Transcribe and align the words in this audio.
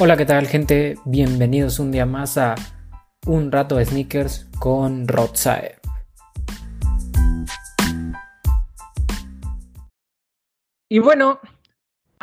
Hola, 0.00 0.16
¿qué 0.16 0.26
tal 0.26 0.48
gente? 0.48 0.96
Bienvenidos 1.04 1.78
un 1.78 1.92
día 1.92 2.04
más 2.04 2.36
a 2.36 2.56
Un 3.28 3.52
rato 3.52 3.76
de 3.76 3.84
sneakers 3.84 4.48
con 4.58 5.06
Rotsae. 5.06 5.76
Y 10.90 10.98
bueno, 10.98 11.38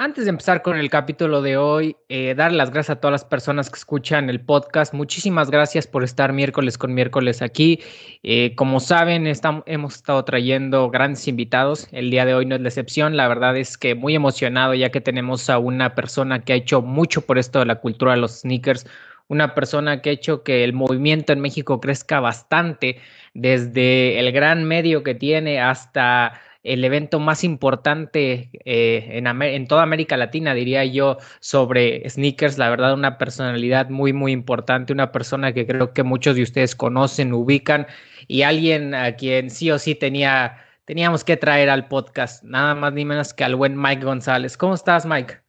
antes 0.03 0.25
de 0.25 0.31
empezar 0.31 0.63
con 0.63 0.77
el 0.77 0.89
capítulo 0.89 1.43
de 1.43 1.57
hoy, 1.57 1.95
eh, 2.09 2.33
dar 2.35 2.51
las 2.51 2.71
gracias 2.71 2.97
a 2.97 2.99
todas 2.99 3.11
las 3.11 3.25
personas 3.25 3.69
que 3.69 3.77
escuchan 3.77 4.31
el 4.31 4.41
podcast. 4.41 4.95
Muchísimas 4.95 5.51
gracias 5.51 5.85
por 5.85 6.03
estar 6.03 6.33
miércoles 6.33 6.79
con 6.79 6.95
miércoles 6.95 7.43
aquí. 7.43 7.79
Eh, 8.23 8.55
como 8.55 8.79
saben, 8.79 9.31
hemos 9.67 9.95
estado 9.95 10.25
trayendo 10.25 10.89
grandes 10.89 11.27
invitados. 11.27 11.87
El 11.91 12.09
día 12.09 12.25
de 12.25 12.33
hoy 12.33 12.47
no 12.47 12.55
es 12.55 12.61
la 12.61 12.69
excepción. 12.69 13.15
La 13.15 13.27
verdad 13.27 13.55
es 13.55 13.77
que 13.77 13.93
muy 13.93 14.15
emocionado 14.15 14.73
ya 14.73 14.89
que 14.89 15.01
tenemos 15.01 15.51
a 15.51 15.59
una 15.59 15.93
persona 15.93 16.43
que 16.43 16.53
ha 16.53 16.55
hecho 16.55 16.81
mucho 16.81 17.21
por 17.21 17.37
esto 17.37 17.59
de 17.59 17.65
la 17.65 17.75
cultura 17.75 18.13
de 18.13 18.21
los 18.21 18.39
sneakers. 18.39 18.87
Una 19.27 19.53
persona 19.53 20.01
que 20.01 20.09
ha 20.09 20.13
hecho 20.13 20.41
que 20.41 20.63
el 20.63 20.73
movimiento 20.73 21.31
en 21.31 21.41
México 21.41 21.79
crezca 21.79 22.19
bastante, 22.19 22.97
desde 23.35 24.19
el 24.19 24.31
gran 24.31 24.63
medio 24.63 25.03
que 25.03 25.13
tiene 25.13 25.61
hasta 25.61 26.41
el 26.63 26.83
evento 26.85 27.19
más 27.19 27.43
importante 27.43 28.49
eh, 28.65 29.07
en, 29.11 29.27
en, 29.41 29.67
toda 29.67 29.83
América 29.83 30.15
Latina, 30.17 30.53
diría 30.53 30.85
yo, 30.85 31.17
sobre 31.39 32.07
sneakers. 32.09 32.57
La 32.57 32.69
verdad, 32.69 32.93
una 32.93 33.17
personalidad 33.17 33.89
muy, 33.89 34.13
muy 34.13 34.31
importante, 34.31 34.93
una 34.93 35.11
persona 35.11 35.53
que 35.53 35.65
creo 35.65 35.93
que 35.93 36.03
muchos 36.03 36.35
de 36.35 36.43
ustedes 36.43 36.75
conocen, 36.75 37.33
ubican 37.33 37.87
y 38.27 38.43
alguien 38.43 38.93
a 38.93 39.15
quien 39.15 39.49
sí 39.49 39.71
o 39.71 39.79
sí 39.79 39.95
tenía, 39.95 40.57
teníamos 40.85 41.23
que 41.23 41.37
traer 41.37 41.69
al 41.69 41.87
podcast, 41.87 42.43
nada 42.43 42.75
más 42.75 42.93
ni 42.93 43.05
menos 43.05 43.33
que 43.33 43.43
al 43.43 43.55
buen 43.55 43.79
Mike 43.79 44.05
González. 44.05 44.55
¿Cómo 44.55 44.75
estás, 44.75 45.05
Mike? 45.05 45.39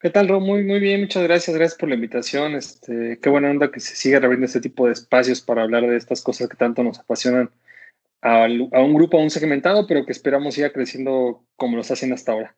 ¿Qué 0.00 0.10
tal, 0.10 0.28
Ro? 0.28 0.40
Muy, 0.40 0.62
muy 0.64 0.78
bien, 0.78 1.00
muchas 1.02 1.22
gracias, 1.22 1.56
gracias 1.56 1.78
por 1.78 1.88
la 1.88 1.94
invitación. 1.94 2.54
Este, 2.54 3.18
qué 3.22 3.30
buena 3.30 3.50
onda 3.50 3.70
que 3.70 3.80
se 3.80 3.96
siga 3.96 4.18
reabriendo 4.18 4.46
este 4.46 4.60
tipo 4.60 4.86
de 4.86 4.92
espacios 4.92 5.40
para 5.40 5.62
hablar 5.62 5.86
de 5.86 5.96
estas 5.96 6.22
cosas 6.22 6.48
que 6.48 6.56
tanto 6.56 6.82
nos 6.82 6.98
apasionan 6.98 7.50
a, 8.26 8.82
un 8.82 8.94
grupo 8.94 9.18
aún 9.18 9.30
segmentado, 9.30 9.86
pero 9.86 10.04
que 10.04 10.12
esperamos 10.12 10.54
siga 10.54 10.72
creciendo 10.72 11.44
como 11.56 11.76
lo 11.76 11.82
está 11.82 11.94
haciendo 11.94 12.14
hasta 12.14 12.32
ahora. 12.32 12.56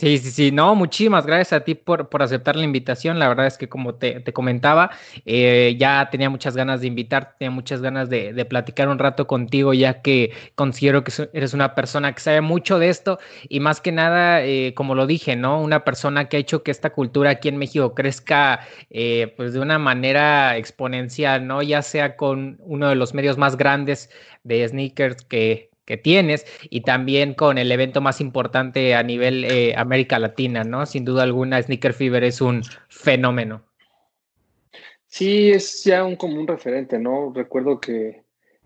Sí, 0.00 0.16
sí, 0.16 0.30
sí, 0.30 0.50
no, 0.50 0.74
muchísimas 0.74 1.26
gracias 1.26 1.52
a 1.52 1.62
ti 1.62 1.74
por, 1.74 2.08
por 2.08 2.22
aceptar 2.22 2.56
la 2.56 2.64
invitación. 2.64 3.18
La 3.18 3.28
verdad 3.28 3.46
es 3.46 3.58
que 3.58 3.68
como 3.68 3.96
te, 3.96 4.20
te 4.20 4.32
comentaba, 4.32 4.90
eh, 5.26 5.76
ya 5.78 6.08
tenía 6.10 6.30
muchas 6.30 6.56
ganas 6.56 6.80
de 6.80 6.86
invitarte, 6.86 7.34
tenía 7.38 7.50
muchas 7.50 7.82
ganas 7.82 8.08
de, 8.08 8.32
de, 8.32 8.44
platicar 8.46 8.88
un 8.88 8.98
rato 8.98 9.26
contigo, 9.26 9.74
ya 9.74 10.00
que 10.00 10.32
considero 10.54 11.04
que 11.04 11.12
eres 11.34 11.52
una 11.52 11.74
persona 11.74 12.14
que 12.14 12.20
sabe 12.20 12.40
mucho 12.40 12.78
de 12.78 12.88
esto 12.88 13.18
y 13.46 13.60
más 13.60 13.82
que 13.82 13.92
nada, 13.92 14.42
eh, 14.42 14.72
como 14.74 14.94
lo 14.94 15.06
dije, 15.06 15.36
¿no? 15.36 15.60
Una 15.60 15.84
persona 15.84 16.30
que 16.30 16.38
ha 16.38 16.40
hecho 16.40 16.62
que 16.62 16.70
esta 16.70 16.90
cultura 16.94 17.32
aquí 17.32 17.48
en 17.48 17.58
México 17.58 17.94
crezca 17.94 18.60
eh, 18.88 19.34
pues 19.36 19.52
de 19.52 19.60
una 19.60 19.78
manera 19.78 20.56
exponencial, 20.56 21.46
¿no? 21.46 21.60
Ya 21.60 21.82
sea 21.82 22.16
con 22.16 22.56
uno 22.60 22.88
de 22.88 22.94
los 22.94 23.12
medios 23.12 23.36
más 23.36 23.58
grandes 23.58 24.08
de 24.44 24.66
sneakers 24.66 25.22
que 25.24 25.69
tienes 25.96 26.46
y 26.68 26.82
también 26.82 27.34
con 27.34 27.58
el 27.58 27.70
evento 27.72 28.00
más 28.00 28.20
importante 28.20 28.94
a 28.94 29.02
nivel 29.02 29.44
eh, 29.44 29.74
América 29.76 30.18
Latina, 30.18 30.64
¿no? 30.64 30.86
Sin 30.86 31.04
duda 31.04 31.22
alguna, 31.22 31.62
Sneaker 31.62 31.92
Fever 31.92 32.24
es 32.24 32.40
un 32.40 32.62
fenómeno. 32.88 33.62
Sí, 35.06 35.50
es 35.50 35.82
ya 35.84 36.04
un, 36.04 36.16
como 36.16 36.38
un 36.38 36.46
referente, 36.46 36.98
¿no? 36.98 37.32
Recuerdo 37.34 37.80
que 37.80 38.22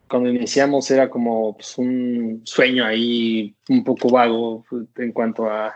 cuando 0.08 0.28
iniciamos 0.28 0.90
era 0.90 1.08
como 1.08 1.56
pues, 1.56 1.78
un 1.78 2.42
sueño 2.44 2.84
ahí 2.84 3.54
un 3.70 3.82
poco 3.82 4.10
vago 4.10 4.64
en 4.96 5.12
cuanto 5.12 5.48
a 5.50 5.74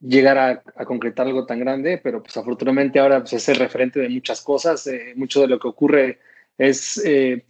llegar 0.00 0.38
a, 0.38 0.62
a, 0.76 0.84
concretar 0.84 1.26
algo 1.26 1.44
tan 1.44 1.60
grande, 1.60 1.98
pero 2.02 2.22
pues 2.22 2.36
afortunadamente 2.36 2.98
ahora 2.98 3.20
pues, 3.20 3.34
es 3.34 3.48
el 3.50 3.56
referente 3.56 4.00
de 4.00 4.08
muchas 4.08 4.40
cosas, 4.40 4.86
eh, 4.86 5.12
mucho 5.16 5.42
de 5.42 5.48
lo 5.48 5.58
que 5.58 5.68
ocurre 5.68 6.18
es... 6.56 7.02
Eh, 7.04 7.44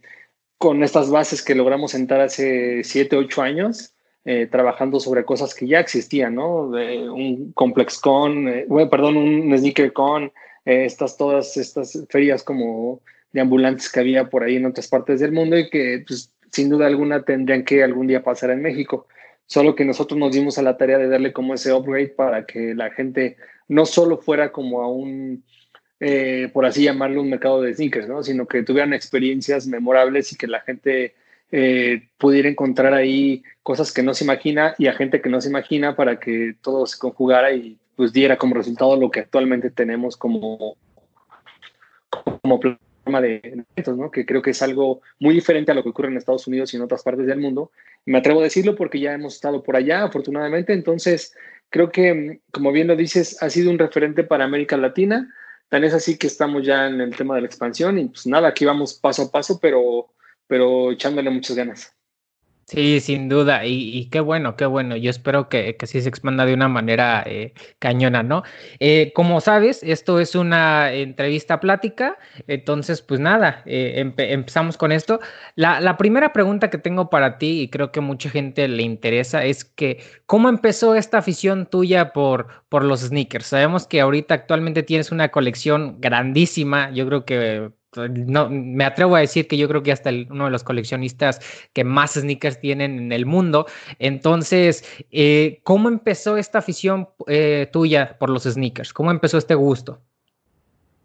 con 0.59 0.83
estas 0.83 1.09
bases 1.09 1.41
que 1.41 1.55
logramos 1.55 1.91
sentar 1.91 2.19
hace 2.19 2.83
7, 2.83 3.15
8 3.15 3.41
años, 3.41 3.93
eh, 4.25 4.45
trabajando 4.45 4.99
sobre 4.99 5.23
cosas 5.23 5.55
que 5.55 5.65
ya 5.65 5.79
existían, 5.79 6.35
¿no? 6.35 6.69
De 6.69 7.09
un 7.09 7.53
Complex 7.53 7.97
Con, 7.97 8.49
eh, 8.49 8.65
bueno, 8.67 8.89
perdón, 8.89 9.15
un 9.15 9.57
Sneaker 9.57 9.93
Con, 9.93 10.25
eh, 10.65 10.83
estas, 10.83 11.17
todas 11.17 11.55
estas 11.55 12.05
ferias 12.09 12.43
como 12.43 13.01
de 13.31 13.39
ambulantes 13.39 13.89
que 13.89 14.01
había 14.01 14.29
por 14.29 14.43
ahí 14.43 14.57
en 14.57 14.65
otras 14.65 14.89
partes 14.89 15.21
del 15.21 15.31
mundo 15.31 15.57
y 15.57 15.69
que 15.69 16.03
pues, 16.05 16.29
sin 16.51 16.69
duda 16.69 16.87
alguna 16.87 17.23
tendrían 17.23 17.63
que 17.63 17.81
algún 17.81 18.07
día 18.07 18.21
pasar 18.21 18.49
en 18.49 18.61
México. 18.61 19.07
Solo 19.45 19.75
que 19.75 19.85
nosotros 19.85 20.19
nos 20.19 20.33
dimos 20.33 20.57
a 20.57 20.61
la 20.61 20.75
tarea 20.75 20.97
de 20.97 21.07
darle 21.07 21.31
como 21.31 21.53
ese 21.53 21.71
upgrade 21.71 22.09
para 22.09 22.45
que 22.45 22.75
la 22.75 22.91
gente 22.91 23.37
no 23.69 23.85
solo 23.85 24.17
fuera 24.17 24.51
como 24.51 24.81
a 24.81 24.91
un 24.91 25.45
eh, 25.99 26.49
por 26.53 26.65
así 26.65 26.83
llamarlo, 26.83 27.21
un 27.21 27.29
mercado 27.29 27.61
de 27.61 27.73
sneakers, 27.73 28.07
¿no? 28.07 28.23
sino 28.23 28.47
que 28.47 28.63
tuvieran 28.63 28.93
experiencias 28.93 29.67
memorables 29.67 30.31
y 30.31 30.37
que 30.37 30.47
la 30.47 30.61
gente 30.61 31.13
eh, 31.51 32.07
pudiera 32.17 32.47
encontrar 32.47 32.93
ahí 32.93 33.43
cosas 33.63 33.91
que 33.91 34.03
no 34.03 34.13
se 34.13 34.23
imagina 34.23 34.75
y 34.77 34.87
a 34.87 34.93
gente 34.93 35.21
que 35.21 35.29
no 35.29 35.41
se 35.41 35.49
imagina 35.49 35.95
para 35.95 36.19
que 36.19 36.55
todo 36.61 36.85
se 36.85 36.97
conjugara 36.97 37.51
y 37.51 37.77
pues 37.95 38.13
diera 38.13 38.37
como 38.37 38.55
resultado 38.55 38.95
lo 38.95 39.11
que 39.11 39.19
actualmente 39.19 39.71
tenemos 39.71 40.15
como, 40.15 40.77
como 42.09 42.59
plataforma 42.61 43.19
de 43.19 43.41
eventos, 43.43 43.97
¿no? 43.97 44.09
que 44.09 44.25
creo 44.25 44.41
que 44.41 44.51
es 44.51 44.61
algo 44.61 45.01
muy 45.19 45.35
diferente 45.35 45.73
a 45.73 45.75
lo 45.75 45.83
que 45.83 45.89
ocurre 45.89 46.07
en 46.07 46.15
Estados 46.15 46.47
Unidos 46.47 46.73
y 46.73 46.77
en 46.77 46.83
otras 46.83 47.03
partes 47.03 47.25
del 47.25 47.39
mundo. 47.39 47.71
Me 48.05 48.19
atrevo 48.19 48.39
a 48.39 48.43
decirlo 48.43 48.75
porque 48.75 49.01
ya 49.01 49.13
hemos 49.13 49.35
estado 49.35 49.63
por 49.63 49.75
allá, 49.75 50.03
afortunadamente, 50.03 50.71
entonces 50.71 51.35
creo 51.69 51.91
que, 51.91 52.39
como 52.51 52.71
bien 52.71 52.87
lo 52.87 52.95
dices, 52.95 53.41
ha 53.43 53.49
sido 53.49 53.69
un 53.69 53.79
referente 53.79 54.23
para 54.23 54.45
América 54.45 54.77
Latina 54.77 55.33
Tan 55.69 55.83
es 55.83 55.93
así 55.93 56.17
que 56.17 56.27
estamos 56.27 56.65
ya 56.65 56.87
en 56.87 56.99
el 56.99 57.15
tema 57.15 57.35
de 57.35 57.41
la 57.41 57.47
expansión 57.47 57.97
y 57.99 58.05
pues 58.05 58.25
nada, 58.25 58.47
aquí 58.47 58.65
vamos 58.65 58.95
paso 58.95 59.23
a 59.23 59.31
paso, 59.31 59.59
pero, 59.61 60.07
pero 60.47 60.91
echándole 60.91 61.29
muchas 61.29 61.55
ganas. 61.55 61.95
Sí, 62.69 62.99
sin 62.99 63.29
duda, 63.29 63.65
y, 63.65 64.09
qué 64.11 64.19
bueno, 64.19 64.55
qué 64.55 64.67
bueno. 64.67 64.95
Yo 64.95 65.09
espero 65.09 65.49
que, 65.49 65.75
que 65.75 65.87
sí 65.87 66.01
se 66.01 66.07
expanda 66.09 66.45
de 66.45 66.53
una 66.53 66.67
manera 66.67 67.23
eh, 67.25 67.53
cañona, 67.79 68.21
¿no? 68.21 68.43
Eh, 68.79 69.11
como 69.15 69.41
sabes, 69.41 69.81
esto 69.81 70.19
es 70.19 70.35
una 70.35 70.93
entrevista 70.93 71.59
plática, 71.59 72.19
entonces, 72.45 73.01
pues 73.01 73.19
nada, 73.19 73.63
eh, 73.65 73.93
empe 73.95 74.33
empezamos 74.33 74.77
con 74.77 74.91
esto. 74.91 75.19
La, 75.55 75.81
la, 75.81 75.97
primera 75.97 76.31
pregunta 76.31 76.69
que 76.69 76.77
tengo 76.77 77.09
para 77.09 77.39
ti, 77.39 77.61
y 77.61 77.69
creo 77.71 77.91
que 77.91 78.01
mucha 78.01 78.29
gente 78.29 78.67
le 78.67 78.83
interesa, 78.83 79.43
es 79.45 79.65
que, 79.65 80.03
¿cómo 80.27 80.47
empezó 80.47 80.93
esta 80.93 81.17
afición 81.17 81.65
tuya 81.65 82.13
por, 82.13 82.49
por 82.69 82.83
los 82.83 82.99
sneakers? 83.01 83.47
Sabemos 83.47 83.87
que 83.87 83.99
ahorita 83.99 84.35
actualmente 84.35 84.83
tienes 84.83 85.11
una 85.11 85.29
colección 85.29 85.99
grandísima, 85.99 86.91
yo 86.91 87.07
creo 87.07 87.25
que 87.25 87.71
no, 87.95 88.49
me 88.49 88.83
atrevo 88.85 89.15
a 89.15 89.19
decir 89.19 89.47
que 89.47 89.57
yo 89.57 89.67
creo 89.67 89.81
que 89.83 89.91
hasta 89.91 90.11
uno 90.29 90.45
de 90.45 90.51
los 90.51 90.63
coleccionistas 90.63 91.39
que 91.73 91.83
más 91.83 92.13
sneakers 92.13 92.59
tienen 92.59 92.99
en 92.99 93.11
el 93.11 93.25
mundo. 93.25 93.65
Entonces, 93.97 94.83
eh, 95.11 95.61
¿cómo 95.63 95.89
empezó 95.89 96.37
esta 96.37 96.59
afición 96.59 97.09
eh, 97.27 97.67
tuya 97.71 98.17
por 98.19 98.29
los 98.29 98.43
sneakers? 98.43 98.93
¿Cómo 98.93 99.11
empezó 99.11 99.37
este 99.37 99.55
gusto? 99.55 100.01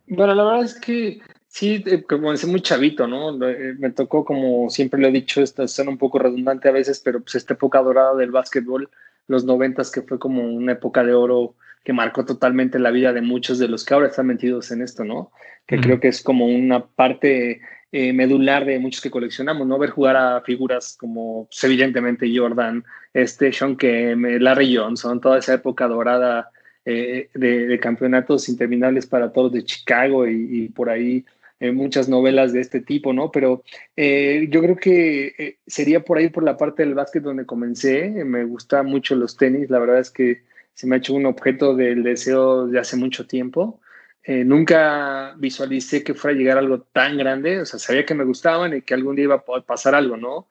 Bueno, 0.07 0.35
la 0.35 0.45
verdad 0.45 0.65
es 0.65 0.79
que 0.79 1.21
sí, 1.49 1.83
eh, 1.87 2.05
decía, 2.07 2.49
muy 2.51 2.61
chavito, 2.61 3.07
¿no? 3.07 3.37
Me 3.37 3.91
tocó, 3.91 4.25
como 4.25 4.69
siempre 4.69 5.01
lo 5.01 5.09
he 5.09 5.13
dicho, 5.13 5.41
esta 5.41 5.67
suena 5.67 5.91
un 5.91 5.99
poco 5.99 6.19
redundante 6.19 6.69
a 6.69 6.73
veces, 6.73 7.01
pero 7.03 7.21
pues 7.21 7.37
esta 7.37 7.55
época 7.55 7.81
dorada 7.81 8.15
del 8.15 8.31
básquetbol, 8.31 8.91
los 9.27 9.45
noventas, 9.45 9.91
que 9.91 10.03
fue 10.03 10.19
como 10.19 10.43
una 10.43 10.73
época 10.73 11.03
de 11.03 11.15
oro 11.15 11.55
que 11.85 11.93
marcó 11.93 12.25
totalmente 12.25 12.79
la 12.79 12.91
vida 12.91 13.13
de 13.13 13.21
muchos 13.21 13.59
de 13.59 13.69
los 13.69 13.85
que 13.85 13.95
ahora 13.95 14.09
están 14.09 14.27
metidos 14.27 14.71
en 14.71 14.81
esto, 14.81 15.05
¿no? 15.05 15.31
Que 15.67 15.79
creo 15.79 16.01
que 16.01 16.09
es 16.09 16.23
como 16.23 16.47
una 16.47 16.85
parte 16.87 17.61
eh, 17.93 18.13
medular 18.13 18.65
de 18.65 18.79
muchos 18.79 19.03
que 19.03 19.11
coleccionamos, 19.11 19.67
¿no? 19.67 19.79
Ver 19.79 19.91
jugar 19.91 20.17
a 20.17 20.41
figuras 20.41 20.97
como, 20.99 21.47
pues, 21.47 21.63
evidentemente, 21.63 22.27
Jordan, 22.35 22.83
este, 23.13 23.53
Sean 23.53 23.77
Kemp, 23.77 24.25
Larry 24.41 24.75
Johnson, 24.75 25.21
toda 25.21 25.39
esa 25.39 25.55
época 25.55 25.87
dorada 25.87 26.51
eh, 26.87 27.29
de, 27.35 27.79
campeonatos 27.79 28.49
interminables 28.49 29.07
para 29.07 29.31
todos 29.33 29.53
de 29.53 29.65
Chicago 29.65 30.27
y, 30.27 30.71
por 30.71 30.89
ahí 30.89 31.25
eh, 31.61 31.71
muchas 31.71 32.09
novelas 32.09 32.53
de 32.55 32.63
este 32.63 32.81
tipo, 32.81 33.13
¿no? 33.13 33.31
Pero 33.31 33.63
yo 33.97 34.61
creo 34.61 34.77
que 34.77 35.59
sería 35.67 36.01
por 36.01 36.19
ahí, 36.19 36.31
por 36.31 36.43
la 36.43 36.57
parte 36.57 36.83
del 36.83 36.95
básquet 36.95 37.23
donde 37.23 37.47
comencé. 37.47 38.25
me 38.25 38.45
gustan 38.45 38.87
mucho 38.87 39.15
los 39.15 39.37
tenis, 39.37 39.71
la 39.71 39.79
verdad 39.79 40.01
es 40.01 40.11
que 40.11 40.43
se 40.75 40.87
me 40.87 40.97
ha 40.97 40.99
hecho 40.99 41.15
un 41.15 41.27
objeto 41.27 41.75
del 41.75 42.03
deseo 42.03 42.67
de 42.67 42.79
hace 42.79 42.97
mucho 42.97 43.27
tiempo. 43.27 43.81
Eh, 44.23 44.45
nunca 44.45 45.35
visualicé 45.39 46.03
que 46.03 46.15
fuera 46.15 46.35
a 46.35 46.39
llegar 46.39 46.59
algo 46.59 46.81
tan 46.81 47.19
grande, 47.19 47.61
o 47.61 47.67
sea, 47.67 47.79
sabía 47.79 48.07
que 48.07 48.15
me 48.15 48.25
gustaban 48.25 48.77
y 48.77 48.83
que 48.83 48.95
algún 48.95 49.17
día 49.17 49.25
iba 49.25 49.35
a 49.37 49.61
pasar 49.63 49.95
algo, 49.95 50.17
¿no? 50.17 50.49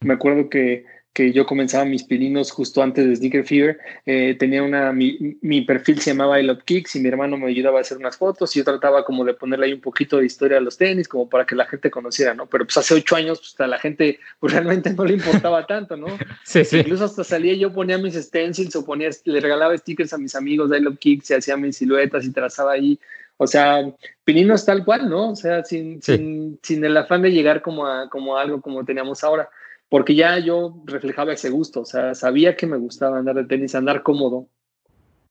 Me 0.00 0.14
acuerdo 0.14 0.48
que 0.48 0.84
que 1.16 1.32
yo 1.32 1.46
comenzaba 1.46 1.86
mis 1.86 2.04
pininos 2.04 2.50
justo 2.50 2.82
antes 2.82 3.06
de 3.06 3.16
Sneaker 3.16 3.42
Fever, 3.42 3.78
eh, 4.04 4.36
tenía 4.38 4.62
una, 4.62 4.92
mi, 4.92 5.38
mi, 5.40 5.62
perfil 5.62 5.98
se 5.98 6.10
llamaba 6.10 6.38
I 6.38 6.42
Love 6.42 6.62
Kicks 6.62 6.94
y 6.96 7.00
mi 7.00 7.08
hermano 7.08 7.38
me 7.38 7.46
ayudaba 7.46 7.78
a 7.78 7.80
hacer 7.80 7.96
unas 7.96 8.18
fotos 8.18 8.54
y 8.54 8.58
yo 8.58 8.64
trataba 8.64 9.02
como 9.02 9.24
de 9.24 9.32
ponerle 9.32 9.64
ahí 9.64 9.72
un 9.72 9.80
poquito 9.80 10.18
de 10.18 10.26
historia 10.26 10.58
a 10.58 10.60
los 10.60 10.76
tenis, 10.76 11.08
como 11.08 11.26
para 11.26 11.46
que 11.46 11.54
la 11.54 11.64
gente 11.64 11.90
conociera, 11.90 12.34
¿no? 12.34 12.44
Pero 12.44 12.66
pues 12.66 12.76
hace 12.76 12.92
ocho 12.92 13.16
años, 13.16 13.38
pues 13.38 13.58
a 13.58 13.66
la 13.66 13.78
gente 13.78 14.20
pues 14.38 14.52
realmente 14.52 14.92
no 14.92 15.06
le 15.06 15.14
importaba 15.14 15.66
tanto, 15.66 15.96
¿no? 15.96 16.18
Sí, 16.44 16.66
sí. 16.66 16.80
Incluso 16.80 17.06
hasta 17.06 17.24
salía 17.24 17.54
yo 17.54 17.72
ponía 17.72 17.96
mis 17.96 18.14
stencils 18.14 18.76
o 18.76 18.84
ponía, 18.84 19.08
le 19.24 19.40
regalaba 19.40 19.74
stickers 19.78 20.12
a 20.12 20.18
mis 20.18 20.34
amigos 20.34 20.68
de 20.68 20.76
I 20.76 20.82
Love 20.82 20.98
Kicks 20.98 21.30
y 21.30 21.34
hacía 21.34 21.56
mis 21.56 21.78
siluetas 21.78 22.26
y 22.26 22.30
trazaba 22.30 22.72
ahí. 22.72 23.00
O 23.38 23.46
sea, 23.46 23.90
pininos 24.22 24.66
tal 24.66 24.84
cual, 24.84 25.08
¿no? 25.08 25.30
O 25.30 25.36
sea, 25.36 25.64
sin, 25.64 26.02
sin, 26.02 26.58
sin 26.62 26.84
el 26.84 26.94
afán 26.94 27.22
de 27.22 27.32
llegar 27.32 27.62
como 27.62 27.86
a, 27.86 28.10
como 28.10 28.36
a 28.36 28.42
algo 28.42 28.60
como 28.60 28.84
teníamos 28.84 29.24
ahora 29.24 29.48
porque 29.88 30.14
ya 30.14 30.38
yo 30.38 30.82
reflejaba 30.84 31.32
ese 31.32 31.50
gusto, 31.50 31.82
o 31.82 31.84
sea, 31.84 32.14
sabía 32.14 32.56
que 32.56 32.66
me 32.66 32.76
gustaba 32.76 33.18
andar 33.18 33.36
de 33.36 33.44
tenis, 33.44 33.74
andar 33.74 34.02
cómodo. 34.02 34.48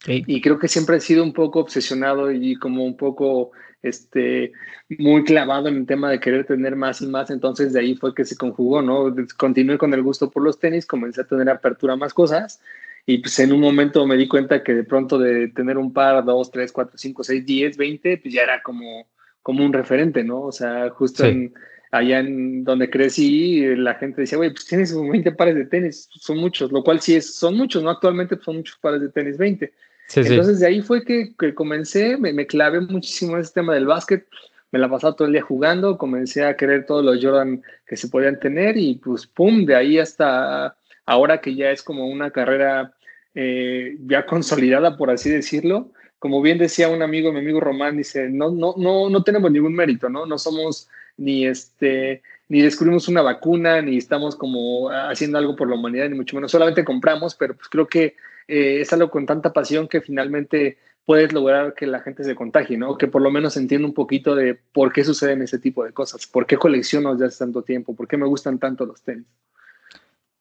Y 0.07 0.39
creo 0.41 0.59
que 0.59 0.67
siempre 0.67 0.97
he 0.97 1.01
sido 1.01 1.23
un 1.23 1.33
poco 1.33 1.59
obsesionado 1.59 2.31
y 2.31 2.55
como 2.57 2.85
un 2.85 2.95
poco 2.95 3.51
este, 3.81 4.51
muy 4.99 5.23
clavado 5.23 5.67
en 5.67 5.77
el 5.77 5.85
tema 5.85 6.11
de 6.11 6.19
querer 6.19 6.45
tener 6.45 6.75
más 6.75 7.01
y 7.01 7.07
más. 7.07 7.31
Entonces 7.31 7.73
de 7.73 7.79
ahí 7.79 7.95
fue 7.95 8.13
que 8.13 8.25
se 8.25 8.37
conjugó, 8.37 8.81
¿no? 8.81 9.15
Continué 9.37 9.77
con 9.77 9.93
el 9.93 10.03
gusto 10.03 10.29
por 10.29 10.43
los 10.43 10.59
tenis, 10.59 10.85
comencé 10.85 11.21
a 11.21 11.27
tener 11.27 11.49
apertura 11.49 11.93
a 11.93 11.97
más 11.97 12.13
cosas. 12.13 12.61
Y 13.07 13.19
pues 13.19 13.37
en 13.39 13.51
un 13.51 13.61
momento 13.61 14.05
me 14.05 14.17
di 14.17 14.27
cuenta 14.27 14.63
que 14.63 14.73
de 14.73 14.83
pronto 14.83 15.17
de 15.17 15.47
tener 15.49 15.77
un 15.77 15.93
par, 15.93 16.23
dos, 16.25 16.51
tres, 16.51 16.71
cuatro, 16.71 16.97
cinco, 16.97 17.23
seis, 17.23 17.45
diez, 17.45 17.77
veinte, 17.77 18.17
pues 18.17 18.33
ya 18.33 18.41
era 18.41 18.61
como, 18.63 19.07
como 19.43 19.63
un 19.63 19.73
referente, 19.73 20.23
¿no? 20.23 20.41
O 20.41 20.51
sea, 20.51 20.89
justo 20.89 21.23
en 21.23 21.53
allá 21.97 22.19
en 22.19 22.63
donde 22.63 22.89
crecí, 22.89 23.65
la 23.75 23.95
gente 23.95 24.21
decía, 24.21 24.38
güey, 24.38 24.51
pues 24.51 24.65
tienes 24.65 24.94
20 24.94 25.31
pares 25.31 25.56
de 25.56 25.65
tenis, 25.65 26.09
son 26.12 26.38
muchos, 26.38 26.71
lo 26.71 26.83
cual 26.83 27.00
sí 27.00 27.15
es, 27.15 27.36
son 27.36 27.56
muchos, 27.56 27.83
¿no? 27.83 27.89
Actualmente 27.89 28.38
son 28.44 28.57
muchos 28.57 28.77
pares 28.80 29.01
de 29.01 29.09
tenis, 29.09 29.38
20. 29.38 29.71
Entonces 30.15 30.59
de 30.59 30.68
ahí 30.68 30.81
fue 30.81 31.03
que, 31.03 31.33
que 31.38 31.56
comencé, 31.56 32.18
me, 32.18 32.31
me, 32.33 32.45
clavé 32.45 32.81
muchísimo 32.81 33.36
en 33.36 33.42
ese 33.42 33.53
tema 33.53 33.74
del 33.74 33.88
básquet, 33.88 34.27
me 34.71 34.80
la 34.80 34.89
pasaba 34.89 35.15
todo 35.15 35.27
el 35.27 35.33
día 35.33 35.42
jugando, 35.42 35.97
comencé 35.97 36.44
a 36.44 36.56
querer 36.56 36.86
todos 36.86 37.03
los 37.03 37.24
Jordan 37.24 37.63
que 37.88 37.95
se 37.95 38.09
podían 38.09 38.39
tener 38.39 38.77
y 38.77 38.95
pues 38.95 39.25
pum, 39.25 39.65
de 39.65 39.75
ahí 39.75 39.98
hasta 39.98 40.75
ahora 41.06 41.39
que 41.39 41.56
ya 41.56 41.71
es 41.71 41.81
como 41.81 42.07
una 42.07 42.30
carrera 42.31 42.94
eh, 43.33 43.98
ya 44.06 44.25
consolidada, 44.25 44.98
por 44.98 45.09
así 45.09 45.30
decirlo. 45.30 45.91
Como 46.19 46.41
bien 46.41 46.57
decía 46.57 46.89
un 46.89 47.01
amigo, 47.01 47.31
mi 47.31 47.39
amigo 47.39 47.59
Román, 47.59 47.98
dice, 47.98 48.30
no, 48.30 48.51
no, 48.51 48.75
no, 48.77 49.09
no 49.09 49.24
tenemos 49.24 49.51
ningún 49.51 49.75
mérito, 49.75 50.09
¿no? 50.09 50.25
No 50.25 50.38
somos 50.38 50.89
ni 51.17 51.45
este 51.45 52.21
ni 52.47 52.62
descubrimos 52.62 53.07
una 53.07 53.21
vacuna, 53.21 53.81
ni 53.81 53.97
estamos 53.97 54.35
como 54.35 54.89
haciendo 54.89 55.38
algo 55.38 55.56
por 55.56 55.67
la 55.67 55.75
humanidad, 55.75 56.09
ni 56.09 56.15
mucho 56.15 56.35
menos, 56.35 56.51
solamente 56.51 56.85
compramos, 56.85 57.33
pero 57.35 57.56
pues 57.56 57.67
creo 57.69 57.88
que 57.88 58.15
eh, 58.47 58.81
es 58.81 58.94
algo 58.94 59.09
con 59.09 59.25
tanta 59.25 59.51
pasión 59.51 59.88
que 59.88 60.01
finalmente 60.01 60.77
puedes 61.06 61.33
lograr 61.33 61.73
que 61.73 61.88
la 61.88 62.01
gente 62.01 62.23
se 62.23 62.35
contagie, 62.35 62.77
¿no? 62.77 62.97
Que 62.97 63.07
por 63.07 63.21
lo 63.21 63.31
menos 63.31 63.57
entienda 63.57 63.88
un 63.88 63.94
poquito 63.94 64.35
de 64.35 64.56
por 64.56 64.91
qué 64.94 65.03
suceden 65.03 65.41
ese 65.41 65.59
tipo 65.59 65.83
de 65.83 65.91
cosas, 65.91 66.27
por 66.27 66.45
qué 66.45 66.57
colecciono 66.57 67.13
desde 67.13 67.25
hace 67.25 67.39
tanto 67.39 67.63
tiempo, 67.63 67.95
por 67.95 68.07
qué 68.07 68.17
me 68.17 68.27
gustan 68.27 68.59
tanto 68.59 68.85
los 68.85 69.01
tenis. 69.01 69.25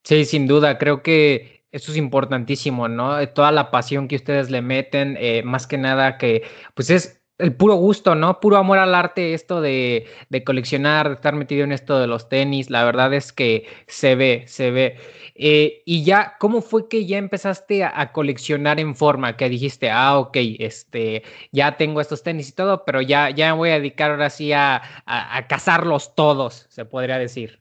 Sí, 0.03 0.25
sin 0.26 0.47
duda, 0.47 0.79
creo 0.79 1.03
que 1.03 1.65
eso 1.73 1.91
es 1.91 1.97
importantísimo, 1.97 2.88
¿no? 2.88 3.26
Toda 3.31 3.50
la 3.53 3.71
pasión 3.71 4.09
que 4.09 4.17
ustedes 4.17 4.50
le 4.50 4.62
meten, 4.62 5.17
eh, 5.19 5.43
más 5.43 5.67
que 5.67 5.79
nada 5.79 6.19
que, 6.19 6.43
pues 6.75 6.91
es 6.91 7.24
el 7.39 7.55
puro 7.57 7.75
gusto, 7.75 8.15
¿no? 8.15 8.39
Puro 8.39 8.57
amor 8.57 8.79
al 8.79 8.95
arte, 8.95 9.35
esto 9.35 9.61
de, 9.61 10.07
de, 10.29 10.45
coleccionar, 10.45 11.09
de 11.09 11.15
estar 11.15 11.35
metido 11.35 11.65
en 11.65 11.73
esto 11.73 11.99
de 11.99 12.07
los 12.07 12.29
tenis, 12.29 12.71
la 12.71 12.85
verdad 12.85 13.13
es 13.13 13.33
que 13.33 13.67
se 13.89 14.15
ve, 14.15 14.45
se 14.47 14.71
ve. 14.71 14.99
Eh, 15.35 15.83
y 15.85 16.05
ya, 16.05 16.37
¿cómo 16.39 16.63
fue 16.63 16.89
que 16.89 17.07
ya 17.07 17.19
empezaste 17.19 17.83
a, 17.83 18.13
coleccionar 18.13 18.79
en 18.79 18.95
forma? 18.95 19.37
Que 19.37 19.49
dijiste, 19.49 19.91
ah, 19.91 20.19
ok, 20.19 20.37
este, 20.61 21.25
ya 21.51 21.77
tengo 21.77 22.01
estos 22.01 22.23
tenis 22.23 22.51
y 22.51 22.53
todo, 22.53 22.85
pero 22.85 23.03
ya, 23.03 23.31
ya 23.31 23.53
me 23.53 23.59
voy 23.59 23.71
a 23.71 23.79
dedicar 23.81 24.13
ahora 24.13 24.31
sí 24.31 24.53
a, 24.53 24.83
a, 25.05 25.47
cazarlos 25.49 26.15
todos, 26.15 26.67
se 26.69 26.85
podría 26.85 27.19
decir. 27.19 27.59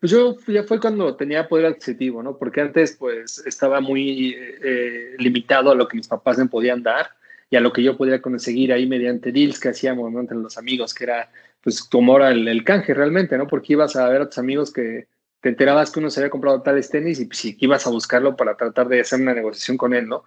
Pues 0.00 0.12
yo 0.12 0.36
ya 0.48 0.64
fue 0.64 0.80
cuando 0.80 1.14
tenía 1.16 1.48
poder 1.48 1.66
adquisitivo, 1.66 2.22
¿no? 2.22 2.36
Porque 2.38 2.62
antes 2.62 2.96
pues 2.98 3.42
estaba 3.46 3.80
muy 3.80 4.34
eh, 4.34 5.14
limitado 5.18 5.70
a 5.70 5.74
lo 5.74 5.88
que 5.88 5.98
mis 5.98 6.08
papás 6.08 6.38
me 6.38 6.46
podían 6.46 6.82
dar 6.82 7.19
y 7.50 7.56
a 7.56 7.60
lo 7.60 7.72
que 7.72 7.82
yo 7.82 7.96
podía 7.96 8.22
conseguir 8.22 8.72
ahí 8.72 8.86
mediante 8.86 9.32
deals 9.32 9.58
que 9.58 9.70
hacíamos 9.70 10.14
entre 10.14 10.36
los 10.36 10.56
amigos, 10.56 10.94
que 10.94 11.04
era 11.04 11.30
pues 11.62 11.82
como 11.82 12.16
era 12.16 12.30
el, 12.30 12.64
canje 12.64 12.94
realmente, 12.94 13.36
¿no? 13.36 13.46
Porque 13.46 13.74
ibas 13.74 13.96
a 13.96 14.08
ver 14.08 14.22
a 14.22 14.26
tus 14.26 14.38
amigos 14.38 14.72
que 14.72 15.08
te 15.40 15.50
enterabas 15.50 15.90
que 15.90 15.98
uno 15.98 16.10
se 16.10 16.20
había 16.20 16.30
comprado 16.30 16.62
tales 16.62 16.88
tenis 16.88 17.20
y 17.20 17.26
pues, 17.26 17.44
ibas 17.44 17.86
a 17.86 17.90
buscarlo 17.90 18.36
para 18.36 18.56
tratar 18.56 18.88
de 18.88 19.00
hacer 19.00 19.20
una 19.20 19.34
negociación 19.34 19.76
con 19.76 19.92
él, 19.92 20.06
¿no? 20.06 20.24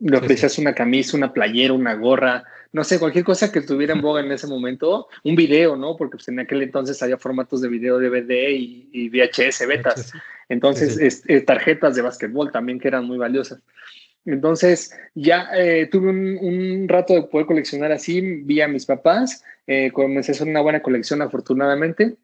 Le 0.00 0.16
ofrecías 0.16 0.58
una 0.58 0.74
camisa, 0.74 1.16
una 1.16 1.32
playera, 1.32 1.72
una 1.72 1.94
gorra, 1.94 2.44
no 2.72 2.84
sé, 2.84 2.98
cualquier 2.98 3.24
cosa 3.24 3.50
que 3.50 3.60
estuviera 3.60 3.94
en 3.94 4.02
boga 4.02 4.20
en 4.20 4.30
ese 4.30 4.46
momento, 4.46 5.08
un 5.24 5.36
video, 5.36 5.76
¿no? 5.76 5.96
Porque 5.96 6.16
pues, 6.16 6.28
en 6.28 6.40
aquel 6.40 6.62
entonces 6.62 7.02
había 7.02 7.18
formatos 7.18 7.60
de 7.62 7.68
video 7.68 7.98
DVD 7.98 8.50
y, 8.50 8.88
y 8.92 9.08
VHS, 9.08 9.66
betas. 9.66 10.12
Entonces, 10.48 11.22
tarjetas 11.46 11.94
de 11.94 12.02
básquetbol 12.02 12.50
también 12.50 12.78
que 12.78 12.88
eran 12.88 13.04
muy 13.04 13.18
valiosas. 13.18 13.60
Entonces, 14.24 14.94
ya 15.14 15.48
eh, 15.54 15.88
tuve 15.90 16.10
un, 16.10 16.86
rato 16.88 17.14
de 17.14 17.22
poder 17.22 17.46
coleccionar 17.46 17.92
así, 17.92 18.20
vi 18.20 18.60
a 18.60 18.68
mis 18.68 18.84
papás, 18.84 19.42
eh, 19.66 19.90
comencé 19.92 20.32
a 20.32 20.34
hacer 20.34 20.48
una 20.48 20.60
buena 20.60 20.82
colección 20.82 21.22
afortunadamente. 21.22 22.16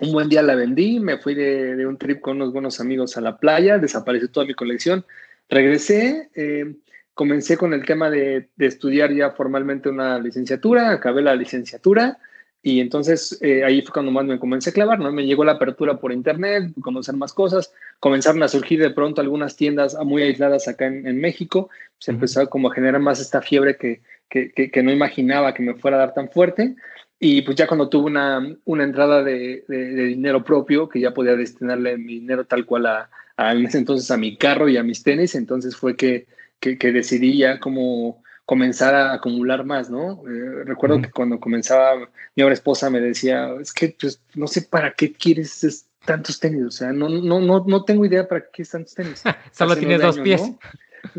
Un 0.00 0.12
buen 0.12 0.28
día 0.28 0.42
la 0.42 0.54
vendí, 0.54 1.00
me 1.00 1.18
fui 1.18 1.34
de, 1.34 1.86
un 1.86 1.96
trip 1.96 2.20
con 2.20 2.36
unos 2.36 2.52
buenos 2.52 2.80
amigos 2.80 3.16
a 3.16 3.20
la 3.20 3.38
playa, 3.38 3.78
desapareció 3.78 4.30
toda 4.30 4.46
mi 4.46 4.54
colección. 4.54 5.04
Regresé, 5.48 6.30
eh, 6.34 6.74
comencé 7.14 7.56
con 7.56 7.72
el 7.72 7.84
tema 7.84 8.10
de, 8.10 8.48
de, 8.56 8.66
estudiar 8.66 9.12
ya 9.12 9.30
formalmente 9.30 9.88
una 9.88 10.18
licenciatura, 10.18 10.90
acabé 10.90 11.22
la 11.22 11.34
licenciatura 11.34 12.18
y 12.62 12.78
entonces 12.78 13.38
eh, 13.42 13.64
ahí 13.64 13.82
fue 13.82 13.92
cuando 13.92 14.12
más 14.12 14.24
me 14.24 14.38
comencé 14.38 14.70
a 14.70 14.72
clavar, 14.72 15.00
¿no? 15.00 15.10
Me 15.10 15.26
llegó 15.26 15.44
la 15.44 15.52
apertura 15.52 15.98
por 15.98 16.12
internet, 16.12 16.72
conocer 16.80 17.16
más 17.16 17.32
cosas, 17.32 17.72
comenzaron 17.98 18.40
a 18.44 18.48
surgir 18.48 18.80
de 18.80 18.90
pronto 18.90 19.20
algunas 19.20 19.56
tiendas 19.56 19.96
muy 20.04 20.22
aisladas 20.22 20.68
acá 20.68 20.86
en, 20.86 21.20
México, 21.20 21.70
se 21.98 22.12
empezó 22.12 22.48
como 22.48 22.70
a 22.70 22.74
generar 22.74 23.00
más 23.00 23.20
esta 23.20 23.42
fiebre 23.42 23.76
que, 23.76 24.00
que, 24.28 24.52
que, 24.52 24.82
no 24.82 24.92
imaginaba 24.92 25.54
que 25.54 25.62
me 25.64 25.74
fuera 25.74 25.96
a 25.96 26.00
dar 26.00 26.14
tan 26.14 26.30
fuerte. 26.30 26.76
Y 27.18 27.42
pues 27.42 27.56
ya 27.56 27.66
cuando 27.66 27.88
tuve 27.88 28.06
una, 28.06 28.56
una 28.64 28.84
entrada 28.84 29.24
de, 29.24 29.64
de, 29.66 30.04
dinero 30.06 30.44
propio, 30.44 30.88
que 30.88 31.00
ya 31.00 31.12
podía 31.12 31.34
destinarle 31.34 31.98
mi 31.98 32.14
dinero 32.14 32.44
tal 32.44 32.64
cual 32.64 32.86
a, 32.86 33.10
a, 33.36 33.52
entonces 33.52 34.10
a 34.12 34.16
mi 34.16 34.36
carro 34.36 34.68
y 34.68 34.76
a 34.76 34.84
mis 34.84 35.02
tenis, 35.02 35.34
entonces 35.34 35.76
fue 35.76 35.96
que, 35.96 36.26
que, 36.60 36.78
que 36.78 36.92
decidí 36.92 37.38
ya 37.38 37.58
como 37.58 38.21
comenzar 38.44 38.94
a 38.94 39.12
acumular 39.14 39.64
más, 39.64 39.90
¿no? 39.90 40.22
Eh, 40.28 40.64
recuerdo 40.64 41.00
que 41.00 41.10
cuando 41.10 41.38
comenzaba, 41.38 42.08
mi 42.34 42.42
ahora 42.42 42.54
esposa 42.54 42.90
me 42.90 43.00
decía, 43.00 43.50
es 43.60 43.72
que 43.72 43.96
pues, 43.98 44.20
no 44.34 44.46
sé 44.46 44.62
para 44.62 44.92
qué 44.94 45.12
quieres 45.12 45.86
tantos 46.04 46.40
tenis, 46.40 46.64
o 46.64 46.70
sea, 46.70 46.92
no, 46.92 47.08
no, 47.08 47.40
no, 47.40 47.64
no 47.64 47.84
tengo 47.84 48.04
idea 48.04 48.26
para 48.26 48.42
qué 48.42 48.48
quieres 48.52 48.70
tantos 48.70 48.94
tenis. 48.94 49.22
Solo 49.52 49.76
tienes 49.76 50.00
dos 50.00 50.18
pies. 50.18 50.42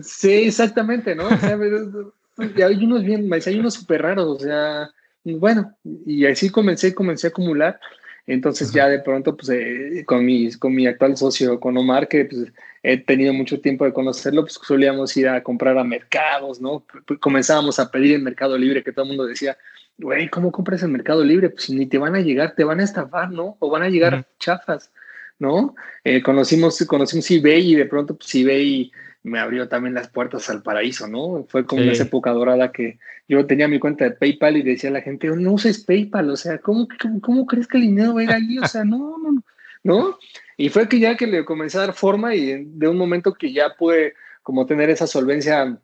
Sí, 0.01 0.31
exactamente, 0.45 1.15
¿no? 1.15 1.27
O 1.27 1.37
sea, 1.37 1.57
hay 2.67 2.83
unos 2.83 3.03
bien, 3.03 3.29
hay 3.31 3.59
unos 3.59 3.73
súper 3.75 4.01
raros, 4.01 4.27
o 4.27 4.39
sea, 4.39 4.89
bueno, 5.23 5.75
y 6.05 6.25
así 6.25 6.49
comencé, 6.49 6.93
comencé 6.93 7.27
a 7.27 7.29
acumular 7.29 7.79
entonces 8.25 8.71
ya 8.71 8.87
de 8.87 8.99
pronto, 8.99 9.35
pues 9.35 9.49
eh, 9.49 10.03
con, 10.05 10.25
mi, 10.25 10.51
con 10.53 10.73
mi 10.73 10.87
actual 10.87 11.17
socio, 11.17 11.59
con 11.59 11.77
Omar, 11.77 12.07
que 12.07 12.25
pues, 12.25 12.53
he 12.81 12.97
tenido 12.97 13.33
mucho 13.33 13.59
tiempo 13.59 13.85
de 13.85 13.93
conocerlo, 13.93 14.43
pues 14.43 14.59
solíamos 14.61 15.15
ir 15.17 15.27
a 15.27 15.43
comprar 15.43 15.77
a 15.77 15.83
mercados, 15.83 16.61
¿no? 16.61 16.85
Comenzábamos 17.19 17.79
a 17.79 17.91
pedir 17.91 18.15
en 18.15 18.23
Mercado 18.23 18.57
Libre, 18.57 18.83
que 18.83 18.91
todo 18.91 19.03
el 19.03 19.09
mundo 19.09 19.25
decía, 19.25 19.57
güey, 19.97 20.29
¿cómo 20.29 20.51
compras 20.51 20.83
en 20.83 20.91
Mercado 20.91 21.23
Libre? 21.23 21.49
Pues 21.49 21.69
ni 21.69 21.85
te 21.85 21.97
van 21.97 22.15
a 22.15 22.21
llegar, 22.21 22.55
te 22.55 22.63
van 22.63 22.79
a 22.79 22.83
estafar, 22.83 23.31
¿no? 23.31 23.57
O 23.59 23.69
van 23.69 23.83
a 23.83 23.89
llegar 23.89 24.25
chafas, 24.39 24.91
¿no? 25.39 25.75
Eh, 26.03 26.21
conocimos, 26.21 26.77
conocimos 26.87 27.29
eBay 27.29 27.73
y 27.73 27.75
de 27.75 27.85
pronto 27.85 28.15
pues 28.15 28.33
eBay 28.35 28.91
me 29.23 29.39
abrió 29.39 29.69
también 29.69 29.93
las 29.93 30.09
puertas 30.09 30.49
al 30.49 30.61
paraíso, 30.61 31.07
¿no? 31.07 31.45
Fue 31.47 31.65
como 31.65 31.83
esa 31.83 32.03
época 32.03 32.31
dorada 32.31 32.71
que 32.73 32.99
yo 33.27 33.45
tenía 33.45 33.69
mi 33.69 33.79
cuenta 33.79 34.03
de 34.03 34.11
PayPal 34.11 34.57
y 34.57 34.63
decía 34.63 34.89
a 34.89 34.93
la 34.93 35.01
gente, 35.01 35.27
no 35.27 35.53
uses 35.53 35.83
PayPal, 35.83 36.29
o 36.29 36.35
sea, 36.35 36.57
¿cómo, 36.57 36.87
cómo, 37.21 37.45
crees 37.45 37.67
que 37.67 37.77
el 37.77 37.83
dinero 37.83 38.13
va 38.13 38.21
a 38.21 38.23
ir 38.23 38.31
ahí? 38.31 38.59
O 38.59 38.67
sea, 38.67 38.83
no, 38.83 39.17
no, 39.17 39.31
no, 39.31 39.43
¿no? 39.83 40.19
Y 40.57 40.69
fue 40.69 40.89
que 40.89 40.99
ya 40.99 41.15
que 41.15 41.25
le 41.25 41.45
comencé 41.45 41.77
a 41.77 41.81
dar 41.81 41.93
forma 41.93 42.35
y 42.35 42.65
de 42.65 42.87
un 42.87 42.97
momento 42.97 43.33
que 43.33 43.53
ya 43.53 43.75
pude 43.77 44.13
como 44.41 44.65
tener 44.65 44.89
esa 44.89 45.07
solvencia, 45.07 45.79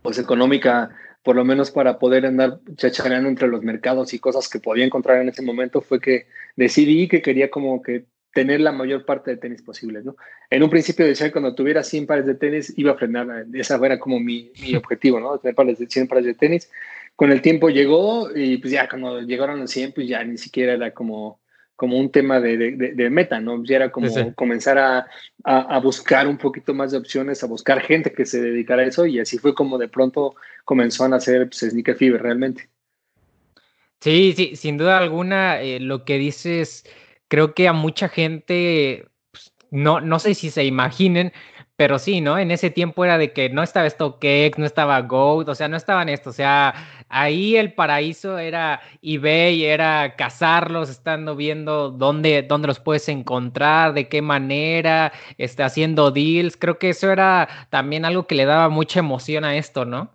pues 0.00 0.18
económica, 0.18 0.96
por 1.22 1.36
lo 1.36 1.44
menos 1.44 1.70
para 1.70 1.98
poder 1.98 2.24
andar 2.24 2.58
chachareando 2.76 3.28
entre 3.28 3.48
los 3.48 3.62
mercados 3.62 4.14
y 4.14 4.18
cosas 4.18 4.48
que 4.48 4.60
podía 4.60 4.86
encontrar 4.86 5.20
en 5.20 5.28
ese 5.28 5.42
momento, 5.42 5.82
fue 5.82 6.00
que 6.00 6.26
decidí 6.56 7.06
que 7.06 7.20
quería 7.20 7.50
como 7.50 7.82
que 7.82 8.06
tener 8.32 8.60
la 8.60 8.72
mayor 8.72 9.04
parte 9.04 9.30
de 9.30 9.36
tenis 9.36 9.62
posible, 9.62 10.02
¿no? 10.02 10.16
En 10.48 10.62
un 10.62 10.70
principio 10.70 11.04
decía 11.04 11.26
que 11.26 11.32
cuando 11.32 11.54
tuviera 11.54 11.82
100 11.82 12.06
pares 12.06 12.26
de 12.26 12.34
tenis 12.34 12.72
iba 12.76 12.92
a 12.92 12.96
frenar, 12.96 13.46
esa 13.52 13.78
era 13.84 13.98
como 13.98 14.18
mi, 14.18 14.52
mi 14.60 14.74
objetivo, 14.76 15.20
¿no? 15.20 15.38
Tener 15.38 15.54
pares 15.54 15.78
de 15.78 15.86
100 15.86 16.08
pares 16.08 16.24
de 16.24 16.34
tenis. 16.34 16.70
Con 17.14 17.30
el 17.30 17.42
tiempo 17.42 17.68
llegó 17.68 18.34
y 18.34 18.56
pues 18.56 18.72
ya 18.72 18.88
cuando 18.88 19.20
llegaron 19.20 19.60
los 19.60 19.70
100 19.70 19.92
pues 19.92 20.08
ya 20.08 20.24
ni 20.24 20.38
siquiera 20.38 20.72
era 20.72 20.92
como, 20.92 21.40
como 21.76 21.98
un 21.98 22.10
tema 22.10 22.40
de, 22.40 23.10
meta, 23.10 23.38
¿no? 23.38 23.62
Ya 23.64 23.76
era 23.76 23.90
como 23.90 24.08
comenzar 24.34 24.78
a, 25.44 25.78
buscar 25.80 26.26
un 26.26 26.38
poquito 26.38 26.72
más 26.72 26.92
de 26.92 26.98
opciones, 26.98 27.42
a 27.42 27.46
buscar 27.46 27.80
gente 27.80 28.12
que 28.12 28.24
se 28.24 28.40
dedicara 28.40 28.82
a 28.82 28.86
eso 28.86 29.04
y 29.04 29.20
así 29.20 29.36
fue 29.36 29.54
como 29.54 29.76
de 29.76 29.88
pronto 29.88 30.34
comenzó 30.64 31.04
a 31.04 31.08
nacer 31.08 31.48
pues, 31.48 31.70
Sneaker 31.70 31.96
Fever 31.96 32.22
realmente. 32.22 32.68
Sí, 34.00 34.32
sí, 34.36 34.56
sin 34.56 34.78
duda 34.78 34.98
alguna, 34.98 35.60
eh, 35.60 35.78
lo 35.78 36.04
que 36.04 36.18
dices, 36.18 36.84
creo 37.32 37.54
que 37.54 37.66
a 37.66 37.72
mucha 37.72 38.10
gente, 38.10 39.06
pues, 39.30 39.54
no, 39.70 40.02
no 40.02 40.18
sé 40.18 40.34
si 40.34 40.50
se 40.50 40.66
imaginen, 40.66 41.32
pero 41.76 41.98
sí, 41.98 42.20
¿no? 42.20 42.36
En 42.36 42.50
ese 42.50 42.68
tiempo 42.68 43.06
era 43.06 43.16
de 43.16 43.32
que 43.32 43.48
no 43.48 43.62
estaba 43.62 43.88
StockX, 43.88 44.58
no 44.58 44.66
estaba 44.66 45.00
Goat, 45.00 45.48
o 45.48 45.54
sea, 45.54 45.66
no 45.66 45.78
estaban 45.78 46.10
esto, 46.10 46.28
o 46.28 46.34
sea, 46.34 46.74
ahí 47.08 47.56
el 47.56 47.72
paraíso 47.72 48.36
era 48.36 48.82
eBay, 49.00 49.64
era 49.64 50.14
cazarlos, 50.14 50.90
estando 50.90 51.34
viendo 51.34 51.88
dónde, 51.88 52.42
dónde 52.42 52.68
los 52.68 52.80
puedes 52.80 53.08
encontrar, 53.08 53.94
de 53.94 54.10
qué 54.10 54.20
manera, 54.20 55.10
este, 55.38 55.62
haciendo 55.62 56.10
deals, 56.10 56.58
creo 56.58 56.78
que 56.78 56.90
eso 56.90 57.10
era 57.10 57.48
también 57.70 58.04
algo 58.04 58.26
que 58.26 58.34
le 58.34 58.44
daba 58.44 58.68
mucha 58.68 58.98
emoción 58.98 59.44
a 59.44 59.56
esto, 59.56 59.86
¿no? 59.86 60.10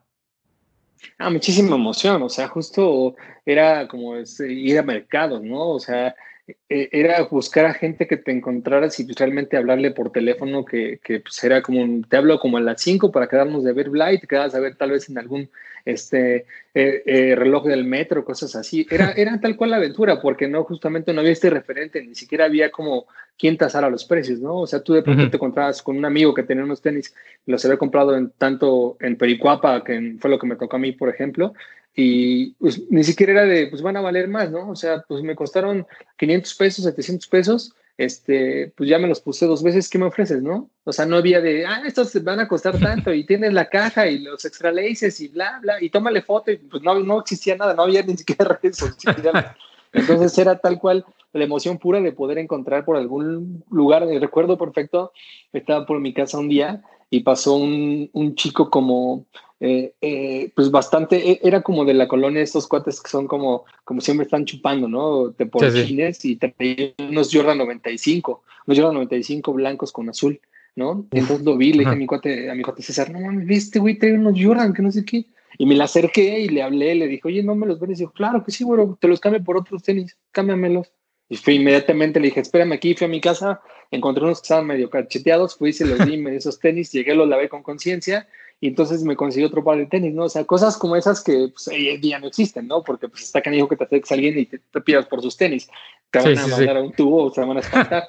Ah, 1.17 1.31
muchísima 1.31 1.77
emoción, 1.77 2.21
o 2.21 2.29
sea, 2.29 2.47
justo 2.47 3.15
era 3.43 3.87
como 3.87 4.13
ir 4.17 4.77
a 4.77 4.83
mercados, 4.83 5.41
¿no? 5.41 5.69
O 5.69 5.79
sea, 5.79 6.13
eh, 6.47 6.89
era 6.93 7.21
buscar 7.23 7.65
a 7.65 7.73
gente 7.73 8.07
que 8.07 8.15
te 8.15 8.31
encontraras 8.31 8.99
y 8.99 9.03
pues, 9.03 9.17
realmente 9.17 9.57
hablarle 9.57 9.91
por 9.91 10.11
teléfono, 10.11 10.63
que, 10.63 10.99
que 11.03 11.19
pues 11.19 11.43
era 11.43 11.61
como, 11.61 12.05
te 12.07 12.15
hablo 12.15 12.39
como 12.39 12.57
a 12.57 12.61
las 12.61 12.81
5 12.81 13.11
para 13.11 13.27
quedarnos 13.27 13.63
de 13.63 13.73
ver 13.73 13.89
Blight, 13.89 14.21
te 14.21 14.27
quedas 14.27 14.55
a 14.55 14.59
ver 14.59 14.75
tal 14.75 14.91
vez 14.91 15.09
en 15.09 15.17
algún 15.17 15.49
este, 15.83 16.45
eh, 16.73 17.03
eh, 17.05 17.35
reloj 17.35 17.65
del 17.65 17.83
metro, 17.83 18.23
cosas 18.23 18.55
así. 18.55 18.85
Era, 18.89 19.11
era 19.17 19.39
tal 19.39 19.55
cual 19.57 19.71
la 19.71 19.77
aventura, 19.77 20.21
porque 20.21 20.47
no, 20.47 20.63
justamente 20.63 21.13
no 21.13 21.19
había 21.21 21.33
este 21.33 21.49
referente, 21.49 22.01
ni 22.01 22.15
siquiera 22.15 22.45
había 22.45 22.71
como 22.71 23.07
quien 23.37 23.57
tasara 23.57 23.89
los 23.89 24.05
precios, 24.05 24.39
¿no? 24.39 24.61
O 24.61 24.67
sea, 24.67 24.81
tú 24.81 24.93
de 24.93 25.03
pronto 25.03 25.29
te 25.29 25.37
encontrabas 25.37 25.81
con 25.81 25.97
un 25.97 26.05
amigo 26.05 26.33
que 26.33 26.43
tenía 26.43 26.63
unos 26.63 26.81
tenis, 26.81 27.13
los 27.45 27.63
había 27.65 27.77
comprado 27.77 28.15
en 28.15 28.31
tanto 28.31 28.97
en 28.99 29.15
Pericuapa, 29.15 29.83
que 29.83 30.15
fue 30.19 30.29
lo 30.29 30.39
que 30.39 30.47
me 30.47 30.55
tocó 30.55 30.77
a 30.77 30.79
mí, 30.79 30.91
por 30.91 31.09
ejemplo, 31.09 31.53
y 31.99 32.51
pues 32.59 32.79
ni 32.91 33.03
siquiera 33.03 33.31
era 33.31 33.45
de, 33.45 33.65
pues 33.67 33.81
van 33.81 33.97
a 33.97 34.01
valer 34.01 34.27
más, 34.27 34.51
¿no? 34.51 34.69
O 34.69 34.75
sea, 34.75 35.03
pues 35.07 35.23
me 35.23 35.35
costaron 35.35 35.87
500 36.19 36.53
pesos, 36.53 36.85
700 36.85 37.27
pesos, 37.27 37.73
este, 37.97 38.71
pues 38.77 38.87
ya 38.87 38.99
me 38.99 39.07
los 39.07 39.19
puse 39.19 39.47
dos 39.47 39.63
veces, 39.63 39.89
¿qué 39.89 39.97
me 39.97 40.05
ofreces, 40.05 40.43
no? 40.43 40.69
O 40.83 40.93
sea, 40.93 41.07
no 41.07 41.15
había 41.15 41.41
de, 41.41 41.65
ah, 41.65 41.81
estos 41.87 42.23
van 42.23 42.39
a 42.39 42.47
costar 42.47 42.77
tanto 42.79 43.11
y 43.11 43.25
tienes 43.25 43.51
la 43.51 43.67
caja 43.67 44.05
y 44.05 44.19
los 44.19 44.45
extra 44.45 44.71
laces 44.71 45.19
y 45.21 45.29
bla, 45.29 45.57
bla, 45.59 45.81
y 45.81 45.89
tómale 45.89 46.21
foto 46.21 46.51
y 46.51 46.57
pues 46.57 46.83
no, 46.83 46.99
no 46.99 47.19
existía 47.19 47.57
nada, 47.57 47.73
no 47.73 47.81
había 47.81 48.03
ni 48.03 48.15
siquiera 48.15 48.45
redes 48.61 48.77
sociales. 48.77 49.25
Entonces 49.91 50.37
era 50.37 50.59
tal 50.59 50.77
cual 50.77 51.03
la 51.33 51.45
emoción 51.45 51.79
pura 51.79 51.99
de 51.99 52.11
poder 52.11 52.37
encontrar 52.37 52.85
por 52.85 52.97
algún 52.97 53.63
lugar, 53.71 54.05
recuerdo 54.05 54.55
perfecto, 54.59 55.13
estaba 55.51 55.87
por 55.87 55.99
mi 55.99 56.13
casa 56.13 56.37
un 56.37 56.49
día 56.49 56.83
y 57.09 57.21
pasó 57.21 57.55
un, 57.55 58.09
un 58.13 58.35
chico 58.35 58.69
como 58.69 59.25
eh, 59.59 59.93
eh, 60.01 60.51
pues 60.55 60.69
bastante, 60.69 61.31
e, 61.31 61.39
era 61.41 61.63
como 61.63 61.83
de 61.83 61.95
la 61.95 62.07
colonia 62.07 62.41
estos 62.41 62.67
cuates 62.67 63.01
que 63.01 63.09
son 63.09 63.27
como, 63.27 63.65
como 63.83 64.01
siempre 64.01 64.25
están 64.25 64.45
chupando, 64.45 64.87
¿no? 64.87 65.29
De 65.29 65.47
por 65.47 65.63
y 65.65 66.35
traían 66.35 66.93
unos 66.99 67.29
Jordan 67.31 67.57
95, 67.57 68.43
unos 68.67 68.77
Jordan 68.77 68.93
95 68.95 69.53
blancos 69.53 69.91
con 69.91 70.09
azul, 70.09 70.39
¿no? 70.75 71.07
Entonces 71.11 71.43
lo 71.43 71.57
vi, 71.57 71.73
le 71.73 71.79
dije 71.79 71.91
a 71.91 71.95
mi 71.95 72.05
cuate, 72.05 72.51
a 72.51 72.55
mi 72.55 72.61
cuate 72.61 72.83
César, 72.83 73.09
no 73.09 73.19
mames, 73.19 73.49
este 73.49 73.79
güey 73.79 73.97
trae 73.97 74.13
unos 74.13 74.35
Jordan, 74.39 74.73
que 74.73 74.83
no 74.83 74.91
sé 74.91 75.03
qué. 75.03 75.25
Y 75.57 75.65
me 75.65 75.75
la 75.75 75.85
acerqué 75.85 76.41
y 76.41 76.49
le 76.49 76.61
hablé, 76.61 76.93
le 76.93 77.07
dije, 77.07 77.23
oye, 77.25 77.41
no 77.41 77.55
me 77.55 77.65
los 77.65 77.79
ves. 77.79 77.89
Y 77.91 78.01
dijo, 78.01 78.11
claro 78.11 78.43
que 78.43 78.51
sí, 78.51 78.63
güey, 78.63 78.85
te 78.99 79.07
los 79.07 79.19
cambio 79.19 79.43
por 79.43 79.57
otros 79.57 79.81
tenis, 79.81 80.15
cámbiamelos. 80.31 80.91
Y 81.29 81.37
fui 81.37 81.55
inmediatamente, 81.55 82.19
le 82.19 82.27
dije, 82.27 82.41
espérame 82.41 82.73
aquí, 82.73 82.93
fui 82.93 83.05
a 83.05 83.09
mi 83.09 83.19
casa, 83.19 83.59
encontré 83.91 84.23
unos 84.23 84.41
que 84.41 84.45
estaban 84.45 84.67
medio 84.67 84.89
cacheteados, 84.89 85.55
fui 85.55 85.69
y 85.69 85.73
se 85.73 85.85
los 85.85 86.05
di, 86.05 86.17
me 86.17 86.31
di 86.31 86.37
esos 86.37 86.59
tenis, 86.59 86.91
llegué, 86.91 87.15
los 87.15 87.27
lavé 87.27 87.49
con 87.49 87.63
conciencia 87.63 88.27
y 88.59 88.67
entonces 88.67 89.03
me 89.03 89.15
conseguí 89.15 89.45
otro 89.45 89.63
par 89.63 89.77
de 89.77 89.85
tenis, 89.85 90.13
¿no? 90.13 90.23
O 90.23 90.29
sea, 90.29 90.43
cosas 90.43 90.77
como 90.77 90.95
esas 90.95 91.23
que 91.23 91.49
pues, 91.49 91.67
hoy 91.67 91.89
en 91.89 92.01
día 92.01 92.19
no 92.19 92.27
existen, 92.27 92.67
¿no? 92.67 92.83
Porque 92.83 93.07
pues 93.07 93.23
está 93.23 93.41
dijo 93.51 93.67
que 93.67 93.75
te 93.75 93.83
acerques 93.83 94.11
a 94.11 94.15
alguien 94.15 94.39
y 94.39 94.45
te, 94.45 94.59
pidas 94.81 95.05
por 95.05 95.21
sus 95.21 95.37
tenis. 95.37 95.69
Te 96.09 96.19
van 96.19 96.37
a 96.37 96.47
mandar 96.47 96.77
a 96.77 96.81
un 96.81 96.91
tubo 96.91 97.25
o 97.25 97.33
se 97.33 97.41
van 97.41 97.57
a 97.57 97.59
espantar. 97.59 98.07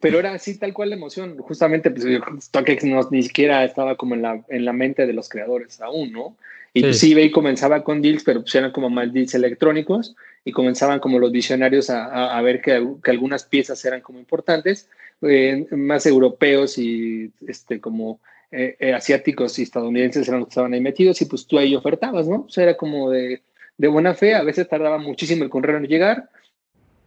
Pero 0.00 0.18
era 0.18 0.32
así 0.32 0.58
tal 0.58 0.72
cual 0.72 0.90
la 0.90 0.96
emoción. 0.96 1.36
Justamente, 1.38 1.90
pues 1.90 2.04
StockX 2.44 2.84
no, 2.84 3.06
ni 3.10 3.22
siquiera 3.22 3.64
estaba 3.64 3.96
como 3.96 4.14
en 4.14 4.22
la, 4.22 4.42
en 4.48 4.64
la 4.64 4.72
mente 4.72 5.06
de 5.06 5.12
los 5.12 5.28
creadores 5.28 5.80
aún, 5.80 6.10
¿no? 6.10 6.36
Y 6.74 6.80
sí. 6.80 6.86
pues 6.86 7.02
eBay 7.04 7.30
comenzaba 7.30 7.84
con 7.84 8.00
deals, 8.00 8.24
pero 8.24 8.40
pues 8.40 8.54
eran 8.54 8.72
como 8.72 8.88
más 8.88 9.12
deals 9.12 9.34
electrónicos 9.34 10.16
y 10.44 10.52
comenzaban 10.52 11.00
como 11.00 11.18
los 11.18 11.30
visionarios 11.30 11.90
a, 11.90 12.36
a, 12.36 12.42
ver 12.42 12.62
que, 12.62 12.84
que, 13.04 13.10
algunas 13.10 13.44
piezas 13.44 13.84
eran 13.84 14.00
como 14.00 14.18
importantes, 14.18 14.88
eh, 15.22 15.66
más 15.70 16.06
europeos 16.06 16.78
y 16.78 17.32
este 17.46 17.80
como 17.80 18.20
eh, 18.50 18.76
eh, 18.78 18.92
asiáticos 18.92 19.58
y 19.58 19.62
estadounidenses 19.62 20.28
eran 20.28 20.40
los 20.40 20.48
que 20.48 20.52
estaban 20.52 20.74
ahí 20.74 20.80
metidos 20.80 21.20
y 21.22 21.24
pues 21.24 21.46
tú 21.46 21.58
ahí 21.58 21.74
ofertabas, 21.74 22.28
¿no? 22.28 22.44
O 22.46 22.48
sea, 22.48 22.64
era 22.64 22.76
como 22.76 23.10
de, 23.10 23.42
de 23.78 23.88
buena 23.88 24.14
fe, 24.14 24.34
a 24.34 24.42
veces 24.42 24.68
tardaba 24.68 24.98
muchísimo 24.98 25.44
el 25.44 25.50
correo 25.50 25.76
en 25.76 25.86
llegar 25.86 26.28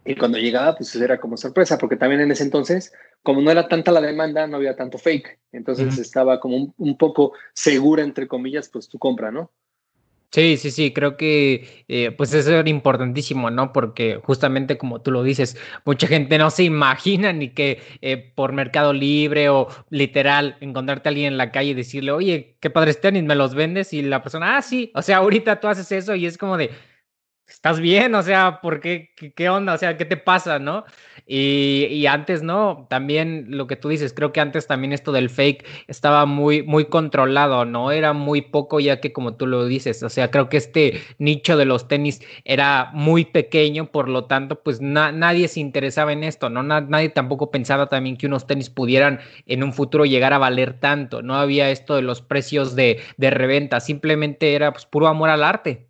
y 0.04 0.14
cuando 0.16 0.38
llegaba 0.38 0.76
pues 0.76 0.94
era 0.96 1.18
como 1.18 1.36
sorpresa, 1.36 1.78
porque 1.78 1.96
también 1.96 2.20
en 2.20 2.30
ese 2.30 2.44
entonces, 2.44 2.92
como 3.22 3.40
no 3.40 3.50
era 3.50 3.68
tanta 3.68 3.92
la 3.92 4.00
demanda, 4.00 4.46
no 4.46 4.56
había 4.56 4.76
tanto 4.76 4.98
fake, 4.98 5.38
entonces 5.52 5.98
estaba 5.98 6.40
como 6.40 6.56
un, 6.56 6.74
un, 6.78 6.96
poco 6.96 7.32
segura, 7.52 8.02
entre 8.02 8.28
comillas, 8.28 8.68
pues 8.68 8.88
tu 8.88 8.98
compra, 8.98 9.30
¿no? 9.30 9.50
Sí, 10.32 10.56
sí, 10.58 10.70
sí, 10.70 10.92
creo 10.92 11.16
que 11.16 11.84
eh, 11.88 12.10
pues 12.10 12.34
eso 12.34 12.50
era 12.52 12.68
importantísimo, 12.68 13.50
¿no? 13.50 13.72
Porque 13.72 14.20
justamente 14.22 14.76
como 14.76 15.00
tú 15.00 15.10
lo 15.10 15.22
dices, 15.22 15.56
mucha 15.86 16.06
gente 16.08 16.36
no 16.36 16.50
se 16.50 16.64
imagina 16.64 17.32
ni 17.32 17.50
que 17.50 17.80
eh, 18.02 18.32
por 18.34 18.52
Mercado 18.52 18.92
Libre 18.92 19.48
o 19.48 19.68
literal 19.88 20.58
encontrarte 20.60 21.08
a 21.08 21.10
alguien 21.10 21.28
en 21.32 21.38
la 21.38 21.52
calle 21.52 21.70
y 21.70 21.74
decirle, 21.74 22.12
oye, 22.12 22.56
qué 22.60 22.68
padres 22.68 23.00
tenis, 23.00 23.22
¿me 23.24 23.34
los 23.34 23.54
vendes? 23.54 23.94
Y 23.94 24.02
la 24.02 24.22
persona, 24.22 24.58
ah, 24.58 24.62
sí, 24.62 24.90
o 24.94 25.00
sea, 25.00 25.18
ahorita 25.18 25.58
tú 25.60 25.68
haces 25.68 25.90
eso 25.92 26.14
y 26.14 26.26
es 26.26 26.36
como 26.36 26.58
de, 26.58 26.70
¿estás 27.48 27.80
bien? 27.80 28.14
O 28.14 28.22
sea, 28.22 28.60
¿por 28.60 28.80
qué? 28.80 29.10
¿Qué, 29.34 29.48
onda? 29.48 29.74
O 29.74 29.78
sea, 29.78 29.96
¿qué 29.96 30.04
te 30.04 30.16
pasa? 30.16 30.58
¿No? 30.58 30.84
Y, 31.26 31.86
y, 31.90 32.06
antes, 32.06 32.42
¿no? 32.42 32.86
También 32.90 33.46
lo 33.48 33.66
que 33.66 33.76
tú 33.76 33.88
dices, 33.88 34.12
creo 34.12 34.32
que 34.32 34.40
antes 34.40 34.66
también 34.66 34.92
esto 34.92 35.10
del 35.12 35.30
fake 35.30 35.64
estaba 35.88 36.26
muy, 36.26 36.62
muy 36.62 36.86
controlado, 36.86 37.64
¿no? 37.64 37.90
Era 37.90 38.12
muy 38.12 38.42
poco 38.42 38.78
ya 38.80 39.00
que 39.00 39.12
como 39.12 39.34
tú 39.36 39.46
lo 39.46 39.66
dices, 39.66 40.02
o 40.02 40.08
sea, 40.08 40.30
creo 40.30 40.48
que 40.48 40.56
este 40.56 41.00
nicho 41.18 41.56
de 41.56 41.64
los 41.64 41.88
tenis 41.88 42.20
era 42.44 42.90
muy 42.92 43.24
pequeño, 43.24 43.90
por 43.90 44.08
lo 44.08 44.26
tanto, 44.26 44.62
pues 44.62 44.80
nadie 44.80 45.48
se 45.48 45.60
interesaba 45.60 46.12
en 46.12 46.24
esto, 46.24 46.50
¿no? 46.50 46.62
nadie 46.62 47.08
tampoco 47.08 47.50
pensaba 47.50 47.88
también 47.88 48.16
que 48.16 48.26
unos 48.26 48.46
tenis 48.46 48.70
pudieran 48.70 49.20
en 49.46 49.62
un 49.64 49.72
futuro 49.72 50.04
llegar 50.04 50.32
a 50.32 50.38
valer 50.38 50.78
tanto, 50.78 51.22
no 51.22 51.34
había 51.34 51.70
esto 51.70 51.96
de 51.96 52.02
los 52.02 52.22
precios 52.22 52.76
de, 52.76 53.00
de 53.16 53.30
reventa, 53.30 53.80
simplemente 53.80 54.54
era 54.54 54.72
pues 54.72 54.86
puro 54.86 55.08
amor 55.08 55.30
al 55.30 55.42
arte. 55.44 55.85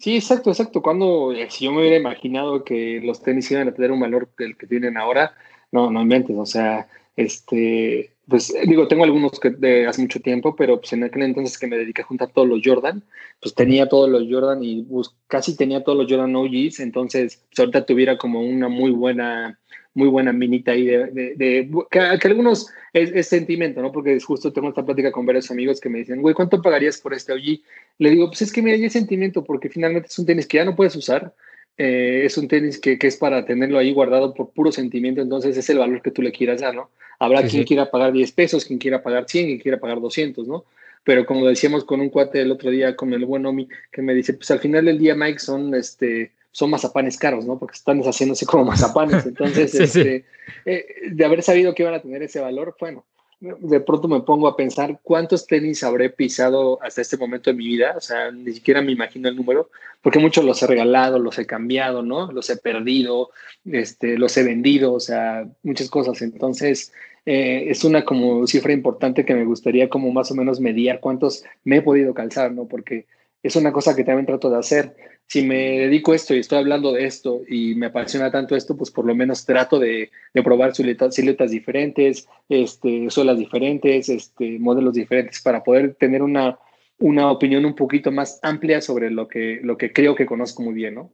Sí, 0.00 0.16
exacto, 0.16 0.48
exacto. 0.50 0.80
Cuando, 0.80 1.32
eh, 1.32 1.48
si 1.50 1.66
yo 1.66 1.72
me 1.72 1.80
hubiera 1.80 1.96
imaginado 1.96 2.64
que 2.64 3.00
los 3.04 3.20
tenis 3.22 3.50
iban 3.50 3.68
a 3.68 3.74
tener 3.74 3.92
un 3.92 4.00
valor 4.00 4.30
del 4.38 4.56
que 4.56 4.66
tienen 4.66 4.96
ahora, 4.96 5.34
no, 5.72 5.90
no 5.90 6.00
inventes, 6.00 6.34
o 6.38 6.46
sea, 6.46 6.88
este, 7.16 8.10
pues 8.26 8.54
digo, 8.66 8.88
tengo 8.88 9.04
algunos 9.04 9.38
que 9.38 9.50
de 9.50 9.86
hace 9.86 10.00
mucho 10.00 10.20
tiempo, 10.20 10.56
pero 10.56 10.80
pues 10.80 10.94
en 10.94 11.04
aquel 11.04 11.22
entonces 11.22 11.58
que 11.58 11.66
me 11.66 11.76
dediqué 11.76 12.00
a 12.00 12.06
juntar 12.06 12.30
todos 12.32 12.48
los 12.48 12.62
Jordan, 12.64 13.04
pues 13.42 13.54
tenía 13.54 13.90
todos 13.90 14.08
los 14.08 14.24
Jordan 14.30 14.64
y 14.64 14.82
pues, 14.84 15.14
casi 15.26 15.54
tenía 15.54 15.84
todos 15.84 15.98
los 15.98 16.10
Jordan 16.10 16.34
OGs, 16.34 16.80
entonces 16.80 17.44
pues, 17.50 17.58
ahorita 17.58 17.84
tuviera 17.84 18.16
como 18.16 18.40
una 18.40 18.68
muy 18.68 18.92
buena 18.92 19.58
muy 19.94 20.08
buena 20.08 20.32
minita 20.32 20.72
ahí 20.72 20.86
de, 20.86 21.34
de, 21.36 21.70
que, 21.90 21.98
algunos 21.98 22.68
es, 22.92 23.26
sentimiento, 23.26 23.82
¿no? 23.82 23.90
Porque 23.90 24.18
justo 24.20 24.52
tengo 24.52 24.68
esta 24.68 24.84
plática 24.84 25.10
con 25.10 25.26
varios 25.26 25.50
amigos 25.50 25.80
que 25.80 25.88
me 25.88 25.98
dicen, 25.98 26.22
güey, 26.22 26.34
¿cuánto 26.34 26.62
pagarías 26.62 27.00
por 27.00 27.12
este 27.12 27.32
OG? 27.32 27.60
Le 27.98 28.10
digo, 28.10 28.28
pues 28.28 28.42
es 28.42 28.52
que 28.52 28.62
mira, 28.62 28.76
hay 28.76 28.90
sentimiento 28.90 29.44
porque 29.44 29.68
finalmente 29.68 30.08
es 30.08 30.18
un 30.18 30.26
tenis 30.26 30.46
que 30.46 30.58
ya 30.58 30.64
no 30.64 30.76
puedes 30.76 30.94
usar, 30.94 31.34
eh, 31.76 32.22
es 32.24 32.38
un 32.38 32.46
tenis 32.46 32.78
que, 32.78 32.98
que, 32.98 33.06
es 33.06 33.16
para 33.16 33.44
tenerlo 33.44 33.78
ahí 33.78 33.92
guardado 33.92 34.34
por 34.34 34.50
puro 34.50 34.70
sentimiento, 34.70 35.22
entonces 35.22 35.56
es 35.56 35.68
el 35.70 35.78
valor 35.78 36.02
que 36.02 36.10
tú 36.10 36.22
le 36.22 36.32
quieras 36.32 36.60
dar, 36.60 36.74
¿no? 36.74 36.90
Habrá 37.18 37.42
quien 37.42 37.64
quiera 37.64 37.90
pagar 37.90 38.12
10 38.12 38.32
pesos, 38.32 38.64
quien 38.64 38.78
quiera 38.78 39.02
pagar 39.02 39.26
100, 39.28 39.46
quien 39.46 39.58
quiera 39.58 39.78
pagar 39.78 40.00
200, 40.00 40.48
¿no? 40.48 40.64
Pero 41.04 41.26
como 41.26 41.46
decíamos 41.46 41.84
con 41.84 42.00
un 42.00 42.08
cuate 42.08 42.40
el 42.40 42.50
otro 42.50 42.70
día, 42.70 42.96
con 42.96 43.12
el 43.12 43.24
buen 43.24 43.44
Omi, 43.44 43.68
que 43.90 44.02
me 44.02 44.14
dice, 44.14 44.34
pues 44.34 44.50
al 44.50 44.60
final 44.60 44.86
del 44.86 44.98
día, 44.98 45.14
Mike, 45.14 45.38
son 45.38 45.74
este 45.74 46.32
son 46.52 46.70
mazapanes 46.70 47.16
caros, 47.16 47.44
¿no? 47.44 47.58
Porque 47.58 47.76
están 47.76 47.98
deshaciéndose 47.98 48.46
como 48.46 48.64
mazapanes. 48.64 49.24
Entonces, 49.26 49.74
este, 49.74 50.24
eh, 50.64 50.86
de 51.10 51.24
haber 51.24 51.42
sabido 51.42 51.74
que 51.74 51.82
iban 51.82 51.94
a 51.94 52.02
tener 52.02 52.22
ese 52.22 52.40
valor, 52.40 52.76
bueno, 52.80 53.04
de 53.40 53.80
pronto 53.80 54.06
me 54.06 54.20
pongo 54.20 54.48
a 54.48 54.56
pensar 54.56 55.00
cuántos 55.02 55.46
tenis 55.46 55.82
habré 55.82 56.10
pisado 56.10 56.78
hasta 56.82 57.00
este 57.00 57.16
momento 57.16 57.50
de 57.50 57.56
mi 57.56 57.66
vida, 57.66 57.94
o 57.96 58.00
sea, 58.00 58.30
ni 58.30 58.52
siquiera 58.52 58.82
me 58.82 58.92
imagino 58.92 59.30
el 59.30 59.36
número, 59.36 59.70
porque 60.02 60.18
muchos 60.18 60.44
los 60.44 60.62
he 60.62 60.66
regalado, 60.66 61.18
los 61.18 61.38
he 61.38 61.46
cambiado, 61.46 62.02
¿no? 62.02 62.30
Los 62.32 62.50
he 62.50 62.58
perdido, 62.58 63.30
este, 63.64 64.18
los 64.18 64.36
he 64.36 64.44
vendido, 64.44 64.92
o 64.92 65.00
sea, 65.00 65.48
muchas 65.62 65.88
cosas. 65.88 66.20
Entonces, 66.20 66.92
eh, 67.24 67.64
es 67.68 67.82
una 67.84 68.04
como 68.04 68.46
cifra 68.46 68.72
importante 68.72 69.24
que 69.24 69.34
me 69.34 69.44
gustaría 69.46 69.88
como 69.88 70.12
más 70.12 70.30
o 70.30 70.34
menos 70.34 70.60
mediar 70.60 71.00
cuántos 71.00 71.44
me 71.64 71.76
he 71.76 71.82
podido 71.82 72.12
calzar, 72.12 72.52
¿no? 72.52 72.68
Porque 72.68 73.06
es 73.42 73.56
una 73.56 73.72
cosa 73.72 73.96
que 73.96 74.04
también 74.04 74.26
trato 74.26 74.50
de 74.50 74.58
hacer. 74.58 74.96
Si 75.30 75.42
me 75.44 75.78
dedico 75.78 76.10
a 76.10 76.16
esto 76.16 76.34
y 76.34 76.40
estoy 76.40 76.58
hablando 76.58 76.90
de 76.90 77.04
esto 77.04 77.42
y 77.48 77.76
me 77.76 77.86
apasiona 77.86 78.32
tanto 78.32 78.56
esto, 78.56 78.76
pues 78.76 78.90
por 78.90 79.04
lo 79.04 79.14
menos 79.14 79.46
trato 79.46 79.78
de, 79.78 80.10
probar 80.42 80.74
siluetas, 80.74 81.14
siluetas 81.14 81.52
diferentes, 81.52 82.26
este, 82.48 83.08
suelas 83.10 83.38
diferentes, 83.38 84.08
este, 84.08 84.58
modelos 84.58 84.94
diferentes 84.94 85.40
para 85.40 85.62
poder 85.62 85.94
tener 85.94 86.22
una, 86.22 86.58
una 86.98 87.30
opinión 87.30 87.64
un 87.64 87.76
poquito 87.76 88.10
más 88.10 88.40
amplia 88.42 88.80
sobre 88.80 89.08
lo 89.12 89.28
que, 89.28 89.60
lo 89.62 89.78
que 89.78 89.92
creo 89.92 90.16
que 90.16 90.26
conozco 90.26 90.64
muy 90.64 90.74
bien, 90.74 90.96
¿no? 90.96 91.12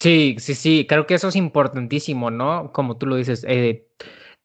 Sí, 0.00 0.34
sí, 0.40 0.56
sí, 0.56 0.86
creo 0.88 1.06
que 1.06 1.14
eso 1.14 1.28
es 1.28 1.36
importantísimo, 1.36 2.32
¿no? 2.32 2.72
Como 2.72 2.96
tú 2.96 3.06
lo 3.06 3.14
dices, 3.14 3.46
eh, 3.46 3.86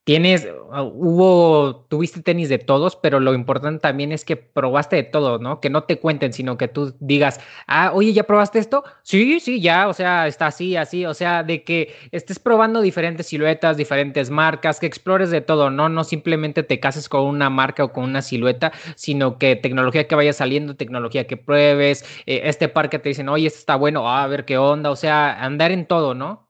tienes, 0.06 0.46
ah, 0.70 0.84
hubo, 0.84 1.84
tuviste 1.88 2.22
tenis 2.22 2.48
de 2.48 2.58
todos, 2.58 2.94
pero 2.94 3.18
lo 3.18 3.34
importante 3.34 3.80
también 3.80 4.12
es 4.12 4.24
que 4.24 4.36
probaste 4.36 4.94
de 4.94 5.02
todo, 5.02 5.40
¿no? 5.40 5.60
Que 5.60 5.68
no 5.68 5.82
te 5.82 5.98
cuenten, 5.98 6.32
sino 6.32 6.56
que 6.56 6.68
tú 6.68 6.94
digas, 7.00 7.40
ah, 7.66 7.90
oye, 7.92 8.12
¿ya 8.12 8.22
probaste 8.22 8.60
esto? 8.60 8.84
Sí, 9.02 9.40
sí, 9.40 9.60
ya, 9.60 9.88
o 9.88 9.92
sea, 9.94 10.28
está 10.28 10.46
así, 10.46 10.76
así, 10.76 11.04
o 11.06 11.12
sea, 11.12 11.42
de 11.42 11.64
que 11.64 11.92
estés 12.12 12.38
probando 12.38 12.82
diferentes 12.82 13.26
siluetas, 13.26 13.76
diferentes 13.76 14.30
marcas, 14.30 14.78
que 14.78 14.86
explores 14.86 15.30
de 15.32 15.40
todo, 15.40 15.70
¿no? 15.70 15.88
No 15.88 16.04
simplemente 16.04 16.62
te 16.62 16.78
cases 16.78 17.08
con 17.08 17.22
una 17.22 17.50
marca 17.50 17.82
o 17.82 17.92
con 17.92 18.04
una 18.04 18.22
silueta, 18.22 18.72
sino 18.94 19.38
que 19.38 19.56
tecnología 19.56 20.06
que 20.06 20.14
vaya 20.14 20.32
saliendo, 20.32 20.76
tecnología 20.76 21.26
que 21.26 21.36
pruebes, 21.36 22.04
eh, 22.26 22.42
este 22.44 22.68
par 22.68 22.90
que 22.90 23.00
te 23.00 23.08
dicen, 23.08 23.28
oye, 23.28 23.48
este 23.48 23.58
está 23.58 23.74
bueno, 23.74 24.08
ah, 24.08 24.22
a 24.22 24.28
ver 24.28 24.44
qué 24.44 24.56
onda, 24.56 24.90
o 24.92 24.96
sea, 24.96 25.42
andar 25.42 25.72
en 25.72 25.84
todo, 25.86 26.14
¿no? 26.14 26.45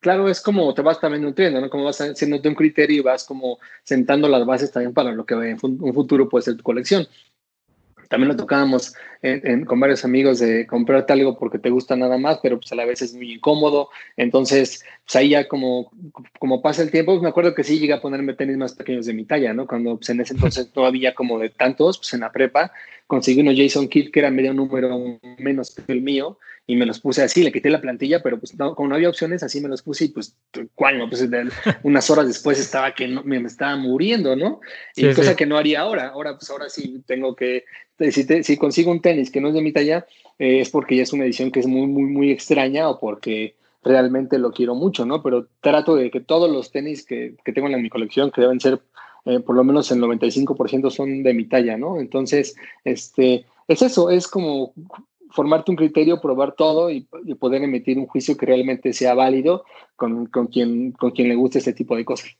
Claro, 0.00 0.28
es 0.28 0.40
como 0.40 0.74
te 0.74 0.82
vas 0.82 1.00
también 1.00 1.22
nutriendo, 1.22 1.60
¿no? 1.60 1.70
Como 1.70 1.84
vas 1.84 2.00
haciéndote 2.00 2.48
un 2.48 2.54
criterio 2.54 2.96
y 2.98 3.02
vas 3.02 3.24
como 3.24 3.58
sentando 3.84 4.28
las 4.28 4.44
bases 4.44 4.72
también 4.72 4.92
para 4.92 5.12
lo 5.12 5.24
que 5.24 5.34
en 5.34 5.58
un 5.62 5.94
futuro 5.94 6.28
puede 6.28 6.44
ser 6.44 6.56
tu 6.56 6.62
colección. 6.62 7.06
También 8.08 8.28
lo 8.28 8.36
tocábamos 8.36 8.94
con 9.66 9.78
varios 9.78 10.04
amigos 10.04 10.40
de 10.40 10.66
comprarte 10.66 11.12
algo 11.12 11.38
porque 11.38 11.60
te 11.60 11.70
gusta 11.70 11.94
nada 11.94 12.18
más, 12.18 12.40
pero 12.42 12.58
pues 12.58 12.72
a 12.72 12.74
la 12.74 12.84
vez 12.84 13.02
es 13.02 13.14
muy 13.14 13.34
incómodo. 13.34 13.88
Entonces, 14.16 14.84
pues 15.04 15.14
ahí 15.14 15.28
ya 15.28 15.46
como, 15.46 15.92
como 16.40 16.60
pasa 16.60 16.82
el 16.82 16.90
tiempo, 16.90 17.12
pues 17.12 17.22
me 17.22 17.28
acuerdo 17.28 17.54
que 17.54 17.62
sí 17.62 17.78
llegué 17.78 17.92
a 17.92 18.00
ponerme 18.00 18.34
tenis 18.34 18.56
más 18.56 18.74
pequeños 18.74 19.06
de 19.06 19.14
mi 19.14 19.26
talla, 19.26 19.52
¿no? 19.52 19.68
Cuando 19.68 19.96
pues 19.96 20.10
en 20.10 20.20
ese 20.20 20.34
entonces 20.34 20.72
no 20.74 20.86
había 20.86 21.14
como 21.14 21.38
de 21.38 21.50
tantos, 21.50 21.98
pues 21.98 22.12
en 22.12 22.20
la 22.20 22.32
prepa 22.32 22.72
conseguí 23.10 23.40
unos 23.40 23.56
Jason 23.56 23.88
Kidd 23.88 24.12
que 24.12 24.20
era 24.20 24.30
medio 24.30 24.54
número 24.54 25.18
menos 25.38 25.74
que 25.74 25.92
el 25.92 26.00
mío 26.00 26.38
y 26.64 26.76
me 26.76 26.86
los 26.86 27.00
puse 27.00 27.22
así, 27.24 27.42
le 27.42 27.50
quité 27.50 27.68
la 27.68 27.80
plantilla, 27.80 28.22
pero 28.22 28.38
pues 28.38 28.56
no, 28.56 28.76
como 28.76 28.90
no 28.90 28.94
había 28.94 29.08
opciones, 29.08 29.42
así 29.42 29.60
me 29.60 29.68
los 29.68 29.82
puse 29.82 30.04
y 30.04 30.08
pues, 30.10 30.36
¿cuál 30.76 30.98
no? 30.98 31.10
Pues 31.10 31.28
unas 31.82 32.08
horas 32.08 32.28
después 32.28 32.60
estaba 32.60 32.94
que 32.94 33.08
no, 33.08 33.24
me, 33.24 33.38
estaba 33.38 33.74
muriendo, 33.74 34.36
¿no? 34.36 34.60
Y 34.94 35.12
cosa 35.12 35.34
que 35.34 35.46
no 35.46 35.58
haría 35.58 35.80
ahora. 35.80 36.10
Ahora, 36.10 36.36
pues 36.36 36.48
ahora 36.50 36.68
sí 36.68 37.02
tengo 37.04 37.34
que, 37.34 37.64
si, 38.12 38.22
si 38.44 38.56
consigo 38.56 38.92
un 38.92 39.02
tenis 39.02 39.32
que 39.32 39.40
no 39.40 39.48
es 39.48 39.54
de 39.54 39.62
mi 39.62 39.72
talla, 39.72 40.06
eh, 40.38 40.60
es 40.60 40.70
porque 40.70 40.94
ya 40.94 41.02
es 41.02 41.12
una 41.12 41.24
edición 41.24 41.50
que 41.50 41.58
es 41.58 41.66
muy, 41.66 41.88
muy, 41.88 42.04
muy 42.04 42.30
extraña 42.30 42.88
o 42.88 43.00
porque 43.00 43.56
realmente 43.82 44.38
lo 44.38 44.52
quiero 44.52 44.76
mucho, 44.76 45.04
¿no? 45.04 45.24
Pero 45.24 45.48
trato 45.60 45.96
de 45.96 46.12
que 46.12 46.20
todos 46.20 46.48
los 46.48 46.70
tenis 46.70 47.04
que, 47.04 47.34
que 47.44 47.52
tengo 47.52 47.66
en 47.66 47.82
mi 47.82 47.90
colección, 47.90 48.30
que 48.30 48.42
deben 48.42 48.60
ser 48.60 48.80
eh, 49.24 49.40
por 49.40 49.56
lo 49.56 49.64
menos 49.64 49.90
el 49.90 50.00
95% 50.00 50.90
son 50.90 51.22
de 51.22 51.34
mi 51.34 51.44
talla, 51.44 51.76
¿no? 51.76 51.98
Entonces, 52.00 52.56
este, 52.84 53.46
es 53.68 53.82
eso, 53.82 54.10
es 54.10 54.28
como 54.28 54.72
formarte 55.30 55.70
un 55.70 55.76
criterio, 55.76 56.20
probar 56.20 56.54
todo 56.56 56.90
y, 56.90 57.06
poder 57.38 57.62
emitir 57.62 57.98
un 57.98 58.06
juicio 58.06 58.36
que 58.36 58.46
realmente 58.46 58.92
sea 58.92 59.14
válido 59.14 59.64
con, 59.96 60.26
con, 60.26 60.48
quien, 60.48 60.92
con 60.92 61.12
quien 61.12 61.28
le 61.28 61.36
guste 61.36 61.58
este 61.58 61.72
tipo 61.72 61.96
de 61.96 62.04
cosas. 62.04 62.36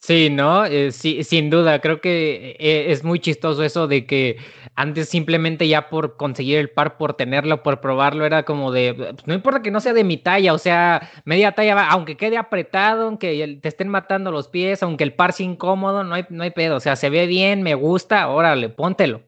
Sí, 0.00 0.30
¿no? 0.30 0.64
Eh, 0.64 0.92
sí, 0.92 1.22
sin 1.24 1.50
duda, 1.50 1.80
creo 1.80 2.00
que 2.00 2.56
eh, 2.58 2.90
es 2.90 3.04
muy 3.04 3.20
chistoso 3.20 3.62
eso 3.62 3.86
de 3.86 4.06
que 4.06 4.38
antes 4.74 5.10
simplemente 5.10 5.68
ya 5.68 5.90
por 5.90 6.16
conseguir 6.16 6.56
el 6.56 6.70
par, 6.70 6.96
por 6.96 7.14
tenerlo, 7.14 7.62
por 7.62 7.82
probarlo, 7.82 8.24
era 8.24 8.44
como 8.44 8.72
de, 8.72 8.94
pues, 8.94 9.26
no 9.26 9.34
importa 9.34 9.60
que 9.60 9.70
no 9.70 9.78
sea 9.78 9.92
de 9.92 10.02
mi 10.02 10.16
talla, 10.16 10.54
o 10.54 10.58
sea, 10.58 11.10
media 11.26 11.52
talla, 11.52 11.86
aunque 11.90 12.16
quede 12.16 12.38
apretado, 12.38 13.08
aunque 13.08 13.58
te 13.60 13.68
estén 13.68 13.88
matando 13.88 14.32
los 14.32 14.48
pies, 14.48 14.82
aunque 14.82 15.04
el 15.04 15.12
par 15.12 15.34
sea 15.34 15.44
incómodo, 15.44 16.02
no 16.02 16.14
hay, 16.14 16.24
no 16.30 16.44
hay 16.44 16.50
pedo, 16.50 16.76
o 16.76 16.80
sea, 16.80 16.96
se 16.96 17.10
ve 17.10 17.26
bien, 17.26 17.62
me 17.62 17.74
gusta, 17.74 18.28
órale, 18.28 18.70
póntelo. 18.70 19.20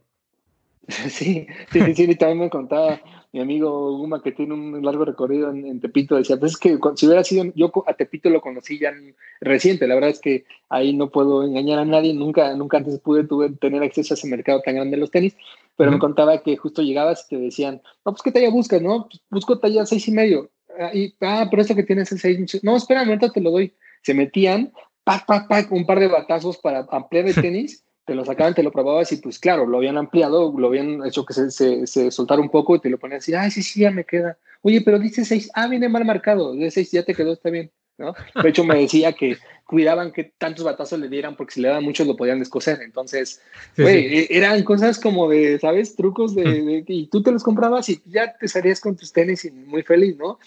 Sí, 0.89 1.47
sí, 1.71 1.95
sí, 1.95 2.17
también 2.17 2.41
me 2.41 2.51
contaba 2.51 2.99
mi 3.33 3.41
amigo 3.41 3.97
Guma, 3.97 4.23
que 4.23 4.33
tiene 4.33 4.53
un 4.53 4.85
largo 4.85 5.07
recorrido 5.07 5.51
en, 5.51 5.81
Tepito, 5.81 6.17
decía, 6.17 6.39
pues 6.39 6.53
es 6.53 6.59
que 6.59 6.79
si 6.97 7.07
hubiera 7.07 7.25
sido, 7.25 7.45
yo 7.55 7.73
a 7.87 7.95
Tepito 7.95 8.29
lo 8.29 8.43
conocí 8.43 8.79
ya 8.79 8.93
reciente, 9.41 9.87
la 9.87 9.95
verdad 9.95 10.11
es 10.11 10.21
que 10.21 10.45
ahí 10.69 10.93
no 10.93 11.09
puedo 11.09 11.43
engañar 11.43 11.79
a 11.79 11.87
nadie, 11.87 12.13
nunca, 12.13 12.55
nunca 12.55 12.77
antes 12.77 13.01
pude 13.01 13.25
tener 13.59 13.83
acceso 13.83 14.13
a 14.13 14.17
ese 14.17 14.29
mercado 14.29 14.61
tan 14.61 14.75
grande 14.75 14.97
de 14.97 15.01
los 15.01 15.11
tenis, 15.11 15.35
pero 15.77 15.91
me 15.91 15.99
contaba 15.99 16.43
que 16.43 16.59
justo 16.59 16.83
llegabas 16.83 17.25
y 17.25 17.37
te 17.37 17.43
decían, 17.43 17.81
no, 18.05 18.13
pues 18.13 18.21
qué 18.23 18.33
talla 18.33 18.51
buscas, 18.51 18.83
¿no? 18.83 19.09
Pues, 19.09 19.23
busco 19.31 19.59
talla 19.59 19.87
seis 19.87 20.07
y 20.09 20.13
medio, 20.13 20.51
ah, 20.79 20.91
y, 20.93 21.15
ah, 21.23 21.49
pero 21.51 21.63
eso 21.63 21.75
que 21.75 21.85
tienes 21.85 22.13
es 22.13 22.21
seis, 22.21 22.61
no, 22.63 22.77
espera, 22.77 23.01
ahorita 23.01 23.31
te 23.31 23.41
lo 23.41 23.51
doy, 23.51 23.73
se 24.03 24.13
metían, 24.13 24.75
pac, 25.05 25.25
pac, 25.25 25.49
pac, 25.49 25.73
un 25.73 25.87
par 25.87 26.01
de 26.01 26.09
batazos 26.09 26.59
para 26.59 26.87
ampliar 26.91 27.27
el 27.27 27.35
tenis, 27.41 27.83
te 28.05 28.15
lo 28.15 28.25
sacaban, 28.25 28.55
te 28.55 28.63
lo 28.63 28.73
probabas 28.73 29.13
y 29.13 29.17
pues 29.17 29.39
claro, 29.39 29.67
lo 29.67 29.79
habían 29.79 29.97
ampliado, 29.97 30.53
lo 30.57 30.67
habían 30.67 31.05
hecho 31.07 31.25
que 31.25 31.35
se, 31.35 31.87
se, 31.87 32.11
soltara 32.11 32.41
un 32.41 32.51
poco 32.51 32.75
y 32.75 32.81
te 32.81 32.91
lo 32.91 32.99
ponían 32.99 33.19
así, 33.19 33.35
ay, 33.35 33.51
sí, 33.51 33.63
sí, 33.63 33.81
ya 33.81 33.91
me 33.91 34.05
queda. 34.05 34.39
Oye, 34.63 34.81
pero 34.81 34.99
dice 34.99 35.25
6, 35.25 35.51
ah, 35.55 35.69
viene 35.69 35.89
mal 35.89 36.05
marcado, 36.05 36.55
de 36.55 36.71
6 36.71 36.91
ya 36.91 37.05
te 37.05 37.15
quedó, 37.15 37.33
está 37.33 37.51
bien. 37.51 37.71
¿no? 37.99 38.15
De 38.43 38.49
hecho, 38.49 38.65
me 38.65 38.79
decía 38.79 39.13
que 39.13 39.37
cuidaban 39.65 40.13
que 40.13 40.25
tantos 40.25 40.65
batazos 40.65 40.99
le 40.99 41.09
dieran 41.09 41.37
porque 41.37 41.55
si 41.55 41.61
le 41.61 41.69
daban 41.69 41.85
muchos 41.85 42.07
lo 42.07 42.17
podían 42.17 42.39
descoser. 42.39 42.81
Entonces, 42.83 43.41
güey, 43.77 44.19
e, 44.19 44.27
eran 44.31 44.63
cosas 44.65 44.99
como 44.99 45.29
de, 45.29 45.59
¿sabes? 45.59 45.95
Trucos 45.95 46.35
de, 46.35 46.43
de, 46.45 46.85
y 46.87 47.07
tú 47.07 47.23
te 47.23 47.33
los 47.33 47.43
comprabas 47.43 47.89
y 47.89 48.03
ya 48.07 48.37
te 48.37 48.49
salías 48.49 48.81
con 48.81 48.97
tus 48.97 49.13
tenis 49.13 49.45
y 49.45 49.51
muy 49.51 49.83
feliz, 49.83 50.17
¿no? 50.17 50.39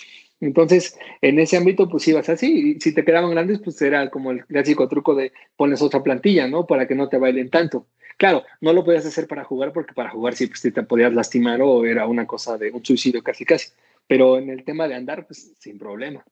Entonces, 0.41 0.97
en 1.21 1.39
ese 1.39 1.57
ámbito, 1.57 1.89
pues 1.89 2.07
ibas 2.07 2.29
así. 2.29 2.75
Y 2.77 2.81
si 2.81 2.93
te 2.93 3.05
quedaban 3.05 3.31
grandes, 3.31 3.59
pues 3.59 3.81
era 3.81 4.09
como 4.09 4.31
el 4.31 4.45
clásico 4.45 4.87
truco 4.87 5.15
de 5.15 5.31
pones 5.55 5.81
otra 5.81 6.03
plantilla, 6.03 6.47
¿no? 6.47 6.65
Para 6.65 6.87
que 6.87 6.95
no 6.95 7.09
te 7.09 7.17
bailen 7.17 7.49
tanto. 7.49 7.87
Claro, 8.17 8.43
no 8.61 8.73
lo 8.73 8.83
podías 8.83 9.05
hacer 9.05 9.27
para 9.27 9.43
jugar 9.43 9.73
porque 9.73 9.93
para 9.93 10.09
jugar 10.09 10.35
sí, 10.35 10.47
pues 10.47 10.61
te 10.61 10.71
podías 10.83 11.13
lastimar 11.13 11.61
o 11.61 11.85
era 11.85 12.07
una 12.07 12.25
cosa 12.25 12.57
de 12.57 12.71
un 12.71 12.83
suicidio 12.85 13.23
casi 13.23 13.45
casi. 13.45 13.69
Pero 14.07 14.37
en 14.37 14.49
el 14.49 14.63
tema 14.63 14.87
de 14.87 14.95
andar, 14.95 15.25
pues 15.25 15.53
sin 15.59 15.77
problema. 15.77 16.23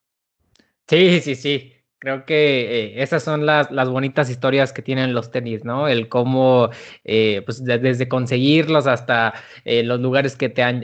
Sí, 0.88 1.22
sí, 1.22 1.36
sí. 1.36 1.74
Creo 2.04 2.26
que 2.26 2.96
eh, 2.98 3.02
esas 3.02 3.24
son 3.24 3.46
las, 3.46 3.72
las, 3.72 3.88
bonitas 3.88 4.30
historias 4.30 4.74
que 4.74 4.82
tienen 4.82 5.14
los 5.14 5.32
tenis, 5.32 5.64
¿no? 5.64 5.88
El 5.88 6.10
cómo, 6.10 6.70
eh, 7.06 7.42
pues 7.46 7.64
desde 7.64 8.10
conseguirlos 8.10 8.88
hasta 8.88 9.34
eh, 9.64 9.84
los 9.84 10.02
lugares 10.02 10.36
que 10.36 10.50
te 10.50 10.64
han, 10.64 10.82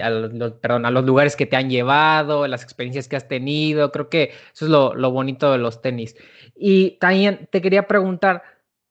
perdón, 0.62 0.86
a 0.86 0.92
los 0.92 1.04
lugares 1.04 1.36
que 1.36 1.46
te 1.46 1.58
han 1.58 1.70
llevado, 1.70 2.48
las 2.48 2.64
experiencias 2.64 3.10
que 3.10 3.18
has 3.18 3.28
tenido. 3.28 3.92
Creo 3.92 4.08
que 4.08 4.32
eso 4.54 4.64
es 4.64 4.72
lo, 4.72 4.96
lo 4.96 5.12
bonito 5.12 5.52
de 5.52 5.58
los 5.58 5.82
tenis. 5.82 6.16
Y 6.56 6.92
también 7.02 7.50
te 7.52 7.62
quería 7.62 7.86
preguntar, 7.86 8.42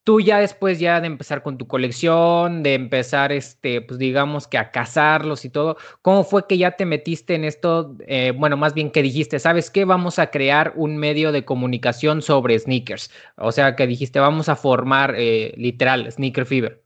tú 0.08 0.20
ya 0.20 0.40
después 0.40 0.78
ya 0.78 1.02
de 1.02 1.06
empezar 1.06 1.42
con 1.42 1.58
tu 1.58 1.66
colección, 1.66 2.62
de 2.62 2.72
empezar, 2.72 3.30
este, 3.30 3.82
pues 3.82 3.98
digamos 3.98 4.48
que 4.48 4.56
a 4.56 4.70
cazarlos 4.70 5.44
y 5.44 5.50
todo, 5.50 5.76
¿cómo 6.00 6.24
fue 6.24 6.46
que 6.46 6.56
ya 6.56 6.70
te 6.70 6.86
metiste 6.86 7.34
en 7.34 7.44
esto? 7.44 7.94
Eh, 8.06 8.32
bueno, 8.34 8.56
más 8.56 8.72
bien 8.72 8.90
que 8.90 9.02
dijiste, 9.02 9.38
¿sabes 9.38 9.68
qué? 9.68 9.84
Vamos 9.84 10.18
a 10.18 10.30
crear 10.30 10.72
un 10.76 10.96
medio 10.96 11.30
de 11.30 11.44
comunicación 11.44 12.22
sobre 12.22 12.58
sneakers. 12.58 13.10
O 13.36 13.52
sea, 13.52 13.76
que 13.76 13.86
dijiste, 13.86 14.18
vamos 14.18 14.48
a 14.48 14.56
formar 14.56 15.14
eh, 15.14 15.52
literal 15.58 16.10
Sneaker 16.10 16.46
Fever. 16.46 16.80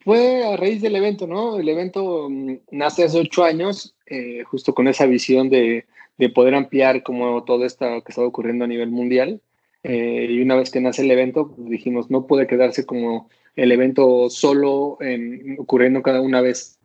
Fue 0.00 0.52
a 0.52 0.56
raíz 0.56 0.82
del 0.82 0.96
evento, 0.96 1.28
¿no? 1.28 1.60
El 1.60 1.68
evento 1.68 2.28
mm, 2.28 2.54
nace 2.72 3.04
hace 3.04 3.20
ocho 3.20 3.44
años, 3.44 3.94
eh, 4.06 4.42
justo 4.42 4.74
con 4.74 4.88
esa 4.88 5.06
visión 5.06 5.48
de, 5.48 5.86
de 6.18 6.28
poder 6.28 6.56
ampliar 6.56 7.04
como 7.04 7.44
todo 7.44 7.64
esto 7.64 7.86
que 8.04 8.10
estaba 8.10 8.26
ocurriendo 8.26 8.64
a 8.64 8.68
nivel 8.68 8.90
mundial. 8.90 9.40
Eh, 9.84 10.26
y 10.30 10.40
una 10.40 10.56
vez 10.56 10.70
que 10.70 10.80
nace 10.80 11.02
el 11.02 11.10
evento, 11.10 11.48
pues 11.48 11.68
dijimos, 11.68 12.10
no 12.10 12.26
puede 12.26 12.46
quedarse 12.46 12.86
como 12.86 13.28
el 13.54 13.70
evento 13.70 14.30
solo 14.30 14.96
en, 15.00 15.56
ocurriendo 15.58 16.02
cada 16.02 16.20
una 16.20 16.40
vez 16.40 16.78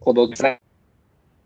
o 0.00 0.12
dos 0.12 0.30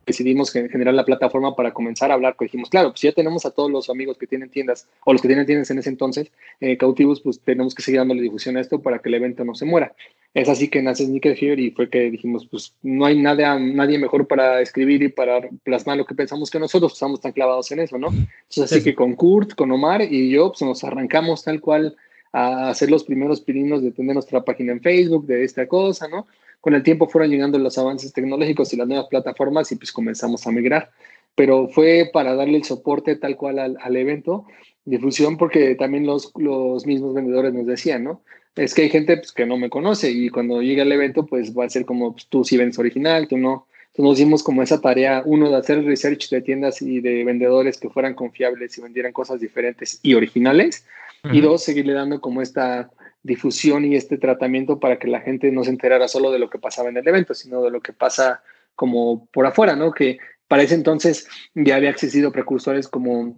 decidimos 0.09 0.51
generar 0.51 0.95
la 0.95 1.05
plataforma 1.05 1.55
para 1.55 1.73
comenzar 1.73 2.11
a 2.11 2.15
hablar, 2.15 2.35
pues 2.37 2.49
dijimos, 2.49 2.69
claro, 2.71 2.91
pues 2.91 3.03
ya 3.03 3.13
tenemos 3.13 3.47
a 3.47 3.51
todos 3.51 3.71
los 3.71 3.89
amigos 3.89 4.19
que 4.19 4.27
tienen 4.27 4.51
tiendas 4.51 4.89
o 5.05 5.13
los 5.13 5.23
que 5.23 5.29
tienen 5.29 5.47
tiendas 5.47 5.71
en 5.71 5.79
ese 5.79 5.91
entonces 5.91 6.33
eh, 6.61 6.77
cautivos, 6.77 7.21
pues 7.21 7.41
tenemos 7.41 7.75
que 7.75 7.83
seguir 7.83 8.01
dándole 8.01 8.23
difusión 8.23 8.57
a 8.57 8.61
esto 8.61 8.81
para 8.83 8.99
que 8.99 9.09
el 9.09 9.15
evento 9.15 9.45
no 9.45 9.55
se 9.55 9.65
muera. 9.65 9.95
Es 10.35 10.49
así 10.49 10.69
que 10.69 10.83
nace 10.83 11.07
Sneaker 11.07 11.37
Fever 11.37 11.59
y 11.59 11.71
fue 11.71 11.89
que 11.89 12.11
dijimos, 12.11 12.47
pues 12.47 12.75
no 12.83 13.07
hay 13.07 13.21
nada, 13.21 13.59
nadie 13.59 13.99
mejor 13.99 14.27
para 14.27 14.61
escribir 14.61 15.03
y 15.03 15.09
para 15.09 15.49
plasmar 15.63 15.97
lo 15.97 16.05
que 16.05 16.15
pensamos 16.15 16.51
que 16.51 16.59
nosotros 16.59 16.93
estamos 16.93 17.21
tan 17.21 17.33
clavados 17.33 17.71
en 17.73 17.81
eso, 17.81 17.99
¿no? 17.99 18.09
Entonces 18.09 18.65
así 18.65 18.83
que 18.83 18.95
con 18.95 19.15
Kurt, 19.15 19.55
con 19.55 19.71
Omar 19.71 20.03
y 20.03 20.31
yo, 20.31 20.49
pues 20.49 20.63
nos 20.63 20.85
arrancamos 20.85 21.45
tal 21.45 21.61
cual 21.61 21.97
a 22.33 22.71
hacer 22.71 22.91
los 22.91 23.05
primeros 23.05 23.41
pininos 23.41 23.83
de 23.83 23.91
tener 23.91 24.15
nuestra 24.15 24.45
página 24.45 24.73
en 24.73 24.81
Facebook, 24.81 25.27
de 25.27 25.45
esta 25.45 25.67
cosa, 25.67 26.09
¿no? 26.09 26.27
Con 26.61 26.75
el 26.75 26.83
tiempo 26.83 27.09
fueron 27.09 27.31
llegando 27.31 27.59
los 27.59 27.79
avances 27.79 28.13
tecnológicos 28.13 28.73
y 28.73 28.77
las 28.77 28.89
nuevas 28.89 29.07
plataformas 29.09 29.71
y 29.73 29.77
pues 29.77 29.93
comenzamos 29.93 30.47
a 30.47 30.53
migrar. 30.53 30.91
pero 31.35 31.69
fue 31.69 32.11
para 32.13 32.35
darle 32.35 32.57
el 32.57 32.65
soporte 32.65 33.15
tal 33.15 33.37
cual 33.37 33.59
al, 33.59 33.97
evento, 33.97 34.47
difusión, 34.85 35.37
porque 35.37 35.77
también 35.77 36.05
los, 36.05 36.33
los 36.37 36.85
mismos 36.85 37.15
vendedores 37.15 37.55
nos 37.55 37.67
decían, 37.67 38.03
¿no? 38.05 38.23
Es 38.57 38.75
que 38.75 38.83
hay 38.83 38.91
gente 38.91 39.17
pues, 39.17 39.31
que 39.31 39.47
no 39.47 39.57
me 39.57 39.71
conoce 39.71 40.11
y 40.11 40.31
cuando 40.31 40.63
llega 40.63 40.83
el 40.83 40.91
evento, 40.91 41.27
pues 41.27 41.57
va 41.57 41.65
a 41.65 41.71
ser 41.71 41.85
como 41.85 42.13
pues, 42.13 42.27
tú 42.27 42.45
si 42.45 42.57
vendes 42.57 42.79
original, 42.79 43.29
tú 43.29 43.39
no. 43.39 43.69
Entonces 43.89 44.05
nos 44.05 44.19
dimos 44.19 44.43
como 44.43 44.63
esa 44.63 44.81
tarea, 44.81 45.23
uno, 45.25 45.49
de 45.49 45.57
hacer 45.57 45.85
research 45.85 46.29
de 46.31 46.41
tiendas 46.41 46.83
y 46.83 47.01
de 47.01 47.25
vendedores 47.25 47.79
que 47.79 47.89
fueran 47.89 48.15
confiables 48.15 48.77
y 48.77 48.83
vendieran 48.83 49.13
cosas 49.13 49.41
diferentes 49.41 50.01
y 50.03 50.15
originales. 50.15 50.85
Y 51.33 51.41
dos, 51.41 51.65
seguirle 51.65 51.95
dando 51.95 52.21
como 52.21 52.43
esta 52.43 52.91
difusión 53.29 53.85
y 53.85 53.95
este 53.95 54.19
tratamiento 54.19 54.81
para 54.81 54.99
que 54.99 55.07
la 55.07 55.21
gente 55.21 55.53
no 55.53 55.63
se 55.63 55.71
enterara 55.71 56.09
solo 56.09 56.33
de 56.33 56.41
lo 56.41 56.51
que 56.51 56.59
pasaba 56.59 56.89
en 56.89 56.97
el 56.97 57.07
evento, 57.07 57.35
sino 57.35 57.63
de 57.63 57.71
lo 57.71 57.81
que 57.81 57.93
pasa 57.93 58.43
como 58.75 59.27
por 59.27 59.47
afuera, 59.47 59.77
¿no? 59.77 59.93
Que 59.93 60.19
para 60.49 60.63
ese 60.65 60.75
entonces 60.75 61.29
ya 61.55 61.77
había 61.77 61.91
existido 61.91 62.33
precursores 62.33 62.89
como 62.89 63.37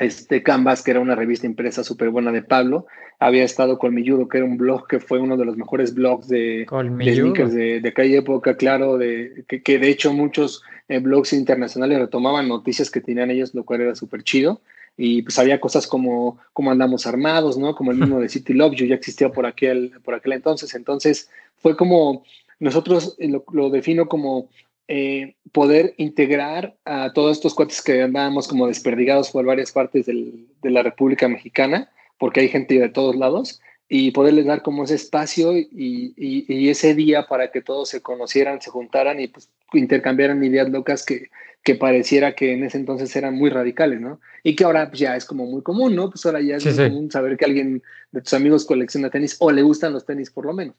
este 0.00 0.42
Canvas, 0.42 0.82
que 0.82 0.92
era 0.92 1.00
una 1.00 1.14
revista 1.14 1.46
impresa 1.46 1.84
súper 1.84 2.10
buena 2.10 2.32
de 2.32 2.42
Pablo. 2.42 2.86
Había 3.18 3.44
estado 3.44 3.78
Colmilludo, 3.78 4.28
que 4.28 4.38
era 4.38 4.46
un 4.46 4.56
blog 4.56 4.86
que 4.86 5.00
fue 5.00 5.18
uno 5.18 5.36
de 5.36 5.44
los 5.44 5.56
mejores 5.56 5.94
blogs 5.94 6.28
de, 6.28 6.66
de 6.70 7.14
sneakers 7.14 7.52
de, 7.52 7.80
de, 7.80 7.88
aquella 7.88 8.18
época, 8.18 8.56
claro, 8.56 8.96
de, 8.96 9.44
que, 9.48 9.78
de 9.78 9.88
hecho 9.88 10.12
muchos 10.12 10.62
eh, 10.88 11.00
blogs 11.00 11.32
internacionales 11.32 11.98
retomaban 11.98 12.48
noticias 12.48 12.90
que 12.90 13.00
tenían 13.00 13.30
ellos, 13.30 13.54
lo 13.54 13.64
cual 13.64 13.80
era 13.80 13.94
súper 13.94 14.22
chido. 14.22 14.60
Y 14.98 15.22
pues 15.22 15.38
había 15.38 15.60
cosas 15.60 15.86
como 15.86 16.38
cómo 16.52 16.70
andamos 16.70 17.06
armados, 17.06 17.56
¿no? 17.56 17.74
Como 17.74 17.92
el 17.92 17.96
mismo 18.00 18.20
de 18.20 18.28
City 18.28 18.52
Love 18.52 18.74
You 18.74 18.86
ya 18.86 18.96
existía 18.96 19.30
por 19.30 19.46
aquel, 19.46 19.92
por 20.04 20.14
aquel 20.14 20.34
entonces. 20.34 20.74
Entonces 20.74 21.30
fue 21.56 21.74
como, 21.76 22.24
nosotros 22.60 23.16
lo, 23.18 23.44
lo 23.52 23.70
defino 23.70 24.08
como 24.08 24.50
eh, 24.90 25.34
poder 25.52 25.92
integrar 25.98 26.74
a 26.86 27.12
todos 27.12 27.36
estos 27.36 27.54
cuates 27.54 27.82
que 27.82 28.00
andábamos 28.00 28.48
como 28.48 28.66
desperdigados 28.66 29.30
por 29.30 29.44
varias 29.44 29.70
partes 29.70 30.06
del, 30.06 30.46
de 30.62 30.70
la 30.70 30.82
República 30.82 31.28
Mexicana, 31.28 31.90
porque 32.16 32.40
hay 32.40 32.48
gente 32.48 32.78
de 32.78 32.88
todos 32.88 33.14
lados, 33.14 33.60
y 33.90 34.12
poderles 34.12 34.46
dar 34.46 34.62
como 34.62 34.84
ese 34.84 34.94
espacio 34.94 35.54
y, 35.58 35.68
y, 36.16 36.68
ese 36.70 36.94
día 36.94 37.26
para 37.26 37.50
que 37.50 37.60
todos 37.60 37.90
se 37.90 38.00
conocieran, 38.00 38.62
se 38.62 38.70
juntaran 38.70 39.20
y 39.20 39.28
pues 39.28 39.50
intercambiaran 39.74 40.42
ideas 40.42 40.70
locas 40.70 41.04
que, 41.04 41.28
que 41.62 41.74
pareciera 41.74 42.34
que 42.34 42.52
en 42.52 42.64
ese 42.64 42.78
entonces 42.78 43.14
eran 43.14 43.34
muy 43.34 43.50
radicales, 43.50 44.00
¿no? 44.00 44.20
Y 44.42 44.56
que 44.56 44.64
ahora 44.64 44.88
pues, 44.88 45.00
ya 45.00 45.16
es 45.16 45.24
como 45.24 45.46
muy 45.46 45.62
común, 45.62 45.94
¿no? 45.94 46.10
Pues 46.10 46.24
ahora 46.24 46.40
ya 46.40 46.56
es 46.56 46.64
muy 46.64 46.88
común 46.88 47.10
saber 47.10 47.36
que 47.36 47.44
alguien 47.44 47.82
de 48.10 48.22
tus 48.22 48.32
amigos 48.32 48.64
colecciona 48.64 49.10
tenis 49.10 49.36
o 49.40 49.50
le 49.50 49.62
gustan 49.62 49.92
los 49.92 50.06
tenis 50.06 50.30
por 50.30 50.46
lo 50.46 50.54
menos. 50.54 50.74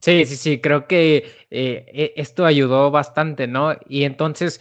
Sí, 0.00 0.24
sí, 0.26 0.36
sí, 0.36 0.60
creo 0.60 0.86
que 0.86 1.24
eh, 1.50 1.86
e, 1.92 2.12
esto 2.16 2.46
ayudó 2.46 2.90
bastante, 2.90 3.48
¿no? 3.48 3.76
Y 3.88 4.04
entonces, 4.04 4.60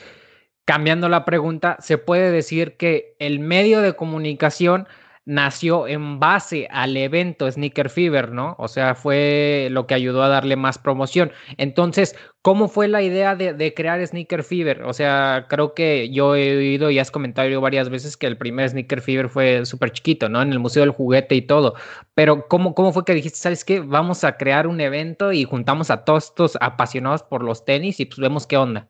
cambiando 0.66 1.10
la 1.10 1.26
pregunta, 1.26 1.78
se 1.80 1.98
puede 1.98 2.32
decir 2.32 2.76
que 2.76 3.16
el 3.20 3.40
medio 3.40 3.82
de 3.82 3.94
comunicación 3.94 4.88
nació 5.28 5.88
en 5.90 6.20
base 6.20 6.70
al 6.72 6.96
evento 6.96 7.52
Sneaker 7.52 7.90
Fever, 7.90 8.32
¿no? 8.32 8.56
O 8.58 8.70
sea, 8.70 8.96
fue 8.96 9.68
lo 9.72 9.86
que 9.86 9.94
ayudó 9.94 10.24
a 10.24 10.30
darle 10.30 10.56
más 10.56 10.78
promoción. 10.78 11.34
Entonces, 11.58 12.16
¿cómo 12.42 12.70
fue 12.70 12.88
la 12.88 13.02
idea 13.02 13.36
de, 13.36 13.74
crear 13.74 14.06
Sneaker 14.08 14.44
Fever? 14.44 14.84
O 14.84 14.94
sea, 14.94 15.48
creo 15.50 15.74
que 15.74 16.10
yo 16.12 16.34
he 16.36 16.56
oído 16.58 16.90
y 16.92 17.00
has 17.00 17.12
comentado 17.12 17.60
varias 17.60 17.90
veces 17.90 18.16
que 18.16 18.26
el 18.26 18.38
primer 18.38 18.70
Sneaker 18.70 19.02
Fever 19.02 19.28
fue 19.28 19.66
súper 19.66 19.92
chiquito, 19.92 20.30
¿no? 20.30 20.42
En 20.42 20.54
el 20.54 20.60
Museo 20.60 20.84
del 20.84 20.92
Juguete 20.92 21.36
y 21.36 21.42
todo. 21.42 21.76
Pero, 22.14 22.48
¿cómo, 22.48 22.74
¿cómo 22.74 22.94
fue 22.94 23.04
que 23.04 23.14
dijiste, 23.14 23.38
sabes 23.38 23.66
qué? 23.66 23.82
Vamos 23.82 24.24
a 24.24 24.38
crear 24.38 24.66
un 24.66 24.80
evento 24.80 25.34
y 25.34 25.44
juntamos 25.44 25.92
a 25.92 26.06
todos 26.06 26.26
estos 26.30 26.58
apasionados 26.62 27.24
por 27.24 27.44
los 27.44 27.66
tenis 27.66 28.00
y 28.00 28.06
pues 28.06 28.20
vemos 28.20 28.48
qué 28.48 28.56
onda 28.56 28.90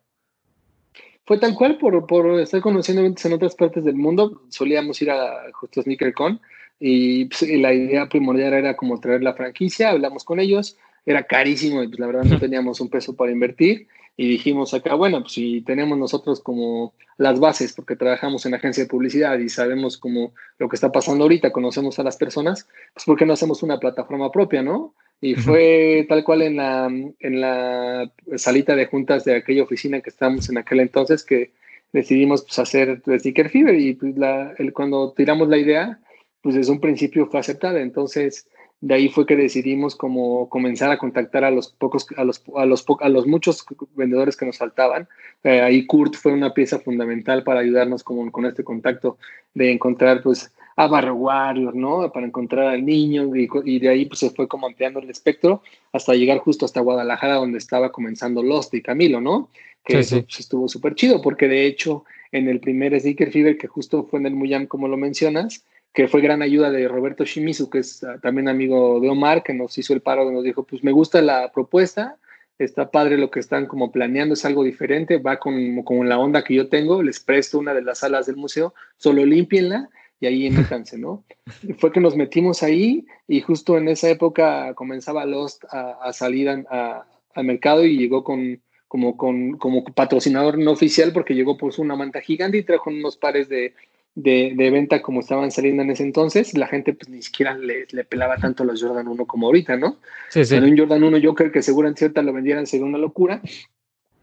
fue 1.28 1.38
tal 1.38 1.54
cual 1.56 1.78
por, 1.78 2.08
por 2.08 2.40
estar 2.40 2.62
conociendo 2.62 3.02
eventos 3.02 3.26
en 3.26 3.34
otras 3.34 3.54
partes 3.54 3.84
del 3.84 3.96
mundo. 3.96 4.42
Solíamos 4.48 5.02
ir 5.02 5.12
a 5.12 5.52
justo 5.52 5.82
SneakerCon 5.82 6.40
y, 6.80 7.26
pues, 7.26 7.42
y 7.42 7.58
la 7.58 7.74
idea 7.74 8.08
primordial 8.08 8.54
era 8.54 8.78
como 8.78 9.00
traer 9.02 9.22
la 9.22 9.34
franquicia, 9.34 9.90
hablamos 9.90 10.24
con 10.24 10.40
ellos, 10.40 10.78
era 11.06 11.24
carísimo 11.24 11.84
y 11.84 11.90
pues 11.90 12.00
la 12.00 12.08
verdad 12.08 12.24
no 12.24 12.40
teníamos 12.40 12.80
un 12.80 12.90
peso 12.90 13.14
para 13.14 13.34
invertir 13.34 13.88
y 14.16 14.30
dijimos 14.30 14.74
acá, 14.74 14.96
bueno, 14.96 15.20
pues 15.20 15.34
si 15.34 15.62
tenemos 15.62 15.98
nosotros 15.98 16.40
como 16.40 16.94
las 17.18 17.40
bases, 17.42 17.74
porque 17.74 17.98
trabajamos 17.98 18.46
en 18.46 18.54
agencia 18.54 18.84
de 18.84 18.90
publicidad 18.90 19.38
y 19.38 19.50
sabemos 19.50 19.98
como 19.98 20.32
lo 20.58 20.70
que 20.70 20.78
está 20.78 20.94
pasando 20.94 21.26
ahorita, 21.26 21.52
conocemos 21.52 22.00
a 22.00 22.04
las 22.04 22.16
personas, 22.16 22.68
pues 22.94 23.06
¿por 23.06 23.18
qué 23.18 23.26
no 23.26 23.34
hacemos 23.34 23.64
una 23.64 23.80
plataforma 23.80 24.32
propia, 24.32 24.64
no? 24.64 24.94
Y 25.20 25.36
fue 25.36 26.06
tal 26.08 26.24
cual 26.24 26.44
en 26.44 26.58
la, 26.58 26.86
en 26.88 27.42
la 27.42 28.12
salita 28.36 28.76
de 28.76 28.86
juntas 28.86 29.24
de 29.26 29.36
aquella 29.36 29.64
oficina 29.64 30.02
que 30.02 30.12
estábamos 30.12 30.50
en 30.50 30.60
aquel 30.60 30.80
entonces 30.80 31.24
que 31.24 31.52
decidimos 31.92 32.44
pues, 32.44 32.60
hacer 32.60 33.02
Sticker 33.08 33.50
Fever 33.50 33.76
y 33.80 33.94
pues, 33.94 34.16
la, 34.18 34.54
el, 34.58 34.74
cuando 34.74 35.14
tiramos 35.14 35.48
la 35.48 35.58
idea, 35.58 36.00
pues 36.42 36.56
desde 36.56 36.72
un 36.72 36.80
principio 36.80 37.26
fue 37.26 37.40
aceptada. 37.40 37.82
Entonces, 37.82 38.48
de 38.80 38.94
ahí 38.94 39.10
fue 39.10 39.26
que 39.26 39.36
decidimos 39.36 39.96
como 39.96 40.50
comenzar 40.50 40.92
a 40.92 41.00
contactar 41.00 41.44
a 41.44 41.52
los 41.52 41.70
pocos, 41.70 42.06
a 42.16 42.24
los, 42.24 42.44
a 42.56 42.66
los, 42.66 42.86
a 43.00 43.10
los 43.10 43.26
muchos 43.26 43.66
vendedores 43.96 44.38
que 44.38 44.46
nos 44.46 44.60
faltaban. 44.60 45.08
Eh, 45.44 45.62
ahí 45.62 45.88
Kurt 45.88 46.16
fue 46.16 46.32
una 46.32 46.54
pieza 46.54 46.80
fundamental 46.80 47.44
para 47.44 47.62
ayudarnos 47.62 48.04
como, 48.04 48.32
con 48.32 48.46
este 48.46 48.64
contacto 48.64 49.18
de 49.56 49.72
encontrar 49.72 50.22
pues 50.22 50.52
a 50.78 50.88
Barrio 50.88 51.16
Warrior, 51.16 51.76
¿no? 51.76 52.12
Para 52.14 52.28
encontrar 52.28 52.68
al 52.68 52.86
niño 52.86 53.36
y, 53.36 53.80
de 53.80 53.90
ahí 53.90 54.06
pues 54.06 54.20
se 54.20 54.30
fue 54.30 54.48
como 54.48 54.68
ampliando 54.68 55.00
el 55.00 55.10
espectro 55.10 55.64
hasta 55.92 56.14
llegar 56.14 56.38
justo 56.38 56.66
hasta 56.66 56.82
Guadalajara 56.82 57.36
donde 57.36 57.58
estaba 57.58 57.92
comenzando 57.92 58.44
Lost 58.44 58.76
y 58.76 58.84
Camilo, 58.84 59.20
¿no? 59.20 59.50
Que 59.84 60.00
eso 60.00 60.22
pues, 60.22 60.40
estuvo 60.40 60.68
súper 60.68 60.94
chido 60.94 61.20
porque 61.22 61.48
de 61.48 61.66
hecho 61.66 62.06
en 62.32 62.48
el 62.48 62.60
primer 62.60 62.98
Sneaker 63.00 63.32
Fever 63.32 63.58
que 63.58 63.68
justo 63.68 64.04
fue 64.04 64.20
en 64.20 64.28
el 64.28 64.36
Muyam 64.36 64.68
como 64.68 64.88
lo 64.88 64.98
mencionas, 64.98 65.66
que 65.94 66.08
fue 66.08 66.22
gran 66.22 66.44
ayuda 66.44 66.70
de 66.70 66.88
Roberto 66.88 67.26
Shimizu, 67.26 67.72
que 67.72 67.80
es 67.80 68.04
ah, 68.04 68.20
también 68.22 68.48
amigo 68.48 69.00
de 69.00 69.10
Omar, 69.10 69.42
que 69.42 69.56
nos 69.56 69.76
hizo 69.80 69.96
el 69.96 70.02
paro, 70.02 70.30
y 70.30 70.34
nos 70.34 70.44
dijo, 70.44 70.62
pues 70.62 70.84
me 70.84 70.92
gusta 70.92 71.24
la 71.24 71.52
propuesta, 71.52 72.18
está 72.60 72.92
padre 72.92 73.18
lo 73.18 73.32
que 73.32 73.40
están 73.40 73.66
como 73.66 73.92
planeando, 73.92 74.36
es 74.36 74.46
algo 74.46 74.64
diferente, 74.64 75.18
va 75.18 75.40
con, 75.40 75.82
con 75.84 76.08
la 76.08 76.20
onda 76.20 76.44
que 76.44 76.54
yo 76.54 76.70
tengo, 76.70 77.02
les 77.02 77.20
presto 77.20 77.58
una 77.58 77.74
de 77.74 77.82
las 77.82 78.00
salas 78.00 78.28
del 78.28 78.36
museo, 78.36 78.76
solo 78.98 79.26
límpienla 79.26 79.90
y 80.20 80.26
ahí 80.26 80.50
métanse, 80.50 80.98
¿no? 80.98 81.24
fue 81.80 81.92
que 81.92 82.00
nos 82.00 82.16
metimos 82.16 82.64
ahí 82.64 83.06
y 83.28 83.42
justo 83.42 83.78
en 83.78 83.88
esa 83.88 84.10
época 84.10 84.74
comenzaba 84.74 85.26
Lost 85.26 85.64
a, 85.72 86.12
salir 86.14 86.50
al 86.50 87.44
mercado 87.44 87.86
y 87.86 87.98
llegó 87.98 88.24
con 88.24 88.62
como, 88.88 89.18
con, 89.18 89.58
como 89.58 89.84
patrocinador 89.84 90.58
no 90.58 90.72
oficial 90.72 91.12
porque 91.12 91.36
llegó 91.36 91.58
por 91.58 91.74
una 91.78 91.96
manta 91.96 92.22
gigante 92.22 92.58
y 92.58 92.64
trajo 92.64 92.90
unos 92.90 93.18
pares 93.18 93.50
de, 93.50 93.74
de, 94.16 94.70
venta 94.72 95.02
como 95.02 95.20
estaban 95.20 95.52
saliendo 95.52 95.84
en 95.84 95.92
ese 95.92 96.04
entonces. 96.04 96.58
La 96.58 96.68
gente 96.68 96.94
pues 96.94 97.10
ni 97.10 97.22
siquiera 97.22 97.56
le, 97.56 97.86
le 97.92 98.04
pelaba 98.06 98.38
tanto 98.38 98.64
a 98.64 98.66
los 98.66 98.82
Jordan 98.82 99.08
1 99.08 99.26
como 99.26 99.48
ahorita, 99.48 99.78
¿no? 99.78 99.98
Sí, 100.30 100.46
sí. 100.46 100.56
un 100.56 100.78
Jordan 100.78 101.04
1 101.04 101.18
yo 101.18 101.36
creo 101.36 101.52
que 101.52 101.62
seguro 101.62 101.88
en 101.88 101.98
cierta 101.98 102.22
lo 102.22 102.34
vendieran 102.34 102.66
sería 102.66 102.86
una 102.86 102.98
locura. 102.98 103.42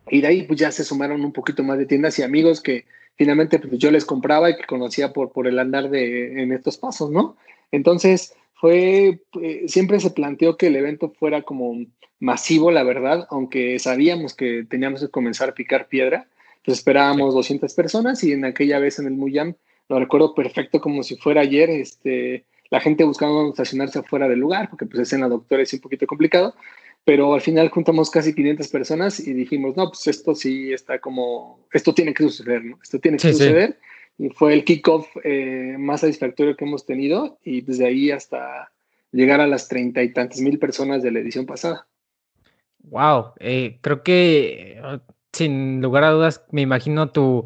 Y 0.09 0.21
de 0.21 0.27
ahí 0.27 0.43
pues 0.43 0.59
ya 0.59 0.73
se 0.73 0.85
sumaron 0.85 1.25
un 1.25 1.33
poquito 1.33 1.63
más 1.63 1.79
de 1.79 1.87
tiendas 1.87 2.19
y 2.19 2.23
amigos 2.23 2.61
que, 2.61 2.87
finalmente 3.17 3.59
pues, 3.59 3.79
yo 3.79 3.91
les 3.91 4.05
compraba 4.05 4.51
y 4.51 4.57
que 4.57 4.65
conocía 4.65 5.13
por, 5.13 5.33
por 5.33 5.47
el 5.47 5.59
andar 5.59 5.91
de, 5.91 6.43
en 6.43 6.53
estos 6.53 6.77
pasos, 6.77 7.11
¿no? 7.11 7.37
Entonces, 7.71 8.35
fue, 8.55 9.21
eh, 9.43 9.65
siempre 9.67 10.01
se 10.01 10.11
planteó 10.11 10.57
que 10.57 10.69
el 10.69 10.77
evento 10.77 11.11
fuera 11.11 11.43
como 11.43 11.85
masivo, 12.21 12.71
la 12.71 12.83
verdad, 12.83 13.27
aunque 13.31 13.79
sabíamos 13.79 14.35
que 14.35 14.65
teníamos 14.65 15.01
que 15.01 15.09
comenzar 15.09 15.51
a 15.51 15.55
picar 15.55 15.89
piedra, 15.89 16.29
pues 16.65 16.79
esperábamos 16.79 17.35
200 17.35 17.75
personas 17.75 18.25
y 18.25 18.33
en 18.33 18.45
aquella 18.45 18.79
vez 18.79 18.99
en 18.99 19.07
el 19.07 19.15
Muyam, 19.15 19.55
lo 19.89 19.99
recuerdo 19.99 20.35
perfecto 20.35 20.81
como 20.81 21.03
si 21.03 21.17
fuera 21.17 21.43
ayer, 21.43 21.69
este, 21.69 22.47
la 22.71 22.81
gente 22.81 23.05
buscaba 23.05 23.49
estacionarse 23.49 23.99
afuera 23.99 24.29
del 24.29 24.39
lugar, 24.39 24.71
porque 24.71 24.87
pues 24.87 25.13
en 25.13 25.21
la 25.21 25.29
doctora 25.29 25.63
es 25.63 25.73
un 25.75 25.81
poquito 25.81 26.07
complicado, 26.07 26.55
pero 27.05 27.35
al 27.35 27.41
final 27.41 27.69
juntamos 27.69 28.11
casi 28.11 28.35
500 28.35 28.69
personas 28.69 29.21
y 29.21 29.33
dijimos, 29.35 29.77
no, 29.77 29.89
pues 29.89 30.07
esto 30.07 30.35
sí 30.35 30.73
está 30.73 30.99
como, 30.99 31.67
esto 31.73 31.93
tiene 31.93 32.15
que 32.15 32.23
suceder, 32.23 32.65
¿no? 32.65 32.79
Esto 32.83 32.99
tiene 32.99 33.19
que 33.19 33.33
suceder. 33.33 33.79
Y 34.17 34.31
fue 34.31 34.55
el 34.55 34.65
kickoff 34.65 35.09
eh, 35.25 35.77
más 35.79 36.01
satisfactorio 36.01 36.57
que 36.57 36.65
hemos 36.65 36.87
tenido 36.87 37.39
y 37.45 37.61
desde 37.61 37.87
ahí 37.87 38.11
hasta 38.11 38.73
llegar 39.13 39.41
a 39.41 39.47
las 39.47 39.69
treinta 39.69 40.03
y 40.03 40.13
tantas 40.13 40.41
mil 40.41 40.59
personas 40.59 41.03
de 41.03 41.11
la 41.11 41.19
edición 41.19 41.47
pasada. 41.47 41.87
Wow, 42.85 43.33
eh, 43.39 43.79
creo 43.81 44.03
que 44.03 44.81
sin 45.33 45.83
lugar 45.83 46.05
a 46.05 46.11
dudas 46.11 46.45
me 46.53 46.63
imagino 46.63 47.11
tu, 47.11 47.45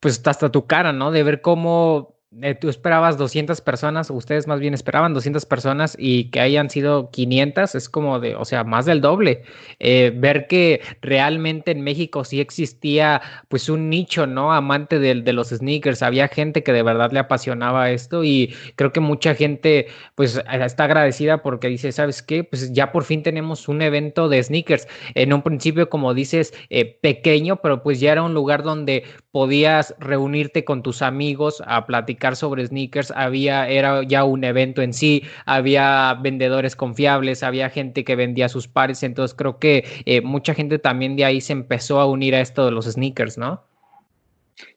pues 0.00 0.20
hasta 0.24 0.50
tu 0.50 0.66
cara, 0.66 0.92
¿no? 0.92 1.10
De 1.10 1.22
ver 1.22 1.40
cómo 1.40 2.17
eh, 2.42 2.54
tú 2.54 2.68
esperabas 2.68 3.16
200 3.16 3.62
personas, 3.62 4.10
ustedes 4.10 4.46
más 4.46 4.60
bien 4.60 4.74
esperaban 4.74 5.14
200 5.14 5.46
personas 5.46 5.96
y 5.98 6.30
que 6.30 6.40
hayan 6.40 6.68
sido 6.68 7.10
500, 7.10 7.74
es 7.74 7.88
como 7.88 8.20
de, 8.20 8.36
o 8.36 8.44
sea, 8.44 8.64
más 8.64 8.84
del 8.84 9.00
doble. 9.00 9.44
Eh, 9.78 10.12
ver 10.14 10.46
que 10.46 10.82
realmente 11.00 11.70
en 11.70 11.80
México 11.80 12.24
sí 12.24 12.40
existía 12.40 13.22
pues 13.48 13.70
un 13.70 13.88
nicho, 13.88 14.26
¿no? 14.26 14.52
Amante 14.52 14.98
de, 14.98 15.22
de, 15.22 15.32
los 15.32 15.48
sneakers, 15.48 16.02
había 16.02 16.28
gente 16.28 16.62
que 16.62 16.72
de 16.72 16.82
verdad 16.82 17.12
le 17.12 17.18
apasionaba 17.20 17.90
esto 17.90 18.22
y 18.22 18.54
creo 18.76 18.92
que 18.92 19.00
mucha 19.00 19.34
gente 19.34 19.86
pues 20.14 20.38
está 20.46 20.84
agradecida 20.84 21.42
porque 21.42 21.68
dice, 21.68 21.92
¿sabes 21.92 22.22
qué? 22.22 22.44
Pues 22.44 22.72
ya 22.74 22.92
por 22.92 23.04
fin 23.04 23.22
tenemos 23.22 23.68
un 23.68 23.80
evento 23.80 24.28
de 24.28 24.42
sneakers. 24.42 24.86
En 25.14 25.32
un 25.32 25.40
principio, 25.42 25.88
como 25.88 26.12
dices, 26.12 26.52
eh, 26.68 26.98
pequeño, 27.00 27.56
pero 27.62 27.82
pues 27.82 28.00
ya 28.00 28.12
era 28.12 28.22
un 28.22 28.34
lugar 28.34 28.62
donde 28.62 29.04
podías 29.38 29.94
reunirte 30.00 30.64
con 30.64 30.82
tus 30.82 31.00
amigos 31.00 31.62
a 31.64 31.86
platicar 31.86 32.34
sobre 32.34 32.66
sneakers, 32.66 33.12
había, 33.12 33.68
era 33.68 34.02
ya 34.02 34.24
un 34.24 34.42
evento 34.42 34.82
en 34.82 34.92
sí, 34.92 35.22
había 35.46 36.12
vendedores 36.20 36.74
confiables, 36.74 37.44
había 37.44 37.70
gente 37.70 38.02
que 38.02 38.16
vendía 38.16 38.48
sus 38.48 38.66
pares, 38.66 39.04
entonces 39.04 39.36
creo 39.36 39.60
que 39.60 39.84
eh, 40.06 40.22
mucha 40.22 40.54
gente 40.54 40.80
también 40.80 41.14
de 41.14 41.24
ahí 41.24 41.40
se 41.40 41.52
empezó 41.52 42.00
a 42.00 42.06
unir 42.06 42.34
a 42.34 42.40
esto 42.40 42.64
de 42.64 42.72
los 42.72 42.86
sneakers, 42.86 43.38
¿no? 43.38 43.62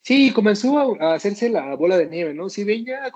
Sí, 0.02 0.32
comenzó 0.32 1.02
a 1.02 1.16
hacerse 1.16 1.50
la 1.50 1.76
bola 1.76 1.98
de 1.98 2.06
nieve, 2.06 2.36
¿no? 2.36 2.48
Si 2.48 2.64
veía, 2.64 3.12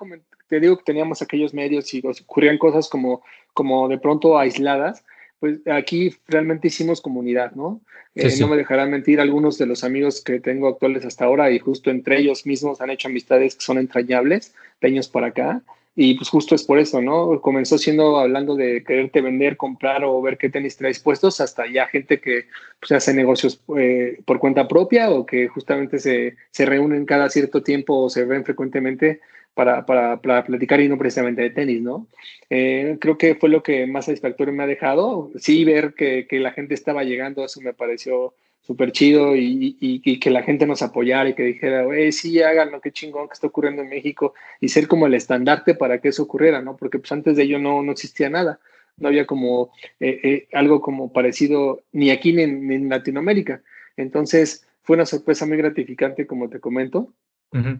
te 0.47 0.59
digo 0.59 0.77
que 0.77 0.83
teníamos 0.83 1.21
aquellos 1.21 1.53
medios 1.53 1.93
y 1.93 2.01
ocurrían 2.23 2.57
cosas 2.57 2.89
como, 2.89 3.21
como 3.53 3.87
de 3.87 3.99
pronto 3.99 4.39
aisladas, 4.39 5.05
pues 5.45 5.59
aquí 5.67 6.11
realmente 6.27 6.69
hicimos 6.69 7.01
comunidad, 7.01 7.51
¿no? 7.51 7.79
Eh, 8.15 8.33
no 8.39 8.47
me 8.47 8.57
dejarán 8.57 8.89
mentir 8.89 9.19
algunos 9.19 9.59
de 9.59 9.67
los 9.67 9.83
amigos 9.83 10.23
que 10.23 10.39
tengo 10.39 10.67
actuales 10.67 11.05
hasta 11.05 11.25
ahora 11.25 11.51
y 11.51 11.59
justo 11.59 11.91
entre 11.91 12.19
ellos 12.19 12.47
mismos 12.47 12.81
han 12.81 12.89
hecho 12.89 13.09
amistades 13.09 13.53
que 13.53 13.63
son 13.63 13.77
entrañables 13.77 14.55
de 14.81 14.87
años 14.87 15.07
para 15.07 15.27
acá. 15.27 15.61
Y 15.95 16.15
pues 16.15 16.29
justo 16.29 16.55
es 16.55 16.63
por 16.63 16.79
eso, 16.79 16.99
¿no? 16.99 17.39
Comenzó 17.41 17.77
siendo 17.77 18.17
hablando 18.17 18.55
de 18.55 18.83
quererte 18.83 19.21
vender, 19.21 19.55
comprar 19.55 20.03
o 20.03 20.19
ver 20.19 20.39
qué 20.39 20.49
tenis 20.49 20.77
traes 20.77 20.97
puestos, 20.97 21.39
hasta 21.39 21.71
ya 21.71 21.85
gente 21.85 22.19
que 22.19 22.47
pues, 22.79 22.91
hace 22.91 23.13
negocios 23.13 23.61
eh, 23.77 24.17
por 24.25 24.39
cuenta 24.39 24.67
propia 24.67 25.11
o 25.11 25.27
que 25.27 25.47
justamente 25.47 25.99
se, 25.99 26.37
se 26.49 26.65
reúnen 26.65 27.05
cada 27.05 27.29
cierto 27.29 27.61
tiempo 27.61 27.99
o 27.99 28.09
se 28.09 28.25
ven 28.25 28.43
frecuentemente 28.43 29.19
para, 29.55 29.85
para, 29.85 30.43
platicar 30.43 30.79
y 30.81 30.87
no 30.87 30.97
precisamente 30.97 31.41
de 31.41 31.49
tenis, 31.49 31.81
¿no? 31.81 32.07
Eh, 32.49 32.97
creo 32.99 33.17
que 33.17 33.35
fue 33.35 33.49
lo 33.49 33.63
que 33.63 33.87
más 33.87 34.05
satisfactorio 34.05 34.53
me 34.53 34.63
ha 34.63 34.67
dejado. 34.67 35.31
Sí, 35.37 35.65
ver 35.65 35.95
que, 35.95 36.27
que 36.27 36.39
la 36.39 36.51
gente 36.51 36.75
estaba 36.75 37.03
llegando, 37.03 37.43
eso 37.43 37.61
me 37.61 37.73
pareció 37.73 38.35
súper 38.65 38.91
chido 38.91 39.35
y, 39.35 39.77
y, 39.79 40.19
que 40.19 40.29
la 40.31 40.41
gente 40.41 40.65
nos 40.65 40.81
apoyara 40.81 41.29
y 41.29 41.35
que 41.35 41.43
dijera, 41.43 41.85
hey, 41.93 42.11
sí, 42.11 42.41
háganlo, 42.41 42.81
qué 42.81 42.91
chingón 42.91 43.27
que 43.27 43.33
está 43.33 43.45
ocurriendo 43.45 43.83
en 43.83 43.89
México 43.89 44.33
y 44.59 44.69
ser 44.69 44.87
como 44.87 45.05
el 45.05 45.13
estandarte 45.13 45.75
para 45.75 46.01
que 46.01 46.07
eso 46.07 46.23
ocurriera, 46.23 46.61
¿no? 46.61 46.75
Porque 46.75 46.97
pues 46.97 47.11
antes 47.11 47.37
de 47.37 47.43
ello 47.43 47.59
no, 47.59 47.83
no 47.83 47.91
existía 47.91 48.27
nada, 48.29 48.59
no 48.97 49.07
había 49.07 49.27
como 49.27 49.71
eh, 49.99 50.19
eh, 50.23 50.47
algo 50.51 50.81
como 50.81 51.13
parecido 51.13 51.83
ni 51.91 52.09
aquí 52.09 52.39
en, 52.41 52.67
ni 52.67 52.75
en, 52.75 52.89
Latinoamérica. 52.89 53.61
Entonces 53.97 54.65
fue 54.81 54.95
una 54.95 55.05
sorpresa 55.05 55.45
muy 55.45 55.57
gratificante, 55.57 56.25
como 56.25 56.49
te 56.49 56.59
comento. 56.59 57.13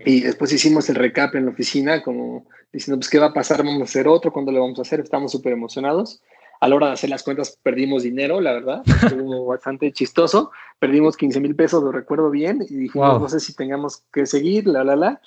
Y 0.06 0.22
después 0.22 0.54
hicimos 0.54 0.90
el 0.90 0.96
recap 0.96 1.36
en 1.36 1.46
la 1.46 1.52
oficina, 1.52 2.02
como 2.02 2.46
diciendo, 2.72 3.00
pues, 3.00 3.10
¿qué 3.10 3.20
va 3.20 3.28
a 3.28 3.34
pasar? 3.34 3.58
¿Vamos 3.58 3.82
a 3.82 3.86
hacer 3.86 4.08
otro? 4.08 4.32
¿Cuándo 4.32 4.52
lo 4.52 4.62
vamos 4.62 4.80
a 4.80 4.84
hacer? 4.84 5.00
Estamos 5.00 5.32
súper 5.32 5.54
emocionados. 5.54 6.22
A 6.62 6.70
la 6.70 6.76
hora 6.76 6.88
de 6.88 6.94
hacer 6.94 7.10
las 7.10 7.24
cuentas 7.24 7.60
perdimos 7.62 8.04
dinero, 8.04 8.40
la 8.40 8.54
verdad. 8.54 8.84
Estuvo 8.86 9.46
bastante 9.48 9.92
chistoso. 9.92 10.52
Perdimos 10.80 11.18
15 11.18 11.40
mil 11.42 11.56
pesos, 11.56 11.84
lo 11.84 11.92
recuerdo 11.92 12.30
bien. 12.30 12.66
Y 12.70 12.76
dijimos, 12.76 13.20
no 13.20 13.30
sé 13.30 13.40
si 13.40 13.54
tengamos 13.54 14.04
que 14.14 14.26
seguir, 14.26 14.68
la, 14.68 14.84
la, 14.84 14.96
la. 14.96 15.22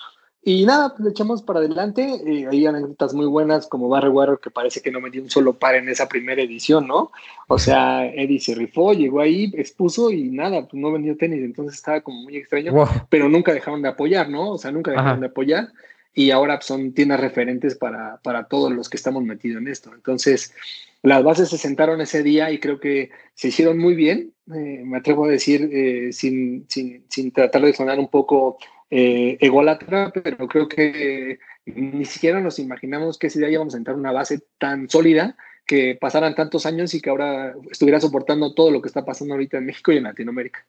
Y 0.51 0.65
nada, 0.65 0.89
pues 0.89 1.01
le 1.01 1.11
echamos 1.11 1.43
para 1.43 1.59
adelante. 1.59 2.01
Eh, 2.25 2.47
hay 2.51 2.65
anécdotas 2.65 3.13
muy 3.13 3.27
buenas 3.27 3.67
como 3.67 3.87
Barry 3.87 4.09
Warrior, 4.09 4.39
que 4.41 4.49
parece 4.49 4.81
que 4.81 4.89
no 4.89 4.99
me 4.99 5.11
dio 5.11 5.21
un 5.21 5.29
solo 5.29 5.59
par 5.59 5.75
en 5.75 5.87
esa 5.89 6.09
primera 6.09 6.41
edición, 6.41 6.87
¿no? 6.87 7.11
O 7.47 7.59
sea, 7.59 8.07
Eddie 8.07 8.39
se 8.39 8.55
rifó, 8.55 8.93
llegó 8.93 9.21
ahí, 9.21 9.51
expuso 9.55 10.09
y 10.09 10.23
nada, 10.23 10.67
pues 10.67 10.73
no 10.73 10.91
vendió 10.91 11.15
tenis. 11.17 11.43
Entonces 11.43 11.75
estaba 11.75 12.01
como 12.01 12.23
muy 12.23 12.37
extraño, 12.37 12.73
pero 13.09 13.29
nunca 13.29 13.53
dejaron 13.53 13.83
de 13.83 13.89
apoyar, 13.89 14.27
¿no? 14.27 14.53
O 14.53 14.57
sea, 14.57 14.71
nunca 14.71 14.89
dejaron 14.89 15.19
de 15.19 15.27
apoyar. 15.27 15.67
Y 16.15 16.31
ahora 16.31 16.59
son 16.61 16.93
tiendas 16.93 17.19
referentes 17.19 17.75
para, 17.75 18.17
para 18.23 18.45
todos 18.45 18.71
los 18.71 18.89
que 18.89 18.97
estamos 18.97 19.21
metidos 19.21 19.61
en 19.61 19.67
esto. 19.67 19.91
Entonces, 19.93 20.55
las 21.03 21.23
bases 21.23 21.49
se 21.49 21.59
sentaron 21.59 22.01
ese 22.01 22.23
día 22.23 22.49
y 22.49 22.59
creo 22.59 22.79
que 22.79 23.11
se 23.35 23.49
hicieron 23.49 23.77
muy 23.77 23.93
bien. 23.93 24.33
Eh, 24.47 24.81
me 24.83 24.97
atrevo 24.97 25.25
a 25.25 25.29
decir, 25.29 25.69
eh, 25.71 26.11
sin, 26.11 26.65
sin, 26.67 27.03
sin 27.07 27.31
tratar 27.31 27.61
de 27.61 27.73
sonar 27.73 27.99
un 27.99 28.09
poco 28.09 28.57
eh, 28.89 29.37
ególatra, 29.39 30.11
pero 30.11 30.47
creo 30.47 30.67
que 30.67 31.39
ni 31.65 32.05
siquiera 32.05 32.41
nos 32.41 32.59
imaginamos 32.59 33.17
que 33.17 33.27
ese 33.27 33.39
día 33.39 33.49
íbamos 33.49 33.75
a 33.75 33.77
entrar 33.77 33.95
una 33.95 34.11
base 34.11 34.41
tan 34.57 34.89
sólida 34.89 35.37
que 35.65 35.97
pasaran 35.99 36.33
tantos 36.33 36.65
años 36.65 36.93
y 36.95 37.01
que 37.01 37.11
ahora 37.11 37.53
estuviera 37.69 37.99
soportando 37.99 38.53
todo 38.55 38.71
lo 38.71 38.81
que 38.81 38.87
está 38.87 39.05
pasando 39.05 39.35
ahorita 39.35 39.59
en 39.59 39.67
México 39.67 39.91
y 39.91 39.97
en 39.97 40.03
Latinoamérica. 40.03 40.65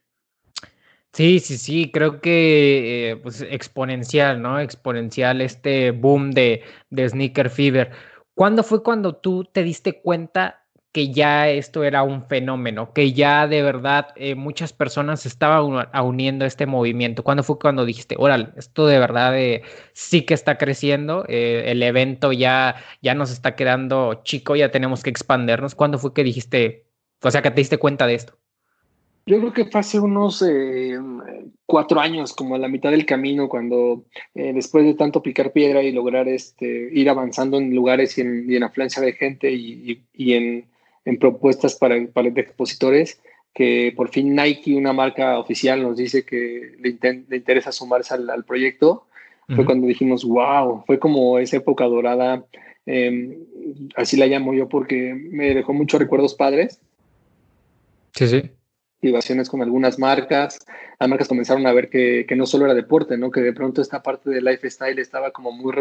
Sí, 1.13 1.41
sí, 1.41 1.59
sí, 1.59 1.91
creo 1.91 2.21
que 2.21 3.11
eh, 3.11 3.17
pues 3.17 3.41
exponencial, 3.41 4.41
¿no? 4.43 4.61
Exponencial 4.61 5.41
este 5.41 5.91
boom 5.91 6.31
de, 6.31 6.63
de 6.91 7.09
Sneaker 7.09 7.51
Fever. 7.51 7.91
¿Cuándo 8.35 8.63
fue 8.63 8.83
cuando 8.83 9.17
tú 9.17 9.45
te 9.45 9.63
diste 9.63 10.01
cuenta 10.01 10.60
que 10.93 11.13
ya 11.13 11.49
esto 11.49 11.85
era 11.85 12.03
un 12.03 12.27
fenómeno, 12.27 12.93
que 12.93 13.13
ya 13.13 13.47
de 13.47 13.63
verdad 13.63 14.09
eh, 14.17 14.35
muchas 14.35 14.73
personas 14.73 15.25
estaban 15.25 15.87
uniendo 16.05 16.45
a 16.45 16.49
este 16.49 16.67
movimiento. 16.67 17.23
¿Cuándo 17.23 17.45
fue 17.45 17.59
cuando 17.59 17.85
dijiste, 17.85 18.17
órale, 18.19 18.49
esto 18.57 18.87
de 18.87 18.99
verdad 18.99 19.39
eh, 19.39 19.63
sí 19.93 20.23
que 20.23 20.35
está 20.35 20.59
creciendo, 20.59 21.25
eh, 21.29 21.65
el 21.67 21.83
evento 21.83 22.33
ya, 22.33 22.77
ya 23.03 23.15
nos 23.15 23.31
está 23.31 23.55
quedando 23.55 24.23
chico, 24.25 24.57
ya 24.57 24.73
tenemos 24.73 25.05
que 25.05 25.11
expandernos? 25.11 25.77
¿Cuándo 25.77 25.99
fue 25.99 26.13
que 26.13 26.25
dijiste, 26.25 26.87
o 27.23 27.31
sea, 27.31 27.43
que 27.43 27.51
te 27.51 27.61
diste 27.61 27.79
cuenta 27.79 28.07
de 28.09 28.15
esto? 28.15 28.37
Yo 29.27 29.39
creo 29.39 29.53
que 29.53 29.67
fue 29.67 29.81
hace 29.81 30.01
unos 30.01 30.45
cuatro 31.67 32.01
años, 32.01 32.33
como 32.33 32.57
a 32.57 32.59
la 32.59 32.67
mitad 32.67 32.91
del 32.91 33.07
camino, 33.07 33.49
cuando 33.49 34.07
después 34.35 34.85
de 34.85 34.95
tanto 34.95 35.23
picar 35.23 35.53
piedra 35.53 35.83
y 35.83 35.93
lograr 35.93 36.27
este, 36.27 36.89
ir 36.91 37.09
avanzando 37.09 37.59
en 37.59 37.73
lugares 37.73 38.19
y 38.19 38.23
en, 38.23 38.63
afluencia 38.65 39.01
de 39.01 39.13
gente 39.13 39.53
y 39.53 40.33
en 40.33 40.70
en 41.05 41.19
propuestas 41.19 41.77
para, 41.77 41.97
para 42.13 42.29
expositores, 42.29 43.21
que 43.55 43.93
por 43.97 44.11
fin 44.11 44.35
Nike, 44.35 44.75
una 44.75 44.93
marca 44.93 45.39
oficial, 45.39 45.83
nos 45.83 45.97
dice 45.97 46.25
que 46.25 46.77
le, 46.81 47.37
interesa 47.37 47.73
sumarse 47.73 48.15
al, 48.15 48.45
proyecto. 48.45 49.07
Fue 49.55 49.65
cuando 49.65 49.89
dijimos, 49.89 50.25
wow, 50.25 50.85
fue 50.87 51.01
como 51.01 51.41
esa 51.41 51.57
época 51.57 51.85
dorada, 51.85 52.45
em, 52.87 53.35
así 53.97 54.17
la 54.17 54.27
llamo 54.27 54.55
yo 54.55 54.69
porque 54.69 55.13
me 55.13 55.55
dejó 55.55 55.73
muchos 55.73 55.99
recuerdos 55.99 56.37
padres. 56.37 56.81
Sí, 58.15 58.29
sí. 58.29 58.51
Activaciones 58.99 59.49
con 59.49 59.61
algunas 59.61 59.99
marcas. 59.99 60.65
Las 61.01 61.09
marcas 61.09 61.27
comenzaron 61.27 61.67
a 61.67 61.73
ver 61.73 61.89
que, 61.91 62.27
que, 62.29 62.37
no 62.37 62.47
solo 62.47 62.67
era 62.67 62.75
deporte, 62.75 63.19
¿no? 63.19 63.33
Que 63.33 63.41
de 63.41 63.53
pronto 63.53 63.83
esta 63.83 64.05
parte 64.05 64.31
del 64.31 64.45
lifestyle 64.45 65.01
estaba 65.01 65.33
como 65.33 65.51
muy, 65.51 65.75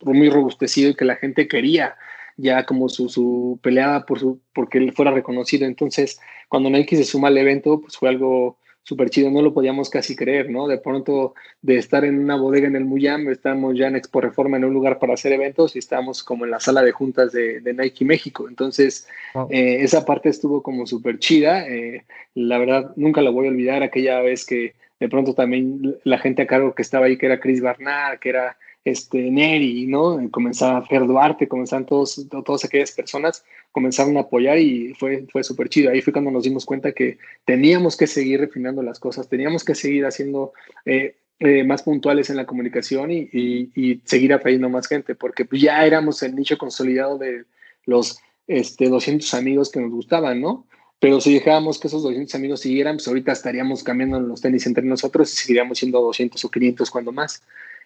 muy 0.00 0.30
robustecido 0.30 0.88
y 0.88 0.94
que 0.94 1.04
la 1.04 1.16
gente 1.16 1.46
quería 1.46 1.96
ya 2.36 2.66
como 2.66 2.88
su, 2.88 3.08
su 3.08 3.58
peleada 3.62 4.06
por 4.06 4.18
su, 4.18 4.40
porque 4.54 4.78
él 4.78 4.92
fuera 4.92 5.10
reconocido. 5.10 5.66
Entonces, 5.66 6.20
cuando 6.48 6.70
Nike 6.70 6.96
se 6.96 7.04
suma 7.04 7.28
al 7.28 7.38
evento, 7.38 7.80
pues 7.80 7.96
fue 7.96 8.08
algo 8.08 8.58
súper 8.82 9.10
chido, 9.10 9.30
no 9.30 9.42
lo 9.42 9.52
podíamos 9.52 9.90
casi 9.90 10.16
creer, 10.16 10.50
¿no? 10.50 10.66
De 10.66 10.78
pronto, 10.78 11.34
de 11.62 11.76
estar 11.76 12.04
en 12.04 12.18
una 12.18 12.36
bodega 12.36 12.66
en 12.66 12.76
el 12.76 12.84
Muyam, 12.84 13.28
estamos 13.28 13.76
ya 13.76 13.88
en 13.88 13.96
Expo 13.96 14.20
Reforma 14.20 14.56
en 14.56 14.64
un 14.64 14.72
lugar 14.72 14.98
para 14.98 15.14
hacer 15.14 15.32
eventos 15.32 15.76
y 15.76 15.78
estamos 15.78 16.24
como 16.24 16.44
en 16.44 16.50
la 16.50 16.60
sala 16.60 16.82
de 16.82 16.92
juntas 16.92 17.32
de, 17.32 17.62
Nike 17.72 18.04
México. 18.04 18.48
Entonces, 18.48 19.06
eh, 19.50 19.78
esa 19.80 20.04
parte 20.04 20.28
estuvo 20.28 20.62
como 20.62 20.86
súper 20.86 21.18
chida. 21.18 21.68
Eh, 21.68 22.04
la 22.34 22.58
verdad, 22.58 22.92
nunca 22.96 23.22
la 23.22 23.30
voy 23.30 23.46
a 23.46 23.50
olvidar 23.50 23.82
aquella 23.82 24.20
vez 24.22 24.44
que 24.44 24.74
de 24.98 25.08
pronto 25.08 25.34
también 25.34 25.96
la 26.04 26.18
gente 26.18 26.42
a 26.42 26.46
cargo 26.46 26.74
que 26.74 26.82
estaba 26.82 27.06
ahí, 27.06 27.16
que 27.16 27.26
era 27.26 27.40
Chris 27.40 27.60
Barnard, 27.60 28.18
que 28.18 28.30
era 28.30 28.56
este, 28.84 29.30
Neri, 29.30 29.86
¿no? 29.86 30.18
Comenzaba 30.30 30.84
Fer 30.86 31.06
Duarte, 31.06 31.48
comenzaban 31.48 31.86
todos, 31.86 32.26
todas 32.44 32.64
aquellas 32.64 32.92
personas, 32.92 33.44
comenzaron 33.72 34.16
a 34.16 34.20
apoyar 34.20 34.58
y 34.58 34.94
fue, 34.94 35.26
fue 35.30 35.44
súper 35.44 35.68
chido. 35.68 35.90
Ahí 35.90 36.00
fue 36.00 36.12
cuando 36.12 36.30
nos 36.30 36.44
dimos 36.44 36.64
cuenta 36.64 36.92
que 36.92 37.18
teníamos 37.44 37.96
que 37.96 38.06
seguir 38.06 38.40
refinando 38.40 38.82
las 38.82 38.98
cosas, 38.98 39.28
teníamos 39.28 39.64
que 39.64 39.74
seguir 39.74 40.06
haciendo 40.06 40.52
eh, 40.84 41.16
eh, 41.42 41.64
más 41.64 41.82
puntuales 41.82 42.28
en 42.30 42.36
la 42.36 42.46
comunicación 42.46 43.10
y, 43.10 44.00
seguir 44.04 44.32
atrayendo 44.32 44.68
más 44.68 44.86
gente, 44.86 45.14
porque 45.14 45.44
pues 45.44 45.62
ya 45.62 45.86
éramos 45.86 46.22
el 46.22 46.34
nicho 46.34 46.58
consolidado 46.58 47.16
de 47.16 47.44
los 47.86 48.20
este, 48.46 48.88
200 48.88 49.32
amigos 49.34 49.70
que 49.70 49.80
nos 49.80 49.90
gustaban, 49.90 50.40
¿no? 50.40 50.66
Pero 50.98 51.18
si 51.18 51.32
dejábamos 51.32 51.78
que 51.78 51.88
esos 51.88 52.02
200 52.02 52.34
amigos 52.34 52.60
siguieran, 52.60 52.96
pues 52.96 53.08
ahorita 53.08 53.32
estaríamos 53.32 53.82
cambiando 53.82 54.20
los 54.20 54.42
tenis 54.42 54.66
entre 54.66 54.84
nosotros 54.84 55.32
y 55.32 55.36
seguiríamos 55.36 55.78
siendo 55.78 56.02
200 56.02 56.44
o 56.44 56.50
500 56.50 56.90
cuando 56.90 57.10
más. 57.10 57.42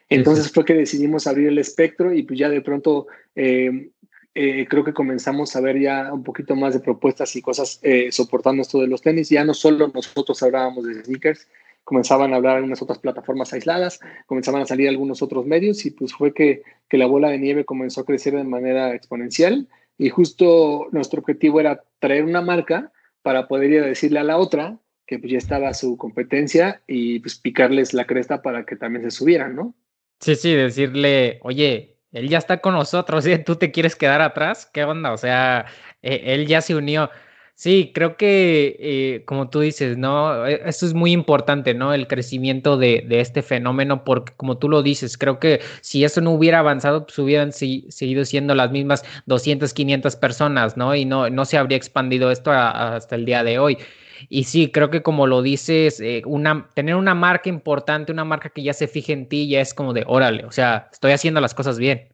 Entonces 0.09 0.53
fue 0.53 0.65
que 0.65 0.75
decidimos 0.75 1.27
abrir 1.27 1.49
el 1.49 1.59
espectro 1.59 2.13
y 2.13 2.23
pues 2.23 2.39
ya 2.39 2.49
de 2.49 2.61
pronto 2.61 3.07
eh, 3.35 3.91
eh, 4.35 4.67
creo 4.69 4.85
que 4.85 4.93
comenzamos 4.93 5.55
a 5.55 5.61
ver 5.61 5.79
ya 5.81 6.13
un 6.13 6.25
poquito 6.25 6.57
más 6.57 6.75
de 6.75 6.81
propuestas 6.81 7.35
y 7.37 7.43
cosas 7.43 7.79
eh, 7.83 8.11
soportando 8.11 8.63
esto 8.63 8.81
de 8.81 8.89
los 8.89 9.01
tenis. 9.01 9.29
Ya 9.31 9.45
no 9.45 9.55
solo 9.55 9.91
nosotros 9.95 10.43
hablábamos 10.43 10.85
de 10.87 11.05
sneakers, 11.05 11.49
comenzaban 11.85 12.33
a 12.33 12.37
hablar 12.37 12.57
algunas 12.57 12.83
otras 12.83 12.99
plataformas 12.99 13.53
aisladas, 13.53 14.01
comenzaban 14.27 14.63
a 14.63 14.67
salir 14.67 14.89
algunos 14.89 15.23
otros 15.23 15.47
medios 15.47 15.87
y 15.87 15.91
pues 15.91 16.13
fue 16.13 16.35
que, 16.35 16.63
que 16.89 16.99
la 16.99 17.07
bola 17.07 17.29
de 17.29 17.39
nieve 17.39 17.65
comenzó 17.65 18.01
a 18.01 18.05
crecer 18.05 18.35
de 18.35 18.45
manera 18.45 18.95
exponencial 18.95 19.69
y 19.99 20.09
justo 20.09 20.89
nuestro 20.91 21.21
objetivo 21.21 21.61
era 21.61 21.85
traer 22.01 22.25
una 22.25 22.41
marca 22.41 22.93
para 23.23 23.47
poder 23.47 23.71
ir 23.71 23.83
a 23.83 23.87
decirle 23.87 24.19
a 24.19 24.25
la 24.25 24.39
otra 24.39 24.79
que 25.07 25.19
pues 25.19 25.31
ya 25.31 25.39
estaba 25.39 25.75
su 25.75 25.97
competencia 25.97 26.83
y 26.87 27.21
pues 27.21 27.37
picarles 27.37 27.95
la 27.95 28.07
cresta 28.07 28.43
para 28.43 28.65
que 28.65 28.77
también 28.77 29.05
se 29.05 29.11
subieran, 29.11 29.55
¿no? 29.55 29.75
Sí, 30.21 30.37
sí, 30.37 30.55
decirle, 30.55 31.39
oye, 31.43 31.99
él 32.13 32.29
ya 32.29 32.39
está 32.39 32.61
con 32.61 32.75
nosotros, 32.75 33.27
¿eh? 33.27 33.39
¿tú 33.39 33.57
te 33.57 33.71
quieres 33.71 33.95
quedar 33.97 34.23
atrás? 34.23 34.67
¿Qué 34.73 34.85
onda? 34.85 35.13
O 35.13 35.19
sea, 35.19 35.67
e, 36.03 36.35
él 36.35 36.47
ya 36.47 36.63
se 36.63 36.75
unió. 36.75 37.11
Sí, 37.57 37.93
creo 37.95 38.17
que, 38.17 38.77
eh, 38.81 39.25
como 39.27 39.51
tú 39.51 39.61
dices, 39.61 39.99
¿no? 39.99 40.47
E, 40.47 40.63
Esto 40.67 40.87
es 40.87 40.95
muy 40.95 41.13
importante, 41.13 41.75
¿no? 41.75 41.93
El 41.93 42.07
crecimiento 42.09 42.77
de, 42.79 43.07
este 43.11 43.43
fenómeno, 43.43 44.03
porque 44.05 44.33
como 44.37 44.59
tú 44.59 44.69
lo 44.69 44.83
dices, 44.83 45.19
creo 45.19 45.39
que 45.39 45.61
si 45.83 46.05
eso 46.05 46.21
no 46.21 46.31
hubiera 46.33 46.61
avanzado, 46.61 47.05
pues 47.07 47.19
hubieran 47.19 47.53
si, 47.53 47.87
seguido 47.91 48.25
siendo 48.25 48.55
las 48.55 48.71
mismas 48.71 49.05
200, 49.27 49.75
500 49.75 50.17
personas, 50.17 50.77
¿no? 50.77 50.95
Y 50.95 51.05
no, 51.05 51.29
no 51.31 51.45
se 51.45 51.59
habría 51.59 51.77
expandido 51.77 52.31
esto 52.31 52.51
hasta 52.53 53.15
el 53.15 53.25
día 53.27 53.45
de 53.45 53.59
hoy. 53.59 53.79
Y 54.29 54.45
sí, 54.45 54.71
creo 54.71 54.91
que 54.91 55.03
como 55.03 55.27
lo 55.27 55.43
dices, 55.43 56.01
eh, 56.01 56.23
una, 56.27 56.69
tener 56.75 56.97
una 56.97 57.15
marca 57.15 57.49
importante, 57.49 58.13
una 58.13 58.25
marca 58.25 58.51
que 58.51 58.63
ya 58.63 58.73
se 58.73 58.89
fije 58.89 59.13
en 59.13 59.29
ti, 59.29 59.49
ya 59.49 59.61
es 59.61 59.75
como 59.75 59.93
de, 59.93 60.05
órale, 60.07 60.45
o 60.45 60.53
sea, 60.53 60.89
estoy 60.93 61.13
haciendo 61.13 61.41
las 61.41 61.55
cosas 61.55 61.79
bien. 61.79 62.09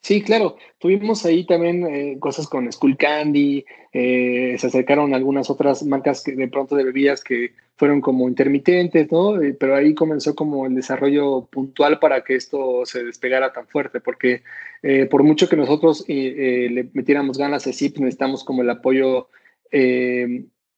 Sí, 0.00 0.22
claro. 0.22 0.56
Tuvimos 0.78 1.24
ahí 1.26 1.44
también 1.44 1.86
eh, 1.86 2.16
cosas 2.20 2.46
con 2.46 2.70
Skull 2.70 2.96
Candy, 2.96 3.64
eh, 3.92 4.54
se 4.58 4.66
acercaron 4.68 5.12
algunas 5.12 5.50
otras 5.50 5.82
marcas 5.82 6.22
de 6.24 6.48
pronto 6.48 6.76
de 6.76 6.84
bebidas 6.84 7.24
que 7.24 7.52
fueron 7.78 8.00
como 8.00 8.28
intermitentes, 8.28 9.10
¿no? 9.10 9.40
Eh, 9.40 9.56
pero 9.58 9.76
ahí 9.76 9.94
comenzó 9.94 10.34
como 10.34 10.66
el 10.66 10.74
desarrollo 10.74 11.46
puntual 11.46 12.00
para 12.00 12.24
que 12.24 12.34
esto 12.34 12.84
se 12.84 13.04
despegara 13.04 13.52
tan 13.52 13.68
fuerte, 13.68 14.00
porque 14.00 14.42
eh, 14.82 15.06
por 15.06 15.22
mucho 15.22 15.48
que 15.48 15.56
nosotros 15.56 16.04
eh, 16.08 16.68
le 16.70 16.90
metiéramos 16.92 17.38
ganas 17.38 17.68
a 17.68 17.72
SIP, 17.72 17.98
necesitamos 17.98 18.42
como 18.44 18.62
el 18.62 18.70
apoyo 18.70 19.28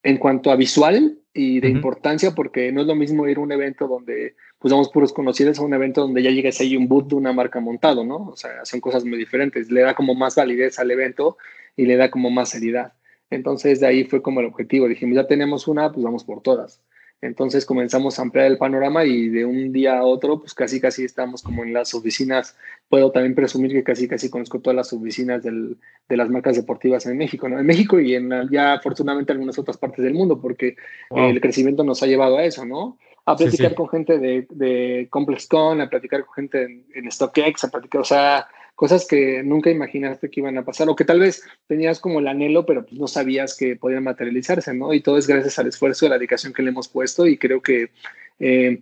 en 0.03 0.17
cuanto 0.17 0.51
a 0.51 0.57
visual 0.57 1.19
y 1.33 1.61
de 1.61 1.69
uh 1.69 1.71
-huh. 1.71 1.77
importancia, 1.77 2.33
porque 2.33 2.73
no 2.73 2.81
es 2.81 2.87
lo 2.87 2.95
mismo 2.95 3.29
ir 3.29 3.37
a 3.39 3.41
un 3.41 3.53
evento 3.53 3.87
donde 3.87 4.35
pues 4.59 4.71
damos 4.71 4.91
puros 4.91 5.13
conocidos 5.13 5.59
a 5.59 5.63
un 5.63 5.75
evento 5.75 6.03
donde 6.03 6.23
ya 6.23 6.31
llegues 6.31 6.61
ahí 6.61 6.77
un 6.77 6.89
boot 6.89 7.09
de 7.09 7.15
una 7.15 7.33
marca 7.33 7.61
montado, 7.61 8.05
¿no? 8.05 8.29
O 8.29 8.37
sea, 8.37 8.65
son 8.65 8.81
cosas 8.81 9.05
muy 9.05 9.19
diferentes. 9.19 9.71
Le 9.71 9.81
da 9.81 9.95
como 9.95 10.15
más 10.15 10.35
validez 10.37 10.79
al 10.79 10.91
evento 10.91 11.37
y 11.77 11.87
le 11.87 11.97
da 11.97 12.11
como 12.11 12.31
más 12.31 12.51
seriedad. 12.51 12.93
Entonces, 13.31 13.81
de 13.81 13.87
ahí 13.87 14.05
fue 14.05 14.21
como 14.21 14.41
el 14.41 14.47
objetivo. 14.47 14.89
Dijimos, 14.89 15.17
ya 15.17 15.27
tenemos 15.27 15.69
una, 15.69 15.93
pues 15.93 16.05
vamos 16.05 16.25
por 16.25 16.43
todas. 16.43 16.83
Entonces 17.23 17.67
comenzamos 17.67 18.19
a 18.19 18.23
ampliar 18.23 18.47
el 18.47 18.57
panorama 18.57 19.05
y 19.05 19.29
de 19.29 19.45
un 19.45 19.73
día 19.73 19.99
a 19.99 20.05
otro, 20.05 20.41
pues 20.41 20.55
casi 20.55 20.81
casi 20.81 21.05
estamos 21.05 21.43
como 21.43 21.65
en 21.65 21.75
las 21.75 21.93
oficinas. 21.93 22.57
Puedo 22.89 23.13
también 23.13 23.35
presumir 23.35 23.73
que 23.73 23.85
casi 23.85 24.09
casi 24.09 24.31
conozco 24.31 24.61
todas 24.61 24.77
las 24.77 24.93
oficinas 24.93 25.43
del, 25.43 25.77
de 26.09 26.17
las 26.17 26.31
marcas 26.31 26.57
deportivas 26.57 27.05
en 27.07 27.19
México, 27.19 27.49
¿no? 27.49 27.61
En 27.61 27.67
México 27.67 28.01
y 28.01 28.15
en 28.15 28.31
ya 28.51 28.75
afortunadamente 28.75 29.33
en 29.33 29.37
algunas 29.37 29.59
otras 29.59 29.77
partes 29.77 30.03
del 30.03 30.15
mundo, 30.15 30.41
porque 30.41 30.77
wow. 31.11 31.29
el 31.29 31.41
crecimiento 31.41 31.85
nos 31.85 32.03
ha 32.03 32.07
llevado 32.07 32.39
a 32.39 32.45
eso, 32.45 32.65
¿no? 32.65 32.97
A 33.27 33.37
platicar 33.37 33.67
sí, 33.67 33.71
sí. 33.71 33.77
con 33.77 33.89
gente 33.91 34.19
de, 34.19 34.47
de 34.49 35.07
ComplexCon, 35.11 35.83
a 35.83 35.91
platicar 35.91 36.25
con 36.25 36.35
gente 36.35 36.63
en, 36.63 36.87
en 36.95 37.13
StockX, 37.13 37.65
a 37.65 37.71
platicar, 37.71 38.01
o 38.01 38.05
sea, 38.05 38.49
cosas 38.81 39.07
que 39.07 39.43
nunca 39.43 39.69
imaginaste 39.69 40.31
que 40.31 40.41
iban 40.41 40.57
a 40.57 40.65
pasar 40.65 40.89
o 40.89 40.97
que 40.97 41.05
tal 41.05 41.21
vez 41.21 41.43
tenías 41.67 42.01
como 42.01 42.19
el 42.19 42.29
anhelo, 42.29 42.65
pero 42.65 42.87
pues 42.87 42.99
no 42.99 43.09
sabías 43.09 43.55
que 43.55 43.77
podían 43.77 44.05
materializarse, 44.05 44.73
¿no? 44.73 44.95
Y 44.95 45.03
todo 45.03 45.19
es 45.19 45.27
gracias 45.27 45.59
al 45.59 45.67
esfuerzo 45.67 46.07
y 46.07 46.09
la 46.09 46.15
dedicación 46.15 46.55
que 46.55 46.63
le 46.63 46.71
hemos 46.71 46.89
puesto 46.89 47.27
y 47.27 47.37
creo 47.37 47.61
que, 47.61 47.91
eh, 48.39 48.81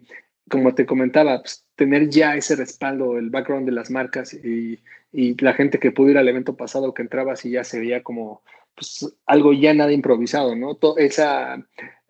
como 0.49 0.73
te 0.73 0.87
comentaba, 0.87 1.41
pues, 1.41 1.67
tener 1.75 2.09
ya 2.11 2.37
ese 2.37 2.55
respaldo, 2.55 3.19
el 3.19 3.31
background 3.31 3.67
de 3.67 3.73
las 3.73 3.91
marcas 3.91 4.35
y, 4.35 4.79
y, 5.13 5.35
la 5.43 5.55
gente 5.55 5.81
que 5.81 5.91
pudo 5.91 6.11
ir 6.11 6.19
al 6.19 6.29
evento 6.29 6.57
pasado 6.57 6.95
que 6.95 7.03
entrabas 7.03 7.45
y 7.45 7.51
ya 7.51 7.65
se 7.65 7.81
veía 7.81 8.05
como 8.05 8.45
pues, 8.77 9.13
algo 9.27 9.53
ya 9.53 9.75
nada 9.75 9.91
improvisado, 9.91 10.55
¿no? 10.55 10.77
Todo 10.77 10.97
esa 10.99 11.61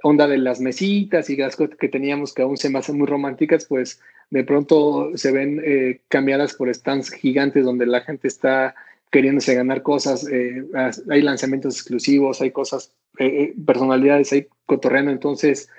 onda 0.03 0.27
de 0.27 0.39
las 0.39 0.61
mesitas 0.61 1.29
y 1.31 1.37
las 1.37 1.57
cosas 1.57 1.77
que 1.77 1.89
teníamos 1.89 2.33
que 2.33 2.43
aún 2.43 2.57
se 2.57 2.71
me 2.71 2.79
hacen 2.79 2.99
muy 2.99 3.07
románticas, 3.07 3.67
pues 3.67 4.01
de 4.31 4.45
pronto 4.45 5.11
se 5.17 5.33
ven 5.33 5.61
eh, 5.65 6.01
cambiadas 6.09 6.55
por 6.55 6.73
stands 6.73 7.11
gigantes 7.11 7.65
donde 7.65 7.87
la 7.87 8.03
gente 8.03 8.29
está 8.29 8.75
queriéndose 9.11 9.55
ganar 9.55 9.83
cosas, 9.83 10.29
eh, 10.29 10.65
hay 11.11 11.23
lanzamientos 11.23 11.77
exclusivos, 11.77 12.43
hay 12.43 12.51
cosas, 12.51 12.93
eh, 13.19 13.55
personalidades, 13.67 14.33
hay 14.33 14.47
cotorreando, 14.67 15.11
entonces 15.11 15.71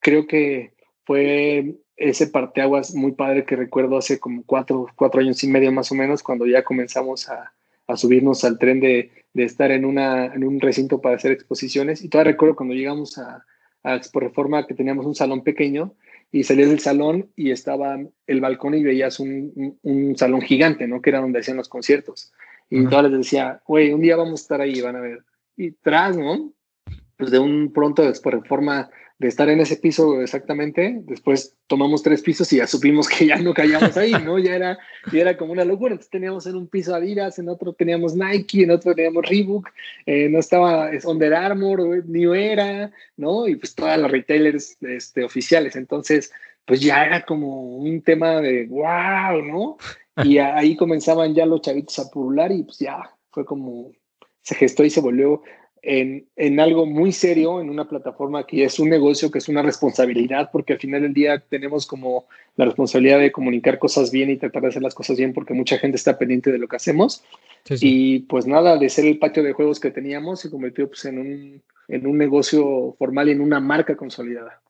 creo 0.00 0.26
que 0.26 0.74
fue 1.04 1.76
ese 1.96 2.26
parteaguas 2.26 2.94
muy 2.94 3.12
padre 3.12 3.46
que 3.46 3.56
recuerdo 3.56 3.96
hace 3.96 4.20
como 4.20 4.44
cuatro, 4.44 4.86
cuatro 4.94 5.22
años 5.22 5.42
y 5.42 5.48
medio 5.48 5.72
más 5.72 5.90
o 5.90 5.94
menos, 5.94 6.22
cuando 6.22 6.46
ya 6.46 6.62
comenzamos 6.62 7.30
a, 7.30 7.54
a 7.86 7.96
subirnos 7.96 8.44
al 8.44 8.58
tren 8.58 8.80
de, 8.80 9.10
de 9.32 9.44
estar 9.44 9.70
en, 9.70 9.86
una, 9.86 10.26
en 10.26 10.44
un 10.44 10.60
recinto 10.60 11.00
para 11.00 11.16
hacer 11.16 11.32
exposiciones. 11.32 12.04
Y 12.04 12.10
todavía 12.10 12.32
recuerdo 12.32 12.56
cuando 12.56 12.74
llegamos 12.74 13.16
a, 13.16 13.46
a 13.86 13.94
Expo 13.94 14.18
Reforma 14.20 14.66
que 14.66 14.74
teníamos 14.74 15.06
un 15.06 15.14
salón 15.14 15.42
pequeño 15.44 15.94
y 16.32 16.42
salías 16.42 16.68
del 16.70 16.80
salón 16.80 17.30
y 17.36 17.52
estaba 17.52 17.96
el 18.26 18.40
balcón 18.40 18.74
y 18.74 18.82
veías 18.82 19.20
un, 19.20 19.52
un, 19.54 19.78
un 19.82 20.16
salón 20.16 20.40
gigante, 20.42 20.88
¿no? 20.88 21.00
Que 21.00 21.10
era 21.10 21.20
donde 21.20 21.38
hacían 21.38 21.56
los 21.56 21.68
conciertos. 21.68 22.32
Y 22.68 22.80
uh 22.80 22.82
-huh. 22.82 22.90
todas 22.90 23.04
les 23.10 23.18
decía, 23.18 23.60
güey, 23.64 23.92
un 23.92 24.00
día 24.00 24.16
vamos 24.16 24.40
a 24.40 24.42
estar 24.42 24.60
ahí, 24.60 24.80
van 24.80 24.96
a 24.96 25.00
ver. 25.00 25.20
Y 25.56 25.70
tras, 25.70 26.16
¿no? 26.16 26.52
Pues 27.16 27.30
de 27.30 27.38
un 27.38 27.72
pronto 27.72 28.02
Expo 28.02 28.30
Reforma 28.30 28.90
de 29.18 29.28
estar 29.28 29.48
en 29.48 29.60
ese 29.60 29.76
piso 29.76 30.20
exactamente, 30.20 31.00
después 31.04 31.56
tomamos 31.66 32.02
tres 32.02 32.20
pisos 32.20 32.52
y 32.52 32.58
ya 32.58 32.66
supimos 32.66 33.08
que 33.08 33.26
ya 33.26 33.36
no 33.36 33.54
caíamos 33.54 33.96
ahí, 33.96 34.12
¿no? 34.24 34.38
Ya 34.38 34.54
era, 34.54 34.78
era 35.10 35.36
como 35.38 35.52
una 35.52 35.64
locura. 35.64 35.92
Entonces 35.92 36.10
teníamos 36.10 36.46
en 36.46 36.56
un 36.56 36.68
piso 36.68 36.94
Adidas, 36.94 37.38
en 37.38 37.48
otro 37.48 37.72
teníamos 37.72 38.14
Nike, 38.14 38.64
en 38.64 38.72
otro 38.72 38.94
teníamos 38.94 39.26
Reebok, 39.26 39.70
eh, 40.04 40.28
no 40.28 40.38
estaba 40.38 40.90
Under 41.04 41.34
Armour, 41.34 42.04
New 42.06 42.34
Era, 42.34 42.92
¿no? 43.16 43.48
Y 43.48 43.56
pues 43.56 43.74
todas 43.74 43.98
las 43.98 44.10
retailers 44.10 44.76
este, 44.82 45.24
oficiales. 45.24 45.76
Entonces, 45.76 46.30
pues 46.66 46.80
ya 46.80 47.04
era 47.04 47.24
como 47.24 47.78
un 47.78 48.02
tema 48.02 48.40
de 48.42 48.66
wow, 48.66 49.42
¿no? 49.42 49.76
Y 50.24 50.38
ahí 50.38 50.76
comenzaban 50.76 51.34
ya 51.34 51.46
los 51.46 51.62
chavitos 51.62 51.98
a 51.98 52.10
pulular 52.10 52.52
y 52.52 52.64
pues 52.64 52.78
ya 52.78 53.10
fue 53.30 53.44
como, 53.44 53.92
se 54.42 54.54
gestó 54.54 54.84
y 54.84 54.90
se 54.90 55.00
volvió 55.00 55.42
en, 55.86 56.26
en, 56.34 56.58
algo 56.58 56.84
muy 56.84 57.12
serio, 57.12 57.60
en 57.60 57.70
una 57.70 57.88
plataforma 57.88 58.44
que 58.44 58.64
es 58.64 58.80
un 58.80 58.88
negocio, 58.88 59.30
que 59.30 59.38
es 59.38 59.48
una 59.48 59.62
responsabilidad, 59.62 60.50
porque 60.50 60.72
al 60.72 60.80
final 60.80 61.02
del 61.02 61.14
día 61.14 61.38
tenemos 61.38 61.86
como 61.86 62.26
la 62.56 62.64
responsabilidad 62.64 63.20
de 63.20 63.30
comunicar 63.30 63.78
cosas 63.78 64.10
bien 64.10 64.28
y 64.28 64.36
tratar 64.36 64.62
de 64.62 64.68
hacer 64.68 64.82
las 64.82 64.96
cosas 64.96 65.16
bien, 65.16 65.32
porque 65.32 65.54
mucha 65.54 65.78
gente 65.78 65.96
está 65.96 66.18
pendiente 66.18 66.50
de 66.50 66.58
lo 66.58 66.66
que 66.66 66.74
hacemos. 66.74 67.22
Sí, 67.64 67.78
sí. 67.78 67.86
Y 67.88 68.18
pues 68.20 68.48
nada, 68.48 68.78
de 68.78 68.88
ser 68.88 69.04
el 69.04 69.20
patio 69.20 69.44
de 69.44 69.52
juegos 69.52 69.78
que 69.78 69.92
teníamos, 69.92 70.40
se 70.40 70.50
convirtió 70.50 70.88
pues, 70.88 71.04
en, 71.04 71.18
un, 71.18 71.62
en 71.86 72.06
un 72.06 72.18
negocio 72.18 72.96
formal 72.98 73.28
y 73.28 73.32
en 73.32 73.40
una 73.40 73.60
marca 73.60 73.94
consolidada. 73.96 74.60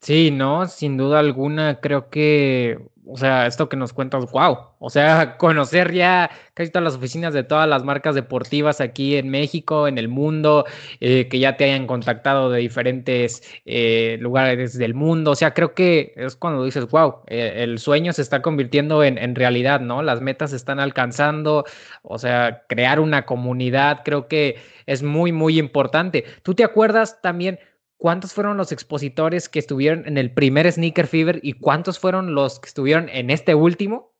Sí, 0.00 0.30
no, 0.30 0.68
sin 0.68 0.96
duda 0.96 1.18
alguna, 1.18 1.80
creo 1.80 2.10
que 2.10 2.78
o 3.04 3.16
sea, 3.16 3.46
esto 3.46 3.68
que 3.68 3.76
nos 3.76 3.92
cuentas, 3.92 4.30
wow. 4.30 4.58
O 4.78 4.90
sea, 4.90 5.36
conocer 5.38 5.92
ya 5.92 6.30
casi 6.54 6.70
todas 6.70 6.84
las 6.84 6.94
oficinas 6.94 7.34
de 7.34 7.42
todas 7.42 7.68
las 7.68 7.84
marcas 7.84 8.14
deportivas 8.14 8.80
aquí 8.80 9.16
en 9.16 9.28
México, 9.28 9.88
en 9.88 9.98
el 9.98 10.08
mundo, 10.08 10.64
eh, 11.00 11.28
que 11.28 11.38
ya 11.38 11.56
te 11.56 11.64
hayan 11.64 11.86
contactado 11.86 12.50
de 12.50 12.60
diferentes 12.60 13.42
eh, 13.64 14.18
lugares 14.20 14.78
del 14.78 14.94
mundo. 14.94 15.32
O 15.32 15.34
sea, 15.34 15.52
creo 15.52 15.74
que 15.74 16.12
es 16.16 16.36
cuando 16.36 16.64
dices, 16.64 16.88
wow, 16.90 17.16
eh, 17.26 17.54
el 17.56 17.78
sueño 17.78 18.12
se 18.12 18.22
está 18.22 18.40
convirtiendo 18.40 19.02
en, 19.02 19.18
en, 19.18 19.34
realidad, 19.34 19.80
¿no? 19.80 20.02
Las 20.02 20.20
metas 20.20 20.50
se 20.50 20.56
están 20.56 20.78
alcanzando. 20.78 21.64
O 22.02 22.18
sea, 22.18 22.62
crear 22.68 23.00
una 23.00 23.26
comunidad 23.26 24.02
creo 24.04 24.28
que 24.28 24.60
es 24.86 25.02
muy, 25.02 25.32
muy 25.32 25.58
importante. 25.58 26.24
¿Tú 26.42 26.54
te 26.54 26.64
acuerdas 26.64 27.20
también? 27.20 27.58
¿Cuántos 28.02 28.32
fueron 28.34 28.56
los 28.56 28.72
expositores 28.72 29.48
que 29.48 29.60
estuvieron 29.60 30.08
en 30.08 30.18
el 30.18 30.32
primer 30.32 30.70
Sneaker 30.70 31.06
Fever 31.06 31.38
y 31.40 31.52
cuántos 31.52 32.00
fueron 32.00 32.34
los 32.34 32.58
que 32.58 32.66
estuvieron 32.66 33.08
en 33.08 33.30
este 33.30 33.54
último? 33.54 34.10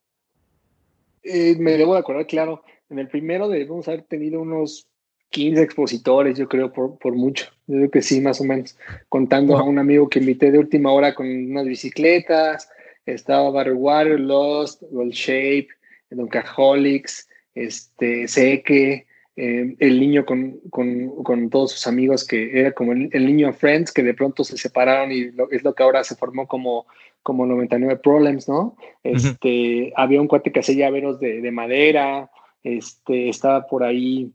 Eh, 1.24 1.56
me 1.58 1.72
debo 1.72 1.94
de 1.94 1.98
acordar, 1.98 2.28
claro. 2.28 2.62
En 2.90 3.00
el 3.00 3.08
primero 3.08 3.48
debemos 3.48 3.88
haber 3.88 4.02
tenido 4.02 4.40
unos 4.40 4.86
15 5.30 5.60
expositores, 5.60 6.38
yo 6.38 6.48
creo, 6.48 6.72
por, 6.72 6.96
por 6.98 7.16
mucho. 7.16 7.46
Yo 7.66 7.78
creo 7.78 7.90
que 7.90 8.02
sí, 8.02 8.20
más 8.20 8.40
o 8.40 8.44
menos. 8.44 8.78
Contando 9.08 9.56
a 9.56 9.64
un 9.64 9.80
amigo 9.80 10.08
que 10.08 10.20
invité 10.20 10.52
de 10.52 10.60
última 10.60 10.92
hora 10.92 11.12
con 11.12 11.26
unas 11.26 11.66
bicicletas. 11.66 12.68
Estaba 13.04 13.50
Water, 13.50 14.20
Lost, 14.20 14.84
World 14.92 15.12
Shape, 15.12 15.66
Doncaholics, 16.10 17.28
este, 17.56 18.28
Seque, 18.28 19.08
eh, 19.34 19.76
el 19.78 19.98
niño 19.98 20.26
con, 20.26 20.60
con, 20.68 21.22
con, 21.22 21.48
todos 21.48 21.72
sus 21.72 21.86
amigos, 21.86 22.26
que 22.26 22.60
era 22.60 22.72
como 22.72 22.92
el, 22.92 23.08
el, 23.12 23.24
niño 23.24 23.52
Friends, 23.54 23.90
que 23.90 24.02
de 24.02 24.12
pronto 24.12 24.44
se 24.44 24.58
separaron 24.58 25.10
y 25.10 25.30
lo, 25.30 25.50
es 25.50 25.64
lo 25.64 25.74
que 25.74 25.82
ahora 25.82 26.04
se 26.04 26.16
formó 26.16 26.46
como, 26.46 26.86
como 27.22 27.46
99 27.46 27.96
Problems, 27.96 28.46
¿no? 28.46 28.76
Este, 29.02 29.48
uh 29.48 29.86
-huh. 29.86 29.92
Había 29.96 30.20
un 30.20 30.28
cuate 30.28 30.52
que 30.52 30.60
hacía 30.60 30.86
llaveros 30.86 31.18
de, 31.18 31.40
de, 31.40 31.50
madera, 31.50 32.30
este, 32.62 33.30
estaba 33.30 33.66
por 33.66 33.84
ahí, 33.84 34.32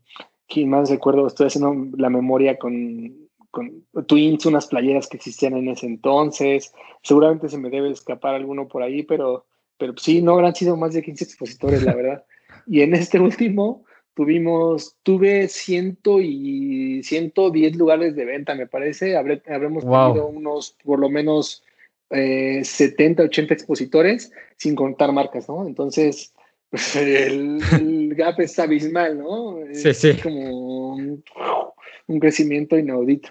¿quién 0.48 0.70
más 0.70 0.90
recuerdo? 0.90 1.28
Estoy 1.28 1.46
haciendo 1.46 1.96
la 1.96 2.10
memoria 2.10 2.58
con, 2.58 3.28
con 3.52 3.84
Twins, 4.06 4.46
unas 4.46 4.66
playeras 4.66 5.06
que 5.06 5.16
existían 5.16 5.56
en 5.56 5.68
ese 5.68 5.86
entonces, 5.86 6.72
seguramente 7.02 7.48
se 7.48 7.58
me 7.58 7.70
debe 7.70 7.90
escapar 7.90 8.34
alguno 8.34 8.66
por 8.66 8.82
ahí, 8.82 9.04
pero, 9.04 9.46
pero 9.78 9.94
sí, 9.96 10.22
no 10.22 10.32
habrán 10.32 10.56
sido 10.56 10.76
más 10.76 10.92
de 10.92 11.02
15 11.02 11.24
expositores, 11.24 11.82
la 11.84 11.94
verdad. 11.94 12.24
Y 12.70 12.82
en 12.82 12.92
este 12.94 13.18
último, 13.18 13.84
tuvimos, 14.18 14.96
tuve 15.04 15.46
ciento 15.46 16.20
y 16.20 17.04
110 17.04 17.76
lugares 17.76 18.16
de 18.16 18.24
venta, 18.24 18.56
me 18.56 18.66
parece. 18.66 19.16
Habré, 19.16 19.40
habremos 19.46 19.84
wow. 19.84 20.08
tenido 20.08 20.26
unos, 20.26 20.74
por 20.82 20.98
lo 20.98 21.08
menos, 21.08 21.62
eh, 22.10 22.62
70, 22.64 23.22
80 23.22 23.54
expositores, 23.54 24.32
sin 24.56 24.74
contar 24.74 25.12
marcas, 25.12 25.48
¿no? 25.48 25.64
Entonces, 25.68 26.34
el, 26.96 27.60
el 27.80 28.12
gap 28.16 28.40
es 28.40 28.58
abismal, 28.58 29.20
¿no? 29.20 29.60
Sí, 29.72 29.94
sí. 29.94 30.14
como, 30.20 30.94
un 30.96 32.18
crecimiento 32.18 32.76
inaudito. 32.76 33.28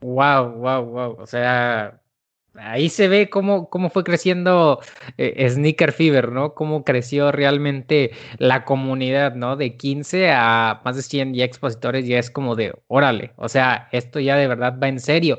Wow, 0.00 0.50
wow, 0.50 0.84
wow. 0.84 1.16
O 1.20 1.28
sea, 1.28 2.02
ahí 2.58 2.88
se 2.88 3.08
ve 3.08 3.30
cómo, 3.30 3.68
cómo 3.70 3.90
fue 3.90 4.04
creciendo 4.04 4.80
eh, 5.18 5.48
Sneaker 5.48 5.92
Fever, 5.92 6.32
¿no? 6.32 6.54
Cómo 6.54 6.84
creció 6.84 7.32
realmente 7.32 8.12
la 8.38 8.64
comunidad, 8.64 9.34
¿no? 9.34 9.56
De 9.56 9.76
15 9.76 10.30
a 10.32 10.80
más 10.84 10.96
de 10.96 11.02
100 11.02 11.34
ya 11.34 11.44
expositores, 11.44 12.06
ya 12.06 12.18
es 12.18 12.30
como 12.30 12.56
de, 12.56 12.74
órale, 12.88 13.32
o 13.36 13.48
sea, 13.48 13.88
esto 13.92 14.20
ya 14.20 14.36
de 14.36 14.48
verdad 14.48 14.78
va 14.82 14.88
en 14.88 15.00
serio. 15.00 15.38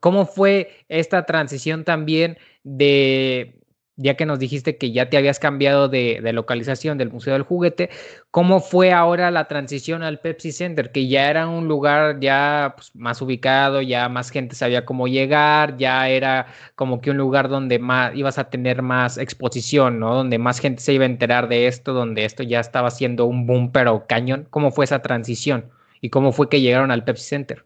¿Cómo 0.00 0.26
fue 0.26 0.84
esta 0.88 1.24
transición 1.24 1.84
también 1.84 2.36
de, 2.64 3.63
ya 3.96 4.16
que 4.16 4.26
nos 4.26 4.38
dijiste 4.38 4.76
que 4.76 4.92
ya 4.92 5.08
te 5.08 5.16
habías 5.16 5.38
cambiado 5.38 5.88
de, 5.88 6.20
localización 6.32 6.98
del 6.98 7.10
Museo 7.10 7.34
del 7.34 7.42
Juguete, 7.42 7.90
¿cómo 8.30 8.60
fue 8.60 8.92
ahora 8.92 9.30
la 9.30 9.46
transición 9.46 10.02
al 10.02 10.20
Pepsi 10.20 10.52
Center? 10.52 10.90
Que 10.90 11.08
ya 11.08 11.30
era 11.30 11.48
un 11.48 11.68
lugar 11.68 12.18
ya 12.20 12.74
pues, 12.76 12.94
más 12.94 13.22
ubicado, 13.22 13.80
ya 13.82 14.08
más 14.08 14.30
gente 14.30 14.56
sabía 14.56 14.84
cómo 14.84 15.06
llegar, 15.06 15.76
ya 15.76 16.08
era 16.08 16.46
como 16.74 17.00
que 17.00 17.10
un 17.10 17.18
lugar 17.18 17.48
donde 17.48 17.78
más 17.78 18.14
ibas 18.16 18.38
a 18.38 18.50
tener 18.50 18.82
más 18.82 19.18
exposición, 19.18 20.00
¿no? 20.00 20.14
Donde 20.14 20.38
más 20.38 20.58
gente 20.60 20.82
se 20.82 20.92
iba 20.92 21.04
a 21.04 21.06
enterar 21.06 21.48
de 21.48 21.66
esto, 21.68 21.92
donde 21.92 22.24
esto 22.24 22.42
ya 22.42 22.60
estaba 22.60 22.90
siendo 22.90 23.26
un 23.26 23.46
boom 23.46 23.70
pero 23.72 24.06
cañón. 24.06 24.46
¿Cómo 24.50 24.70
fue 24.72 24.84
esa 24.86 25.02
transición? 25.02 25.70
¿Y 26.00 26.10
cómo 26.10 26.32
fue 26.32 26.48
que 26.48 26.60
llegaron 26.60 26.90
al 26.90 27.04
Pepsi 27.04 27.24
Center? 27.28 27.64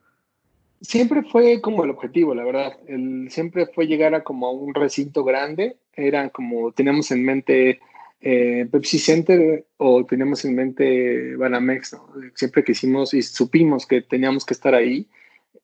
Siempre 0.80 1.22
fue 1.22 1.60
como 1.60 1.84
el 1.84 1.90
objetivo, 1.90 2.34
la 2.34 2.44
verdad. 2.44 2.78
El, 2.86 3.30
siempre 3.30 3.66
fue 3.66 3.86
llegar 3.86 4.14
a 4.14 4.22
como 4.22 4.52
un 4.52 4.74
recinto 4.74 5.24
grande. 5.24 5.76
Era 5.94 6.30
como, 6.30 6.72
teníamos 6.72 7.10
en 7.10 7.24
mente 7.24 7.80
eh, 8.20 8.66
Pepsi 8.70 8.98
Center 8.98 9.66
o 9.76 10.04
teníamos 10.04 10.44
en 10.44 10.54
mente 10.54 11.36
Banamex. 11.36 11.94
¿no? 11.94 12.08
Siempre 12.34 12.62
quisimos 12.62 13.12
y 13.14 13.22
supimos 13.22 13.86
que 13.86 14.02
teníamos 14.02 14.44
que 14.44 14.54
estar 14.54 14.74
ahí. 14.74 15.08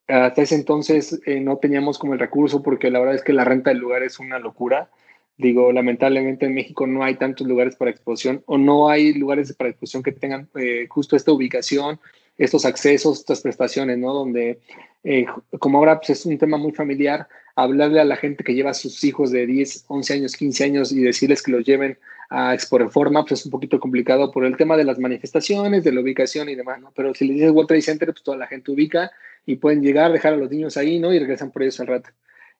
Hasta 0.09 0.43
ese 0.43 0.57
entonces 0.57 1.21
eh, 1.27 1.41
no 1.41 1.59
teníamos 1.59 1.99
como 1.99 2.13
el 2.13 2.19
recurso 2.19 2.63
porque 2.63 2.91
la 2.91 2.99
verdad 2.99 3.15
es 3.15 3.23
que 3.23 3.33
la 3.33 3.45
renta 3.45 3.71
del 3.71 3.79
lugar 3.79 4.03
es 4.03 4.19
una 4.19 4.39
locura. 4.39 4.91
Digo, 5.37 5.73
lamentablemente 5.73 6.47
en 6.47 6.55
México 6.55 6.87
no 6.87 7.03
hay 7.03 7.17
tantos 7.17 7.47
lugares 7.47 7.75
para 7.77 7.91
exposición 7.91 8.43
o 8.47 8.59
no 8.59 8.89
hay 8.89 9.15
lugares 9.15 9.53
para 9.55 9.71
exposición 9.71 10.03
que 10.03 10.13
tengan 10.13 10.49
eh, 10.57 10.87
justo 10.89 11.17
esta 11.17 11.33
ubicación 11.33 11.99
estos 12.39 12.65
accesos, 12.65 13.21
estas 13.21 13.41
prestaciones, 13.41 13.99
¿no? 13.99 14.13
Donde, 14.13 14.61
eh, 15.05 15.27
como 15.59 15.79
ahora 15.79 15.99
pues, 15.99 16.11
es 16.11 16.27
un 16.27 16.39
tema 16.39 16.57
muy 16.57 16.73
familiar, 16.73 17.29
hablarle 17.57 18.01
a 18.01 18.05
la 18.05 18.17
gente 18.17 18.43
que 18.45 18.55
lleva 18.55 18.71
a 18.71 18.75
sus 18.75 19.03
hijos 19.05 19.31
de 19.31 19.47
10, 19.47 19.85
11 19.89 20.15
años, 20.15 20.37
15 20.37 20.65
años 20.65 20.93
y 20.93 21.01
decirles 21.01 21.43
que 21.43 21.53
los 21.53 21.65
lleven 21.65 21.99
a 22.31 22.55
Expo 22.55 22.79
Reforma, 22.79 23.25
pues 23.25 23.41
es 23.41 23.47
un 23.47 23.53
poquito 23.53 23.79
complicado 23.79 24.33
por 24.33 24.45
el 24.45 24.57
tema 24.57 24.77
de 24.77 24.85
las 24.85 24.99
manifestaciones, 24.99 25.85
de 25.85 25.93
la 25.93 26.01
ubicación 26.01 26.49
y 26.49 26.55
demás, 26.55 26.81
¿no? 26.81 26.93
Pero 26.97 27.15
si 27.15 27.27
les 27.27 27.37
dices 27.37 27.53
World 27.53 27.69
Trade 27.69 27.83
Center, 27.83 28.13
pues 28.13 28.23
toda 28.23 28.37
la 28.37 28.47
gente 28.47 28.73
ubica 28.73 29.13
y 29.47 29.57
pueden 29.57 29.83
llegar, 29.83 30.11
dejar 30.13 30.35
a 30.35 30.37
los 30.37 30.51
niños 30.51 30.77
ahí, 30.77 30.99
¿no? 30.99 31.13
Y 31.13 31.19
regresan 31.19 31.51
por 31.51 31.63
ellos 31.63 31.79
al 31.81 31.87
rato. 31.87 32.11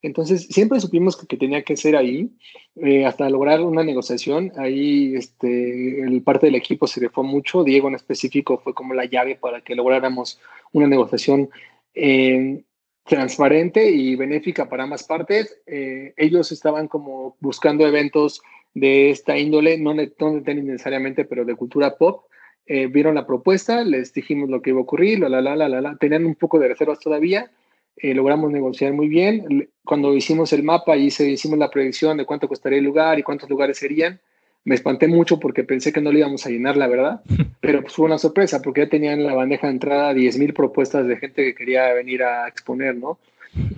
Entonces, 0.05 0.49
siempre 0.51 0.81
supimos 0.81 1.17
que, 1.17 1.39
tenía 1.39 1.63
que 1.63 1.79
ser 1.79 1.97
ahí, 1.97 2.29
eh, 2.77 3.07
hasta 3.07 3.31
lograr 3.31 3.63
una 3.63 3.83
negociación. 3.83 4.53
Ahí 4.59 5.15
este, 5.17 6.03
el 6.03 6.21
parte 6.23 6.45
del 6.45 6.57
equipo 6.57 6.87
se 6.87 7.09
fue 7.09 7.25
mucho. 7.25 7.65
Diego 7.65 7.89
en 7.89 7.95
específico 7.95 8.61
fue 8.63 8.75
como 8.75 8.93
la 8.93 9.07
llave 9.07 9.37
para 9.37 9.63
que 9.63 9.75
lográramos 9.75 10.39
una 10.73 10.87
negociación 10.87 11.49
eh, 11.95 12.63
transparente 13.05 13.91
y 13.91 14.15
benéfica 14.15 14.69
para 14.69 14.85
ambas 14.85 15.05
partes. 15.05 15.57
Eh, 15.67 16.13
ellos 16.19 16.53
estaban 16.53 16.87
como 16.87 17.39
buscando 17.41 17.87
eventos 17.87 18.43
de 18.75 19.09
esta 19.09 19.39
índole, 19.39 19.79
no 19.79 19.95
de, 19.95 20.13
no 20.21 20.39
necesariamente, 20.39 21.25
pero 21.25 21.47
de 21.47 21.55
cultura 21.55 21.97
pop. 21.97 22.25
vieron 22.67 23.15
la 23.15 23.27
propuesta, 23.27 23.85
les 23.85 24.13
dijimos 24.13 24.51
lo 24.51 24.61
que 24.61 24.71
iba 24.71 24.81
a 24.81 24.83
ocurrir, 24.83 25.21
la, 25.21 25.31
la, 25.31 25.41
la, 25.41 25.57
la, 25.57 25.81
la, 25.81 25.97
tenían 25.97 26.27
un 26.27 26.35
poco 26.35 26.59
de 26.59 26.69
reservas 26.69 26.99
todavía 26.99 27.51
eh, 27.97 28.15
logramos 28.15 28.51
negociar 28.51 28.93
muy 28.93 29.09
bien. 29.09 29.69
Cuando 29.85 30.15
hicimos 30.15 30.53
el 30.53 30.63
mapa 30.63 30.97
y 30.97 31.07
hicimos 31.07 31.59
la 31.59 31.71
predicción 31.71 32.17
de 32.17 32.25
cuánto 32.25 32.49
costaría 32.49 32.79
el 32.79 32.85
lugar 32.85 33.19
y 33.19 33.23
cuántos 33.23 33.49
lugares 33.49 33.79
serían, 33.79 34.21
me 34.65 34.75
espanté 34.75 35.09
mucho 35.09 35.39
porque 35.39 35.63
pensé 35.63 35.93
que 35.93 36.01
no 36.01 36.11
lo 36.11 36.19
íbamos 36.19 36.45
a 36.47 36.51
llenar, 36.51 36.77
la 36.77 36.89
verdad, 36.89 37.21
pero 37.61 37.83
pues 37.83 37.95
fue 37.95 38.07
una 38.07 38.19
sorpresa 38.19 38.63
porque 38.63 38.83
ya 38.83 38.89
tenían 38.89 39.21
en 39.21 39.27
la 39.27 39.35
bandeja 39.35 39.67
de 39.67 39.75
entrada 39.75 40.15
10.000 40.15 40.55
propuestas 40.55 41.07
de 41.07 41.17
gente 41.17 41.45
que 41.45 41.55
quería 41.55 41.93
venir 41.93 42.23
a 42.23 42.49
exponer, 42.49 42.97
¿no? 42.97 43.19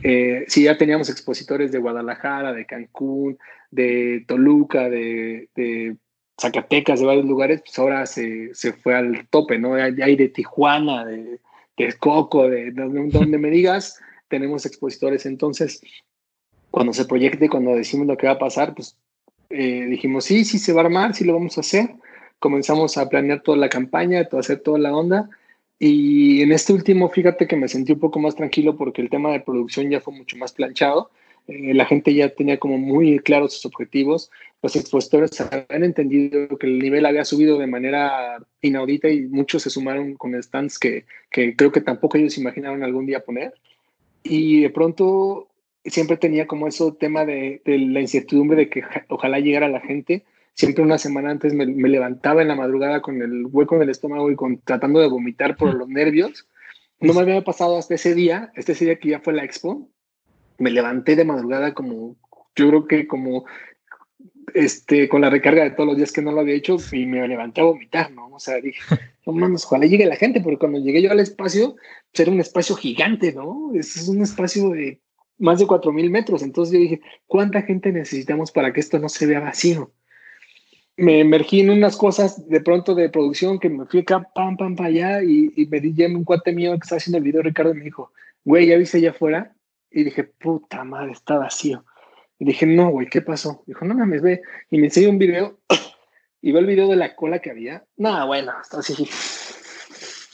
Eh, 0.03 0.47
si 0.49 0.63
ya 0.63 0.79
teníamos 0.79 1.11
expositores 1.11 1.71
de 1.71 1.79
Guadalajara, 1.79 2.55
de 2.55 2.65
Cancún, 2.65 3.37
de 3.71 4.25
Toluca, 4.27 4.89
de, 4.89 5.97
Zacatecas, 6.41 7.01
de 7.01 7.05
varios 7.07 7.27
lugares, 7.27 7.61
pues 7.61 7.79
ahora 7.79 8.07
se, 8.07 8.55
se 8.55 8.73
fue 8.73 8.95
al 8.95 9.27
tope, 9.29 9.59
¿no? 9.59 9.75
Hay 9.75 10.17
de 10.17 10.29
Tijuana, 10.29 11.05
de, 11.05 11.41
de 11.77 11.93
Coco, 11.95 12.49
de, 12.49 12.73
donde 12.73 13.39
me 13.39 13.51
digas, 13.51 14.01
tenemos 14.29 14.67
expositores. 14.67 15.27
Entonces, 15.27 15.81
cuando 16.71 16.93
se 16.93 17.05
proyecte, 17.05 17.49
cuando 17.49 17.75
decimos 17.75 18.07
lo 18.07 18.17
que 18.17 18.27
va 18.27 18.35
a 18.35 18.39
pasar, 18.39 18.75
pues 18.75 18.97
eh, 19.51 19.87
dijimos, 19.87 20.25
sí, 20.25 20.45
sí 20.45 20.59
se 20.59 20.73
va 20.73 20.83
a 20.83 20.85
armar, 20.85 21.15
sí 21.15 21.25
lo 21.25 21.35
vamos 21.35 21.57
a 21.57 21.61
hacer. 21.61 21.95
Comenzamos 22.39 22.99
a 22.99 23.09
planear 23.09 23.43
toda 23.43 23.59
la 23.59 23.69
campaña, 23.69 24.29
a 24.31 24.39
hacer 24.39 24.61
toda 24.61 24.79
la 24.79 24.95
onda. 24.95 25.31
Y 25.79 26.43
en 26.43 26.53
este 26.53 26.73
último, 26.73 27.09
fíjate 27.09 27.47
que 27.47 27.57
me 27.57 27.69
sentí 27.69 27.93
un 27.93 28.01
poco 28.01 28.19
más 28.19 28.35
tranquilo 28.35 28.77
porque 28.77 29.03
el 29.03 29.11
tema 29.11 29.31
de 29.31 29.41
producción 29.41 29.91
ya 29.91 30.01
fue 30.01 30.15
mucho 30.15 30.37
más 30.37 30.53
planchado. 30.53 31.11
Eh, 31.49 31.75
la 31.75 31.87
gente 31.87 32.13
ya 32.15 32.29
tenía 32.31 32.59
como 32.59 32.79
muy 32.79 33.19
claros 33.21 33.55
sus 33.55 33.67
objetivos. 33.67 34.31
Los 34.63 34.77
expositores 34.77 35.41
habían 35.41 35.85
entendido 35.85 36.59
que 36.59 36.67
el 36.67 36.79
nivel 36.79 37.07
había 37.07 37.25
subido 37.25 37.59
de 37.59 37.67
manera 37.67 38.39
inaudita 38.63 39.09
y 39.09 39.23
muchos 39.23 39.63
se 39.63 39.71
sumaron 39.71 40.15
con 40.15 40.41
stands 40.43 40.79
que, 40.79 41.05
que 41.31 41.55
creo 41.55 41.73
que 41.73 41.81
tampoco 41.81 42.19
ellos 42.19 42.39
imaginaron 42.39 42.83
algún 42.83 43.07
día 43.07 43.25
poner. 43.25 43.55
Y 44.23 44.63
de 44.63 44.71
pronto 44.71 45.49
siempre 45.91 46.17
tenía 46.17 46.47
como 46.47 46.67
eso 46.67 46.95
tema 46.95 47.25
de, 47.25 47.61
la 47.65 48.01
incertidumbre 48.01 48.57
de 48.57 48.69
que 48.69 48.83
ojalá 49.09 49.39
llegara 49.41 49.69
la 49.69 49.81
gente. 49.81 50.25
Siempre 50.55 50.83
una 50.83 50.99
semana 50.99 51.31
antes 51.31 51.53
me, 51.55 51.67
levantaba 51.67 52.43
en 52.43 52.49
la 52.49 52.55
madrugada 52.55 53.03
con 53.03 53.21
el 53.21 53.47
hueco 53.47 53.77
en 53.77 53.83
el 53.83 53.91
estómago 53.91 54.31
y 54.31 54.37
con, 54.37 54.59
tratando 54.59 55.01
de 55.01 55.09
vomitar 55.09 55.57
por 55.57 55.75
los 55.75 55.89
nervios. 55.89 56.49
No 56.99 57.13
me 57.13 57.21
había 57.21 57.45
pasado 57.45 57.77
hasta 57.77 57.95
ese 57.95 58.15
día, 58.15 58.51
este 58.55 58.73
ese 58.73 58.87
día 58.87 58.99
que 58.99 59.11
ya 59.11 59.21
fue 59.21 59.35
la 59.35 59.45
expo. 59.45 59.89
Me 60.59 60.71
levanté 60.71 61.17
de 61.17 61.25
madrugada 61.25 61.75
como, 61.75 62.17
yo 62.55 62.69
creo 62.69 62.87
que 62.87 63.07
como 63.07 63.45
este, 64.55 65.09
con 65.09 65.21
la 65.21 65.31
recarga 65.31 65.65
de 65.65 65.71
todos 65.71 65.87
los 65.87 65.97
días 65.97 66.13
que 66.13 66.23
no 66.23 66.33
lo 66.33 66.41
había 66.41 66.55
hecho 66.55 66.77
y 66.93 67.07
me 67.07 67.27
levanté 67.27 67.61
a 67.61 67.65
vomitar, 67.65 68.11
¿no? 68.13 68.29
O 68.29 68.39
sea, 68.39 68.57
dije, 68.57 68.81
no 69.27 69.33
mames, 69.33 69.65
ojalá 69.65 69.87
llegue 69.87 70.07
la 70.07 70.17
gente, 70.17 70.41
porque 70.41 70.59
cuando 70.59 70.79
llegué 70.79 71.03
yo 71.03 71.11
al 71.11 71.21
espacio, 71.21 71.77
pues 72.13 72.21
era 72.21 72.31
un 72.31 72.41
espacio 72.41 72.77
gigante, 72.77 73.33
¿no? 73.33 73.73
Es, 73.75 74.09
un 74.09 74.23
espacio 74.23 74.71
de 74.71 75.01
más 75.39 75.59
de 75.59 75.67
4.000 75.67 76.11
metros. 76.11 76.43
Entonces 76.43 76.75
yo 76.75 76.81
dije, 76.81 77.01
¿cuánta 77.27 77.63
gente 77.63 77.93
necesitamos 77.93 78.51
para 78.51 78.73
que 78.73 78.81
esto 78.81 78.99
no 78.99 79.09
se 79.09 79.27
vea 79.27 79.41
vacío? 79.41 79.93
Me 80.97 81.21
emergí 81.21 81.61
en 81.61 81.71
unas 81.71 81.97
cosas 81.97 82.49
de 82.49 82.61
pronto 82.61 82.95
de 82.95 83.11
producción 83.11 83.59
que 83.59 83.69
me 83.69 83.85
fui 83.85 84.01
acá, 84.01 84.27
pam, 84.35 84.57
pam, 84.57 84.77
para 84.77 84.89
allá 84.89 85.23
y, 85.23 85.53
y 85.55 85.67
me 85.67 85.81
di 85.81 86.03
un 86.07 86.25
cuate 86.25 86.53
mío 86.53 86.73
que 86.73 86.85
estaba 86.85 86.97
haciendo 86.97 87.19
el 87.19 87.25
video, 87.25 87.43
Ricardo, 87.43 87.73
y 87.73 87.79
me 87.79 87.85
dijo, 87.85 88.13
güey, 88.45 88.67
¿ya 88.67 88.79
viste 88.79 88.97
allá 88.97 89.11
afuera? 89.11 89.55
Y 89.91 90.05
dije, 90.05 90.25
puta 90.25 90.85
madre, 90.85 91.13
está 91.13 91.39
vacío. 91.39 91.85
Y 92.39 92.45
dije, 92.45 92.67
no, 92.67 92.91
güey, 92.91 93.09
¿qué 93.09 93.23
pasó? 93.23 93.63
Dijo, 93.67 93.85
no 93.85 93.95
mames, 93.95 94.23
ve. 94.23 94.43
Y 94.71 94.79
me 94.79 94.87
enseñó 94.87 95.11
un 95.11 95.19
video 95.19 95.59
y 96.43 96.53
ve 96.53 96.61
el 96.61 96.67
video 96.67 96.89
de 96.89 96.97
la 96.97 97.17
cola 97.17 97.39
que 97.39 97.51
había. 97.51 97.85
No, 97.97 98.27
bueno, 98.27 98.53
está 98.61 98.79
así. 98.81 99.09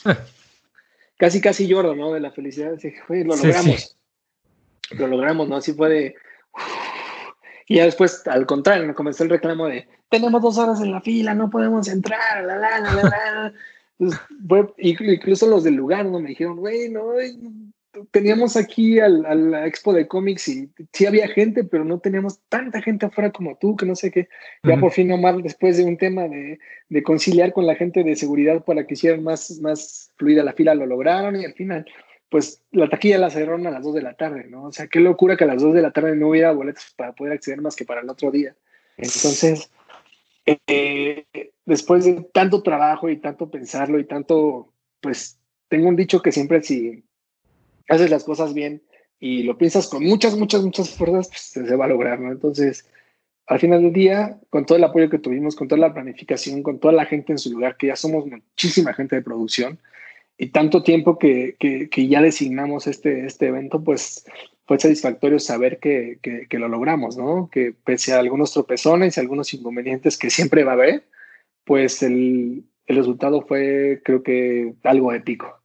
casi, 1.17 1.39
casi 1.39 1.67
lloro, 1.67 1.95
¿no? 1.95 2.13
De 2.13 2.19
la 2.19 2.31
felicidad. 2.31 2.73
Dije, 2.73 3.01
güey, 3.07 3.23
lo 3.23 3.35
logramos. 3.35 3.97
Lo 4.91 5.07
logramos, 5.07 5.47
¿no? 5.47 5.55
Así 5.57 5.73
fue 5.73 5.89
de. 5.89 6.15
Y 7.67 7.77
ya 7.77 7.85
después, 7.85 8.27
al 8.27 8.45
contrario, 8.45 8.85
me 8.85 8.93
comenzó 8.93 9.23
el 9.23 9.29
reclamo 9.29 9.67
de: 9.67 9.87
tenemos 10.13 10.43
dos 10.43 10.59
horas 10.59 10.79
en 10.79 10.91
la 10.91 11.01
fila, 11.01 11.33
no 11.33 11.49
podemos 11.49 11.87
entrar, 11.87 12.43
la, 12.45 12.55
la, 12.55 12.79
la, 12.79 12.93
la. 12.93 13.53
fue, 14.47 14.67
incluso 14.77 15.47
los 15.47 15.63
del 15.63 15.73
lugar, 15.73 16.05
¿no? 16.05 16.19
Me 16.19 16.29
dijeron, 16.29 16.57
güey, 16.57 16.89
no, 16.89 17.13
teníamos 18.11 18.55
aquí 18.57 18.99
al, 18.99 19.25
a 19.25 19.35
la 19.35 19.67
expo 19.67 19.93
de 19.93 20.07
cómics 20.07 20.47
y 20.47 20.69
sí 20.91 21.05
había 21.05 21.27
gente, 21.27 21.63
pero 21.63 21.85
no 21.85 21.99
teníamos 21.99 22.39
tanta 22.49 22.81
gente 22.81 23.05
afuera 23.05 23.31
como 23.31 23.57
tú, 23.57 23.75
que 23.75 23.85
no 23.85 23.95
sé 23.95 24.11
qué. 24.11 24.27
Ya 24.63 24.77
por 24.77 24.91
fin, 24.91 25.11
Omar, 25.11 25.37
después 25.41 25.77
de 25.77 25.83
un 25.83 25.97
tema 25.97 26.23
de, 26.27 26.59
de, 26.89 27.03
conciliar 27.03 27.53
con 27.53 27.67
la 27.67 27.75
gente 27.75 28.03
de 28.03 28.15
seguridad 28.15 28.63
para 28.63 28.85
que 28.85 28.95
hicieran 28.95 29.23
más, 29.23 29.59
más 29.61 30.11
fluida 30.17 30.43
la 30.43 30.53
fila, 30.53 30.75
lo 30.75 30.85
lograron 30.85 31.35
y 31.35 31.45
al 31.45 31.53
final, 31.53 31.85
pues 32.29 32.63
la 32.71 32.89
taquilla 32.89 33.19
la 33.19 33.29
cerraron 33.29 33.67
a 33.67 33.71
las 33.71 33.83
2 33.83 33.95
de 33.95 34.01
la 34.01 34.15
tarde, 34.15 34.45
¿no? 34.49 34.65
O 34.65 34.71
sea, 34.71 34.87
qué 34.87 34.99
locura 34.99 35.37
que 35.37 35.43
a 35.43 35.47
las 35.47 35.61
2 35.61 35.73
de 35.75 35.81
la 35.81 35.91
tarde 35.91 36.15
no 36.15 36.29
hubiera 36.29 36.51
boletos 36.51 36.93
para 36.97 37.13
poder 37.13 37.33
acceder 37.33 37.61
más 37.61 37.75
que 37.75 37.85
para 37.85 38.01
el 38.01 38.09
otro 38.09 38.31
día. 38.31 38.55
Entonces, 38.97 39.69
eh, 40.45 41.25
después 41.65 42.05
de 42.05 42.27
tanto 42.33 42.63
trabajo 42.63 43.09
y 43.09 43.17
tanto 43.17 43.49
pensarlo 43.49 43.99
y 43.99 44.05
tanto, 44.05 44.73
pues 44.99 45.39
tengo 45.69 45.87
un 45.87 45.95
dicho 45.95 46.21
que 46.21 46.31
siempre 46.31 46.61
si 46.61 47.03
haces 47.89 48.09
las 48.09 48.23
cosas 48.23 48.53
bien 48.53 48.81
y 49.19 49.43
lo 49.43 49.57
piensas 49.57 49.87
con 49.87 50.03
muchas, 50.03 50.37
muchas, 50.37 50.63
muchas 50.63 50.89
fuerzas, 50.89 51.29
pues 51.29 51.67
se 51.67 51.75
va 51.75 51.85
a 51.85 51.89
lograr, 51.89 52.19
¿no? 52.19 52.31
Entonces, 52.31 52.85
al 53.45 53.59
final 53.59 53.81
del 53.81 53.93
día, 53.93 54.39
con 54.49 54.65
todo 54.65 54.77
el 54.77 54.83
apoyo 54.83 55.09
que 55.09 55.19
tuvimos, 55.19 55.55
con 55.55 55.67
toda 55.67 55.79
la 55.79 55.93
planificación, 55.93 56.63
con 56.63 56.79
toda 56.79 56.93
la 56.93 57.05
gente 57.05 57.31
en 57.31 57.37
su 57.37 57.51
lugar, 57.51 57.77
que 57.77 57.87
ya 57.87 57.95
somos 57.95 58.25
muchísima 58.25 58.93
gente 58.93 59.15
de 59.15 59.21
producción, 59.21 59.79
y 60.37 60.47
tanto 60.47 60.83
tiempo 60.83 61.19
que, 61.19 61.55
que, 61.59 62.07
ya 62.07 62.21
designamos 62.21 62.87
este, 62.87 63.25
este 63.25 63.47
evento, 63.47 63.83
pues 63.83 64.25
fue 64.65 64.79
satisfactorio 64.79 65.39
saber 65.39 65.79
que, 65.79 66.19
que, 66.21 66.59
lo 66.59 66.67
logramos, 66.67 67.17
¿no? 67.17 67.49
Que 67.51 67.73
pese 67.73 68.13
a 68.13 68.19
algunos 68.19 68.51
tropezones 68.51 69.15
y 69.15 69.19
algunos 69.19 69.53
inconvenientes 69.53 70.17
que 70.17 70.29
siempre 70.29 70.63
va 70.63 70.71
a 70.71 70.75
haber, 70.75 71.03
pues 71.65 72.01
el, 72.01 72.65
el 72.87 72.95
resultado 72.95 73.41
fue, 73.41 74.01
creo 74.03 74.23
que, 74.23 74.73
algo 74.83 75.13
épico. 75.13 75.62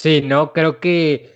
Sí, 0.00 0.22
no, 0.22 0.54
creo 0.54 0.80
que 0.80 1.30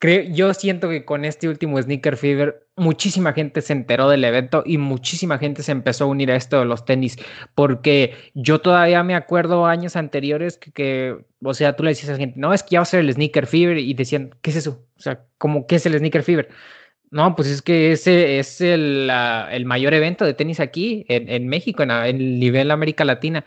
creo, 0.00 0.24
yo 0.24 0.52
siento 0.54 0.88
que 0.88 1.04
con 1.04 1.24
este 1.24 1.48
último 1.48 1.80
Sneaker 1.80 2.16
Fever 2.16 2.66
muchísima 2.74 3.32
gente 3.32 3.60
se 3.62 3.74
enteró 3.74 4.08
del 4.08 4.24
evento 4.24 4.64
y 4.66 4.76
muchísima 4.76 5.38
gente 5.38 5.62
se 5.62 5.70
empezó 5.70 6.02
a 6.04 6.06
unir 6.08 6.32
a 6.32 6.36
esto 6.36 6.58
de 6.58 6.64
los 6.64 6.84
tenis, 6.84 7.16
porque 7.54 8.16
yo 8.34 8.60
todavía 8.60 9.04
me 9.04 9.14
acuerdo 9.14 9.66
años 9.66 9.94
anteriores 9.94 10.58
que, 10.58 11.16
o 11.44 11.54
sea, 11.54 11.76
tú 11.76 11.84
le 11.84 11.90
decías 11.90 12.08
a 12.08 12.12
la 12.14 12.18
gente, 12.18 12.40
no, 12.40 12.52
es 12.52 12.64
que 12.64 12.70
ya 12.70 12.80
va 12.80 12.82
a 12.82 12.86
ser 12.86 13.00
el 13.00 13.12
Sneaker 13.12 13.46
Fever 13.46 13.78
y 13.78 13.94
decían, 13.94 14.34
¿qué 14.42 14.50
es 14.50 14.56
eso? 14.56 14.84
O 14.96 15.00
sea, 15.00 15.24
¿cómo 15.38 15.68
qué 15.68 15.76
es 15.76 15.86
el 15.86 15.96
Sneaker 15.96 16.24
Fever? 16.24 16.48
No, 17.12 17.36
pues 17.36 17.46
es 17.46 17.62
que 17.62 17.92
ese 17.92 18.40
es 18.40 18.60
el, 18.60 19.08
el 19.52 19.64
mayor 19.64 19.94
evento 19.94 20.24
de 20.24 20.34
tenis 20.34 20.58
aquí 20.58 21.04
en, 21.08 21.28
en 21.28 21.46
México, 21.46 21.84
en 21.84 21.92
el 21.92 22.40
nivel 22.40 22.72
América 22.72 23.04
Latina. 23.04 23.44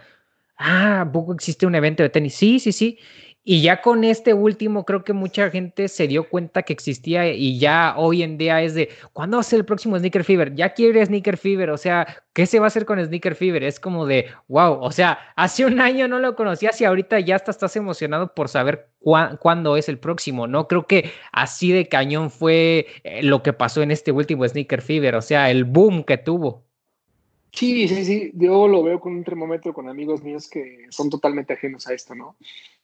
Ah, 0.58 1.10
poco 1.12 1.34
existe 1.34 1.66
un 1.66 1.76
evento 1.76 2.04
de 2.04 2.10
tenis? 2.10 2.36
Sí, 2.36 2.60
sí, 2.60 2.72
sí. 2.72 3.00
Y 3.48 3.62
ya 3.62 3.80
con 3.84 4.04
este 4.04 4.34
último, 4.34 4.86
creo 4.86 5.04
que 5.04 5.14
mucha 5.14 5.52
gente 5.52 5.88
se 5.88 6.08
dio 6.08 6.28
cuenta 6.30 6.64
que 6.64 6.74
existía 6.74 7.32
y 7.32 7.60
ya 7.60 7.94
hoy 7.96 8.24
en 8.24 8.40
día 8.40 8.64
es 8.64 8.74
de, 8.74 8.90
¿cuándo 9.14 9.38
va 9.38 9.42
a 9.42 9.44
ser 9.44 9.60
el 9.60 9.66
próximo 9.66 10.00
Sneaker 10.00 10.24
Fever? 10.24 10.56
Ya 10.56 10.74
quiere 10.74 11.06
Sneaker 11.06 11.38
Fever, 11.38 11.70
o 11.70 11.78
sea, 11.78 12.08
¿qué 12.34 12.48
se 12.48 12.60
va 12.60 12.66
a 12.66 12.68
hacer 12.70 12.86
con 12.86 13.00
Sneaker 13.06 13.36
Fever? 13.36 13.64
Es 13.64 13.80
como 13.80 14.08
de, 14.08 14.26
wow, 14.48 14.80
o 14.82 14.92
sea, 14.92 15.20
hace 15.36 15.64
un 15.64 15.80
año 15.80 16.08
no 16.08 16.18
lo 16.18 16.36
conocías 16.36 16.82
y 16.82 16.86
ahorita 16.86 17.20
ya 17.20 17.36
hasta 17.36 17.52
estás 17.52 17.76
emocionado 17.76 18.34
por 18.34 18.50
saber 18.50 18.90
cuándo 19.40 19.78
es 19.78 19.90
el 19.90 20.00
próximo, 20.00 20.48
¿no? 20.48 20.68
Creo 20.68 20.88
que 20.88 21.12
así 21.32 21.72
de 21.72 21.88
cañón 21.88 22.32
fue 22.32 22.88
eh, 23.04 23.22
lo 23.22 23.44
que 23.44 23.54
pasó 23.54 23.84
en 23.84 23.92
este 23.92 24.12
último 24.12 24.48
Sneaker 24.48 24.82
Fever, 24.82 25.16
o 25.16 25.22
sea, 25.22 25.52
el 25.52 25.66
boom 25.66 26.04
que 26.04 26.18
tuvo. 26.18 26.65
Sí, 27.56 27.88
sí, 27.88 28.04
sí. 28.04 28.32
Yo 28.36 28.68
lo 28.68 28.84
veo 28.84 29.00
con 29.00 29.14
un 29.14 29.24
termómetro 29.24 29.74
con 29.74 29.88
amigos 29.88 30.22
míos 30.24 30.50
que 30.50 30.86
son 30.90 31.10
totalmente 31.10 31.54
ajenos 31.54 31.88
a 31.88 31.94
esto, 31.94 32.14
¿no? 32.14 32.36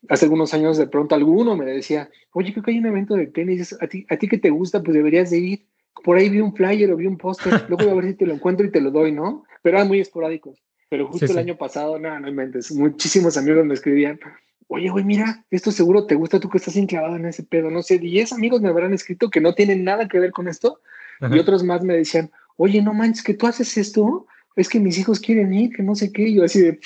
Hace 0.08 0.26
algunos 0.26 0.54
años 0.54 0.78
de 0.78 0.88
pronto 0.88 1.14
alguno 1.14 1.58
me 1.58 1.66
decía, 1.66 2.10
oye, 2.32 2.54
creo 2.54 2.64
que 2.64 2.72
hay 2.72 2.80
un 2.80 2.86
evento 2.86 3.16
de 3.16 3.28
tenis, 3.28 3.76
a 3.82 3.88
ti, 3.88 4.06
a 4.10 4.18
ti 4.18 4.28
que 4.28 4.38
te 4.38 4.50
gusta, 4.50 4.82
pues 4.82 4.96
deberías 4.96 5.30
de 5.30 5.40
ir. 5.40 5.66
Por 6.04 6.18
ahí 6.18 6.30
vi 6.30 6.40
un 6.40 6.56
flyer 6.56 6.92
o 6.92 6.96
vi 6.96 7.06
un 7.06 7.18
póster, 7.18 7.52
luego 7.70 7.84
voy 7.84 7.92
a 7.92 7.96
ver 7.96 8.06
si 8.06 8.14
te 8.14 8.26
lo 8.26 8.34
encuentro 8.34 8.66
y 8.66 8.72
te 8.72 8.80
lo 8.80 8.92
doy, 8.92 9.12
¿no? 9.12 9.44
Pero 9.62 9.78
eran 9.78 9.90
muy 9.90 10.00
esporádicos. 10.00 10.58
Pero 10.90 11.08
justo 11.08 11.32
el 11.32 11.38
año 11.38 11.58
pasado, 11.58 12.00
nada, 12.00 12.20
no 12.20 12.30
inventes, 12.30 12.72
muchísimos 12.72 13.38
amigos 13.38 13.66
me 13.66 13.74
escribían, 13.74 14.20
oye, 14.68 14.90
güey, 14.90 15.04
mira, 15.04 15.46
esto 15.50 15.72
seguro 15.72 16.06
te 16.06 16.16
gusta, 16.16 16.40
tú 16.40 16.50
que 16.50 16.58
estás 16.58 16.76
enclavado 16.78 17.18
en 17.18 17.26
ese 17.26 17.44
pedo, 17.44 17.70
no 17.70 17.82
sé, 17.82 17.98
10 17.98 18.34
amigos 18.34 18.62
me 18.62 18.70
habrán 18.70 18.94
escrito 18.94 19.30
que 19.30 19.42
no 19.42 19.54
tienen 19.54 19.84
nada 19.84 20.08
que 20.08 20.20
ver 20.20 20.32
con 20.32 20.48
esto, 20.48 20.80
y 21.22 21.38
otros 21.38 21.64
más 21.64 21.84
me 21.84 21.96
decían, 21.96 22.32
oye, 22.58 22.82
no 22.82 22.94
manches, 22.94 23.24
que 23.24 23.34
tú 23.34 23.48
haces 23.48 23.78
esto, 23.78 24.26
es 24.56 24.70
que 24.70 24.80
mis 24.80 24.98
hijos 24.98 25.20
quieren 25.20 25.54
ir, 25.54 25.74
que 25.76 25.84
no 25.84 25.96
sé 25.96 26.12
qué, 26.12 26.34
yo 26.34 26.44
así 26.44 26.62
de, 26.62 26.80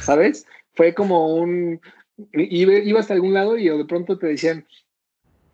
¿sabes? 0.00 0.46
Fue 0.74 0.94
como 0.94 1.34
un, 1.34 1.80
iba, 2.32 3.00
hasta 3.00 3.14
algún 3.14 3.34
lado 3.34 3.56
y 3.56 3.68
de 3.68 3.84
pronto 3.84 4.18
te 4.18 4.26
decían, 4.26 4.66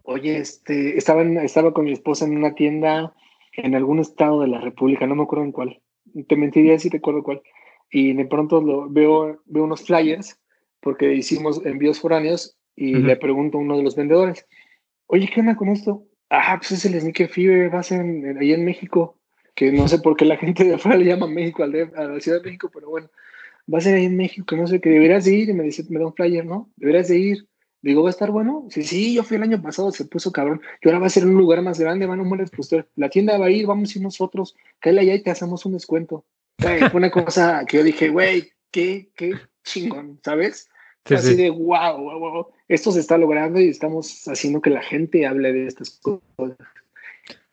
oye, 0.02 0.38
este, 0.38 0.96
estaba, 0.96 1.22
estaba 1.22 1.72
con 1.72 1.84
mi 1.84 1.92
esposa 1.92 2.24
en 2.24 2.36
una 2.36 2.54
tienda 2.54 3.12
en 3.54 3.74
algún 3.74 3.98
estado 3.98 4.40
de 4.40 4.48
la 4.48 4.60
República, 4.60 5.06
no 5.06 5.14
me 5.14 5.24
acuerdo 5.24 5.44
en 5.44 5.52
cuál, 5.52 5.80
te 6.26 6.36
mentiría 6.36 6.78
si 6.78 6.88
recuerdo 6.88 7.22
cuál, 7.22 7.42
y 7.90 8.14
de 8.14 8.24
pronto 8.24 8.62
lo, 8.62 8.88
veo, 8.88 9.42
veo 9.44 9.64
unos 9.64 9.84
flyers 9.84 10.38
porque 10.80 11.14
hicimos 11.14 11.64
envíos 11.64 12.00
foráneos 12.00 12.56
y 12.74 12.94
le 12.94 13.16
pregunto 13.16 13.58
a 13.58 13.60
uno 13.60 13.76
de 13.76 13.82
los 13.82 13.94
vendedores, 13.94 14.46
oye, 15.06 15.30
¿qué 15.32 15.40
onda 15.40 15.54
con 15.54 15.68
esto? 15.68 16.04
Ah, 16.30 16.56
pues 16.58 16.72
es 16.72 16.84
el 16.86 16.98
Sneaker 16.98 17.28
Fever, 17.28 17.72
va 17.72 17.80
a 17.80 17.82
ser 17.82 18.00
ahí 18.00 18.52
en 18.52 18.64
México 18.64 19.18
que 19.54 19.72
no 19.72 19.88
sé 19.88 19.98
por 19.98 20.16
qué 20.16 20.24
la 20.24 20.36
gente 20.36 20.64
de 20.64 20.74
afuera 20.74 20.98
le 20.98 21.04
llama 21.04 21.26
México 21.26 21.62
a 21.62 21.66
la 21.66 22.20
Ciudad 22.20 22.38
de 22.38 22.44
México, 22.44 22.70
pero 22.72 22.88
bueno, 22.88 23.10
va 23.72 23.78
a 23.78 23.80
ser 23.80 23.94
ahí 23.94 24.04
en 24.04 24.16
México, 24.16 24.56
no 24.56 24.66
sé, 24.66 24.80
que 24.80 24.90
deberías 24.90 25.24
de 25.24 25.34
ir, 25.34 25.48
y 25.48 25.52
me 25.52 25.64
dice, 25.64 25.84
me 25.88 26.00
da 26.00 26.06
un 26.06 26.14
flyer, 26.14 26.44
¿no? 26.44 26.70
Deberías 26.76 27.08
de 27.08 27.18
ir. 27.18 27.48
Digo, 27.82 28.02
¿va 28.04 28.10
a 28.10 28.10
estar 28.10 28.30
bueno? 28.30 28.66
Sí, 28.70 28.84
sí, 28.84 29.14
yo 29.14 29.24
fui 29.24 29.36
el 29.36 29.42
año 29.42 29.60
pasado, 29.60 29.90
se 29.90 30.04
puso 30.04 30.30
cabrón. 30.30 30.60
Y 30.80 30.88
ahora 30.88 31.00
va 31.00 31.06
a 31.06 31.10
ser 31.10 31.26
un 31.26 31.34
lugar 31.34 31.62
más 31.62 31.80
grande, 31.80 32.06
van 32.06 32.20
a 32.20 32.22
un 32.22 32.46
pues 32.54 32.70
La 32.94 33.08
tienda 33.08 33.36
va 33.38 33.46
a 33.46 33.50
ir, 33.50 33.66
vamos 33.66 33.94
a 33.94 33.98
ir 33.98 34.04
nosotros, 34.04 34.54
cállate 34.78 35.00
allá 35.00 35.14
y 35.16 35.22
te 35.22 35.30
hacemos 35.30 35.66
un 35.66 35.72
descuento. 35.72 36.24
fue 36.58 36.90
una 36.94 37.10
cosa 37.10 37.64
que 37.66 37.78
yo 37.78 37.82
dije, 37.82 38.08
güey, 38.08 38.52
qué, 38.70 39.10
qué 39.16 39.32
chingón, 39.64 40.20
¿sabes? 40.24 40.68
Así 41.06 41.34
de, 41.34 41.50
wow, 41.50 41.98
wow, 41.98 42.18
wow, 42.20 42.46
esto 42.68 42.92
se 42.92 43.00
está 43.00 43.18
logrando 43.18 43.60
y 43.60 43.68
estamos 43.68 44.28
haciendo 44.28 44.60
que 44.60 44.70
la 44.70 44.82
gente 44.82 45.26
hable 45.26 45.52
de 45.52 45.66
estas 45.66 45.90
cosas. 46.00 46.56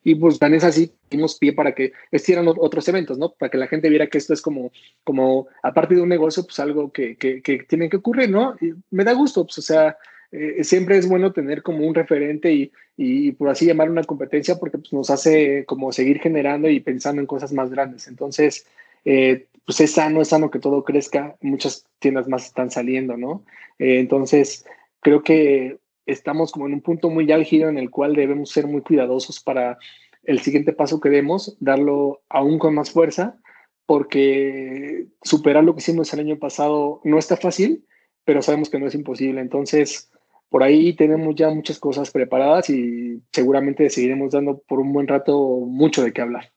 Y 0.04 0.16
pues 0.16 0.40
tan 0.40 0.54
es 0.54 0.64
así, 0.64 0.94
dimos 1.10 1.38
pie 1.38 1.54
para 1.54 1.76
que 1.76 1.92
estuvieran 2.12 2.48
otros 2.48 2.88
eventos, 2.88 3.18
¿no? 3.18 3.34
Para 3.34 3.50
que 3.50 3.58
la 3.58 3.68
gente 3.68 3.90
viera 3.90 4.08
que 4.08 4.18
esto 4.18 4.34
es 4.34 4.42
como, 4.42 4.72
como 5.04 5.48
aparte 5.62 5.96
de 5.96 6.02
un 6.02 6.10
negocio, 6.10 6.44
pues 6.44 6.60
algo 6.60 6.92
que, 6.92 7.18
que, 7.18 7.42
que 7.42 7.60
tiene 7.64 7.90
que 7.90 7.98
ocurrir, 7.98 8.30
¿no? 8.30 8.56
Y 8.62 8.74
me 8.92 9.04
da 9.04 9.14
gusto, 9.14 9.44
pues, 9.46 9.58
o 9.58 9.62
sea, 9.62 9.98
eh, 10.32 10.64
siempre 10.64 10.98
es 10.98 11.08
bueno 11.08 11.34
tener 11.34 11.64
como 11.64 11.88
un 11.88 11.96
referente 11.96 12.54
y, 12.54 12.72
y, 12.96 13.32
por 13.32 13.50
así 13.50 13.66
llamar 13.66 13.90
una 13.90 14.04
competencia 14.04 14.58
porque 14.60 14.78
pues, 14.78 14.94
nos 14.94 15.10
hace 15.10 15.66
como 15.66 15.92
seguir 15.92 16.20
generando 16.20 16.70
y 16.70 16.80
pensando 16.80 17.20
en 17.22 17.28
cosas 17.28 17.52
más 17.52 17.70
grandes. 17.72 18.08
Entonces, 18.08 18.68
eh, 19.06 19.48
pues 19.66 19.82
es 19.82 19.92
sano, 19.92 20.22
es 20.22 20.30
sano 20.30 20.52
que 20.52 20.60
todo 20.60 20.84
crezca. 20.84 21.36
Muchas 21.42 21.86
tiendas 22.00 22.28
más 22.28 22.46
están 22.46 22.70
saliendo, 22.72 23.18
¿no? 23.18 23.44
Eh, 23.80 24.00
entonces, 24.00 24.66
creo 25.02 25.24
que 25.24 25.78
estamos 26.12 26.52
como 26.52 26.68
en 26.68 26.74
un 26.74 26.82
punto 26.82 27.10
muy 27.10 27.32
álgido 27.32 27.70
en 27.70 27.78
el 27.78 27.90
cual 27.90 28.16
debemos 28.16 28.50
ser 28.50 28.68
muy 28.68 28.82
cuidadosos 28.82 29.40
para 29.40 29.78
el 30.24 30.40
siguiente 30.40 30.74
paso 30.74 31.00
que 31.00 31.10
demos, 31.10 31.56
darlo 31.60 32.22
aún 32.30 32.60
con 32.60 32.76
más 32.76 32.92
fuerza, 32.92 33.38
porque 33.86 35.08
superar 35.24 35.64
lo 35.64 35.74
que 35.74 35.80
hicimos 35.80 36.14
el 36.14 36.20
año 36.20 36.38
pasado 36.38 37.02
no 37.04 37.18
está 37.18 37.38
fácil, 37.38 37.86
pero 38.26 38.42
sabemos 38.42 38.70
que 38.70 38.80
no 38.80 38.88
es 38.88 38.96
imposible. 38.96 39.42
Entonces, 39.42 40.12
por 40.50 40.64
ahí 40.64 40.94
tenemos 40.94 41.36
ya 41.36 41.50
muchas 41.50 41.80
cosas 41.80 42.12
preparadas 42.12 42.70
y 42.70 43.22
seguramente 43.32 43.90
seguiremos 43.90 44.32
dando 44.32 44.60
por 44.68 44.80
un 44.80 44.94
buen 44.94 45.08
rato 45.08 45.38
mucho 45.66 46.04
de 46.04 46.14
qué 46.14 46.22
hablar. 46.22 46.52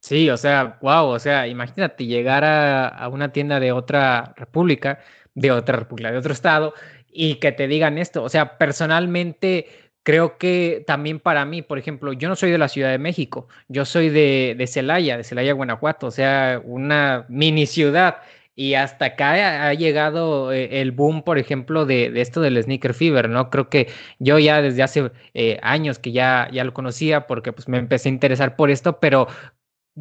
Sí, 0.00 0.28
o 0.28 0.36
sea, 0.36 0.78
wow, 0.82 1.06
o 1.06 1.18
sea, 1.18 1.46
imagínate 1.46 2.06
llegar 2.06 2.44
a, 2.44 2.88
a 2.88 3.08
una 3.08 3.32
tienda 3.32 3.58
de 3.58 3.72
otra 3.72 4.34
república, 4.36 4.98
de 5.34 5.50
otra 5.50 5.78
república, 5.78 6.12
de 6.12 6.18
otro 6.18 6.32
estado, 6.32 6.74
y 7.14 7.36
que 7.36 7.52
te 7.52 7.68
digan 7.68 7.96
esto. 7.98 8.22
O 8.22 8.28
sea, 8.28 8.58
personalmente 8.58 9.68
creo 10.02 10.38
que 10.38 10.84
también 10.86 11.20
para 11.20 11.44
mí, 11.46 11.62
por 11.62 11.78
ejemplo, 11.78 12.12
yo 12.12 12.28
no 12.28 12.36
soy 12.36 12.50
de 12.50 12.58
la 12.58 12.68
Ciudad 12.68 12.90
de 12.90 12.98
México, 12.98 13.48
yo 13.68 13.84
soy 13.86 14.10
de, 14.10 14.54
de 14.58 14.66
Celaya, 14.66 15.16
de 15.16 15.24
Celaya, 15.24 15.54
Guanajuato, 15.54 16.08
o 16.08 16.10
sea, 16.10 16.60
una 16.64 17.26
mini 17.28 17.66
ciudad. 17.66 18.18
Y 18.56 18.74
hasta 18.74 19.06
acá 19.06 19.68
ha, 19.68 19.74
llegado 19.74 20.52
eh, 20.52 20.80
el 20.80 20.92
boom, 20.92 21.24
por 21.24 21.38
ejemplo, 21.38 21.86
de, 21.86 22.10
de, 22.10 22.20
esto 22.20 22.40
del 22.40 22.62
sneaker 22.62 22.94
fever, 22.94 23.28
¿no? 23.28 23.50
Creo 23.50 23.68
que 23.68 23.88
yo 24.20 24.38
ya 24.38 24.62
desde 24.62 24.82
hace 24.84 25.10
eh, 25.34 25.58
años 25.62 25.98
que 25.98 26.12
ya, 26.12 26.48
ya 26.52 26.62
lo 26.62 26.72
conocía 26.72 27.26
porque 27.26 27.52
pues 27.52 27.68
me 27.68 27.78
empecé 27.78 28.08
a 28.08 28.12
interesar 28.12 28.54
por 28.56 28.70
esto, 28.70 29.00
pero 29.00 29.26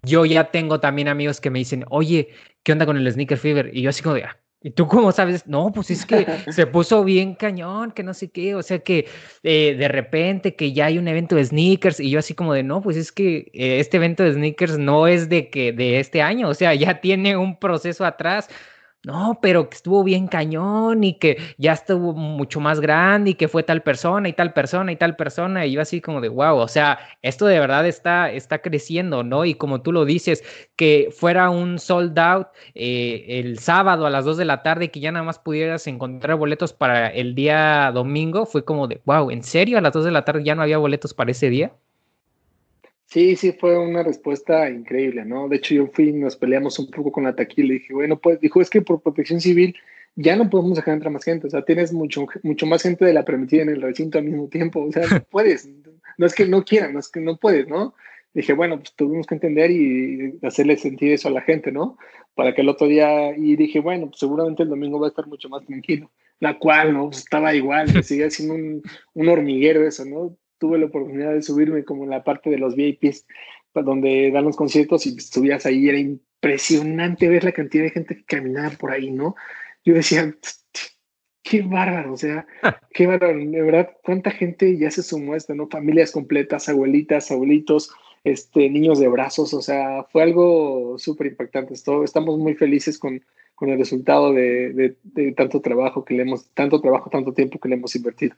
yo 0.06 0.26
ya 0.26 0.52
tengo 0.52 0.80
también 0.80 1.08
amigos 1.08 1.42
que 1.42 1.50
me 1.50 1.60
dicen, 1.60 1.86
oye, 1.90 2.30
¿qué 2.64 2.74
onda 2.74 2.86
con 2.86 2.98
el 2.98 3.12
sneaker 3.12 3.38
fever? 3.38 3.72
Y 3.74 3.82
yo 3.82 3.90
así 3.90 4.04
como 4.04 4.16
de, 4.16 4.24
ah, 4.26 4.38
¿Y 4.64 4.72
tú 4.72 4.88
cómo 4.88 5.12
sabes? 5.12 5.46
No, 5.46 5.72
pues 5.74 5.92
es 5.92 6.06
que 6.06 6.26
se 6.52 6.66
puso 6.66 7.04
bien 7.04 7.36
cañón, 7.36 7.92
que 7.92 8.02
no 8.02 8.14
sé 8.14 8.32
qué, 8.32 8.56
o 8.56 8.64
sea 8.64 8.80
que 8.80 9.08
eh, 9.44 9.76
de 9.78 9.88
repente 9.90 10.56
que 10.56 10.72
ya 10.72 10.86
hay 10.86 10.98
un 10.98 11.08
evento 11.10 11.36
de 11.36 11.44
sneakers 11.44 12.00
y 12.00 12.10
yo 12.10 12.20
así 12.20 12.34
como 12.34 12.54
de, 12.54 12.64
no, 12.64 12.82
pues 12.82 12.96
es 12.96 13.12
que 13.12 13.52
eh, 13.54 13.80
este 13.80 13.98
evento 13.98 14.24
de 14.24 14.34
sneakers 14.34 14.78
no 14.78 15.08
es 15.08 15.28
de 15.28 15.50
que 15.50 15.74
de 15.74 16.00
este 16.00 16.22
año, 16.22 16.48
o 16.48 16.54
sea, 16.54 16.74
ya 16.74 17.02
tiene 17.02 17.36
un 17.36 17.60
proceso 17.60 18.06
atrás, 18.06 18.48
no, 19.06 19.40
pero 19.42 19.70
que 19.70 19.76
estuvo 19.76 20.02
bien 20.02 20.28
cañón 20.28 21.04
y 21.04 21.16
que 21.16 21.38
ya 21.58 21.74
estuvo 21.74 22.14
mucho 22.14 22.62
más 22.62 22.80
grande 22.80 23.32
y 23.32 23.34
que 23.36 23.50
fue 23.50 23.62
tal 23.62 23.84
persona 23.84 24.30
y 24.30 24.34
tal 24.34 24.54
persona 24.54 24.94
y 24.94 24.96
tal 24.96 25.18
persona. 25.18 25.66
Y 25.66 25.74
yo 25.74 25.82
así 25.82 26.00
como 26.00 26.22
de, 26.22 26.30
wow, 26.30 26.56
o 26.58 26.68
sea, 26.70 27.00
esto 27.22 27.46
de 27.46 27.60
verdad 27.60 27.86
está, 27.86 28.32
está 28.32 28.62
creciendo, 28.62 29.24
¿no? 29.24 29.44
Y 29.44 29.56
como 29.56 29.82
tú 29.82 29.92
lo 29.92 30.06
dices, 30.06 30.42
que 30.78 31.10
fuera 31.12 31.50
un 31.50 31.80
sold 31.80 32.18
out 32.18 32.48
eh, 32.76 33.26
el 33.28 33.60
sábado 33.60 34.06
a 34.06 34.10
las 34.10 34.24
2 34.24 34.38
de 34.38 34.46
la 34.46 34.64
tarde 34.64 34.90
que 34.90 35.02
ya 35.02 35.12
nada 35.12 35.26
más 35.26 35.38
pudieras 35.38 35.86
encontrar 35.88 36.38
boletos 36.38 36.72
para 36.72 37.10
el 37.10 37.36
día 37.36 37.92
domingo, 37.94 38.46
fue 38.46 38.64
como 38.64 38.88
de, 38.88 39.02
wow, 39.06 39.32
¿en 39.32 39.44
serio? 39.44 39.78
A 39.78 39.82
las 39.82 39.92
2 39.92 40.06
de 40.06 40.12
la 40.12 40.24
tarde 40.24 40.46
ya 40.46 40.56
no 40.56 40.62
había 40.62 40.78
boletos 40.78 41.14
para 41.14 41.32
ese 41.32 41.50
día. 41.50 41.74
Sí, 43.06 43.36
sí, 43.36 43.52
fue 43.52 43.78
una 43.78 44.02
respuesta 44.02 44.70
increíble, 44.70 45.24
¿no? 45.26 45.48
De 45.48 45.58
hecho, 45.58 45.76
yo 45.76 45.88
fui, 45.88 46.12
nos 46.12 46.36
peleamos 46.36 46.80
un 46.80 46.90
poco 46.90 47.12
con 47.12 47.26
la 47.26 47.36
taquilla 47.36 47.64
y 47.64 47.68
le 47.68 47.74
dije, 47.76 47.94
bueno, 47.94 48.20
pues, 48.20 48.40
dijo, 48.40 48.62
es 48.62 48.70
que 48.70 48.82
por 48.82 49.02
protección 49.02 49.40
civil 49.40 49.76
ya 50.16 50.36
no 50.36 50.50
podemos 50.50 50.76
dejar 50.76 50.96
entrar 50.96 51.12
más 51.12 51.24
gente, 51.24 51.48
o 51.48 51.50
sea, 51.50 51.64
tienes 51.64 51.92
mucho, 51.92 52.26
mucho 52.44 52.66
más 52.66 52.84
gente 52.84 53.06
de 53.06 53.14
la 53.14 53.26
permitida 53.26 53.64
en 53.64 53.70
el 53.70 53.82
recinto 53.82 54.18
al 54.18 54.26
mismo 54.26 54.48
tiempo, 54.48 54.82
o 54.82 54.92
sea, 54.92 55.04
no 55.08 55.24
puedes, 55.30 55.70
no 56.18 56.26
es 56.26 56.34
que 56.36 56.46
no 56.48 56.64
quieran, 56.64 56.94
no 56.94 57.00
es 57.00 57.10
que 57.10 57.20
no 57.20 57.38
puedes, 57.38 57.68
¿no? 57.68 57.94
Dije, 58.34 58.54
bueno, 58.54 58.78
pues 58.78 58.94
tuvimos 58.96 59.28
que 59.28 59.36
entender 59.36 59.70
y 59.70 60.40
hacerle 60.42 60.78
sentir 60.78 61.14
eso 61.14 61.28
a 61.28 61.32
la 61.32 61.42
gente, 61.42 61.72
¿no? 61.72 61.98
Para 62.34 62.56
que 62.56 62.62
el 62.62 62.70
otro 62.70 62.88
día, 62.88 63.36
y 63.38 63.56
dije, 63.56 63.80
bueno, 63.80 64.08
pues 64.08 64.20
seguramente 64.20 64.64
el 64.64 64.70
domingo 64.70 65.00
va 65.00 65.08
a 65.08 65.10
estar 65.10 65.28
mucho 65.28 65.50
más 65.50 65.64
tranquilo. 65.66 66.10
la 66.40 66.58
cual, 66.58 66.94
¿no? 66.94 67.06
Pues 67.10 67.20
estaba 67.20 67.54
igual, 67.54 68.04
seguía 68.04 68.30
siendo 68.32 68.56
un, 68.56 68.82
un, 69.14 69.30
hormiguero 69.30 69.88
eso, 69.88 70.04
¿no? 70.06 70.36
Tuve 70.64 70.78
la 70.78 70.86
oportunidad 70.86 71.34
de 71.34 71.42
subirme 71.42 71.84
como 71.84 72.06
en 72.06 72.10
la 72.10 72.24
parte 72.24 72.50
de 72.50 72.58
los 72.58 72.78
VIPs, 72.78 73.26
donde 73.74 74.32
dan 74.32 74.46
los 74.46 74.56
conciertos 74.56 75.06
y 75.06 75.20
subías 75.20 75.66
ahí, 75.66 75.90
era 75.90 75.98
impresionante 75.98 77.28
ver 77.28 77.44
la 77.44 77.52
cantidad 77.52 77.84
de 77.84 77.90
gente 77.90 78.16
que 78.16 78.24
caminaba 78.24 78.70
por 78.70 78.92
ahí, 78.92 79.12
¿no? 79.12 79.36
Yo 79.84 79.94
decía, 79.94 80.34
qué 81.44 81.64
bárbaro, 81.64 82.14
o 82.14 82.18
sea, 82.18 82.48
qué 82.94 83.08
bárbaro, 83.08 83.40
de 83.40 83.62
verdad, 83.62 83.92
cuánta 84.06 84.32
gente 84.32 84.78
ya 84.78 84.90
se 84.90 85.04
sumó 85.04 85.34
a 85.34 85.38
esto, 85.38 85.54
¿no? 85.54 85.68
Familias 85.68 86.12
completas, 86.14 86.70
abuelitas, 86.70 87.30
abuelitos, 87.30 87.92
este, 88.24 88.70
niños 88.70 89.02
de 89.02 89.10
brazos, 89.10 89.54
o 89.54 89.62
sea, 89.62 90.06
fue 90.14 90.24
algo 90.24 90.98
súper 90.98 91.28
impactante. 91.28 91.74
estamos 91.74 92.40
muy 92.40 92.56
felices 92.56 92.98
con, 92.98 93.22
con 93.54 93.68
el 93.68 93.78
resultado 93.78 94.32
de, 94.32 94.96
de, 95.04 95.32
tanto 95.34 95.60
trabajo 95.60 96.06
que 96.06 96.14
le 96.14 96.22
hemos, 96.22 96.48
tanto 96.54 96.80
trabajo, 96.80 97.10
tanto 97.10 97.34
tiempo 97.34 97.60
que 97.60 97.68
le 97.68 97.76
hemos 97.76 97.94
invertido. 97.98 98.38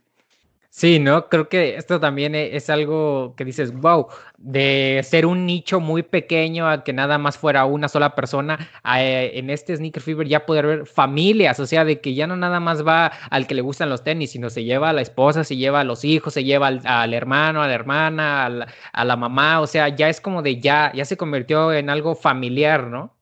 Sí, 0.78 1.00
¿no? 1.00 1.30
Creo 1.30 1.48
que 1.48 1.78
esto 1.78 2.02
también 2.02 2.36
e, 2.36 2.58
es 2.58 2.70
algo 2.70 3.34
que 3.38 3.46
dices, 3.46 3.74
wow, 3.74 4.08
de 4.38 5.00
ser 5.06 5.26
un 5.26 5.46
nicho 5.46 5.80
muy 5.80 6.04
pequeño 6.04 6.68
a 6.68 6.84
que 6.84 6.92
nada 6.92 7.18
más 7.18 7.38
fuera 7.38 7.64
una 7.64 7.88
sola 7.88 8.14
persona, 8.14 8.60
eh, 8.98 9.32
en 9.36 9.50
este 9.50 9.78
Sneaker 9.78 10.04
Fever 10.04 10.28
ya 10.28 10.46
poder 10.46 10.68
ver 10.68 10.86
familias, 10.86 11.62
o 11.62 11.66
sea, 11.66 11.86
de 11.86 12.02
que 12.02 12.14
ya 12.14 12.28
no 12.28 12.36
nada 12.36 12.60
más 12.60 12.86
va 12.86 13.14
al 13.30 13.48
que 13.48 13.56
le 13.56 13.62
gustan 13.62 13.90
los 13.90 14.04
tenis, 14.04 14.32
sino 14.32 14.50
se 14.50 14.66
lleva 14.66 14.90
a 14.90 14.94
la 14.94 15.02
esposa, 15.02 15.46
se 15.46 15.56
lleva 15.56 15.80
a 15.80 15.86
los 15.86 16.04
hijos, 16.04 16.34
se 16.34 16.44
lleva 16.44 16.68
al, 16.68 17.14
hermano, 17.14 17.62
a 17.62 17.68
la 17.70 17.74
hermana, 17.74 18.46
a 18.46 19.06
la, 19.06 19.16
mamá, 19.16 19.62
o 19.62 19.68
sea, 19.68 19.88
ya 19.88 20.10
es 20.10 20.20
como 20.20 20.42
de 20.42 20.60
ya, 20.60 20.92
ya 20.94 21.06
se 21.06 21.16
convirtió 21.16 21.72
en 21.72 21.90
algo 21.90 22.16
familiar, 22.16 22.88
¿no? 22.88 23.16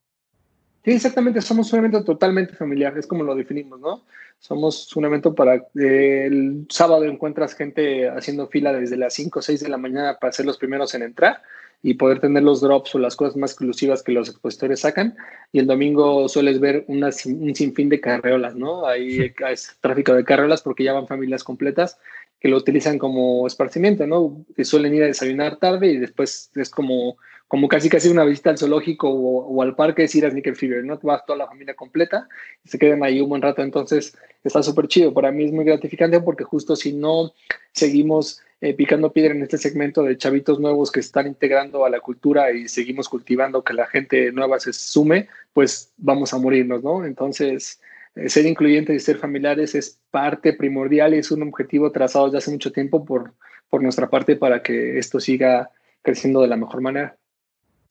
Sí, 0.84 0.94
exactamente, 0.94 1.40
somos 1.40 1.72
un 1.72 2.04
totalmente 2.04 2.56
familiar, 2.56 2.98
es 2.98 3.06
como 3.06 3.24
lo 3.24 3.36
definimos, 3.36 3.80
¿no? 3.80 4.02
Somos 4.44 4.94
un 4.98 5.06
evento 5.06 5.34
para 5.34 5.56
eh, 5.56 6.26
el 6.26 6.66
sábado 6.68 7.06
encuentras 7.06 7.56
gente 7.56 8.10
haciendo 8.10 8.50
fila 8.50 8.74
desde 8.74 8.98
las 8.98 9.14
5 9.14 9.40
o 9.40 9.42
6 9.42 9.62
de 9.62 9.70
la 9.70 9.78
mañana 9.78 10.18
para 10.20 10.34
ser 10.34 10.46
los 10.46 10.58
primeros 10.58 10.94
en 10.94 11.04
entrar 11.04 11.42
y 11.82 11.94
poder 11.94 12.20
tener 12.20 12.44
los 12.44 12.60
drops 12.60 12.94
o 12.94 13.00
las 13.00 13.16
cosas 13.16 13.38
más 13.38 13.52
exclusivas 13.52 14.04
que 14.04 14.12
los 14.12 14.28
expositores 14.28 14.82
sacan. 14.82 15.16
Y 15.54 15.60
el 15.60 15.66
domingo 15.66 16.28
sueles 16.28 16.60
ver 16.60 16.84
una, 16.90 17.08
un 17.08 17.56
sinfín 17.56 17.88
de 17.88 18.02
carreolas, 18.02 18.54
¿no? 18.54 18.86
Ahí 18.86 19.34
es 19.50 19.78
tráfico 19.80 20.14
de 20.14 20.26
carreolas 20.26 20.62
porque 20.62 20.84
ya 20.84 20.92
van 20.92 21.08
familias 21.08 21.46
completas 21.46 21.98
que 22.42 22.50
lo 22.50 22.58
utilizan 22.58 23.00
como 23.00 23.48
esparcimiento, 23.48 24.06
¿no? 24.08 24.46
Que 24.58 24.66
suelen 24.66 24.94
ir 24.94 25.04
a 25.04 25.08
desayunar 25.08 25.56
tarde 25.56 25.88
y 25.88 25.98
después 26.00 26.52
es 26.56 26.70
como 26.70 27.16
como 27.54 27.68
casi 27.68 27.88
casi 27.88 28.10
una 28.10 28.26
visita 28.26 28.50
al 28.50 28.58
zoológico 28.58 29.08
o, 29.12 29.62
al 29.62 29.76
parque 29.76 30.06
es 30.06 30.16
ir 30.16 30.26
a 30.26 30.32
Sneaker 30.32 30.56
Fever, 30.56 30.84
¿no? 30.84 30.98
Vas 31.04 31.24
toda 31.24 31.38
la 31.38 31.46
familia 31.46 31.76
completa 31.76 32.28
y 32.66 32.70
se 32.70 32.80
quedan 32.80 33.04
ahí 33.04 33.22
un 33.22 33.30
buen 33.30 33.44
rato, 33.44 33.62
entonces 33.62 34.18
está 34.44 34.64
súper 34.64 34.88
chido. 34.88 35.14
Para 35.14 35.32
mí 35.32 35.44
es 35.44 35.52
muy 35.52 35.64
gratificante 35.64 36.20
porque 36.20 36.44
justo 36.44 36.76
si 36.76 36.94
no 36.94 37.32
seguimos 37.72 38.42
eh, 38.60 38.74
picando 38.74 39.14
piedra 39.14 39.36
en 39.36 39.44
este 39.44 39.60
segmento 39.60 40.02
de 40.02 40.18
chavitos 40.18 40.60
nuevos 40.60 40.92
que 40.92 41.00
están 41.00 41.28
integrando 41.28 41.86
a 41.86 41.92
la 41.92 42.00
cultura 42.00 42.52
y 42.52 42.68
seguimos 42.68 43.08
cultivando 43.08 43.64
que 43.64 43.76
la 43.76 43.86
gente 43.86 44.32
nueva 44.32 44.60
se 44.60 44.74
sume, 44.74 45.28
pues 45.54 45.94
vamos 45.98 46.34
a 46.34 46.40
morirnos, 46.40 46.84
¿no? 46.84 47.06
Entonces, 47.06 47.80
eh, 48.16 48.30
ser 48.30 48.48
incluyentes 48.48 48.96
y 48.96 49.00
ser 49.00 49.18
familiares 49.18 49.76
es 49.76 50.00
parte 50.10 50.54
primordial 50.54 51.14
y 51.14 51.20
es 51.20 51.30
un 51.30 51.44
objetivo 51.44 51.92
trazado 51.92 52.26
desde 52.26 52.40
hace 52.40 52.50
mucho 52.50 52.72
tiempo 52.72 53.06
por, 53.06 53.36
por 53.70 53.84
nuestra 53.84 54.10
parte 54.10 54.36
para 54.38 54.64
que 54.64 54.98
esto 54.98 55.20
siga 55.20 55.70
creciendo 56.02 56.42
de 56.42 56.48
la 56.48 56.58
mejor 56.58 56.82
manera. 56.82 57.16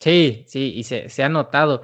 Sí, 0.03 0.42
sí, 0.48 0.72
y 0.74 0.82
se, 0.82 1.09
se 1.09 1.22
ha 1.22 1.28
notado. 1.28 1.82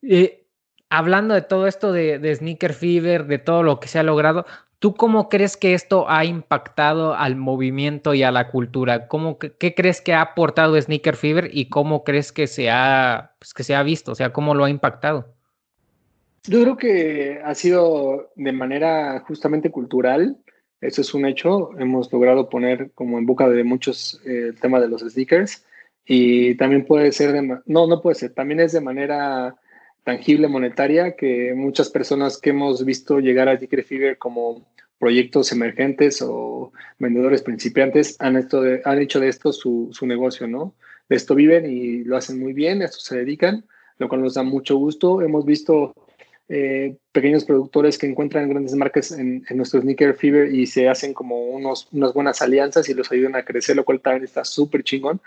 Eh, 0.00 0.46
hablando 0.88 1.34
de 1.34 1.42
todo 1.42 1.66
esto 1.66 1.92
de, 1.92 2.18
de, 2.18 2.34
Sneaker 2.34 2.72
Fever, 2.72 3.26
de 3.26 3.38
todo 3.38 3.62
lo 3.62 3.78
que 3.78 3.88
se 3.88 3.98
ha 3.98 4.02
logrado, 4.02 4.46
¿tú 4.78 4.94
cómo 4.94 5.28
crees 5.28 5.58
que 5.58 5.74
esto 5.74 6.08
ha 6.08 6.24
impactado 6.24 7.14
al 7.14 7.36
movimiento 7.36 8.14
y 8.14 8.22
a 8.22 8.32
la 8.32 8.48
cultura? 8.48 9.06
¿Cómo, 9.06 9.38
¿Qué 9.38 9.74
crees 9.74 10.00
que 10.00 10.14
ha 10.14 10.22
aportado 10.22 10.80
Sneaker 10.80 11.14
Fever 11.14 11.50
y 11.52 11.68
cómo 11.68 12.04
crees 12.04 12.32
que 12.32 12.46
se 12.46 12.70
ha, 12.70 13.32
pues, 13.38 13.52
que 13.52 13.64
se 13.64 13.74
ha 13.74 13.82
visto? 13.82 14.12
O 14.12 14.14
sea, 14.14 14.32
¿cómo 14.32 14.54
lo 14.54 14.64
ha 14.64 14.70
impactado? 14.70 15.34
Yo 16.44 16.62
creo 16.62 16.78
que 16.78 17.42
ha 17.44 17.54
sido 17.54 18.30
de 18.34 18.52
manera 18.52 19.20
justamente 19.28 19.70
cultural. 19.70 20.38
Eso 20.80 21.02
es 21.02 21.12
un 21.12 21.26
hecho. 21.26 21.78
Hemos 21.78 22.10
logrado 22.10 22.48
poner 22.48 22.92
como 22.94 23.18
en 23.18 23.26
boca 23.26 23.46
de 23.46 23.62
muchos 23.62 24.22
eh, 24.24 24.52
el 24.54 24.58
tema 24.58 24.80
de 24.80 24.88
los 24.88 25.02
sneakers 25.02 25.66
y 26.10 26.54
también 26.54 26.86
puede 26.86 27.12
ser, 27.12 27.32
de, 27.32 27.42
no, 27.42 27.86
no 27.86 28.00
puede 28.00 28.14
ser, 28.14 28.32
también 28.32 28.60
es 28.60 28.72
de 28.72 28.80
manera 28.80 29.54
tangible 30.04 30.48
monetaria 30.48 31.14
que 31.14 31.52
muchas 31.54 31.90
personas 31.90 32.38
que 32.38 32.50
hemos 32.50 32.82
visto 32.82 33.20
llegar 33.20 33.46
a 33.50 33.58
Ticker 33.58 33.84
Fever 33.84 34.16
como 34.16 34.66
proyectos 34.98 35.52
emergentes 35.52 36.22
o 36.22 36.72
vendedores 36.98 37.42
principiantes 37.42 38.16
han, 38.20 38.36
esto 38.36 38.62
han 38.84 38.98
hecho 39.00 39.20
de 39.20 39.28
esto 39.28 39.52
su, 39.52 39.90
su, 39.92 40.06
negocio, 40.06 40.48
¿no? 40.48 40.74
De 41.10 41.16
esto 41.16 41.34
viven 41.34 41.70
y 41.70 42.04
lo 42.04 42.16
hacen 42.16 42.40
muy 42.40 42.54
bien, 42.54 42.80
a 42.80 42.86
esto 42.86 43.00
se 43.00 43.18
dedican, 43.18 43.66
lo 43.98 44.08
cual 44.08 44.22
nos 44.22 44.32
da 44.32 44.42
mucho 44.42 44.76
gusto. 44.78 45.20
Hemos 45.20 45.44
visto 45.44 45.94
eh, 46.48 46.96
pequeños 47.12 47.44
productores 47.44 47.98
que 47.98 48.06
encuentran 48.06 48.48
grandes 48.48 48.74
marcas 48.74 49.12
en, 49.12 49.44
en, 49.46 49.56
nuestro 49.58 49.82
Sneaker 49.82 50.14
Fever 50.14 50.54
y 50.54 50.64
se 50.64 50.88
hacen 50.88 51.12
como 51.12 51.38
unos, 51.48 51.86
unas 51.92 52.14
buenas 52.14 52.40
alianzas 52.40 52.88
y 52.88 52.94
los 52.94 53.12
ayudan 53.12 53.36
a 53.36 53.44
crecer, 53.44 53.76
lo 53.76 53.84
cual 53.84 54.00
también 54.00 54.24
está 54.24 54.42
súper 54.42 54.82
chingón. 54.82 55.20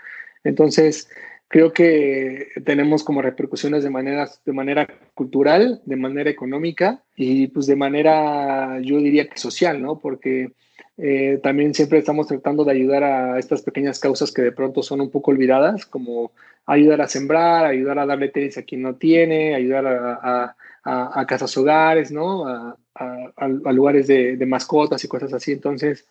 Entonces, 0.44 1.08
creo 1.48 1.72
que 1.72 2.48
tenemos 2.64 3.04
como 3.04 3.20
repercusiones 3.20 3.84
de 3.84 3.90
manera, 3.90 4.28
de 4.44 4.52
manera 4.52 4.88
cultural, 5.14 5.82
de 5.84 5.96
manera 5.96 6.30
económica 6.30 7.02
y 7.14 7.48
pues 7.48 7.66
de 7.66 7.76
manera, 7.76 8.80
yo 8.80 8.96
diría 8.98 9.28
que 9.28 9.36
social, 9.36 9.82
¿no? 9.82 9.98
Porque 9.98 10.52
eh, 10.96 11.40
también 11.42 11.74
siempre 11.74 11.98
estamos 11.98 12.26
tratando 12.26 12.64
de 12.64 12.72
ayudar 12.72 13.04
a 13.04 13.38
estas 13.38 13.62
pequeñas 13.62 13.98
causas 13.98 14.32
que 14.32 14.42
de 14.42 14.52
pronto 14.52 14.82
son 14.82 15.00
un 15.00 15.10
poco 15.10 15.30
olvidadas, 15.30 15.84
como 15.84 16.32
ayudar 16.66 17.00
a 17.00 17.08
sembrar, 17.08 17.66
ayudar 17.66 17.98
a 17.98 18.06
darle 18.06 18.28
tenis 18.28 18.56
a 18.56 18.62
quien 18.62 18.82
no 18.82 18.94
tiene, 18.94 19.54
ayudar 19.54 19.86
a, 19.86 20.56
a, 20.84 21.26
casas 21.26 21.56
hogares, 21.56 22.10
¿no? 22.12 22.46
A, 22.46 22.76
lugares 23.72 24.06
de, 24.06 24.44
mascotas 24.46 25.02
y 25.04 25.08
cosas 25.08 25.32
así. 25.32 25.52
Entonces, 25.52 26.06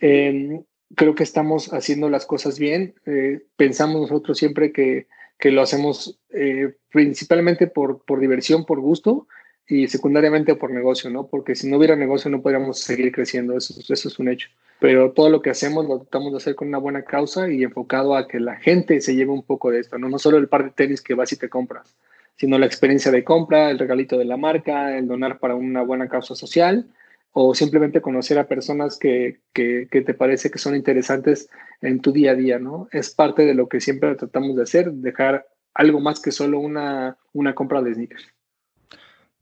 eh, 0.00 0.62
creo 0.94 1.14
que 1.14 1.22
estamos 1.22 1.72
haciendo 1.72 2.08
las 2.10 2.26
cosas 2.26 2.58
bien. 2.58 2.94
Eh, 3.06 3.40
pensamos 3.56 4.00
nosotros 4.00 4.38
siempre 4.38 4.72
que, 4.72 5.06
que 5.38 5.50
lo 5.50 5.62
hacemos 5.62 6.18
eh, 6.30 6.74
principalmente 6.90 7.66
por, 7.66 8.04
por 8.04 8.20
diversión, 8.20 8.64
por 8.64 8.80
gusto 8.80 9.26
y 9.66 9.88
secundariamente 9.88 10.54
por 10.54 10.70
negocio, 10.70 11.10
¿no? 11.10 11.26
Porque 11.26 11.54
si 11.54 11.68
no 11.68 11.76
hubiera 11.76 11.94
negocio 11.94 12.30
no 12.30 12.40
podríamos 12.40 12.80
seguir 12.80 13.12
creciendo, 13.12 13.56
eso, 13.56 13.74
eso 13.78 14.08
es 14.08 14.18
un 14.18 14.28
hecho. 14.28 14.48
Pero 14.80 15.12
todo 15.12 15.28
lo 15.28 15.42
que 15.42 15.50
hacemos 15.50 15.86
lo 15.86 15.98
tratamos 15.98 16.32
de 16.32 16.38
hacer 16.38 16.54
con 16.54 16.68
una 16.68 16.78
buena 16.78 17.02
causa 17.02 17.50
y 17.50 17.62
enfocado 17.62 18.16
a 18.16 18.26
que 18.26 18.40
la 18.40 18.56
gente 18.56 19.00
se 19.02 19.14
lleve 19.14 19.32
un 19.32 19.42
poco 19.42 19.70
de 19.70 19.80
esto, 19.80 19.98
¿no? 19.98 20.08
No 20.08 20.18
solo 20.18 20.38
el 20.38 20.48
par 20.48 20.64
de 20.64 20.70
tenis 20.70 21.02
que 21.02 21.14
vas 21.14 21.32
y 21.32 21.36
te 21.36 21.50
compras, 21.50 21.96
sino 22.36 22.58
la 22.58 22.66
experiencia 22.66 23.10
de 23.10 23.24
compra, 23.24 23.70
el 23.70 23.78
regalito 23.78 24.16
de 24.16 24.24
la 24.24 24.38
marca, 24.38 24.96
el 24.96 25.06
donar 25.06 25.38
para 25.38 25.54
una 25.54 25.82
buena 25.82 26.08
causa 26.08 26.34
social 26.34 26.86
o 27.32 27.54
simplemente 27.54 28.00
conocer 28.00 28.38
a 28.38 28.48
personas 28.48 28.98
que, 28.98 29.40
que, 29.52 29.86
te 29.90 30.14
parece 30.14 30.50
que 30.50 30.58
son 30.58 30.74
interesantes 30.74 31.48
en 31.80 32.00
tu 32.00 32.12
día 32.12 32.32
a 32.32 32.34
día, 32.34 32.58
¿no? 32.58 32.88
Es 32.90 33.14
parte 33.14 33.44
de 33.44 33.54
lo 33.54 33.68
que 33.68 33.80
siempre 33.80 34.14
tratamos 34.16 34.56
de 34.56 34.62
hacer, 34.62 34.90
dejar 34.92 35.46
algo 35.74 36.00
más 36.00 36.20
que 36.20 36.32
solo 36.32 36.58
una, 36.58 37.18
una 37.32 37.54
compra 37.54 37.82
de 37.82 37.94
sneakers. 37.94 38.26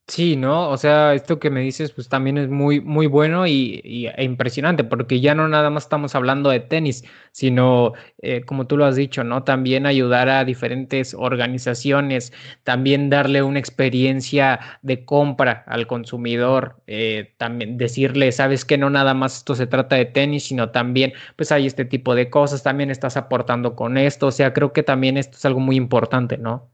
Sí, 0.09 0.37
¿no? 0.37 0.71
O 0.71 0.77
sea, 0.77 1.15
esto 1.15 1.41
que 1.41 1.51
me 1.51 1.63
dices, 1.63 1.91
pues 1.91 2.09
también 2.09 2.39
es 2.39 2.49
muy, 2.49 2.81
muy 2.81 3.09
bueno 3.09 3.45
y, 3.49 4.07
e 4.17 4.23
impresionante, 4.23 4.85
porque 4.85 5.21
ya 5.21 5.35
no 5.35 5.49
nada 5.49 5.69
más 5.69 5.83
estamos 5.85 6.15
hablando 6.15 6.49
de 6.51 6.61
tenis, 6.61 7.05
sino, 7.33 7.93
eh, 8.23 8.43
como 8.45 8.69
tú 8.69 8.77
lo 8.77 8.85
has 8.85 8.95
dicho, 8.95 9.25
¿no? 9.25 9.43
También 9.43 9.85
ayudar 9.85 10.29
a 10.29 10.45
diferentes 10.45 11.13
organizaciones, 11.13 12.33
también 12.63 13.11
darle 13.11 13.43
una 13.43 13.59
experiencia 13.59 14.61
de 14.83 15.05
compra 15.05 15.65
al 15.67 15.89
consumidor, 15.89 16.77
eh, 16.87 17.35
también 17.37 17.77
decirle, 17.77 18.31
sabes 18.31 18.65
que 18.65 18.79
no 18.79 18.89
nada 18.91 19.13
más 19.13 19.39
esto 19.39 19.57
se 19.57 19.67
trata 19.67 19.97
de 19.97 20.05
tenis, 20.05 20.45
sino 20.45 20.71
también, 20.71 21.15
pues 21.35 21.51
hay 21.51 21.67
este 21.67 21.85
tipo 21.85 22.15
de 22.15 22.31
cosas, 22.31 22.63
también 22.63 22.93
estás 22.93 23.17
aportando 23.17 23.75
con 23.75 23.99
esto, 23.99 24.29
o 24.29 24.31
sea, 24.31 24.53
creo 24.53 24.73
que 24.73 24.85
también 24.85 25.17
esto 25.17 25.37
es 25.37 25.45
algo 25.45 25.59
muy 25.59 25.75
importante, 25.75 26.39
¿no? 26.39 26.71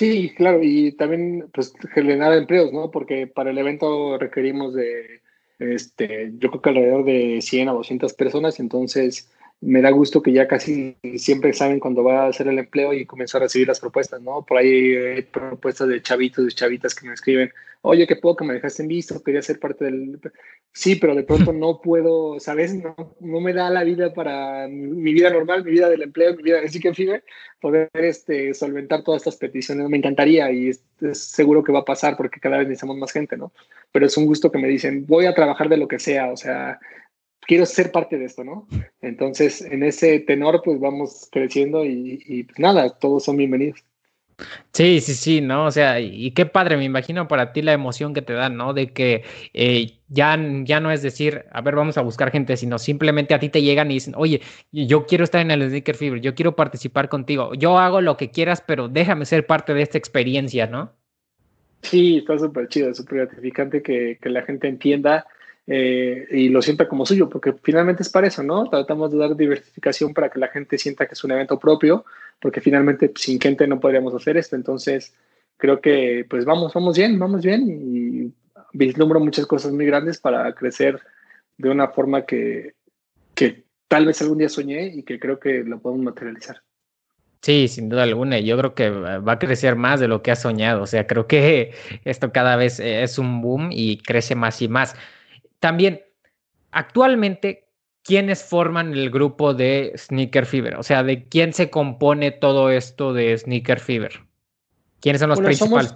Sí, 0.00 0.32
claro, 0.34 0.60
y 0.62 0.92
también 0.92 1.50
pues 1.52 1.74
generar 1.92 2.32
empleos, 2.32 2.72
¿no? 2.72 2.90
Porque 2.90 3.26
para 3.26 3.50
el 3.50 3.58
evento 3.58 4.16
requerimos 4.16 4.72
de, 4.72 5.20
este, 5.58 6.32
yo 6.38 6.48
creo 6.48 6.62
que 6.62 6.70
alrededor 6.70 7.04
de 7.04 7.42
100 7.42 7.68
a 7.68 7.72
200 7.72 8.14
personas, 8.14 8.60
entonces 8.60 9.30
me 9.60 9.82
da 9.82 9.90
gusto 9.90 10.22
que 10.22 10.32
ya 10.32 10.48
casi 10.48 10.96
siempre 11.18 11.52
saben 11.52 11.80
cuándo 11.80 12.02
va 12.02 12.22
a 12.22 12.28
hacer 12.28 12.48
el 12.48 12.58
empleo 12.58 12.94
y 12.94 13.04
comenzar 13.04 13.42
a 13.42 13.44
recibir 13.44 13.68
las 13.68 13.78
propuestas, 13.78 14.22
¿no? 14.22 14.42
Por 14.46 14.56
ahí 14.56 14.96
hay 14.96 15.20
propuestas 15.20 15.88
de 15.88 16.00
chavitos, 16.00 16.46
de 16.46 16.52
chavitas 16.52 16.94
que 16.94 17.06
me 17.06 17.12
escriben, 17.12 17.52
oye, 17.82 18.06
qué 18.06 18.16
poco 18.16 18.44
me 18.44 18.54
dejaste 18.54 18.82
en 18.82 18.88
visto, 18.88 19.22
quería 19.22 19.42
ser 19.42 19.58
parte 19.58 19.86
del... 19.86 20.20
Sí, 20.72 20.96
pero 20.96 21.14
de 21.14 21.22
pronto 21.22 21.52
no 21.52 21.80
puedo, 21.80 22.38
¿sabes? 22.38 22.74
No, 22.74 22.94
no 23.20 23.40
me 23.40 23.52
da 23.52 23.70
la 23.70 23.84
vida 23.84 24.12
para 24.12 24.68
mi 24.68 25.12
vida 25.12 25.30
normal, 25.30 25.64
mi 25.64 25.72
vida 25.72 25.88
del 25.88 26.02
empleo, 26.02 26.36
mi 26.36 26.42
vida 26.42 26.60
de 26.60 26.68
que 26.68 26.94
Fever, 26.94 27.24
poder 27.60 27.90
este, 27.94 28.54
solventar 28.54 29.02
todas 29.02 29.22
estas 29.22 29.36
peticiones. 29.36 29.88
Me 29.88 29.96
encantaría 29.96 30.50
y 30.52 30.68
es, 30.68 30.82
seguro 31.12 31.64
que 31.64 31.72
va 31.72 31.80
a 31.80 31.84
pasar 31.84 32.16
porque 32.16 32.40
cada 32.40 32.58
vez 32.58 32.68
necesitamos 32.68 32.98
más 32.98 33.12
gente, 33.12 33.36
¿no? 33.36 33.52
Pero 33.92 34.06
es 34.06 34.16
un 34.16 34.26
gusto 34.26 34.52
que 34.52 34.58
me 34.58 34.68
dicen, 34.68 35.06
voy 35.06 35.26
a 35.26 35.34
trabajar 35.34 35.68
de 35.68 35.78
lo 35.78 35.88
que 35.88 35.98
sea, 35.98 36.30
o 36.30 36.36
sea, 36.36 36.78
quiero 37.40 37.66
ser 37.66 37.90
parte 37.90 38.18
de 38.18 38.26
esto, 38.26 38.44
¿no? 38.44 38.68
Entonces, 39.00 39.62
en 39.62 39.82
ese 39.82 40.20
tenor, 40.20 40.60
pues 40.64 40.78
vamos 40.78 41.28
creciendo 41.32 41.84
y, 41.84 42.22
y 42.26 42.44
pues 42.44 42.58
nada, 42.58 42.90
todos 42.98 43.24
son 43.24 43.36
bienvenidos. 43.38 43.82
Sí, 44.72 45.00
sí, 45.00 45.14
sí, 45.14 45.40
¿no? 45.40 45.66
O 45.66 45.70
sea, 45.70 46.00
y 46.00 46.30
qué 46.30 46.46
padre, 46.46 46.76
me 46.76 46.84
imagino 46.84 47.28
para 47.28 47.52
ti 47.52 47.62
la 47.62 47.72
emoción 47.72 48.14
que 48.14 48.22
te 48.22 48.32
da, 48.32 48.48
¿no? 48.48 48.72
De 48.72 48.92
que 48.92 49.24
eh, 49.52 49.98
ya, 50.08 50.38
ya 50.64 50.80
no 50.80 50.90
es 50.90 51.02
decir, 51.02 51.44
a 51.50 51.60
ver, 51.60 51.74
vamos 51.74 51.98
a 51.98 52.02
buscar 52.02 52.30
gente, 52.30 52.56
sino 52.56 52.78
simplemente 52.78 53.34
a 53.34 53.38
ti 53.38 53.48
te 53.48 53.62
llegan 53.62 53.90
y 53.90 53.94
dicen, 53.94 54.14
oye, 54.16 54.40
yo 54.72 55.06
quiero 55.06 55.24
estar 55.24 55.40
en 55.40 55.50
el 55.50 55.68
Sneaker 55.68 55.96
Fever, 55.96 56.20
yo 56.20 56.34
quiero 56.34 56.56
participar 56.56 57.08
contigo, 57.08 57.54
yo 57.54 57.78
hago 57.78 58.00
lo 58.00 58.16
que 58.16 58.30
quieras, 58.30 58.62
pero 58.64 58.88
déjame 58.88 59.24
ser 59.24 59.46
parte 59.46 59.74
de 59.74 59.82
esta 59.82 59.98
experiencia, 59.98 60.66
¿no? 60.66 60.92
Sí, 61.82 62.18
está 62.18 62.38
súper 62.38 62.68
chido, 62.68 62.94
súper 62.94 63.18
gratificante 63.20 63.82
que, 63.82 64.18
que 64.20 64.28
la 64.28 64.42
gente 64.42 64.68
entienda 64.68 65.26
eh, 65.72 66.26
y 66.32 66.48
lo 66.48 66.62
sienta 66.62 66.88
como 66.88 67.06
suyo, 67.06 67.28
porque 67.28 67.52
finalmente 67.62 68.02
es 68.02 68.08
para 68.08 68.26
eso, 68.26 68.42
¿no? 68.42 68.68
Tratamos 68.68 69.12
de 69.12 69.18
dar 69.18 69.36
diversificación 69.36 70.12
para 70.12 70.28
que 70.28 70.40
la 70.40 70.48
gente 70.48 70.76
sienta 70.78 71.06
que 71.06 71.14
es 71.14 71.22
un 71.22 71.30
evento 71.30 71.60
propio, 71.60 72.04
porque 72.40 72.60
finalmente 72.60 73.08
pues, 73.08 73.22
sin 73.22 73.40
gente 73.40 73.68
no 73.68 73.78
podríamos 73.78 74.12
hacer 74.12 74.36
esto. 74.36 74.56
Entonces, 74.56 75.14
creo 75.56 75.80
que 75.80 76.26
pues 76.28 76.44
vamos, 76.44 76.74
vamos 76.74 76.98
bien, 76.98 77.20
vamos 77.20 77.42
bien 77.42 77.68
y 77.68 78.32
vislumbro 78.72 79.20
muchas 79.20 79.46
cosas 79.46 79.70
muy 79.70 79.86
grandes 79.86 80.18
para 80.18 80.52
crecer 80.56 80.98
de 81.56 81.70
una 81.70 81.86
forma 81.86 82.26
que, 82.26 82.74
que 83.36 83.62
tal 83.86 84.06
vez 84.06 84.20
algún 84.22 84.38
día 84.38 84.48
soñé 84.48 84.88
y 84.88 85.04
que 85.04 85.20
creo 85.20 85.38
que 85.38 85.62
lo 85.62 85.78
podemos 85.78 86.04
materializar. 86.04 86.62
Sí, 87.42 87.68
sin 87.68 87.88
duda 87.88 88.02
alguna. 88.02 88.40
Yo 88.40 88.58
creo 88.58 88.74
que 88.74 88.90
va 88.90 89.32
a 89.34 89.38
crecer 89.38 89.76
más 89.76 90.00
de 90.00 90.08
lo 90.08 90.20
que 90.20 90.32
has 90.32 90.42
soñado. 90.42 90.82
O 90.82 90.86
sea, 90.88 91.06
creo 91.06 91.28
que 91.28 91.74
esto 92.04 92.32
cada 92.32 92.56
vez 92.56 92.80
es 92.80 93.18
un 93.20 93.40
boom 93.40 93.70
y 93.70 93.98
crece 93.98 94.34
más 94.34 94.60
y 94.62 94.66
más. 94.66 94.96
También, 95.60 96.02
actualmente, 96.72 97.68
¿quiénes 98.02 98.42
forman 98.42 98.92
el 98.94 99.10
grupo 99.10 99.54
de 99.54 99.92
Sneaker 99.96 100.46
Fever? 100.46 100.76
O 100.76 100.82
sea, 100.82 101.02
¿de 101.02 101.28
quién 101.28 101.52
se 101.52 101.70
compone 101.70 102.30
todo 102.32 102.70
esto 102.70 103.12
de 103.12 103.36
Sneaker 103.36 103.78
Fever? 103.78 104.20
¿Quiénes 105.00 105.20
son 105.20 105.30
los 105.30 105.40
principales? 105.40 105.94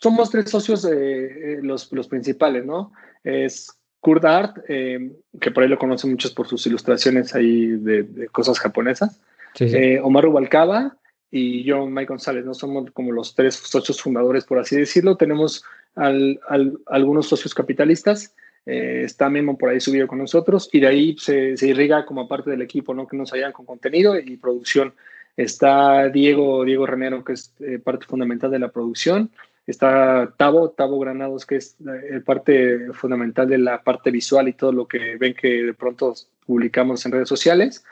Somos, 0.00 0.30
tres 0.30 0.50
socios, 0.50 0.84
eh, 0.84 1.58
los, 1.60 1.92
los, 1.92 2.06
principales, 2.06 2.64
¿no? 2.64 2.92
Es 3.24 3.76
Kurt 3.98 4.24
Art, 4.24 4.58
eh, 4.68 5.10
que 5.40 5.50
por 5.50 5.64
ahí 5.64 5.68
lo 5.68 5.78
conocen 5.78 6.10
muchos 6.10 6.32
por 6.32 6.46
sus 6.46 6.64
ilustraciones 6.66 7.34
ahí 7.34 7.66
de, 7.66 8.28
cosas 8.30 8.60
japonesas. 8.60 9.20
Eh, 9.58 9.98
Omar 10.00 10.22
Rubalcaba 10.22 10.96
y 11.32 11.64
yo, 11.64 11.84
Mike 11.86 12.10
González, 12.10 12.44
¿no? 12.44 12.54
Somos 12.54 12.92
como 12.92 13.10
los 13.10 13.34
tres 13.34 13.56
socios 13.56 14.00
fundadores, 14.00 14.44
por 14.44 14.60
así 14.60 14.76
decirlo. 14.76 15.16
Tenemos 15.16 15.64
algunos 15.96 17.28
socios 17.28 17.52
capitalistas 17.52 18.34
eh, 18.70 19.04
está 19.04 19.30
Memo 19.30 19.56
por 19.56 19.70
ahí 19.70 19.80
subido 19.80 20.06
con 20.06 20.18
nosotros 20.18 20.68
y 20.70 20.80
de 20.80 20.86
ahí 20.88 21.16
se, 21.18 21.54
irriga 21.62 22.04
como 22.04 22.28
parte 22.28 22.50
del 22.50 22.60
equipo, 22.60 22.92
¿no? 22.92 23.08
Que 23.08 23.16
nos 23.16 23.32
ayudan 23.32 23.52
con 23.52 23.64
contenido 23.64 24.18
y 24.18 24.36
producción. 24.36 24.92
Está 25.38 26.10
Diego, 26.10 26.66
Diego 26.66 26.84
Renero, 26.84 27.24
que 27.24 27.32
es 27.32 27.54
eh, 27.60 27.78
parte 27.78 28.04
fundamental 28.04 28.50
de 28.50 28.58
la 28.58 28.68
producción. 28.68 29.30
Está 29.66 30.34
Tavo, 30.36 30.68
Tavo 30.68 30.98
Granados, 30.98 31.46
que 31.46 31.56
es 31.56 31.76
eh, 31.80 32.20
parte 32.20 32.92
fundamental 32.92 33.48
de 33.48 33.56
la 33.56 33.82
parte 33.82 34.10
visual 34.10 34.48
y 34.48 34.52
todo 34.52 34.72
lo 34.72 34.86
que 34.86 35.16
ven 35.16 35.32
que 35.32 35.62
de 35.62 35.72
pronto 35.72 36.12
publicamos 36.44 37.06
en 37.06 37.12
redes 37.12 37.28
sociales. 37.28 37.82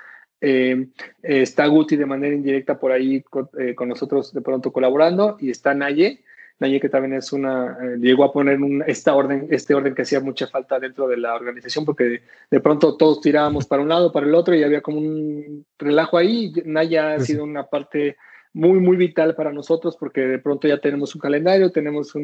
está 0.42 1.66
Guti 1.68 1.96
de 1.96 2.04
manera 2.04 2.34
indirecta 2.34 2.78
por 2.78 2.92
ahí 2.92 3.22
con, 3.22 3.48
con, 3.74 3.88
nosotros 3.88 4.34
de 4.34 4.42
pronto 4.42 4.70
colaborando 4.70 5.38
y 5.40 5.48
está 5.48 5.72
Naye, 5.72 6.20
Naye 6.58 6.80
que 6.80 6.88
también 6.88 7.14
es 7.14 7.32
una, 7.32 7.76
eh, 7.82 7.96
llegó 8.00 8.24
a 8.24 8.32
poner 8.32 8.60
un, 8.60 8.82
esta 8.86 9.14
orden, 9.14 9.46
este 9.50 9.74
orden 9.74 9.94
que 9.94 10.02
hacía 10.02 10.20
mucha 10.20 10.46
falta 10.46 10.78
dentro 10.78 11.06
de 11.06 11.18
la 11.18 11.34
organización 11.34 11.84
porque 11.84 12.22
de, 12.50 12.60
pronto 12.60 12.96
todos 12.96 13.20
tirábamos 13.20 13.66
para 13.66 13.82
un 13.82 13.90
lado, 13.90 14.10
para 14.10 14.26
el 14.26 14.34
otro 14.34 14.54
y 14.54 14.62
había 14.62 14.80
como 14.80 14.98
un 14.98 15.66
relajo 15.78 16.16
ahí. 16.16 16.52
Naya 16.64 17.14
ha 17.14 17.20
sido 17.20 17.44
una 17.44 17.64
parte 17.64 18.16
muy, 18.54 18.80
muy 18.80 18.96
vital 18.96 19.34
para 19.34 19.52
nosotros 19.52 19.98
porque 19.98 20.22
de 20.22 20.38
pronto 20.38 20.66
ya 20.66 20.78
tenemos 20.78 21.14
un 21.14 21.20
calendario, 21.20 21.70
tenemos 21.70 22.14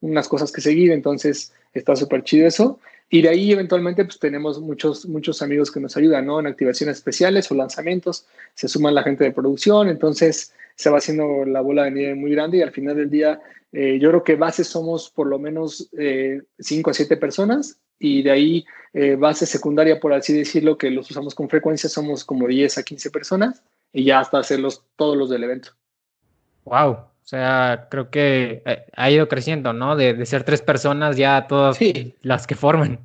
unas 0.00 0.28
cosas 0.28 0.52
que 0.52 0.60
seguir, 0.60 0.92
entonces 0.92 1.54
está 1.72 1.96
súper 1.96 2.24
chido 2.24 2.46
eso. 2.46 2.78
Y 3.08 3.22
de 3.22 3.30
ahí 3.30 3.52
eventualmente 3.52 4.04
pues 4.04 4.18
tenemos 4.18 4.60
muchos, 4.60 5.06
muchos 5.06 5.40
amigos 5.40 5.70
que 5.70 5.80
nos 5.80 5.96
ayudan, 5.96 6.26
¿no? 6.26 6.40
En 6.40 6.46
activaciones 6.46 6.98
especiales 6.98 7.50
o 7.50 7.54
lanzamientos, 7.54 8.26
se 8.54 8.68
suman 8.68 8.94
la 8.94 9.02
gente 9.02 9.24
de 9.24 9.32
producción, 9.32 9.88
entonces 9.88 10.52
se 10.78 10.90
va 10.90 10.98
haciendo 10.98 11.44
la 11.44 11.60
bola 11.60 11.84
de 11.84 11.90
nieve 11.90 12.14
muy 12.14 12.30
grande 12.30 12.58
y 12.58 12.62
al 12.62 12.70
final 12.70 12.96
del 12.96 13.10
día 13.10 13.40
eh, 13.72 13.98
yo 14.00 14.10
creo 14.10 14.22
que 14.22 14.36
base 14.36 14.62
somos 14.62 15.10
por 15.10 15.26
lo 15.26 15.38
menos 15.38 15.90
5 15.90 16.00
eh, 16.00 16.40
a 16.60 16.94
7 16.94 17.16
personas 17.16 17.80
y 17.98 18.22
de 18.22 18.30
ahí 18.30 18.64
eh, 18.94 19.16
base 19.16 19.44
secundaria, 19.44 19.98
por 19.98 20.12
así 20.12 20.32
decirlo, 20.32 20.78
que 20.78 20.90
los 20.90 21.10
usamos 21.10 21.34
con 21.34 21.48
frecuencia, 21.48 21.90
somos 21.90 22.24
como 22.24 22.46
10 22.46 22.78
a 22.78 22.82
15 22.84 23.10
personas 23.10 23.64
y 23.92 24.04
ya 24.04 24.20
hasta 24.20 24.38
hacerlos 24.38 24.84
todos 24.94 25.16
los 25.16 25.28
del 25.28 25.42
evento. 25.42 25.72
Wow, 26.64 26.90
o 26.92 27.08
sea, 27.24 27.88
creo 27.90 28.10
que 28.10 28.62
ha 28.94 29.10
ido 29.10 29.26
creciendo, 29.26 29.72
¿no? 29.72 29.96
De, 29.96 30.24
ser 30.26 30.44
tres 30.44 30.62
personas 30.62 31.16
ya 31.16 31.48
todas 31.48 31.76
las 32.22 32.46
que 32.46 32.54
forman. 32.54 33.00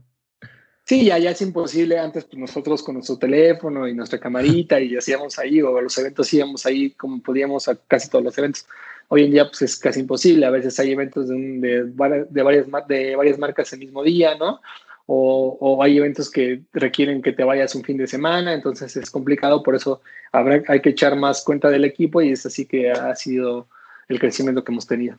Sí, 0.85 1.05
ya, 1.05 1.17
ya 1.17 1.31
es 1.31 1.41
imposible. 1.41 1.97
Antes 1.97 2.25
pues, 2.25 2.37
nosotros 2.37 2.83
con 2.83 2.95
nuestro 2.95 3.17
teléfono 3.17 3.87
y 3.87 3.93
nuestra 3.93 4.19
camarita 4.19 4.79
y 4.79 4.95
hacíamos 4.97 5.39
ahí, 5.39 5.61
o 5.61 5.79
los 5.79 5.97
eventos 5.97 6.33
íbamos 6.33 6.65
ahí 6.65 6.91
como 6.91 7.21
podíamos 7.21 7.67
a 7.69 7.75
casi 7.87 8.09
todos 8.09 8.23
los 8.23 8.37
eventos. 8.37 8.67
Hoy 9.07 9.23
en 9.23 9.31
día 9.31 9.45
pues 9.47 9.61
es 9.61 9.77
casi 9.77 10.01
imposible, 10.01 10.45
a 10.45 10.49
veces 10.49 10.77
hay 10.79 10.91
eventos 10.91 11.29
de, 11.29 11.35
de, 11.37 11.83
varias, 11.93 12.67
de 12.87 13.15
varias 13.15 13.37
marcas 13.37 13.71
el 13.73 13.79
mismo 13.79 14.03
día, 14.03 14.35
¿no? 14.35 14.61
O, 15.05 15.57
o, 15.59 15.83
hay 15.83 15.97
eventos 15.97 16.31
que 16.31 16.61
requieren 16.71 17.21
que 17.21 17.33
te 17.33 17.43
vayas 17.43 17.75
un 17.75 17.83
fin 17.83 17.97
de 17.97 18.07
semana, 18.07 18.53
entonces 18.53 18.95
es 18.95 19.11
complicado, 19.11 19.61
por 19.61 19.75
eso 19.75 20.01
habrá, 20.31 20.63
hay 20.69 20.81
que 20.81 20.91
echar 20.91 21.17
más 21.17 21.43
cuenta 21.43 21.69
del 21.69 21.83
equipo 21.83 22.21
y 22.21 22.31
es 22.31 22.45
así 22.45 22.65
que 22.65 22.89
ha 22.91 23.13
sido 23.15 23.67
el 24.07 24.19
crecimiento 24.19 24.63
que 24.63 24.71
hemos 24.71 24.87
tenido. 24.87 25.17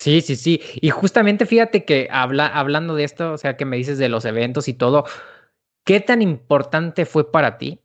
Sí, 0.00 0.22
sí, 0.22 0.34
sí. 0.36 0.62
Y 0.80 0.88
justamente 0.88 1.44
fíjate 1.44 1.84
que 1.84 2.08
habla, 2.10 2.46
hablando 2.46 2.94
de 2.94 3.04
esto, 3.04 3.34
o 3.34 3.38
sea, 3.38 3.58
que 3.58 3.66
me 3.66 3.76
dices 3.76 3.98
de 3.98 4.08
los 4.08 4.24
eventos 4.24 4.66
y 4.66 4.72
todo, 4.72 5.04
¿qué 5.84 6.00
tan 6.00 6.22
importante 6.22 7.04
fue 7.04 7.30
para 7.30 7.58
ti 7.58 7.82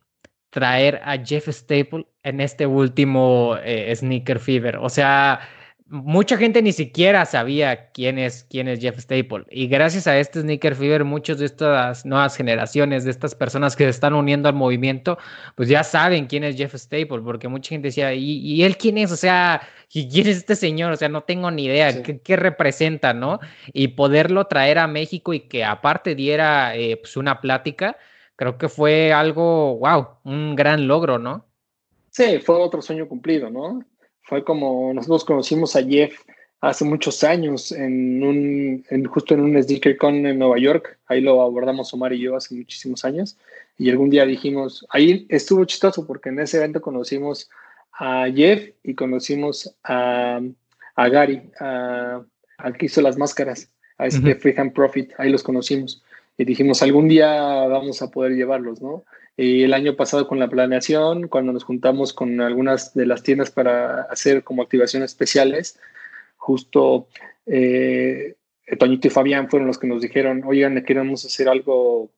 traer 0.50 1.02
a 1.04 1.18
Jeff 1.22 1.48
Staple 1.48 2.06
en 2.22 2.40
este 2.40 2.66
último 2.66 3.56
eh, 3.62 3.94
Sneaker 3.94 4.38
Fever. 4.38 4.78
O 4.78 4.88
sea, 4.88 5.40
mucha 5.88 6.36
gente 6.36 6.62
ni 6.62 6.72
siquiera 6.72 7.24
sabía 7.24 7.90
quién 7.92 8.18
es, 8.18 8.44
quién 8.50 8.68
es 8.68 8.80
Jeff 8.80 8.98
Staple. 8.98 9.44
Y 9.50 9.68
gracias 9.68 10.06
a 10.06 10.18
este 10.18 10.40
Sneaker 10.40 10.74
Fever, 10.74 11.04
muchos 11.04 11.38
de 11.38 11.46
estas 11.46 12.04
nuevas 12.04 12.36
generaciones, 12.36 13.04
de 13.04 13.10
estas 13.10 13.34
personas 13.34 13.76
que 13.76 13.84
se 13.84 13.90
están 13.90 14.14
uniendo 14.14 14.48
al 14.48 14.54
movimiento, 14.54 15.18
pues 15.54 15.68
ya 15.68 15.84
saben 15.84 16.26
quién 16.26 16.44
es 16.44 16.56
Jeff 16.56 16.74
Staple, 16.74 17.20
porque 17.22 17.48
mucha 17.48 17.68
gente 17.68 17.88
decía, 17.88 18.12
¿y, 18.14 18.62
él 18.62 18.76
quién 18.76 18.98
es? 18.98 19.12
O 19.12 19.16
sea, 19.16 19.62
¿quién 19.90 20.26
es 20.26 20.38
este 20.38 20.56
señor? 20.56 20.92
O 20.92 20.96
sea, 20.96 21.08
no 21.08 21.22
tengo 21.22 21.50
ni 21.50 21.66
idea 21.66 22.02
¿qué, 22.02 22.36
representa, 22.36 23.14
¿no? 23.14 23.38
Y 23.72 23.88
poderlo 23.88 24.46
traer 24.46 24.78
a 24.78 24.86
México 24.86 25.34
y 25.34 25.40
que 25.40 25.64
aparte 25.64 26.14
diera 26.14 26.76
eh, 26.76 26.96
pues 26.96 27.16
una 27.16 27.40
plática 27.40 27.96
creo 28.36 28.58
que 28.58 28.68
fue 28.68 29.12
algo, 29.12 29.78
wow, 29.78 30.08
un 30.24 30.54
gran 30.54 30.86
logro, 30.86 31.18
¿no? 31.18 31.46
Sí, 32.10 32.38
fue 32.38 32.56
otro 32.56 32.80
sueño 32.80 33.08
cumplido, 33.08 33.50
¿no? 33.50 33.80
Fue 34.26 34.42
como 34.42 34.92
nosotros 34.92 35.24
conocimos 35.24 35.76
a 35.76 35.84
Jeff 35.84 36.12
hace 36.60 36.84
muchos 36.84 37.22
años 37.22 37.70
en 37.70 38.24
un, 38.24 38.84
en, 38.90 39.04
justo 39.04 39.34
en 39.34 39.40
un 39.40 39.62
SneakerCon 39.62 40.26
en 40.26 40.38
Nueva 40.38 40.58
York. 40.58 40.98
Ahí 41.06 41.20
lo 41.20 41.40
abordamos 41.40 41.94
Omar 41.94 42.12
y 42.12 42.20
yo 42.20 42.36
hace 42.36 42.56
muchísimos 42.56 43.04
años. 43.04 43.38
Y 43.78 43.88
algún 43.88 44.10
día 44.10 44.26
dijimos, 44.26 44.84
ahí 44.90 45.26
estuvo 45.28 45.64
chistoso 45.64 46.06
porque 46.08 46.30
en 46.30 46.40
ese 46.40 46.56
evento 46.56 46.80
conocimos 46.80 47.48
a 47.92 48.26
Jeff 48.34 48.70
y 48.82 48.94
conocimos 48.96 49.72
a, 49.84 50.40
a 50.96 51.08
Gary, 51.08 51.42
a, 51.60 52.20
al 52.58 52.76
que 52.76 52.86
hizo 52.86 53.00
las 53.02 53.16
máscaras, 53.16 53.70
a 53.96 54.06
este 54.08 54.34
Freehand 54.34 54.72
Profit. 54.72 55.12
Ahí 55.18 55.30
los 55.30 55.44
conocimos 55.44 56.02
y 56.36 56.44
dijimos, 56.44 56.82
algún 56.82 57.06
día 57.06 57.30
vamos 57.68 58.02
a 58.02 58.10
poder 58.10 58.32
llevarlos, 58.32 58.82
¿no? 58.82 59.04
Y 59.36 59.62
el 59.62 59.74
año 59.74 59.96
pasado 59.96 60.26
con 60.26 60.38
la 60.38 60.48
planeación, 60.48 61.28
cuando 61.28 61.52
nos 61.52 61.64
juntamos 61.64 62.12
con 62.12 62.40
algunas 62.40 62.94
de 62.94 63.06
las 63.06 63.22
tiendas 63.22 63.50
para 63.50 64.02
hacer 64.02 64.42
como 64.42 64.62
activaciones 64.62 65.10
especiales, 65.10 65.78
justo 66.36 67.08
eh, 67.44 68.36
Toñito 68.78 69.08
y 69.08 69.10
Fabián 69.10 69.50
fueron 69.50 69.68
los 69.68 69.78
que 69.78 69.86
nos 69.86 70.00
dijeron, 70.00 70.42
oigan, 70.46 70.82
queremos 70.84 71.24
hacer 71.24 71.48
algo 71.48 72.10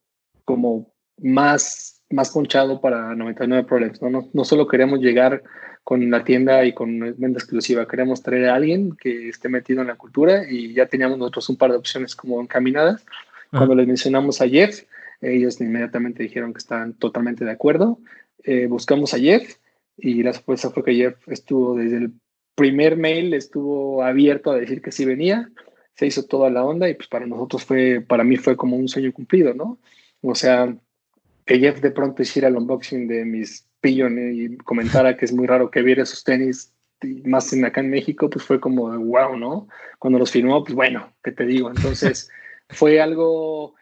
como 0.44 0.92
más 1.20 1.98
más 2.10 2.30
ponchado 2.30 2.80
para 2.80 3.14
99 3.14 3.64
Problems, 3.64 4.00
¿no? 4.02 4.10
¿no? 4.10 4.28
No 4.32 4.44
solo 4.44 4.66
queremos 4.66 5.00
llegar 5.00 5.42
con 5.84 6.10
la 6.10 6.24
tienda 6.24 6.64
y 6.64 6.72
con 6.72 6.98
venta 6.98 7.38
exclusiva, 7.38 7.88
queremos 7.88 8.22
traer 8.22 8.48
a 8.48 8.54
alguien 8.54 8.96
que 8.96 9.28
esté 9.28 9.48
metido 9.48 9.80
en 9.80 9.88
la 9.88 9.96
cultura 9.96 10.44
y 10.48 10.74
ya 10.74 10.86
teníamos 10.86 11.18
nosotros 11.18 11.48
un 11.48 11.56
par 11.56 11.70
de 11.70 11.78
opciones 11.78 12.14
como 12.14 12.40
encaminadas. 12.40 13.04
Cuando 13.50 13.74
les 13.74 13.86
mencionamos 13.86 14.42
a 14.42 14.48
Jeff, 14.48 14.82
ellos 15.20 15.60
inmediatamente 15.60 16.22
dijeron 16.22 16.52
que 16.52 16.58
estaban 16.58 16.94
totalmente 16.94 17.44
de 17.44 17.50
acuerdo. 17.50 18.00
Eh, 18.44 18.66
buscamos 18.66 19.14
a 19.14 19.18
Jeff 19.18 19.56
y 19.96 20.22
la 20.22 20.32
sorpresa 20.32 20.70
fue 20.70 20.84
que 20.84 20.94
Jeff 20.94 21.28
estuvo 21.28 21.76
desde 21.76 21.96
el 21.98 22.12
primer 22.54 22.96
mail, 22.96 23.34
estuvo 23.34 24.02
abierto 24.02 24.50
a 24.50 24.56
decir 24.56 24.82
que 24.82 24.92
sí 24.92 25.04
venía, 25.04 25.50
se 25.94 26.06
hizo 26.06 26.24
toda 26.24 26.50
la 26.50 26.64
onda 26.64 26.88
y 26.88 26.94
pues 26.94 27.08
para 27.08 27.26
nosotros 27.26 27.64
fue, 27.64 28.00
para 28.00 28.24
mí 28.24 28.36
fue 28.36 28.56
como 28.56 28.76
un 28.76 28.88
sueño 28.88 29.12
cumplido, 29.12 29.54
¿no? 29.54 29.78
O 30.22 30.34
sea, 30.34 30.76
que 31.44 31.58
Jeff 31.58 31.80
de 31.80 31.90
pronto 31.90 32.22
hiciera 32.22 32.48
el 32.48 32.56
unboxing 32.56 33.08
de 33.08 33.24
mis 33.24 33.66
pillones 33.80 34.34
y 34.36 34.56
comentara 34.58 35.16
que 35.16 35.24
es 35.24 35.32
muy 35.32 35.46
raro 35.46 35.70
que 35.70 35.82
viera 35.82 36.04
sus 36.04 36.24
tenis 36.24 36.72
más 37.24 37.52
en 37.52 37.64
acá 37.64 37.80
en 37.80 37.90
México, 37.90 38.28
pues 38.28 38.44
fue 38.44 38.60
como 38.60 38.88
wow, 38.98 39.36
¿no? 39.36 39.68
Cuando 39.98 40.18
los 40.18 40.30
firmó, 40.30 40.62
pues 40.64 40.74
bueno, 40.74 41.12
¿qué 41.22 41.32
te 41.32 41.46
digo? 41.46 41.70
Entonces 41.70 42.30
fue 42.68 43.00
algo 43.00 43.74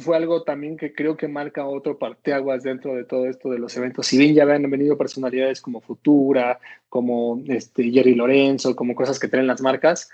fue 0.00 0.16
algo 0.16 0.42
también 0.42 0.76
que 0.76 0.92
creo 0.94 1.16
que 1.16 1.28
marca 1.28 1.66
otro 1.66 1.98
parteaguas 1.98 2.62
dentro 2.62 2.94
de 2.94 3.04
todo 3.04 3.26
esto 3.26 3.50
de 3.50 3.58
los 3.58 3.76
eventos. 3.76 4.06
Si 4.06 4.18
bien 4.18 4.34
ya 4.34 4.42
habían 4.42 4.70
venido 4.70 4.96
personalidades 4.96 5.60
como 5.60 5.80
Futura, 5.80 6.58
como 6.88 7.42
este 7.48 7.90
Jerry 7.90 8.14
Lorenzo, 8.14 8.76
como 8.76 8.94
cosas 8.94 9.18
que 9.18 9.28
traen 9.28 9.46
las 9.46 9.60
marcas, 9.60 10.08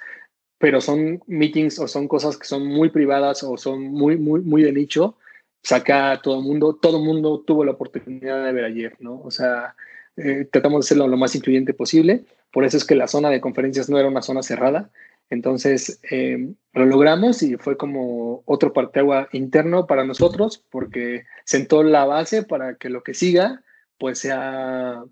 pero 0.58 0.80
son 0.80 1.20
meetings 1.26 1.78
o 1.80 1.88
son 1.88 2.06
cosas 2.08 2.38
que 2.38 2.46
son 2.46 2.66
muy 2.66 2.90
privadas 2.90 3.42
o 3.42 3.56
son 3.56 3.82
muy, 3.82 4.16
muy, 4.16 4.40
muy 4.40 4.62
de 4.62 4.72
nicho. 4.72 5.16
Saca 5.62 6.20
todo 6.22 6.38
el 6.38 6.44
mundo, 6.44 6.78
todo 6.80 6.98
el 6.98 7.04
mundo 7.04 7.40
tuvo 7.40 7.64
la 7.64 7.72
oportunidad 7.72 8.44
de 8.44 8.52
ver 8.52 8.64
ayer, 8.64 8.96
¿no? 9.00 9.20
O 9.22 9.30
sea, 9.30 9.74
eh, 10.16 10.46
tratamos 10.50 10.84
de 10.84 10.86
hacerlo 10.86 11.08
lo 11.08 11.16
más 11.16 11.34
incluyente 11.34 11.74
posible. 11.74 12.24
Por 12.52 12.64
eso 12.64 12.76
es 12.76 12.84
que 12.84 12.94
la 12.94 13.08
zona 13.08 13.30
de 13.30 13.40
conferencias 13.40 13.88
no 13.88 13.98
era 13.98 14.08
una 14.08 14.22
zona 14.22 14.42
cerrada. 14.42 14.90
Entonces, 15.32 15.98
eh, 16.10 16.52
lo 16.74 16.84
logramos 16.84 17.42
y 17.42 17.56
fue 17.56 17.78
como 17.78 18.42
otro 18.44 18.74
parteagua 18.74 19.30
interno 19.32 19.86
para 19.86 20.04
nosotros 20.04 20.62
porque 20.68 21.24
sentó 21.46 21.82
la 21.82 22.04
base 22.04 22.42
para 22.42 22.74
que 22.74 22.90
lo 22.90 23.02
que 23.02 23.14
siga, 23.14 23.62
pues 23.96 24.18
sea 24.18 25.02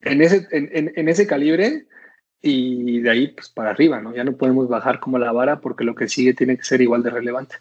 en 0.00 0.20
ese, 0.20 0.48
en, 0.50 0.92
en, 0.96 1.08
ese 1.08 1.28
calibre 1.28 1.86
y 2.40 3.02
de 3.02 3.10
ahí 3.10 3.28
pues 3.28 3.50
para 3.50 3.70
arriba, 3.70 4.00
¿no? 4.00 4.12
Ya 4.12 4.24
no 4.24 4.36
podemos 4.36 4.68
bajar 4.68 4.98
como 4.98 5.20
la 5.20 5.30
vara 5.30 5.60
porque 5.60 5.84
lo 5.84 5.94
que 5.94 6.08
sigue 6.08 6.34
tiene 6.34 6.56
que 6.56 6.64
ser 6.64 6.80
igual 6.80 7.04
de 7.04 7.10
relevante. 7.10 7.54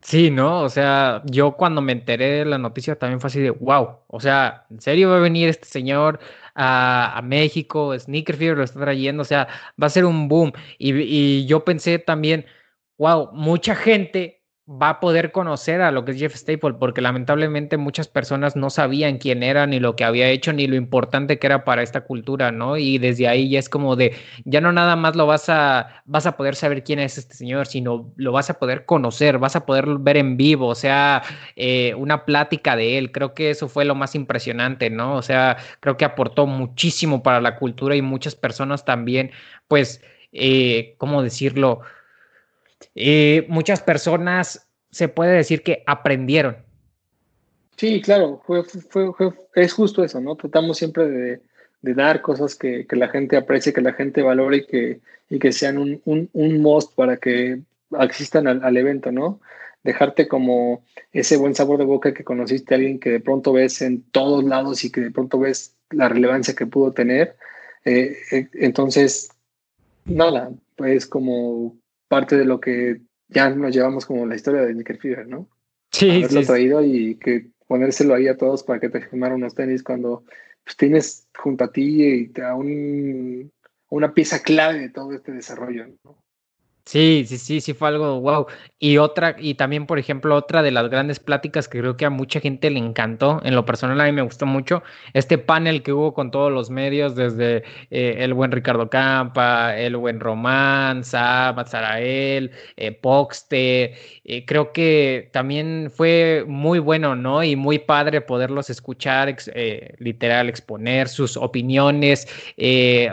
Sí, 0.00 0.32
¿no? 0.32 0.62
O 0.62 0.68
sea, 0.68 1.22
yo 1.26 1.52
cuando 1.52 1.82
me 1.82 1.92
enteré 1.92 2.38
de 2.38 2.44
la 2.46 2.58
noticia 2.58 2.98
también 2.98 3.20
fue 3.20 3.28
así 3.28 3.40
de, 3.40 3.50
wow, 3.50 4.00
o 4.08 4.18
sea, 4.18 4.66
¿en 4.70 4.80
serio 4.80 5.10
va 5.10 5.18
a 5.18 5.20
venir 5.20 5.48
este 5.48 5.68
señor 5.68 6.18
a, 6.54 7.20
México? 7.24 7.98
Sneaker 7.98 8.36
Fever 8.36 8.58
lo 8.58 8.64
está 8.64 8.80
trayendo, 8.80 9.22
o 9.22 9.24
sea, 9.24 9.48
va 9.80 9.86
a 9.86 9.90
ser 9.90 10.04
un 10.04 10.28
boom. 10.28 10.52
Y 10.78 11.46
yo 11.46 11.64
pensé 11.64 11.98
también, 11.98 12.46
wow, 12.98 13.30
mucha 13.32 13.74
gente 13.74 14.41
va 14.68 14.90
a 14.90 15.00
poder 15.00 15.32
conocer 15.32 15.82
a 15.82 15.90
lo 15.90 16.04
que 16.04 16.12
es 16.12 16.18
Jeff 16.18 16.36
Staple, 16.36 16.74
porque 16.74 17.00
lamentablemente 17.00 17.76
muchas 17.76 18.06
personas 18.06 18.54
no 18.54 18.70
sabían 18.70 19.18
quién 19.18 19.42
era, 19.42 19.66
ni 19.66 19.80
lo 19.80 19.96
que 19.96 20.04
había 20.04 20.28
hecho, 20.28 20.52
ni 20.52 20.68
lo 20.68 20.76
importante 20.76 21.38
que 21.38 21.48
era 21.48 21.64
para 21.64 21.82
esta 21.82 22.02
cultura, 22.02 22.52
¿no? 22.52 22.76
Y 22.76 22.98
desde 22.98 23.26
ahí 23.26 23.50
ya 23.50 23.58
es 23.58 23.68
como 23.68 23.96
de, 23.96 24.14
ya 24.44 24.60
no 24.60 24.70
nada 24.72 24.94
más 24.94 25.16
lo 25.16 25.26
vas 25.26 25.48
a, 25.48 26.02
vas 26.04 26.26
a 26.26 26.36
poder 26.36 26.54
saber 26.54 26.84
quién 26.84 27.00
es 27.00 27.18
este 27.18 27.34
señor, 27.34 27.66
sino 27.66 28.12
lo 28.16 28.30
vas 28.32 28.50
a 28.50 28.58
poder 28.58 28.84
conocer, 28.86 29.38
vas 29.38 29.56
a 29.56 29.66
poder 29.66 29.86
ver 29.98 30.16
en 30.16 30.36
vivo, 30.36 30.68
o 30.68 30.74
sea, 30.76 31.22
eh, 31.56 31.94
una 31.96 32.24
plática 32.24 32.76
de 32.76 32.98
él. 32.98 33.10
Creo 33.10 33.34
que 33.34 33.50
eso 33.50 33.68
fue 33.68 33.84
lo 33.84 33.96
más 33.96 34.14
impresionante, 34.14 34.90
¿no? 34.90 35.16
O 35.16 35.22
sea, 35.22 35.56
creo 35.80 35.96
que 35.96 36.04
aportó 36.04 36.46
muchísimo 36.46 37.22
para 37.22 37.40
la 37.40 37.56
cultura 37.56 37.96
y 37.96 38.02
muchas 38.02 38.36
personas 38.36 38.84
también, 38.84 39.32
pues, 39.66 40.02
eh, 40.32 40.94
¿cómo 40.98 41.22
decirlo? 41.22 41.80
Eh, 42.94 43.46
muchas 43.48 43.82
personas 43.82 44.68
se 44.90 45.08
puede 45.08 45.32
decir 45.32 45.62
que 45.62 45.82
aprendieron. 45.86 46.56
Sí, 47.76 48.00
claro, 48.00 48.42
fue, 48.46 48.62
fue, 48.64 49.10
es 49.54 49.72
justo 49.72 50.04
eso, 50.04 50.20
¿no? 50.20 50.36
Tratamos 50.36 50.78
siempre 50.78 51.08
de, 51.08 51.40
dar 51.80 52.20
cosas 52.20 52.54
que, 52.54 52.86
la 52.90 53.08
gente 53.08 53.36
aprecie, 53.36 53.72
que 53.72 53.80
la 53.80 53.94
gente 53.94 54.22
valore 54.22 54.58
y 54.58 54.66
que, 54.66 55.00
y 55.30 55.38
que 55.38 55.52
sean 55.52 55.78
un, 55.78 56.00
un, 56.04 56.62
most 56.62 56.94
para 56.94 57.16
que 57.16 57.62
asistan 57.92 58.46
al, 58.46 58.76
evento, 58.76 59.10
¿no? 59.10 59.40
Dejarte 59.82 60.28
como 60.28 60.84
ese 61.12 61.36
buen 61.36 61.54
sabor 61.54 61.78
de 61.78 61.84
boca 61.84 62.14
que 62.14 62.22
conociste 62.22 62.74
a 62.74 62.76
alguien 62.76 63.00
que 63.00 63.10
de 63.10 63.20
pronto 63.20 63.52
ves 63.52 63.82
en 63.82 64.02
todos 64.12 64.44
lados 64.44 64.84
y 64.84 64.92
que 64.92 65.00
de 65.00 65.10
pronto 65.10 65.40
ves 65.40 65.74
la 65.90 66.08
relevancia 66.08 66.54
que 66.54 66.66
pudo 66.66 66.92
tener. 66.92 67.36
Eh, 67.84 68.16
eh, 68.30 68.48
entonces, 68.54 69.30
nada, 70.04 70.52
pues 70.76 71.06
como 71.06 71.76
parte 72.12 72.36
de 72.36 72.44
lo 72.44 72.60
que 72.60 73.00
ya 73.28 73.48
nos 73.48 73.74
llevamos 73.74 74.04
como 74.04 74.26
la 74.26 74.36
historia 74.36 74.60
de 74.60 74.74
Nickel 74.74 74.98
Fever, 74.98 75.26
¿no? 75.26 75.48
Sí. 75.90 76.10
Haberlo 76.10 76.42
traído 76.42 76.84
y 76.84 77.14
que 77.14 77.46
ponérselo 77.66 78.12
ahí 78.12 78.28
a 78.28 78.36
todos 78.36 78.62
para 78.64 78.78
que 78.78 78.90
te 78.90 79.00
firmaran 79.00 79.38
unos 79.38 79.54
tenis 79.54 79.82
cuando 79.82 80.22
pues, 80.62 80.76
tienes 80.76 81.26
junto 81.34 81.64
a 81.64 81.72
ti 81.72 82.04
y 82.04 82.28
te 82.28 82.42
da 82.42 82.54
un, 82.54 83.50
una 83.88 84.12
pieza 84.12 84.42
clave 84.42 84.78
de 84.78 84.90
todo 84.90 85.14
este 85.14 85.32
desarrollo, 85.32 85.86
¿no? 86.04 86.21
Sí, 86.86 87.24
sí, 87.28 87.38
sí, 87.38 87.60
sí 87.60 87.74
fue 87.74 87.88
algo 87.88 88.20
wow. 88.20 88.46
Y 88.80 88.98
otra, 88.98 89.36
y 89.38 89.54
también, 89.54 89.86
por 89.86 90.00
ejemplo, 90.00 90.34
otra 90.34 90.62
de 90.62 90.72
las 90.72 90.88
grandes 90.90 91.20
pláticas 91.20 91.68
que 91.68 91.78
creo 91.78 91.96
que 91.96 92.04
a 92.04 92.10
mucha 92.10 92.40
gente 92.40 92.70
le 92.70 92.80
encantó, 92.80 93.40
en 93.44 93.54
lo 93.54 93.64
personal 93.64 94.00
a 94.00 94.04
mí 94.06 94.10
me 94.12 94.22
gustó 94.22 94.46
mucho, 94.46 94.82
este 95.14 95.38
panel 95.38 95.84
que 95.84 95.92
hubo 95.92 96.12
con 96.12 96.32
todos 96.32 96.50
los 96.52 96.70
medios, 96.70 97.14
desde 97.14 97.58
eh, 97.90 98.16
el 98.18 98.34
buen 98.34 98.50
Ricardo 98.50 98.90
Campa, 98.90 99.76
el 99.78 99.96
buen 99.96 100.18
Román, 100.18 101.04
Sab, 101.04 101.64
Zarael, 101.68 102.50
eh, 102.76 102.90
Poxte, 102.90 103.94
eh, 104.24 104.44
creo 104.44 104.72
que 104.72 105.30
también 105.32 105.88
fue 105.94 106.44
muy 106.48 106.80
bueno, 106.80 107.14
¿no? 107.14 107.44
Y 107.44 107.54
muy 107.54 107.78
padre 107.78 108.20
poderlos 108.20 108.70
escuchar, 108.70 109.34
literal, 109.98 110.48
exponer 110.48 111.08
sus 111.08 111.36
opiniones, 111.36 112.26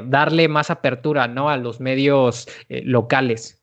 darle 0.05 0.47
más 0.47 0.71
apertura, 0.71 1.27
¿no? 1.27 1.49
A 1.49 1.57
los 1.57 1.79
medios 1.79 2.47
locales. 2.69 3.58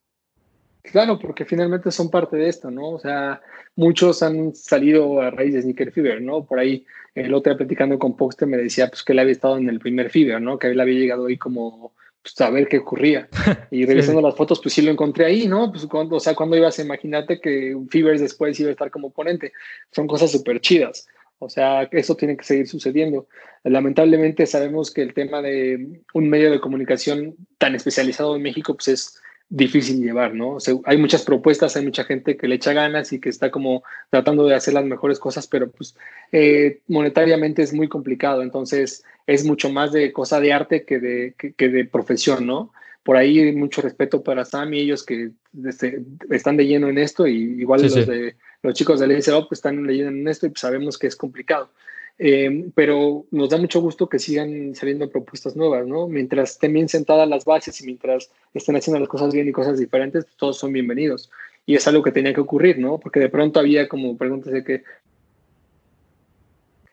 Claro, 0.91 1.18
porque 1.18 1.45
finalmente 1.45 1.91
son 1.91 2.11
parte 2.11 2.37
de 2.37 2.49
esto, 2.49 2.70
¿no? 2.70 2.91
O 2.91 2.99
sea, 2.99 3.41
muchos 3.74 4.22
han 4.22 4.55
salido 4.55 5.20
a 5.20 5.30
raíz 5.30 5.55
de 5.55 5.62
Sneaker 5.62 5.93
Fever, 5.93 6.22
¿no? 6.22 6.45
Por 6.45 6.59
ahí 6.59 6.87
el 7.14 7.34
otro 7.34 7.53
día 7.53 7.59
platicando 7.59 7.99
con 7.99 8.16
Poxte 8.16 8.47
me 8.47 8.57
decía 8.57 8.89
pues 8.89 9.03
que 9.03 9.12
él 9.12 9.18
había 9.18 9.32
estado 9.32 9.57
en 9.59 9.68
el 9.68 9.80
primer 9.80 10.11
Fever, 10.11 10.41
¿no? 10.41 10.59
Que 10.59 10.68
él 10.68 10.80
había 10.80 10.99
llegado 10.99 11.26
ahí 11.26 11.37
como 11.37 11.93
pues, 12.22 12.41
a 12.41 12.51
ver 12.51 12.68
qué 12.68 12.78
ocurría. 12.78 13.28
Y 13.70 13.84
revisando 13.84 14.20
las 14.20 14.37
fotos, 14.37 14.61
pues 14.61 14.74
sí 14.74 14.82
lo 14.82 14.91
encontré 14.91 15.26
ahí, 15.26 15.49
¿no? 15.49 15.70
Pues 15.70 15.87
cuando, 15.87 16.16
o 16.16 16.20
sea, 16.20 16.34
cuando 16.34 16.57
ibas 16.57 16.78
a 16.78 16.82
imaginarte 16.82 17.41
que 17.41 17.74
un 17.74 17.89
Fever 17.89 18.18
después 18.18 18.59
iba 18.61 18.68
a 18.68 18.72
estar 18.72 18.91
como 18.91 19.11
ponente. 19.11 19.53
Son 19.91 20.07
cosas 20.07 20.30
súper 20.30 20.61
chidas. 20.61 21.09
O 21.39 21.49
sea, 21.49 21.82
eso 21.93 22.16
tiene 22.16 22.37
que 22.37 22.45
seguir 22.45 22.68
sucediendo. 22.68 23.28
Lamentablemente 23.64 24.47
sabemos 24.47 24.93
que 24.93 25.03
el 25.03 25.12
tema 25.12 25.43
de 25.43 26.03
un 26.14 26.28
medio 26.28 26.51
de 26.51 26.61
comunicación 26.61 27.34
tan 27.59 27.74
especializado 27.74 28.37
en 28.37 28.43
México, 28.43 28.74
pues 28.74 28.89
es 28.89 29.22
difícil 29.49 30.03
llevar, 30.03 30.34
¿no? 30.34 30.59
hay 30.84 30.97
muchas 30.97 31.22
propuestas, 31.22 31.76
hay 31.76 31.84
mucha 31.84 32.05
gente 32.05 32.36
que 32.36 32.49
le 32.49 32.57
echa 32.57 32.72
ganas 32.72 33.12
y 33.12 33.20
que 33.20 33.28
está 33.28 33.51
como 33.51 33.84
tratando 34.11 34.44
de 34.47 34.57
hacer 34.57 34.74
las 34.74 34.84
mejores 34.84 35.20
cosas, 35.20 35.47
pero 35.47 35.70
pues 35.70 35.97
eh, 36.32 36.80
monetariamente 36.88 37.62
es 37.62 37.72
muy 37.72 37.88
complicado, 37.88 38.42
entonces 38.42 39.05
es 39.26 39.44
mucho 39.44 39.70
más 39.70 39.92
de 39.92 40.12
cosa 40.12 40.40
de 40.40 40.53
arte 40.53 40.84
que 40.84 40.99
de, 40.99 41.34
que, 41.57 41.68
de 41.68 41.84
profesión, 41.84 42.47
¿no? 42.47 42.72
Por 43.05 43.16
ahí 43.16 43.53
mucho 43.53 43.82
respeto 43.82 44.24
para 44.24 44.44
Sam 44.44 44.74
y 44.74 44.80
ellos 44.80 45.05
que 45.05 45.30
este, 45.64 46.03
están 46.30 46.57
de 46.57 46.66
lleno 46.66 46.88
en 46.88 46.99
esto, 46.99 47.28
y 47.28 47.61
igual 47.61 47.82
los, 47.82 47.94
De, 47.94 48.34
los 48.62 48.74
chicos 48.74 48.99
de 48.99 49.07
LSO 49.07 49.47
pues 49.49 49.59
están 49.59 49.86
leyendo 49.86 50.11
en 50.11 50.26
esto 50.26 50.47
y 50.47 50.51
pues 50.51 50.61
sabemos 50.61 50.99
que 50.99 51.07
es 51.07 51.14
complicado. 51.14 51.70
Eh, 52.19 52.71
pero 52.75 53.27
nos 53.31 53.51
da 53.51 53.59
mucho 53.59 53.81
gusto 53.81 54.09
que 54.09 54.19
sigan 54.19 54.75
saliendo 54.75 55.11
propuestas 55.11 55.55
nuevas, 55.55 55.87
¿no? 55.87 56.09
Mientras 56.09 56.53
estén 56.53 56.73
bien 56.73 56.89
sentadas 56.89 57.29
las 57.29 57.45
bases 57.45 57.79
y 57.81 57.85
mientras 57.85 58.31
estén 58.55 58.77
haciendo 58.77 59.01
las 59.01 59.09
cosas 59.09 59.35
bien 59.35 59.49
y 59.49 59.53
cosas 59.53 59.79
diferentes, 59.79 60.25
pues, 60.25 60.37
todos 60.37 60.59
son 60.59 60.73
bienvenidos. 60.73 61.31
Y 61.67 61.75
es 61.75 61.87
algo 61.87 62.03
que 62.03 62.12
tenía 62.12 62.33
que 62.33 62.41
ocurrir, 62.41 62.79
¿no? 62.79 62.99
Porque 62.99 63.21
de 63.21 63.29
pronto 63.29 63.61
había 63.61 63.89
como 63.89 64.17
preguntas 64.17 64.53
de 64.53 64.64
que... 64.64 64.83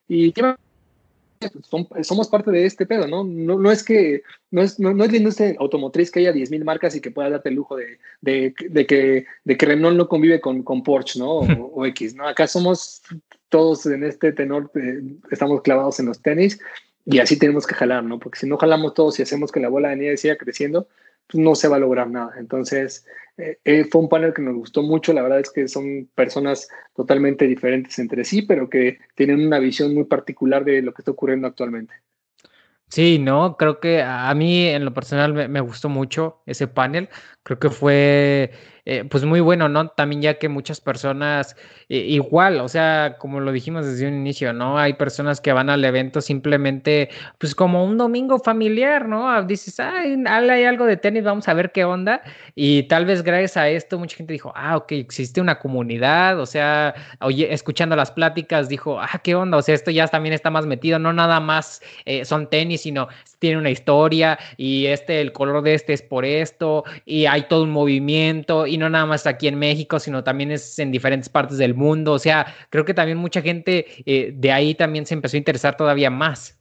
¿Y 0.09 0.33
qué 0.33 0.55
somos 2.01 2.27
parte 2.27 2.51
de 2.51 2.65
este 2.65 2.85
pedo, 2.85 3.07
¿no? 3.07 3.23
No, 3.23 3.59
no 3.59 3.71
es 3.71 3.83
que, 3.83 4.23
no 4.51 4.61
es, 4.61 4.79
no, 4.79 4.93
no 4.93 5.03
es 5.03 5.11
la 5.11 5.17
industria 5.17 5.55
automotriz 5.59 6.11
que 6.11 6.19
haya 6.19 6.33
10.000 6.33 6.63
marcas 6.63 6.95
y 6.95 7.01
que 7.01 7.11
pueda 7.11 7.29
darte 7.29 7.49
el 7.49 7.55
lujo 7.55 7.75
de, 7.75 7.99
de, 8.21 8.53
de, 8.69 8.85
que, 8.85 9.25
de 9.43 9.57
que 9.57 9.65
Renault 9.65 9.97
no 9.97 10.07
convive 10.07 10.39
con, 10.39 10.63
con 10.63 10.83
Porsche, 10.83 11.19
¿no? 11.19 11.39
O, 11.39 11.71
o, 11.73 11.85
X, 11.85 12.15
¿no? 12.15 12.27
Acá 12.27 12.47
somos 12.47 13.01
todos 13.53 13.85
en 13.85 14.03
este 14.03 14.31
tenor, 14.31 14.71
eh, 14.73 14.99
estamos 15.29 15.61
clavados 15.61 15.99
en 15.99 16.07
los 16.07 16.23
tenis 16.23 16.59
y 17.05 17.19
así 17.19 17.37
tenemos 17.37 17.67
que 17.67 17.75
jalar, 17.75 18.03
¿no? 18.03 18.17
Porque 18.17 18.39
si 18.39 18.49
no 18.49 18.57
jalamos 18.57 18.95
todos 18.95 19.19
y 19.19 19.21
hacemos 19.21 19.51
que 19.51 19.59
la 19.59 19.69
bola 19.69 19.89
de 19.89 19.97
nieve 19.97 20.17
siga 20.17 20.37
creciendo, 20.37 20.87
pues 21.27 21.43
no 21.43 21.53
se 21.53 21.67
va 21.67 21.75
a 21.75 21.79
lograr 21.79 22.09
nada. 22.09 22.33
Entonces, 22.39 23.05
eh, 23.37 23.59
eh, 23.63 23.85
fue 23.91 24.01
un 24.01 24.09
panel 24.09 24.33
que 24.33 24.41
nos 24.41 24.55
gustó 24.55 24.81
mucho. 24.81 25.13
La 25.13 25.21
verdad 25.21 25.39
es 25.39 25.51
que 25.51 25.67
son 25.67 26.09
personas 26.15 26.67
totalmente 26.95 27.45
diferentes 27.45 27.99
entre 27.99 28.23
sí, 28.23 28.41
pero 28.41 28.71
que 28.71 28.97
tienen 29.13 29.45
una 29.45 29.59
visión 29.59 29.93
muy 29.93 30.05
particular 30.05 30.65
de 30.65 30.81
lo 30.81 30.91
que 30.91 31.03
está 31.03 31.11
ocurriendo 31.11 31.47
actualmente. 31.47 31.93
Sí, 32.89 33.19
no, 33.19 33.55
creo 33.55 33.79
que 33.79 34.01
a 34.01 34.33
mí 34.33 34.65
en 34.65 34.83
lo 34.83 34.95
personal 34.95 35.31
me, 35.35 35.47
me 35.47 35.61
gustó 35.61 35.89
mucho 35.89 36.41
ese 36.47 36.67
panel. 36.67 37.07
Creo 37.43 37.59
que 37.59 37.69
fue 37.69 38.49
eh, 38.85 39.05
pues 39.09 39.23
muy 39.23 39.39
bueno, 39.39 39.69
¿no? 39.69 39.87
También 39.89 40.21
ya 40.21 40.33
que 40.37 40.49
muchas 40.49 40.81
personas, 40.81 41.55
eh, 41.87 41.97
igual, 41.97 42.59
o 42.59 42.67
sea, 42.67 43.15
como 43.17 43.39
lo 43.39 43.51
dijimos 43.51 43.85
desde 43.85 44.07
un 44.07 44.15
inicio, 44.15 44.51
¿no? 44.51 44.77
Hay 44.77 44.93
personas 44.93 45.39
que 45.39 45.53
van 45.53 45.69
al 45.69 45.85
evento 45.85 46.19
simplemente, 46.19 47.09
pues 47.37 47.55
como 47.55 47.85
un 47.85 47.97
domingo 47.97 48.39
familiar, 48.39 49.07
¿no? 49.07 49.29
Ah, 49.29 49.41
dices, 49.41 49.79
ay, 49.79 50.21
hay 50.27 50.63
algo 50.65 50.85
de 50.85 50.97
tenis, 50.97 51.23
vamos 51.23 51.47
a 51.47 51.53
ver 51.53 51.71
qué 51.71 51.85
onda. 51.85 52.21
Y 52.55 52.83
tal 52.83 53.05
vez 53.05 53.23
gracias 53.23 53.57
a 53.57 53.69
esto 53.69 53.97
mucha 53.97 54.17
gente 54.17 54.33
dijo, 54.33 54.51
ah, 54.55 54.75
ok, 54.77 54.91
existe 54.93 55.39
una 55.39 55.59
comunidad, 55.59 56.39
o 56.39 56.45
sea, 56.45 56.93
oye, 57.21 57.53
escuchando 57.53 57.95
las 57.95 58.11
pláticas, 58.11 58.67
dijo, 58.69 58.99
ah, 58.99 59.21
qué 59.23 59.35
onda, 59.35 59.57
o 59.57 59.61
sea, 59.61 59.75
esto 59.75 59.91
ya 59.91 60.07
también 60.07 60.33
está 60.33 60.49
más 60.49 60.65
metido, 60.65 60.99
no 60.99 61.13
nada 61.13 61.39
más 61.39 61.81
eh, 62.05 62.25
son 62.25 62.49
tenis, 62.49 62.81
sino 62.81 63.07
tiene 63.43 63.57
una 63.57 63.71
historia 63.71 64.39
y 64.55 64.85
este, 64.85 65.19
el 65.19 65.33
color 65.33 65.63
de 65.63 65.73
este 65.73 65.91
es 65.91 66.01
por 66.01 66.23
esto, 66.23 66.85
y 67.03 67.25
hay 67.25 67.41
todo 67.49 67.63
un 67.63 67.71
movimiento 67.71 68.65
y 68.65 68.77
no 68.77 68.89
nada 68.89 69.05
más 69.05 69.27
aquí 69.27 69.49
en 69.49 69.59
México, 69.59 69.99
sino 69.99 70.23
también 70.23 70.49
es 70.49 70.79
en 70.79 70.93
diferentes 70.93 71.27
partes 71.27 71.57
del 71.57 71.75
mundo. 71.75 72.13
O 72.13 72.19
sea, 72.19 72.55
creo 72.69 72.85
que 72.85 72.93
también 72.93 73.17
mucha 73.17 73.41
gente 73.41 73.85
eh, 74.05 74.31
de 74.33 74.49
ahí 74.49 74.75
también 74.75 75.05
se 75.05 75.15
empezó 75.15 75.35
a 75.35 75.39
interesar 75.39 75.75
todavía 75.75 76.09
más. 76.09 76.57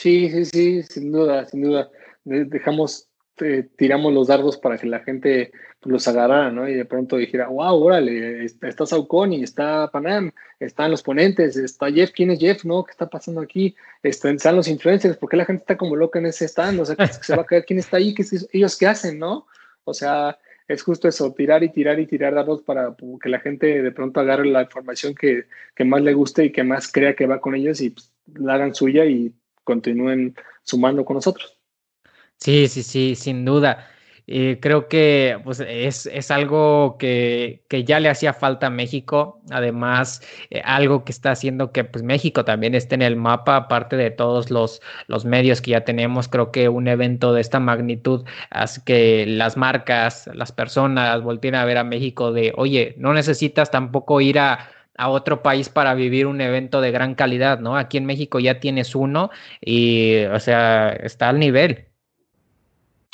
Sí, 0.00 0.28
sí, 0.30 0.44
sí, 0.46 0.82
sin 0.82 1.12
duda, 1.12 1.46
sin 1.46 1.62
duda. 1.62 1.88
Dejamos, 2.24 3.06
eh, 3.40 3.68
tiramos 3.76 4.12
los 4.12 4.28
dardos 4.28 4.56
para 4.56 4.78
que 4.78 4.86
la 4.86 5.00
gente 5.00 5.52
los 5.82 6.06
agarrara, 6.08 6.50
¿no? 6.50 6.68
Y 6.68 6.74
de 6.74 6.84
pronto 6.84 7.16
dijera, 7.16 7.48
wow, 7.48 7.82
órale, 7.82 8.44
está 8.44 8.86
Saucony, 8.86 9.42
está 9.42 9.90
Panam, 9.90 10.32
están 10.60 10.90
los 10.90 11.02
ponentes, 11.02 11.56
está 11.56 11.90
Jeff, 11.90 12.12
¿quién 12.12 12.30
es 12.30 12.38
Jeff? 12.38 12.64
¿No? 12.64 12.84
¿Qué 12.84 12.92
está 12.92 13.08
pasando 13.08 13.40
aquí? 13.40 13.74
Están, 14.02 14.38
los 14.54 14.68
influencers, 14.68 15.16
¿por 15.16 15.28
qué 15.28 15.36
la 15.36 15.44
gente 15.44 15.62
está 15.62 15.76
como 15.76 15.96
loca 15.96 16.18
en 16.18 16.26
ese 16.26 16.46
stand? 16.46 16.80
O 16.80 16.84
sea, 16.84 16.96
se 17.06 17.36
va 17.36 17.42
a 17.42 17.46
caer 17.46 17.64
quién 17.64 17.78
está 17.78 17.98
ahí, 17.98 18.14
¿Qué, 18.14 18.24
ellos 18.52 18.78
qué 18.78 18.86
hacen, 18.86 19.18
¿no? 19.18 19.46
O 19.84 19.92
sea, 19.92 20.38
es 20.66 20.82
justo 20.82 21.08
eso, 21.08 21.32
tirar 21.32 21.62
y 21.62 21.68
tirar 21.70 22.00
y 22.00 22.06
tirar 22.06 22.34
datos 22.34 22.62
para 22.62 22.94
que 23.22 23.28
la 23.28 23.40
gente 23.40 23.82
de 23.82 23.92
pronto 23.92 24.20
agarre 24.20 24.46
la 24.46 24.62
información 24.62 25.14
que, 25.14 25.44
más 25.84 26.02
le 26.02 26.14
guste 26.14 26.44
y 26.46 26.52
que 26.52 26.64
más 26.64 26.90
crea 26.90 27.14
que 27.14 27.26
va 27.26 27.40
con 27.40 27.54
ellos 27.54 27.80
y 27.80 27.90
pues, 27.90 28.10
la 28.34 28.54
hagan 28.54 28.74
suya 28.74 29.04
y 29.04 29.34
continúen 29.62 30.34
sumando 30.62 31.04
con 31.04 31.16
nosotros. 31.16 31.53
Sí, 32.38 32.68
sí, 32.68 32.82
sí, 32.82 33.14
sin 33.14 33.44
duda. 33.44 33.88
Y 34.26 34.56
creo 34.56 34.88
que 34.88 35.38
pues, 35.44 35.60
es, 35.60 36.30
algo 36.30 36.96
que, 36.98 37.64
ya 37.86 38.00
le 38.00 38.08
hacía 38.08 38.32
falta 38.32 38.68
a 38.68 38.70
México. 38.70 39.42
Además, 39.50 40.22
eh, 40.50 40.62
algo 40.64 41.04
que 41.04 41.12
está 41.12 41.32
haciendo 41.32 41.72
que 41.72 41.84
pues, 41.84 42.02
México 42.02 42.44
también 42.44 42.74
esté 42.74 42.94
en 42.94 43.02
el 43.02 43.16
mapa, 43.16 43.56
aparte 43.56 43.96
de 43.96 44.10
todos 44.10 44.50
los, 44.50 44.80
los 45.08 45.24
medios 45.26 45.60
que 45.60 45.72
ya 45.72 45.84
tenemos. 45.84 46.28
Creo 46.28 46.52
que 46.52 46.68
un 46.68 46.88
evento 46.88 47.34
de 47.34 47.40
esta 47.42 47.60
magnitud 47.60 48.24
hace 48.50 48.82
que 48.84 49.26
las 49.26 49.56
marcas, 49.56 50.30
las 50.34 50.52
personas 50.52 51.22
volteen 51.22 51.54
a 51.54 51.64
ver 51.66 51.78
a 51.78 51.84
México 51.84 52.32
de, 52.32 52.52
oye, 52.56 52.94
no 52.98 53.12
necesitas 53.12 53.70
tampoco 53.70 54.20
ir 54.22 54.38
a, 54.38 54.70
a 54.96 55.08
otro 55.10 55.42
país 55.42 55.68
para 55.68 55.94
vivir 55.94 56.26
un 56.26 56.40
evento 56.40 56.80
de 56.80 56.90
gran 56.92 57.14
calidad, 57.14 57.60
¿no? 57.60 57.76
Aquí 57.76 57.98
en 57.98 58.06
México 58.06 58.40
ya 58.40 58.60
tienes 58.60 58.94
uno 58.94 59.30
y, 59.60 60.24
o 60.26 60.40
sea, 60.40 60.90
está 60.90 61.28
al 61.28 61.38
nivel. 61.38 61.93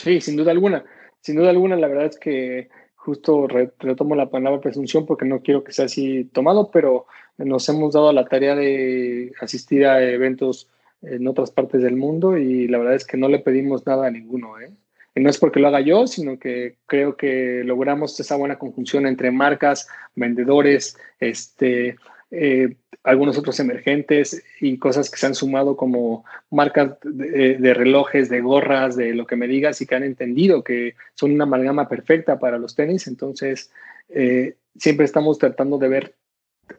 Sí, 0.03 0.21
sin 0.21 0.37
duda 0.37 0.51
alguna 0.53 0.85
sin 1.21 1.37
duda 1.37 1.51
alguna, 1.51 1.77
la 1.77 1.89
verdad 1.89 2.07
es 2.07 2.19
que 2.19 2.69
justo 2.97 3.47
retomo 3.47 4.15
la 4.15 4.31
palabra 4.31 4.61
presunción 4.61 5.07
porque 5.07 5.25
no 5.25 5.41
quiero 5.41 5.65
que 5.65 5.73
sea 5.73 5.87
así 5.87 6.25
tomado, 6.25 6.71
pero 6.71 7.07
nos 7.39 7.69
hemos 7.69 7.95
dado 7.95 8.13
la 8.13 8.27
tarea 8.27 8.55
de 8.55 9.33
asistir 9.41 9.87
a 9.87 10.03
eventos 10.03 10.69
en 11.03 11.27
otras 11.27 11.51
partes 11.51 11.83
del 11.83 11.97
mundo 11.97 12.37
y 12.37 12.69
la 12.69 12.79
verdad 12.79 12.95
es 12.95 13.07
que 13.07 13.17
no 13.17 13.29
le 13.29 13.39
pedimos 13.39 13.87
nada 13.87 14.07
a 14.07 14.11
ninguno. 14.11 14.61
¿eh? 14.61 14.71
Y 15.15 15.21
no 15.21 15.31
es 15.31 15.39
porque 15.39 15.61
lo 15.61 15.69
haga 15.69 15.81
yo, 15.81 16.07
sino 16.07 16.39
que 16.39 16.77
creo 16.87 17.17
que 17.17 17.63
logramos 17.65 18.19
esa 18.21 18.37
buena 18.37 18.59
conjunción 18.59 19.07
entre 19.07 19.31
marcas, 19.31 19.89
vendedores, 20.15 20.99
este, 21.21 21.97
eh, 22.31 22.77
algunos 23.03 23.39
otros 23.39 23.59
emergentes 23.61 24.43
y 24.61 24.79
cosas 24.79 25.11
que 25.11 25.17
se 25.17 25.27
han 25.27 25.35
sumado 25.35 25.77
como 25.77 26.25
marcas 26.51 26.93
de, 27.03 27.75
relojes, 27.75 28.29
de 28.29 28.41
gorras, 28.41 28.95
de 28.95 29.15
lo 29.15 29.27
que 29.27 29.37
me 29.37 29.49
digas 29.49 29.81
y 29.81 29.87
que 29.87 29.95
han 29.95 30.03
entendido 30.03 30.63
que 30.63 30.95
son 31.15 31.33
una 31.33 31.45
amalgama 31.45 31.89
perfecta 31.89 32.39
para 32.39 32.59
los 32.59 32.75
tenis. 32.75 33.07
Entonces, 33.07 33.71
eh, 34.11 34.57
siempre 34.77 35.07
estamos 35.07 35.39
tratando 35.39 35.79
de 35.79 35.89
ver 35.89 36.15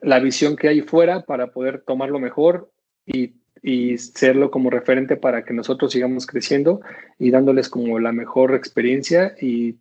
la 0.02 0.20
visión 0.20 0.56
que 0.56 0.68
hay 0.68 0.82
fuera 0.82 1.22
para 1.22 1.48
poder 1.48 1.82
tomarlo 1.82 2.20
mejor 2.20 2.70
y, 3.06 3.34
y 3.64 3.98
serlo 3.98 4.52
como 4.52 4.70
referente 4.70 5.18
para 5.18 5.44
que 5.44 5.54
nosotros 5.54 5.92
sigamos 5.92 6.28
creciendo 6.28 6.82
y 7.18 7.32
dándoles 7.32 7.68
como 7.68 8.00
la 8.00 8.12
mejor 8.12 8.54
experiencia 8.54 9.36
y 9.42 9.76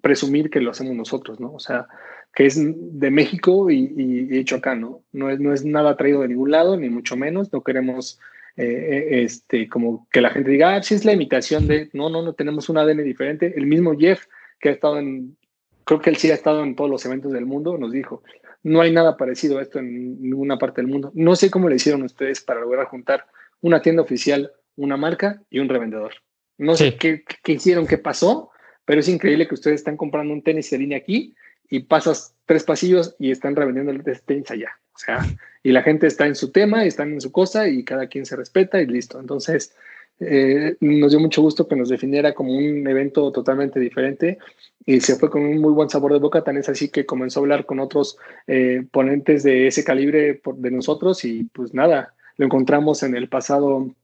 presumir 0.00 0.50
que 0.50 0.60
lo 0.60 0.72
hacemos 0.72 0.94
nosotros, 0.96 1.40
¿no? 1.40 1.52
O 1.54 1.60
sea, 1.60 1.86
que 2.34 2.46
es 2.46 2.58
de 2.58 3.10
México 3.10 3.70
y, 3.70 4.28
hecho 4.36 4.56
acá, 4.56 4.74
¿no? 4.74 5.02
No 5.12 5.30
es, 5.30 5.38
no 5.38 5.52
es 5.52 5.64
nada 5.64 5.96
traído 5.96 6.22
de 6.22 6.28
ningún 6.28 6.50
lado, 6.50 6.76
ni 6.76 6.88
mucho 6.88 7.16
menos. 7.16 7.52
No 7.52 7.62
queremos 7.62 8.18
eh, 8.56 8.64
eh, 8.64 9.22
este, 9.22 9.68
como 9.68 10.08
que 10.10 10.20
la 10.20 10.30
gente 10.30 10.50
diga, 10.50 10.74
ah, 10.74 10.82
sí 10.82 10.94
es 10.94 11.04
la 11.04 11.12
imitación 11.12 11.68
de, 11.68 11.90
no, 11.92 12.10
no, 12.10 12.22
no 12.22 12.32
tenemos 12.32 12.68
un 12.68 12.78
ADN 12.78 13.04
diferente. 13.04 13.54
El 13.56 13.66
mismo 13.66 13.96
Jeff, 13.96 14.24
que 14.58 14.70
ha 14.70 14.72
estado 14.72 14.98
en, 14.98 15.36
creo 15.84 16.00
que 16.00 16.10
él 16.10 16.16
sí 16.16 16.30
ha 16.32 16.34
estado 16.34 16.64
en 16.64 16.74
todos 16.74 16.90
los 16.90 17.06
eventos 17.06 17.32
del 17.32 17.46
mundo, 17.46 17.78
nos 17.78 17.92
dijo, 17.92 18.24
no 18.64 18.80
hay 18.80 18.90
nada 18.90 19.16
parecido 19.16 19.58
a 19.58 19.62
esto 19.62 19.78
en 19.78 20.20
ninguna 20.20 20.58
parte 20.58 20.80
del 20.80 20.90
mundo. 20.90 21.12
No 21.14 21.36
sé 21.36 21.50
cómo 21.50 21.68
le 21.68 21.76
hicieron 21.76 22.02
ustedes 22.02 22.40
para 22.40 22.60
lograr 22.60 22.86
juntar 22.86 23.26
una 23.60 23.80
tienda 23.80 24.02
oficial, 24.02 24.50
una 24.74 24.96
marca 24.96 25.40
y 25.50 25.60
un 25.60 25.68
revendedor. 25.68 26.14
No 26.58 26.74
sé 26.74 26.96
qué, 26.96 27.22
qué, 27.42 27.52
hicieron, 27.52 27.86
qué 27.86 27.98
pasó, 27.98 28.50
pero 28.84 29.00
es 29.00 29.08
increíble 29.08 29.46
que 29.46 29.54
ustedes 29.54 29.76
están 29.76 29.96
comprando 29.96 30.32
un 30.32 30.42
tenis 30.42 30.70
de 30.70 30.78
línea 30.78 30.98
aquí 30.98 31.34
y 31.68 31.80
pasas 31.80 32.34
tres 32.46 32.64
pasillos 32.64 33.14
y 33.18 33.30
están 33.30 33.56
revendiendo 33.56 33.92
el 33.92 34.02
tenis 34.02 34.50
allá. 34.50 34.70
O 34.94 34.98
sea, 34.98 35.26
y 35.62 35.72
la 35.72 35.82
gente 35.82 36.06
está 36.06 36.26
en 36.26 36.34
su 36.34 36.52
tema, 36.52 36.84
están 36.84 37.12
en 37.12 37.20
su 37.20 37.32
cosa 37.32 37.68
y 37.68 37.84
cada 37.84 38.06
quien 38.06 38.26
se 38.26 38.36
respeta 38.36 38.80
y 38.80 38.86
listo. 38.86 39.18
Entonces, 39.18 39.74
eh, 40.20 40.76
nos 40.80 41.10
dio 41.10 41.20
mucho 41.20 41.42
gusto 41.42 41.66
que 41.66 41.74
nos 41.74 41.88
definiera 41.88 42.34
como 42.34 42.56
un 42.56 42.86
evento 42.86 43.32
totalmente 43.32 43.80
diferente 43.80 44.38
y 44.86 45.00
se 45.00 45.16
fue 45.16 45.30
con 45.30 45.42
un 45.42 45.58
muy 45.58 45.72
buen 45.72 45.90
sabor 45.90 46.12
de 46.12 46.20
boca. 46.20 46.44
Tan 46.44 46.56
es 46.56 46.68
así 46.68 46.90
que 46.90 47.06
comenzó 47.06 47.40
a 47.40 47.42
hablar 47.42 47.66
con 47.66 47.80
otros 47.80 48.18
eh, 48.46 48.84
ponentes 48.92 49.42
de 49.42 49.66
ese 49.66 49.82
calibre 49.82 50.40
de 50.44 50.70
nosotros 50.70 51.24
y 51.24 51.44
pues 51.52 51.74
nada, 51.74 52.14
lo 52.36 52.46
encontramos 52.46 53.02
en 53.02 53.16
el 53.16 53.28
pasado 53.28 53.94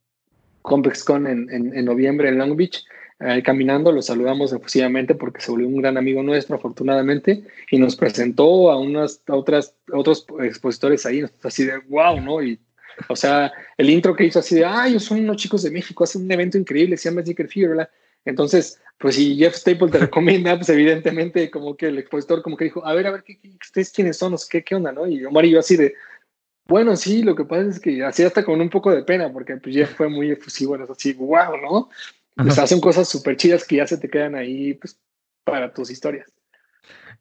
ComplexCon 0.62 1.26
en, 1.26 1.50
en, 1.50 1.76
en 1.76 1.84
noviembre 1.84 2.28
en 2.28 2.38
Long 2.38 2.56
Beach 2.56 2.84
caminando, 3.44 3.92
lo 3.92 4.00
saludamos 4.00 4.52
efusivamente 4.52 5.14
porque 5.14 5.42
se 5.42 5.50
volvió 5.50 5.68
un 5.68 5.82
gran 5.82 5.98
amigo 5.98 6.22
nuestro, 6.22 6.56
afortunadamente, 6.56 7.44
y 7.70 7.78
nos 7.78 7.94
presentó 7.94 8.70
a 8.70 8.78
unas 8.78 9.22
a 9.26 9.36
otras 9.36 9.74
otros 9.92 10.26
expositores 10.40 11.04
ahí, 11.04 11.24
así 11.42 11.64
de 11.64 11.78
wow, 11.88 12.20
¿no? 12.20 12.42
Y 12.42 12.58
o 13.08 13.16
sea, 13.16 13.52
el 13.76 13.90
intro 13.90 14.14
que 14.14 14.24
hizo 14.24 14.38
así 14.38 14.56
de, 14.56 14.64
ah, 14.64 14.86
ellos 14.86 15.04
son 15.04 15.20
unos 15.20 15.36
chicos 15.36 15.62
de 15.62 15.70
México, 15.70 16.04
hacen 16.04 16.22
un 16.22 16.32
evento 16.32 16.58
increíble, 16.58 16.96
se 16.96 17.08
llama 17.08 17.22
Sneaker 17.22 17.48
Fever, 17.48 17.70
¿verdad? 17.70 17.90
Entonces, 18.24 18.80
pues 18.98 19.16
si 19.16 19.36
Jeff 19.36 19.54
Staple 19.54 19.90
te 19.90 19.98
recomienda, 20.06 20.56
pues 20.56 20.68
evidentemente 20.68 21.50
como 21.50 21.76
que 21.76 21.86
el 21.86 21.98
expositor 21.98 22.42
como 22.42 22.56
que 22.56 22.64
dijo, 22.64 22.86
a 22.86 22.94
ver, 22.94 23.06
a 23.06 23.12
ver, 23.12 23.22
¿qué, 23.22 23.38
ustedes 23.62 23.90
quiénes 23.90 24.16
son? 24.16 24.36
¿Qué, 24.50 24.62
¿Qué 24.62 24.74
onda, 24.74 24.92
no? 24.92 25.06
Y 25.06 25.24
Omar 25.24 25.44
y 25.44 25.50
yo 25.50 25.60
así 25.60 25.76
de, 25.76 25.94
bueno, 26.66 26.94
sí, 26.96 27.22
lo 27.22 27.34
que 27.34 27.44
pasa 27.44 27.68
es 27.68 27.80
que 27.80 28.04
así 28.04 28.22
hasta 28.22 28.44
con 28.44 28.60
un 28.60 28.70
poco 28.70 28.90
de 28.94 29.02
pena, 29.02 29.32
porque 29.32 29.56
pues 29.56 29.74
Jeff 29.74 29.94
fue 29.94 30.08
muy 30.08 30.30
efusivo, 30.30 30.76
¿no? 30.76 30.84
así, 30.84 31.12
wow, 31.14 31.56
¿no? 31.60 31.90
Pues 32.42 32.58
hacen 32.58 32.80
cosas 32.80 33.08
súper 33.08 33.36
chidas 33.36 33.64
que 33.64 33.76
ya 33.76 33.86
se 33.86 33.98
te 33.98 34.08
quedan 34.08 34.34
ahí 34.34 34.74
pues, 34.74 34.98
para 35.44 35.72
tus 35.72 35.90
historias. 35.90 36.32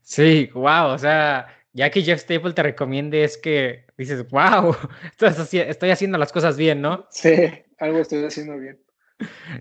Sí, 0.01 0.49
wow, 0.53 0.88
o 0.88 0.97
sea, 0.97 1.47
ya 1.74 1.89
que 1.89 2.01
Jeff 2.01 2.22
Staple 2.22 2.53
te 2.53 2.63
recomiende 2.63 3.24
es 3.24 3.38
que 3.38 3.86
dices, 3.97 4.28
wow, 4.30 4.76
estoy 5.67 5.91
haciendo 5.91 6.17
las 6.17 6.32
cosas 6.32 6.57
bien, 6.57 6.82
¿no? 6.82 7.07
Sí, 7.11 7.36
algo 7.78 7.99
estoy 7.99 8.24
haciendo 8.24 8.57
bien. 8.57 8.80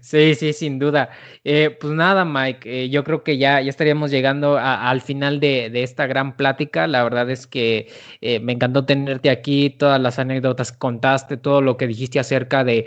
Sí, 0.00 0.34
sí, 0.34 0.52
sin 0.52 0.78
duda. 0.78 1.10
Eh, 1.42 1.76
pues 1.80 1.92
nada, 1.92 2.24
Mike, 2.24 2.84
eh, 2.84 2.88
yo 2.90 3.02
creo 3.02 3.24
que 3.24 3.38
ya, 3.38 3.60
ya 3.60 3.70
estaríamos 3.70 4.10
llegando 4.10 4.56
al 4.56 5.00
final 5.00 5.40
de, 5.40 5.70
esta 5.82 6.06
gran 6.06 6.36
plática. 6.36 6.86
La 6.86 7.02
verdad 7.02 7.28
es 7.30 7.46
que 7.46 7.90
eh, 8.20 8.38
me 8.40 8.52
encantó 8.52 8.84
tenerte 8.84 9.30
aquí, 9.30 9.70
todas 9.70 10.00
las 10.00 10.18
anécdotas 10.18 10.72
que 10.72 10.78
contaste, 10.78 11.36
todo 11.36 11.60
lo 11.60 11.76
que 11.76 11.88
dijiste 11.88 12.20
acerca 12.20 12.62
de 12.62 12.86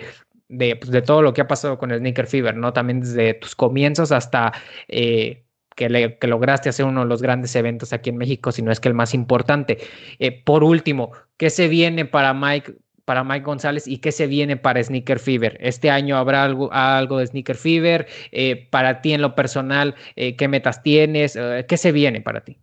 pues, 0.57 0.91
de, 0.91 1.01
todo 1.01 1.21
lo 1.21 1.33
que 1.33 1.41
ha 1.41 1.47
pasado 1.47 1.77
con 1.77 1.91
el 1.91 1.99
Sneaker 1.99 2.27
Fever, 2.27 2.55
¿no? 2.55 2.73
También 2.73 2.99
desde 2.99 3.33
tus 3.35 3.55
comienzos 3.55 4.11
hasta 4.11 4.51
eh, 4.87 5.43
que, 5.75 5.89
lograste 6.27 6.69
hacer 6.69 6.85
uno 6.85 7.01
de 7.01 7.07
los 7.07 7.21
grandes 7.21 7.55
eventos 7.55 7.93
aquí 7.93 8.09
en 8.09 8.17
México, 8.17 8.51
si 8.51 8.61
no 8.61 8.71
es 8.71 8.79
que 8.79 8.89
el 8.89 8.93
más 8.93 9.13
importante. 9.13 9.77
Eh, 10.19 10.43
por 10.43 10.63
último, 10.63 11.11
¿qué 11.37 11.49
se 11.49 11.67
viene 11.67 12.05
para 12.05 12.33
Mike 12.33 12.73
para 13.05 13.23
Mike 13.23 13.43
González 13.43 13.87
y 13.87 13.97
qué 13.97 14.11
se 14.11 14.27
viene 14.27 14.57
para 14.57 14.81
Sneaker 14.81 15.19
Fever. 15.19 15.57
Este 15.59 15.89
año 15.89 16.17
habrá 16.17 16.43
algo, 16.43 16.71
algo 16.71 17.17
de 17.17 17.27
Sneaker 17.27 17.57
Fever. 17.57 18.07
Eh, 18.31 18.67
para 18.69 19.01
ti 19.01 19.11
en 19.11 19.21
lo 19.21 19.35
personal, 19.35 19.95
¿qué 20.15 20.47
metas 20.47 20.81
tienes? 20.83 21.37
¿Qué 21.67 21.77
se 21.77 21.91
viene 21.91 22.21
para 22.21 22.41
ti? 22.41 22.57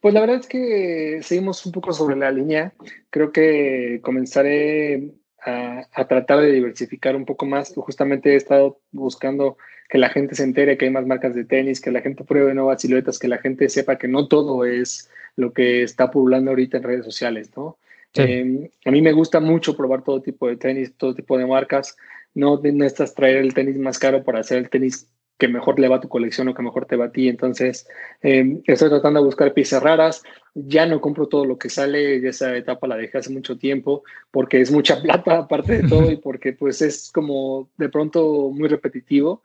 Pues 0.00 0.14
la 0.14 0.20
verdad 0.20 0.36
es 0.36 0.46
que 0.46 1.20
seguimos 1.22 1.64
un 1.66 1.72
poco 1.72 1.92
sobre 1.92 2.14
la 2.16 2.30
línea. 2.30 2.72
Creo 3.10 3.32
que 3.32 3.98
comenzaré 4.02 5.10
a, 5.44 6.04
tratar 6.08 6.40
de 6.40 6.52
diversificar 6.52 7.16
un 7.16 7.24
poco 7.24 7.46
más. 7.46 7.72
Justamente 7.74 8.32
he 8.32 8.36
estado 8.36 8.80
buscando 8.92 9.56
que 9.88 9.98
la 9.98 10.10
gente 10.10 10.34
se 10.34 10.44
entere 10.44 10.76
que 10.76 10.86
hay 10.86 10.90
más 10.90 11.06
marcas 11.06 11.34
de 11.34 11.44
tenis, 11.44 11.80
que 11.80 11.90
la 11.90 12.00
gente 12.00 12.24
pruebe 12.24 12.54
nuevas 12.54 12.82
siluetas, 12.82 13.18
que 13.18 13.28
la 13.28 13.38
gente 13.38 13.68
sepa 13.68 13.98
que 13.98 14.08
no 14.08 14.28
todo 14.28 14.64
es 14.64 15.10
lo 15.36 15.52
que 15.52 15.82
está 15.82 16.10
pululando 16.10 16.50
ahorita 16.50 16.78
en 16.78 16.82
redes 16.82 17.04
sociales, 17.04 17.50
¿no? 17.56 17.78
Em, 18.14 18.68
a 18.84 18.90
mí 18.90 19.02
me 19.02 19.12
gusta 19.12 19.38
mucho 19.38 19.76
probar 19.76 20.02
todo 20.02 20.22
tipo 20.22 20.48
de 20.48 20.56
tenis, 20.56 20.94
todo 20.96 21.14
tipo 21.14 21.38
de 21.38 21.46
marcas. 21.46 21.96
No 22.34 22.60
necesitas 22.60 23.14
traer 23.14 23.36
el 23.36 23.54
tenis 23.54 23.76
más 23.78 23.98
caro 23.98 24.24
para 24.24 24.40
hacer 24.40 24.58
el 24.58 24.70
tenis 24.70 25.08
que 25.38 25.48
mejor 25.48 25.78
le 25.78 25.88
va 25.88 25.96
a 25.96 26.00
tu 26.00 26.08
colección 26.08 26.48
o 26.48 26.54
que 26.54 26.62
mejor 26.62 26.86
te 26.86 26.96
va 26.96 27.06
a 27.06 27.12
ti. 27.12 27.28
Entonces, 27.28 27.88
em, 28.22 28.60
estoy 28.66 28.88
tratando 28.88 29.20
de 29.20 29.26
buscar 29.26 29.54
piezas 29.54 29.82
raras. 29.82 30.22
Ya 30.54 30.84
no 30.86 31.00
compro 31.00 31.28
todo 31.28 31.44
lo 31.44 31.58
que 31.58 31.70
sale, 31.70 32.26
esa 32.28 32.56
etapa 32.56 32.88
la 32.88 32.96
dejé 32.96 33.18
hace 33.18 33.30
mucho 33.30 33.56
tiempo 33.56 34.02
porque 34.32 34.60
es 34.60 34.72
mucha 34.72 35.00
plata 35.02 35.38
aparte 35.38 35.82
de 35.82 35.88
todo 35.88 36.10
y 36.10 36.16
porque 36.16 36.52
pues 36.52 36.82
es 36.82 37.10
como 37.12 37.70
de 37.76 37.88
pronto 37.88 38.50
muy 38.50 38.68
repetitivo. 38.68 39.42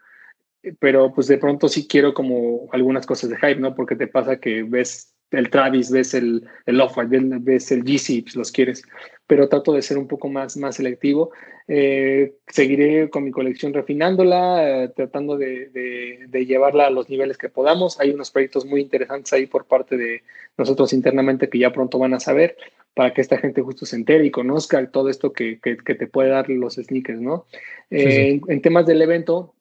Pero 0.79 1.13
pues 1.13 1.27
de 1.27 1.37
pronto 1.37 1.67
sí 1.67 1.87
quiero 1.87 2.13
como 2.13 2.69
algunas 2.71 3.05
cosas 3.05 3.29
de 3.29 3.35
hype, 3.35 3.59
¿no? 3.59 3.75
Porque 3.75 3.95
te 3.95 4.07
pasa 4.07 4.39
que 4.39 4.63
ves 4.63 5.12
el 5.33 5.49
Travis, 5.49 5.91
ves 5.91 6.13
el, 6.13 6.47
el 6.65 6.79
Off-White, 6.79 7.17
ves 7.41 7.71
el 7.71 7.83
GC, 7.83 8.23
pues 8.23 8.35
los 8.35 8.51
quieres, 8.51 8.83
pero 9.27 9.49
trato 9.49 9.73
de 9.73 9.81
ser 9.81 9.97
un 9.97 10.07
poco 10.07 10.29
más, 10.29 10.55
más 10.57 10.75
selectivo. 10.75 11.31
Eh, 11.67 12.35
seguiré 12.47 13.09
con 13.09 13.23
mi 13.23 13.31
colección 13.31 13.73
refinándola, 13.73 14.83
eh, 14.83 14.89
tratando 14.95 15.37
de, 15.37 15.69
de, 16.27 16.45
llevarla 16.45 16.87
a 16.87 16.89
los 16.89 17.09
niveles 17.09 17.37
que 17.37 17.49
podamos. 17.49 17.99
Hay 17.99 18.11
unos 18.11 18.31
proyectos 18.31 18.65
muy 18.65 18.81
interesantes 18.81 19.31
ahí 19.33 19.47
por 19.47 19.65
parte 19.65 19.97
de 19.97 20.23
nosotros 20.57 20.93
internamente 20.93 21.49
que 21.49 21.59
ya 21.59 21.71
pronto 21.71 21.97
van 21.99 22.13
a 22.13 22.19
saber 22.19 22.57
para 22.93 23.13
que 23.13 23.21
esta 23.21 23.37
gente 23.37 23.61
justo 23.61 23.85
se 23.85 23.95
entere 23.95 24.25
y 24.25 24.31
conozca 24.31 24.85
todo 24.91 25.09
esto 25.09 25.33
que, 25.33 25.59
que, 25.59 25.95
te 25.95 26.07
puede 26.07 26.29
dar 26.29 26.49
los 26.49 26.75
sneakers, 26.75 27.21
¿no? 27.21 27.45
Eh, 27.89 28.39
en 28.47 28.61
temas 28.61 28.85
del 28.85 29.01
evento, 29.01 29.55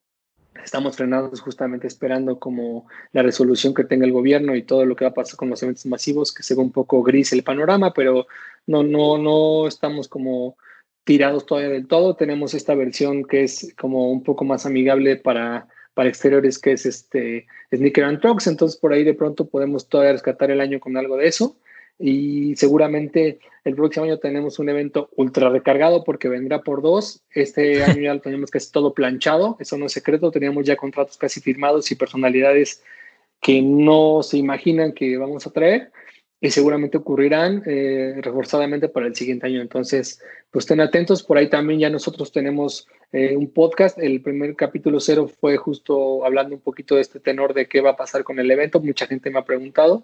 estamos 0.63 0.95
frenados 0.95 1.41
justamente 1.41 1.87
esperando 1.87 2.39
como 2.39 2.87
la 3.11 3.21
resolución 3.21 3.73
que 3.73 3.83
tenga 3.83 4.05
el 4.05 4.11
gobierno 4.11 4.55
y 4.55 4.63
todo 4.63 4.85
lo 4.85 4.95
que 4.95 5.05
va 5.05 5.11
a 5.11 5.13
pasar 5.13 5.37
con 5.37 5.49
los 5.49 5.61
eventos 5.63 5.85
masivos, 5.85 6.33
que 6.33 6.43
se 6.43 6.55
ve 6.55 6.61
un 6.61 6.71
poco 6.71 7.03
gris 7.03 7.33
el 7.33 7.43
panorama, 7.43 7.93
pero 7.93 8.27
no, 8.67 8.83
no, 8.83 9.17
no 9.17 9.67
estamos 9.67 10.07
como 10.07 10.57
tirados 11.03 11.45
todavía 11.45 11.69
del 11.69 11.87
todo. 11.87 12.15
Tenemos 12.15 12.53
esta 12.53 12.75
versión 12.75 13.25
que 13.25 13.43
es 13.43 13.73
como 13.77 14.11
un 14.11 14.23
poco 14.23 14.45
más 14.45 14.65
amigable 14.65 15.17
para, 15.17 15.67
para 15.93 16.09
exteriores, 16.09 16.59
que 16.59 16.73
es 16.73 16.85
este 16.85 17.47
Sneaker 17.75 18.05
and 18.05 18.21
Trucks. 18.21 18.47
Entonces, 18.47 18.79
por 18.79 18.93
ahí 18.93 19.03
de 19.03 19.13
pronto 19.13 19.47
podemos 19.47 19.89
todavía 19.89 20.13
rescatar 20.13 20.51
el 20.51 20.61
año 20.61 20.79
con 20.79 20.97
algo 20.97 21.17
de 21.17 21.27
eso 21.27 21.57
y 21.99 22.55
seguramente 22.55 23.39
el 23.63 23.75
próximo 23.75 24.05
año 24.05 24.17
tenemos 24.19 24.59
un 24.59 24.69
evento 24.69 25.09
ultra 25.15 25.49
recargado 25.49 26.03
porque 26.03 26.27
vendrá 26.27 26.61
por 26.61 26.81
dos. 26.81 27.23
Este 27.31 27.83
año 27.83 28.01
ya 28.01 28.13
lo 28.13 28.21
tenemos 28.21 28.51
casi 28.51 28.71
todo 28.71 28.93
planchado, 28.93 29.57
eso 29.59 29.77
no 29.77 29.85
es 29.85 29.93
secreto, 29.93 30.31
teníamos 30.31 30.65
ya 30.65 30.75
contratos 30.75 31.17
casi 31.17 31.41
firmados 31.41 31.91
y 31.91 31.95
personalidades 31.95 32.83
que 33.41 33.61
no 33.61 34.23
se 34.23 34.37
imaginan 34.37 34.93
que 34.93 35.17
vamos 35.17 35.45
a 35.45 35.51
traer 35.51 35.91
y 36.43 36.51
seguramente 36.51 36.97
ocurrirán 36.97 37.63
eh, 37.65 38.15
reforzadamente 38.21 38.89
para 38.89 39.07
el 39.07 39.15
siguiente 39.15 39.47
año. 39.47 39.61
Entonces, 39.61 40.21
pues 40.51 40.63
estén 40.63 40.81
atentos. 40.81 41.23
Por 41.23 41.37
ahí 41.37 41.49
también 41.49 41.79
ya 41.79 41.89
nosotros 41.89 42.33
tenemos 42.33 42.85
eh, 43.13 43.37
un 43.37 43.49
podcast. 43.49 43.97
El 43.97 44.21
primer 44.21 44.53
capítulo 44.57 44.99
cero 44.99 45.29
fue 45.29 45.55
justo 45.55 46.25
hablando 46.25 46.55
un 46.55 46.61
poquito 46.61 46.95
de 46.95 47.01
este 47.01 47.21
tenor 47.21 47.53
de 47.53 47.67
qué 47.67 47.79
va 47.79 47.91
a 47.91 47.95
pasar 47.95 48.25
con 48.25 48.39
el 48.39 48.51
evento. 48.51 48.81
Mucha 48.81 49.07
gente 49.07 49.29
me 49.29 49.39
ha 49.39 49.45
preguntado. 49.45 50.03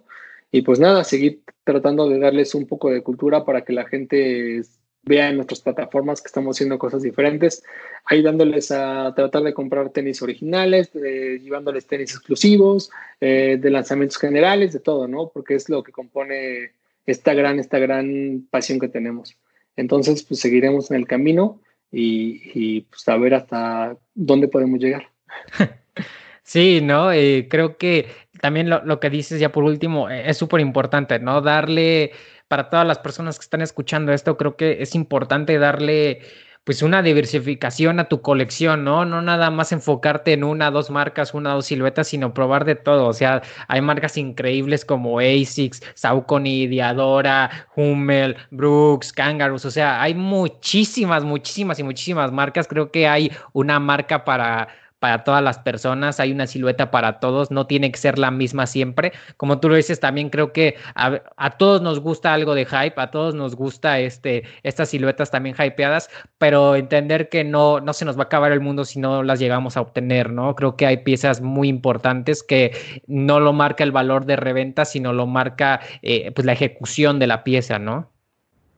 Y 0.52 0.64
pues 0.64 0.80
nada, 0.80 1.04
seguir 1.04 1.44
tratando 1.64 2.10
de 2.10 2.20
darles 2.20 2.56
un 2.56 2.66
poco 2.66 2.90
de 2.90 3.04
cultura 3.04 3.46
para 3.46 3.64
que 3.64 3.74
la 3.74 3.86
gente 3.86 4.62
vea 5.04 5.30
en 5.30 5.36
nuestras 5.36 5.62
plataformas 5.62 6.22
que 6.22 6.28
estamos 6.28 6.58
haciendo 6.58 6.78
cosas 6.78 7.04
diferentes, 7.04 7.64
ayudándoles 8.06 8.72
a 8.72 9.14
tratar 9.16 9.44
de 9.44 9.54
comprar 9.54 9.90
tenis 9.92 10.22
originales, 10.22 10.92
llevándoles 10.94 11.88
tenis 11.88 12.12
exclusivos, 12.12 12.92
eh, 13.22 13.58
de 13.60 13.70
lanzamientos 13.70 14.18
generales, 14.18 14.74
de 14.74 14.80
todo, 14.80 15.08
¿no? 15.08 15.30
Porque 15.34 15.56
es 15.56 15.70
lo 15.70 15.84
que 15.84 15.92
compone 15.92 16.72
esta 17.06 17.34
gran, 17.34 17.60
esta 17.60 17.80
gran 17.80 18.48
pasión 18.50 18.80
que 18.80 18.90
tenemos. 18.90 19.38
Entonces, 19.76 20.24
pues 20.24 20.40
seguiremos 20.40 20.92
en 20.92 20.98
el 20.98 21.08
camino 21.08 21.62
y, 21.92 22.42
y 22.54 22.82
pues 22.82 23.08
a 23.08 23.18
ver 23.18 23.36
hasta 23.36 23.98
dónde 24.14 24.48
podemos 24.48 24.80
llegar. 24.80 25.10
Sí, 26.50 26.82
¿no? 26.82 27.12
Eh, 27.12 27.48
creo 27.48 27.78
que 27.78 28.08
también 28.42 28.72
lo, 28.72 29.00
que 29.00 29.12
dices 29.12 29.40
ya 29.40 29.52
por 29.52 29.64
último 29.64 30.10
eh, 30.10 30.28
es 30.32 30.38
súper 30.38 30.62
importante, 30.62 31.20
¿no? 31.20 31.42
Darle, 31.42 32.12
para 32.48 32.72
todas 32.72 32.88
las 32.88 32.98
personas 32.98 33.38
que 33.38 33.44
están 33.44 33.62
escuchando 33.62 34.12
esto, 34.14 34.36
creo 34.36 34.58
que 34.58 34.82
es 34.82 34.96
importante 34.96 35.60
darle 35.60 36.22
pues 36.64 36.82
una 36.82 37.04
diversificación 37.04 38.00
a 38.00 38.10
tu 38.10 38.22
colección, 38.24 38.84
¿no? 38.84 39.06
No 39.06 39.22
nada 39.22 39.52
más 39.52 39.72
enfocarte 39.72 40.34
en 40.34 40.44
una, 40.44 40.72
dos 40.72 40.90
marcas, 40.90 41.36
una, 41.36 41.54
dos 41.54 41.68
siluetas, 41.68 42.08
sino 42.08 42.34
probar 42.34 42.66
de 42.66 42.76
todo. 42.76 43.06
O 43.08 43.14
sea, 43.14 43.44
hay 43.68 43.82
marcas 43.82 44.18
increíbles 44.18 44.86
como 44.86 45.20
ASICS, 45.20 45.84
Saucony, 45.94 46.66
Diadora, 46.68 47.68
Hummel, 47.76 48.36
Brooks, 48.50 49.14
Kangaroos. 49.14 49.66
O 49.66 49.72
sea, 49.72 50.02
hay 50.02 50.16
muchísimas, 50.16 51.24
muchísimas 51.24 51.78
y 51.78 51.84
muchísimas 51.84 52.32
marcas. 52.32 52.68
Creo 52.68 52.92
que 52.92 53.08
hay 53.08 53.32
una 53.54 53.80
marca 53.80 54.26
para 54.26 54.68
para 55.00 55.24
todas 55.24 55.42
las 55.42 55.60
personas, 55.60 56.20
hay 56.20 56.32
una 56.32 56.46
silueta 56.46 56.92
para 56.92 57.20
todos, 57.20 57.52
no 57.52 57.68
tiene 57.68 57.92
que 57.92 57.98
ser 57.98 58.20
la 58.20 58.32
misma 58.32 58.68
siempre. 58.68 59.14
Como 59.38 59.60
tú 59.60 59.70
lo 59.70 59.76
dices, 59.76 60.00
también 60.00 60.30
creo 60.30 60.52
que 60.52 60.76
a, 60.96 61.58
todos 61.58 61.82
nos 61.82 62.00
gusta 62.00 62.34
algo 62.34 62.54
de 62.54 62.66
hype, 62.66 62.94
a 62.98 63.10
todos 63.12 63.34
nos 63.34 63.56
gusta 63.56 64.00
este, 64.00 64.44
estas 64.64 64.90
siluetas 64.90 65.32
también 65.32 65.56
hypeadas, 65.58 66.10
pero 66.38 66.76
entender 66.76 67.30
que 67.30 67.44
no, 67.44 67.80
no 67.80 67.94
se 67.94 68.06
nos 68.06 68.18
va 68.18 68.24
a 68.24 68.26
acabar 68.26 68.52
el 68.52 68.60
mundo 68.60 68.86
si 68.86 69.00
no 69.00 69.24
las 69.24 69.40
llegamos 69.40 69.78
a 69.78 69.82
obtener, 69.82 70.32
¿no? 70.32 70.56
Creo 70.56 70.76
que 70.76 70.86
hay 70.86 70.98
piezas 70.98 71.42
muy 71.42 71.70
importantes 71.70 72.44
que 72.44 72.72
no 73.08 73.40
lo 73.40 73.54
marca 73.54 73.84
el 73.84 73.92
valor 73.92 74.26
de 74.26 74.36
reventa, 74.36 74.86
sino 74.86 75.14
lo 75.14 75.28
marca 75.28 75.80
eh, 76.02 76.32
pues 76.32 76.46
la 76.46 76.54
ejecución 76.54 77.20
de 77.20 77.28
la 77.28 77.44
pieza, 77.44 77.80
¿no? 77.80 78.12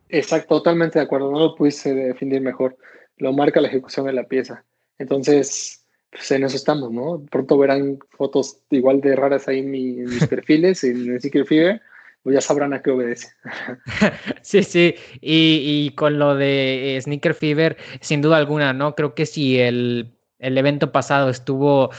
Exacto, 0.10 0.58
totalmente 0.58 1.00
de 1.00 1.06
acuerdo, 1.06 1.32
no 1.32 1.40
lo 1.40 1.56
pudiste 1.56 1.94
definir 1.94 2.42
mejor, 2.42 2.78
lo 3.18 3.32
marca 3.32 3.62
la 3.62 3.70
ejecución 3.70 4.06
de 4.06 4.14
la 4.14 4.26
pieza. 4.26 4.66
Entonces, 5.00 5.81
pues 6.12 6.30
en 6.32 6.44
eso 6.44 6.58
estamos, 6.58 6.92
¿no? 6.92 7.24
Pronto 7.32 7.58
verán 7.58 8.00
fotos 8.10 8.60
igual 8.70 9.00
de 9.02 9.16
raras 9.16 9.48
ahí 9.48 9.60
en, 9.60 9.72
mis 9.72 10.28
perfiles, 10.28 10.84
en 10.84 11.14
el 11.14 11.22
Secret 11.22 11.48
Fever, 11.48 11.82
pues 12.22 12.36
ya 12.36 12.42
sabrán 12.42 12.74
a 12.74 12.82
qué 12.82 12.92
obedece. 12.92 13.30
sí, 14.42 14.64
sí, 14.64 14.96
y, 15.22 15.92
con 15.92 16.20
lo 16.20 16.36
de 16.36 16.98
eh, 16.98 17.02
Sneaker 17.02 17.34
Fever, 17.34 17.78
sin 18.02 18.22
duda 18.22 18.38
alguna, 18.38 18.74
¿no? 18.74 18.94
Creo 18.94 19.16
que 19.16 19.26
si 19.26 19.60
el, 19.60 20.14
evento 20.40 20.92
pasado 20.92 21.30
estuvo, 21.30 21.92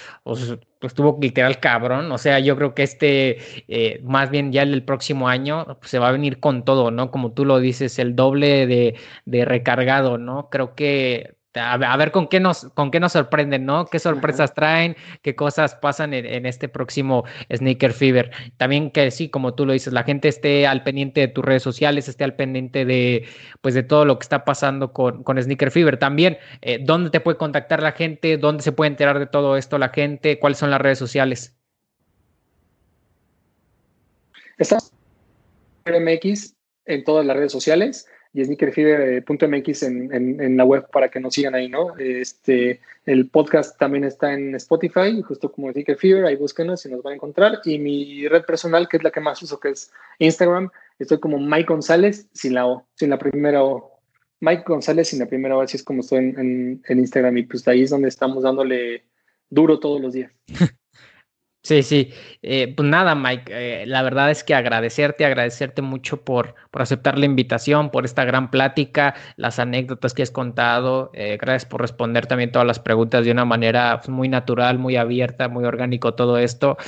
estuvo 0.83 1.19
literal 1.21 1.59
cabrón, 1.59 2.13
o 2.13 2.19
sea, 2.19 2.39
yo 2.39 2.55
creo 2.57 2.75
que 2.75 2.83
este, 2.83 3.39
eh, 3.69 4.01
más 4.05 4.31
bien 4.31 4.53
ya 4.53 4.63
el, 4.63 4.85
próximo 4.85 5.29
año, 5.29 5.79
pues, 5.81 5.91
se 5.91 5.99
va 5.99 6.09
a 6.09 6.13
venir 6.13 6.39
con 6.39 6.67
todo, 6.67 6.91
¿no? 6.91 7.11
Como 7.11 7.33
tú 7.33 7.47
lo 7.47 7.61
dices, 7.61 7.99
el 7.99 8.15
doble 8.15 8.67
de, 8.67 8.95
de 9.25 9.45
recargado, 9.47 10.19
¿no? 10.19 10.51
Creo 10.51 10.75
que 10.75 11.37
a, 11.55 11.97
ver 11.97 12.13
con 12.13 12.29
qué 12.29 12.41
nos, 12.41 12.71
con 12.75 12.91
qué 12.91 13.01
nos 13.01 13.13
sorprenden, 13.13 13.67
¿no? 13.67 13.87
¿Qué 13.87 13.99
sorpresas 13.99 14.55
traen? 14.55 14.97
¿Qué 15.23 15.35
cosas 15.35 15.75
pasan 15.75 16.15
en, 16.15 16.47
este 16.47 16.69
próximo 16.69 17.25
Sneaker 17.55 17.93
Fever? 17.93 18.31
También 18.57 18.91
que 18.91 19.11
sí, 19.11 19.29
como 19.29 19.55
tú 19.55 19.67
lo 19.67 19.73
dices, 19.73 19.93
la 19.93 20.05
gente 20.05 20.29
esté 20.29 20.67
al 20.67 20.83
pendiente 20.83 21.21
de 21.21 21.29
tus 21.29 21.45
redes 21.45 21.63
sociales, 21.63 22.09
esté 22.09 22.25
al 22.25 22.35
pendiente 22.35 22.85
de, 22.85 23.27
pues, 23.61 23.75
de 23.75 23.83
todo 23.83 24.05
lo 24.05 24.19
que 24.19 24.25
está 24.25 24.45
pasando 24.45 24.93
con, 24.93 25.23
con 25.23 25.41
Sneaker 25.43 25.71
Fever. 25.71 25.99
También, 25.99 26.39
eh, 26.63 26.79
¿dónde 26.81 27.11
te 27.11 27.21
puede 27.21 27.37
contactar 27.37 27.83
la 27.83 27.93
gente? 27.93 28.39
¿Dónde 28.39 28.63
se 28.63 28.73
puede 28.73 28.91
enterar 28.91 29.19
de 29.19 29.27
todo 29.27 29.57
esto 29.57 29.79
la 29.79 29.91
gente? 29.91 30.39
¿Cuáles 30.39 30.59
son 30.59 30.71
las 30.71 30.81
redes 30.81 30.99
sociales? 30.99 31.55
Estamos 34.59 34.93
en 35.85 36.05
MX 36.05 36.55
en 36.87 37.05
todas 37.05 37.27
las 37.27 37.37
redes 37.37 37.53
sociales 37.53 38.07
y 38.35 38.45
sneakerfever.mx 38.45 39.83
en, 39.83 40.15
en, 40.15 40.41
en, 40.41 40.57
la 40.57 40.65
web 40.65 40.89
para 40.91 41.11
que 41.11 41.21
nos 41.21 41.35
sigan 41.35 41.55
ahí, 41.55 41.69
¿no? 41.69 41.97
Este, 41.99 42.81
el 43.05 43.29
podcast 43.29 43.79
también 43.79 44.05
está 44.05 44.33
en 44.33 44.55
Spotify, 44.55 45.21
justo 45.23 45.53
como 45.53 45.71
Sneaker 45.71 45.97
Fever, 45.97 46.25
ahí 46.25 46.37
búsquenos 46.37 46.85
y 46.87 46.91
nos 46.91 47.03
van 47.03 47.13
a 47.13 47.17
encontrar. 47.17 47.61
Y 47.65 47.79
mi 47.79 48.27
red 48.29 48.45
personal, 48.45 48.89
que 48.89 48.97
es 48.97 49.03
la 49.03 49.11
que 49.11 49.21
más 49.21 49.43
uso, 49.43 49.61
que 49.61 49.71
es 49.71 49.93
Instagram, 50.19 50.71
estoy 50.99 51.21
como 51.21 51.39
Mike 51.39 51.67
González 51.69 52.27
sin 52.33 52.55
la 52.55 52.67
O, 52.67 52.87
sin 52.95 53.11
la 53.11 53.19
primera 53.19 53.63
O. 53.63 54.01
Mike 54.41 54.65
González 54.67 55.09
sin 55.09 55.19
la 55.19 55.27
primera 55.27 55.57
O, 55.57 55.61
así 55.61 55.77
es 55.77 55.83
como 55.83 56.01
estoy 56.01 56.19
en, 56.19 56.83
en 56.87 56.99
Instagram 56.99 57.37
y 57.37 57.43
pues 57.45 57.67
ahí 57.69 57.83
es 57.83 57.91
donde 57.91 58.09
estamos 58.09 58.45
dándole 58.45 59.05
duro 59.51 59.79
todos 59.79 60.01
los 60.01 60.15
días. 60.15 60.33
Sí, 61.65 61.85
sí. 61.85 62.11
Eh, 62.43 62.75
pues 62.77 62.89
nada, 62.89 63.15
Mike, 63.15 63.83
eh, 63.83 63.87
la 63.87 64.03
verdad 64.03 64.33
es 64.33 64.43
que 64.43 64.53
agradecerte, 64.53 65.25
agradecerte 65.25 65.81
mucho 65.81 66.21
por, 66.25 66.57
por 66.73 66.83
aceptar 66.83 67.17
la 67.17 67.25
invitación, 67.25 67.91
por 67.91 68.05
esta 68.05 68.25
gran 68.25 68.51
plática, 68.51 69.15
las 69.37 69.61
anécdotas 69.61 70.13
que 70.13 70.23
has 70.23 70.33
contado. 70.33 71.13
Eh, 71.15 71.39
gracias 71.41 71.67
por 71.67 71.81
responder 71.81 72.27
también 72.27 72.51
todas 72.51 72.67
las 72.67 72.81
preguntas 72.81 73.25
de 73.25 73.31
una 73.31 73.45
manera 73.45 73.99
pues, 73.99 74.09
muy 74.09 74.29
natural, 74.29 74.81
muy 74.81 74.97
abierta, 74.97 75.49
muy 75.49 75.65
orgánico 75.65 76.15
todo 76.15 76.37
esto. 76.37 76.79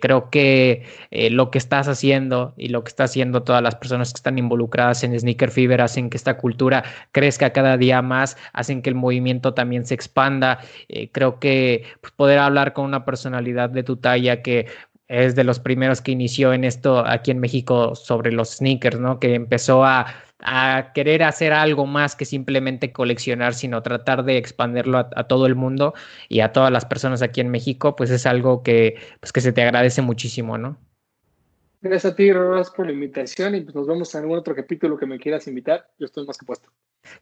creo 0.00 0.30
que 0.30 0.84
lo 1.30 1.50
que 1.52 1.58
estás 1.58 1.86
haciendo 1.86 2.54
y 2.56 2.68
lo 2.70 2.82
que 2.82 2.88
está 2.88 3.04
haciendo 3.04 3.44
todas 3.44 3.62
las 3.62 3.76
personas 3.76 4.12
que 4.12 4.18
están 4.18 4.36
involucradas 4.38 5.04
en 5.04 5.18
Sneaker 5.18 5.50
Fever 5.52 5.80
hacen 5.80 6.10
que 6.10 6.16
esta 6.16 6.36
cultura 6.38 6.82
crezca 7.12 7.52
cada 7.52 7.76
día 7.76 8.02
más, 8.02 8.36
hacen 8.52 8.82
que 8.82 8.90
el 8.90 8.96
movimiento 8.96 9.54
también 9.54 9.86
se 9.86 9.94
expanda. 9.94 10.58
creo 11.12 11.38
que 11.38 11.84
pues, 12.00 12.12
poder 12.14 12.40
hablar 12.40 12.72
con 12.72 12.84
una 12.84 13.04
personalidad 13.04 13.70
de 13.70 13.84
tu 13.84 13.96
ya 14.16 14.42
que 14.42 14.66
es 15.08 15.34
de 15.34 15.44
los 15.44 15.58
primeros 15.58 16.00
que 16.00 16.12
inició 16.12 16.52
en 16.52 16.64
esto 16.64 17.04
aquí 17.06 17.30
en 17.30 17.40
México 17.40 17.94
sobre 17.94 18.30
los 18.30 18.56
sneakers, 18.56 19.00
¿no? 19.00 19.18
Que 19.18 19.34
empezó 19.34 19.84
a, 19.84 20.06
querer 20.94 21.24
hacer 21.24 21.52
algo 21.52 21.84
más 21.84 22.14
que 22.14 22.24
simplemente 22.24 22.92
coleccionar, 22.92 23.54
sino 23.54 23.82
tratar 23.82 24.24
de 24.24 24.36
expandirlo 24.36 24.98
a, 24.98 25.24
todo 25.24 25.46
el 25.46 25.56
mundo 25.56 25.94
y 26.28 26.40
a 26.40 26.52
todas 26.52 26.70
las 26.70 26.84
personas 26.84 27.22
aquí 27.22 27.40
en 27.40 27.48
México, 27.48 27.96
pues 27.96 28.10
es 28.10 28.24
algo 28.24 28.62
que, 28.62 28.96
pues 29.18 29.32
que 29.32 29.40
se 29.40 29.52
te 29.52 29.62
agradece 29.62 30.00
muchísimo, 30.00 30.56
¿no? 30.56 30.78
Gracias 31.80 32.12
a 32.12 32.16
ti, 32.16 32.32
Ross, 32.32 32.70
por 32.70 32.86
la 32.86 32.92
invitación 32.92 33.56
y 33.56 33.62
pues 33.62 33.74
nos 33.74 33.88
vemos 33.88 34.14
en 34.14 34.20
algún 34.20 34.38
otro 34.38 34.54
capítulo 34.54 34.96
que 34.96 35.06
me 35.06 35.18
quieras 35.18 35.48
invitar. 35.48 35.90
Yo 35.98 36.06
estoy 36.06 36.24
más 36.24 36.38
que 36.38 36.46
puesto. 36.46 36.70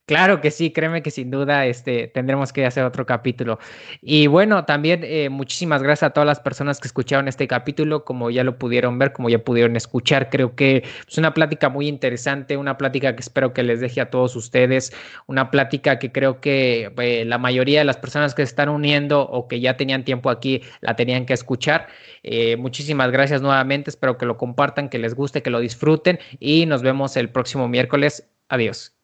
Claro 0.07 0.41
que 0.41 0.51
sí, 0.51 0.73
créeme 0.73 1.03
que 1.03 1.11
sin 1.11 1.31
duda 1.31 1.67
este, 1.67 2.09
tendremos 2.09 2.53
que 2.53 2.65
hacer 2.65 2.85
otro 2.85 3.07
capítulo. 3.07 3.59
Y 4.01 4.27
bueno, 4.29 4.65
también 4.65 5.03
eh, 5.05 5.29
muchísimas 5.29 5.83
gracias 5.83 6.11
a 6.11 6.13
todas 6.13 6.27
las 6.27 6.41
personas 6.41 6.81
que 6.81 6.89
escucharon 6.89 7.29
este 7.29 7.49
capítulo, 7.49 8.05
como 8.05 8.31
ya 8.31 8.45
lo 8.45 8.59
pudieron 8.59 8.99
ver, 8.99 9.13
como 9.13 9.29
ya 9.29 9.39
pudieron 9.39 9.77
escuchar. 9.77 10.31
Creo 10.31 10.55
que 10.55 10.85
es 11.09 11.19
una 11.19 11.35
plática 11.35 11.69
muy 11.69 11.89
interesante, 11.89 12.57
una 12.57 12.79
plática 12.79 13.15
que 13.17 13.21
espero 13.21 13.53
que 13.53 13.63
les 13.63 13.81
deje 13.81 14.01
a 14.01 14.11
todos 14.11 14.37
ustedes, 14.37 14.93
una 15.27 15.51
plática 15.51 15.99
que 15.99 16.13
creo 16.13 16.41
que 16.41 16.93
eh, 16.99 17.25
la 17.25 17.39
mayoría 17.39 17.81
de 17.81 17.85
las 17.85 17.97
personas 17.97 18.35
que 18.35 18.43
se 18.43 18.51
están 18.51 18.69
uniendo 18.69 19.23
o 19.23 19.49
que 19.49 19.61
ya 19.61 19.77
tenían 19.77 20.05
tiempo 20.05 20.31
aquí 20.31 20.63
la 20.81 20.97
tenían 20.97 21.27
que 21.27 21.35
escuchar. 21.35 21.89
Eh, 22.23 22.57
muchísimas 22.57 23.11
gracias 23.11 23.43
nuevamente, 23.43 23.91
espero 23.91 24.19
que 24.19 24.27
lo 24.27 24.37
compartan, 24.37 24.89
que 24.89 24.99
les 24.99 25.15
guste, 25.15 25.43
que 25.43 25.51
lo 25.51 25.61
disfruten 25.61 26.19
y 26.39 26.67
nos 26.67 26.83
vemos 26.83 27.17
el 27.17 27.31
próximo 27.31 27.69
miércoles. 27.69 28.29
Adiós. 28.49 28.96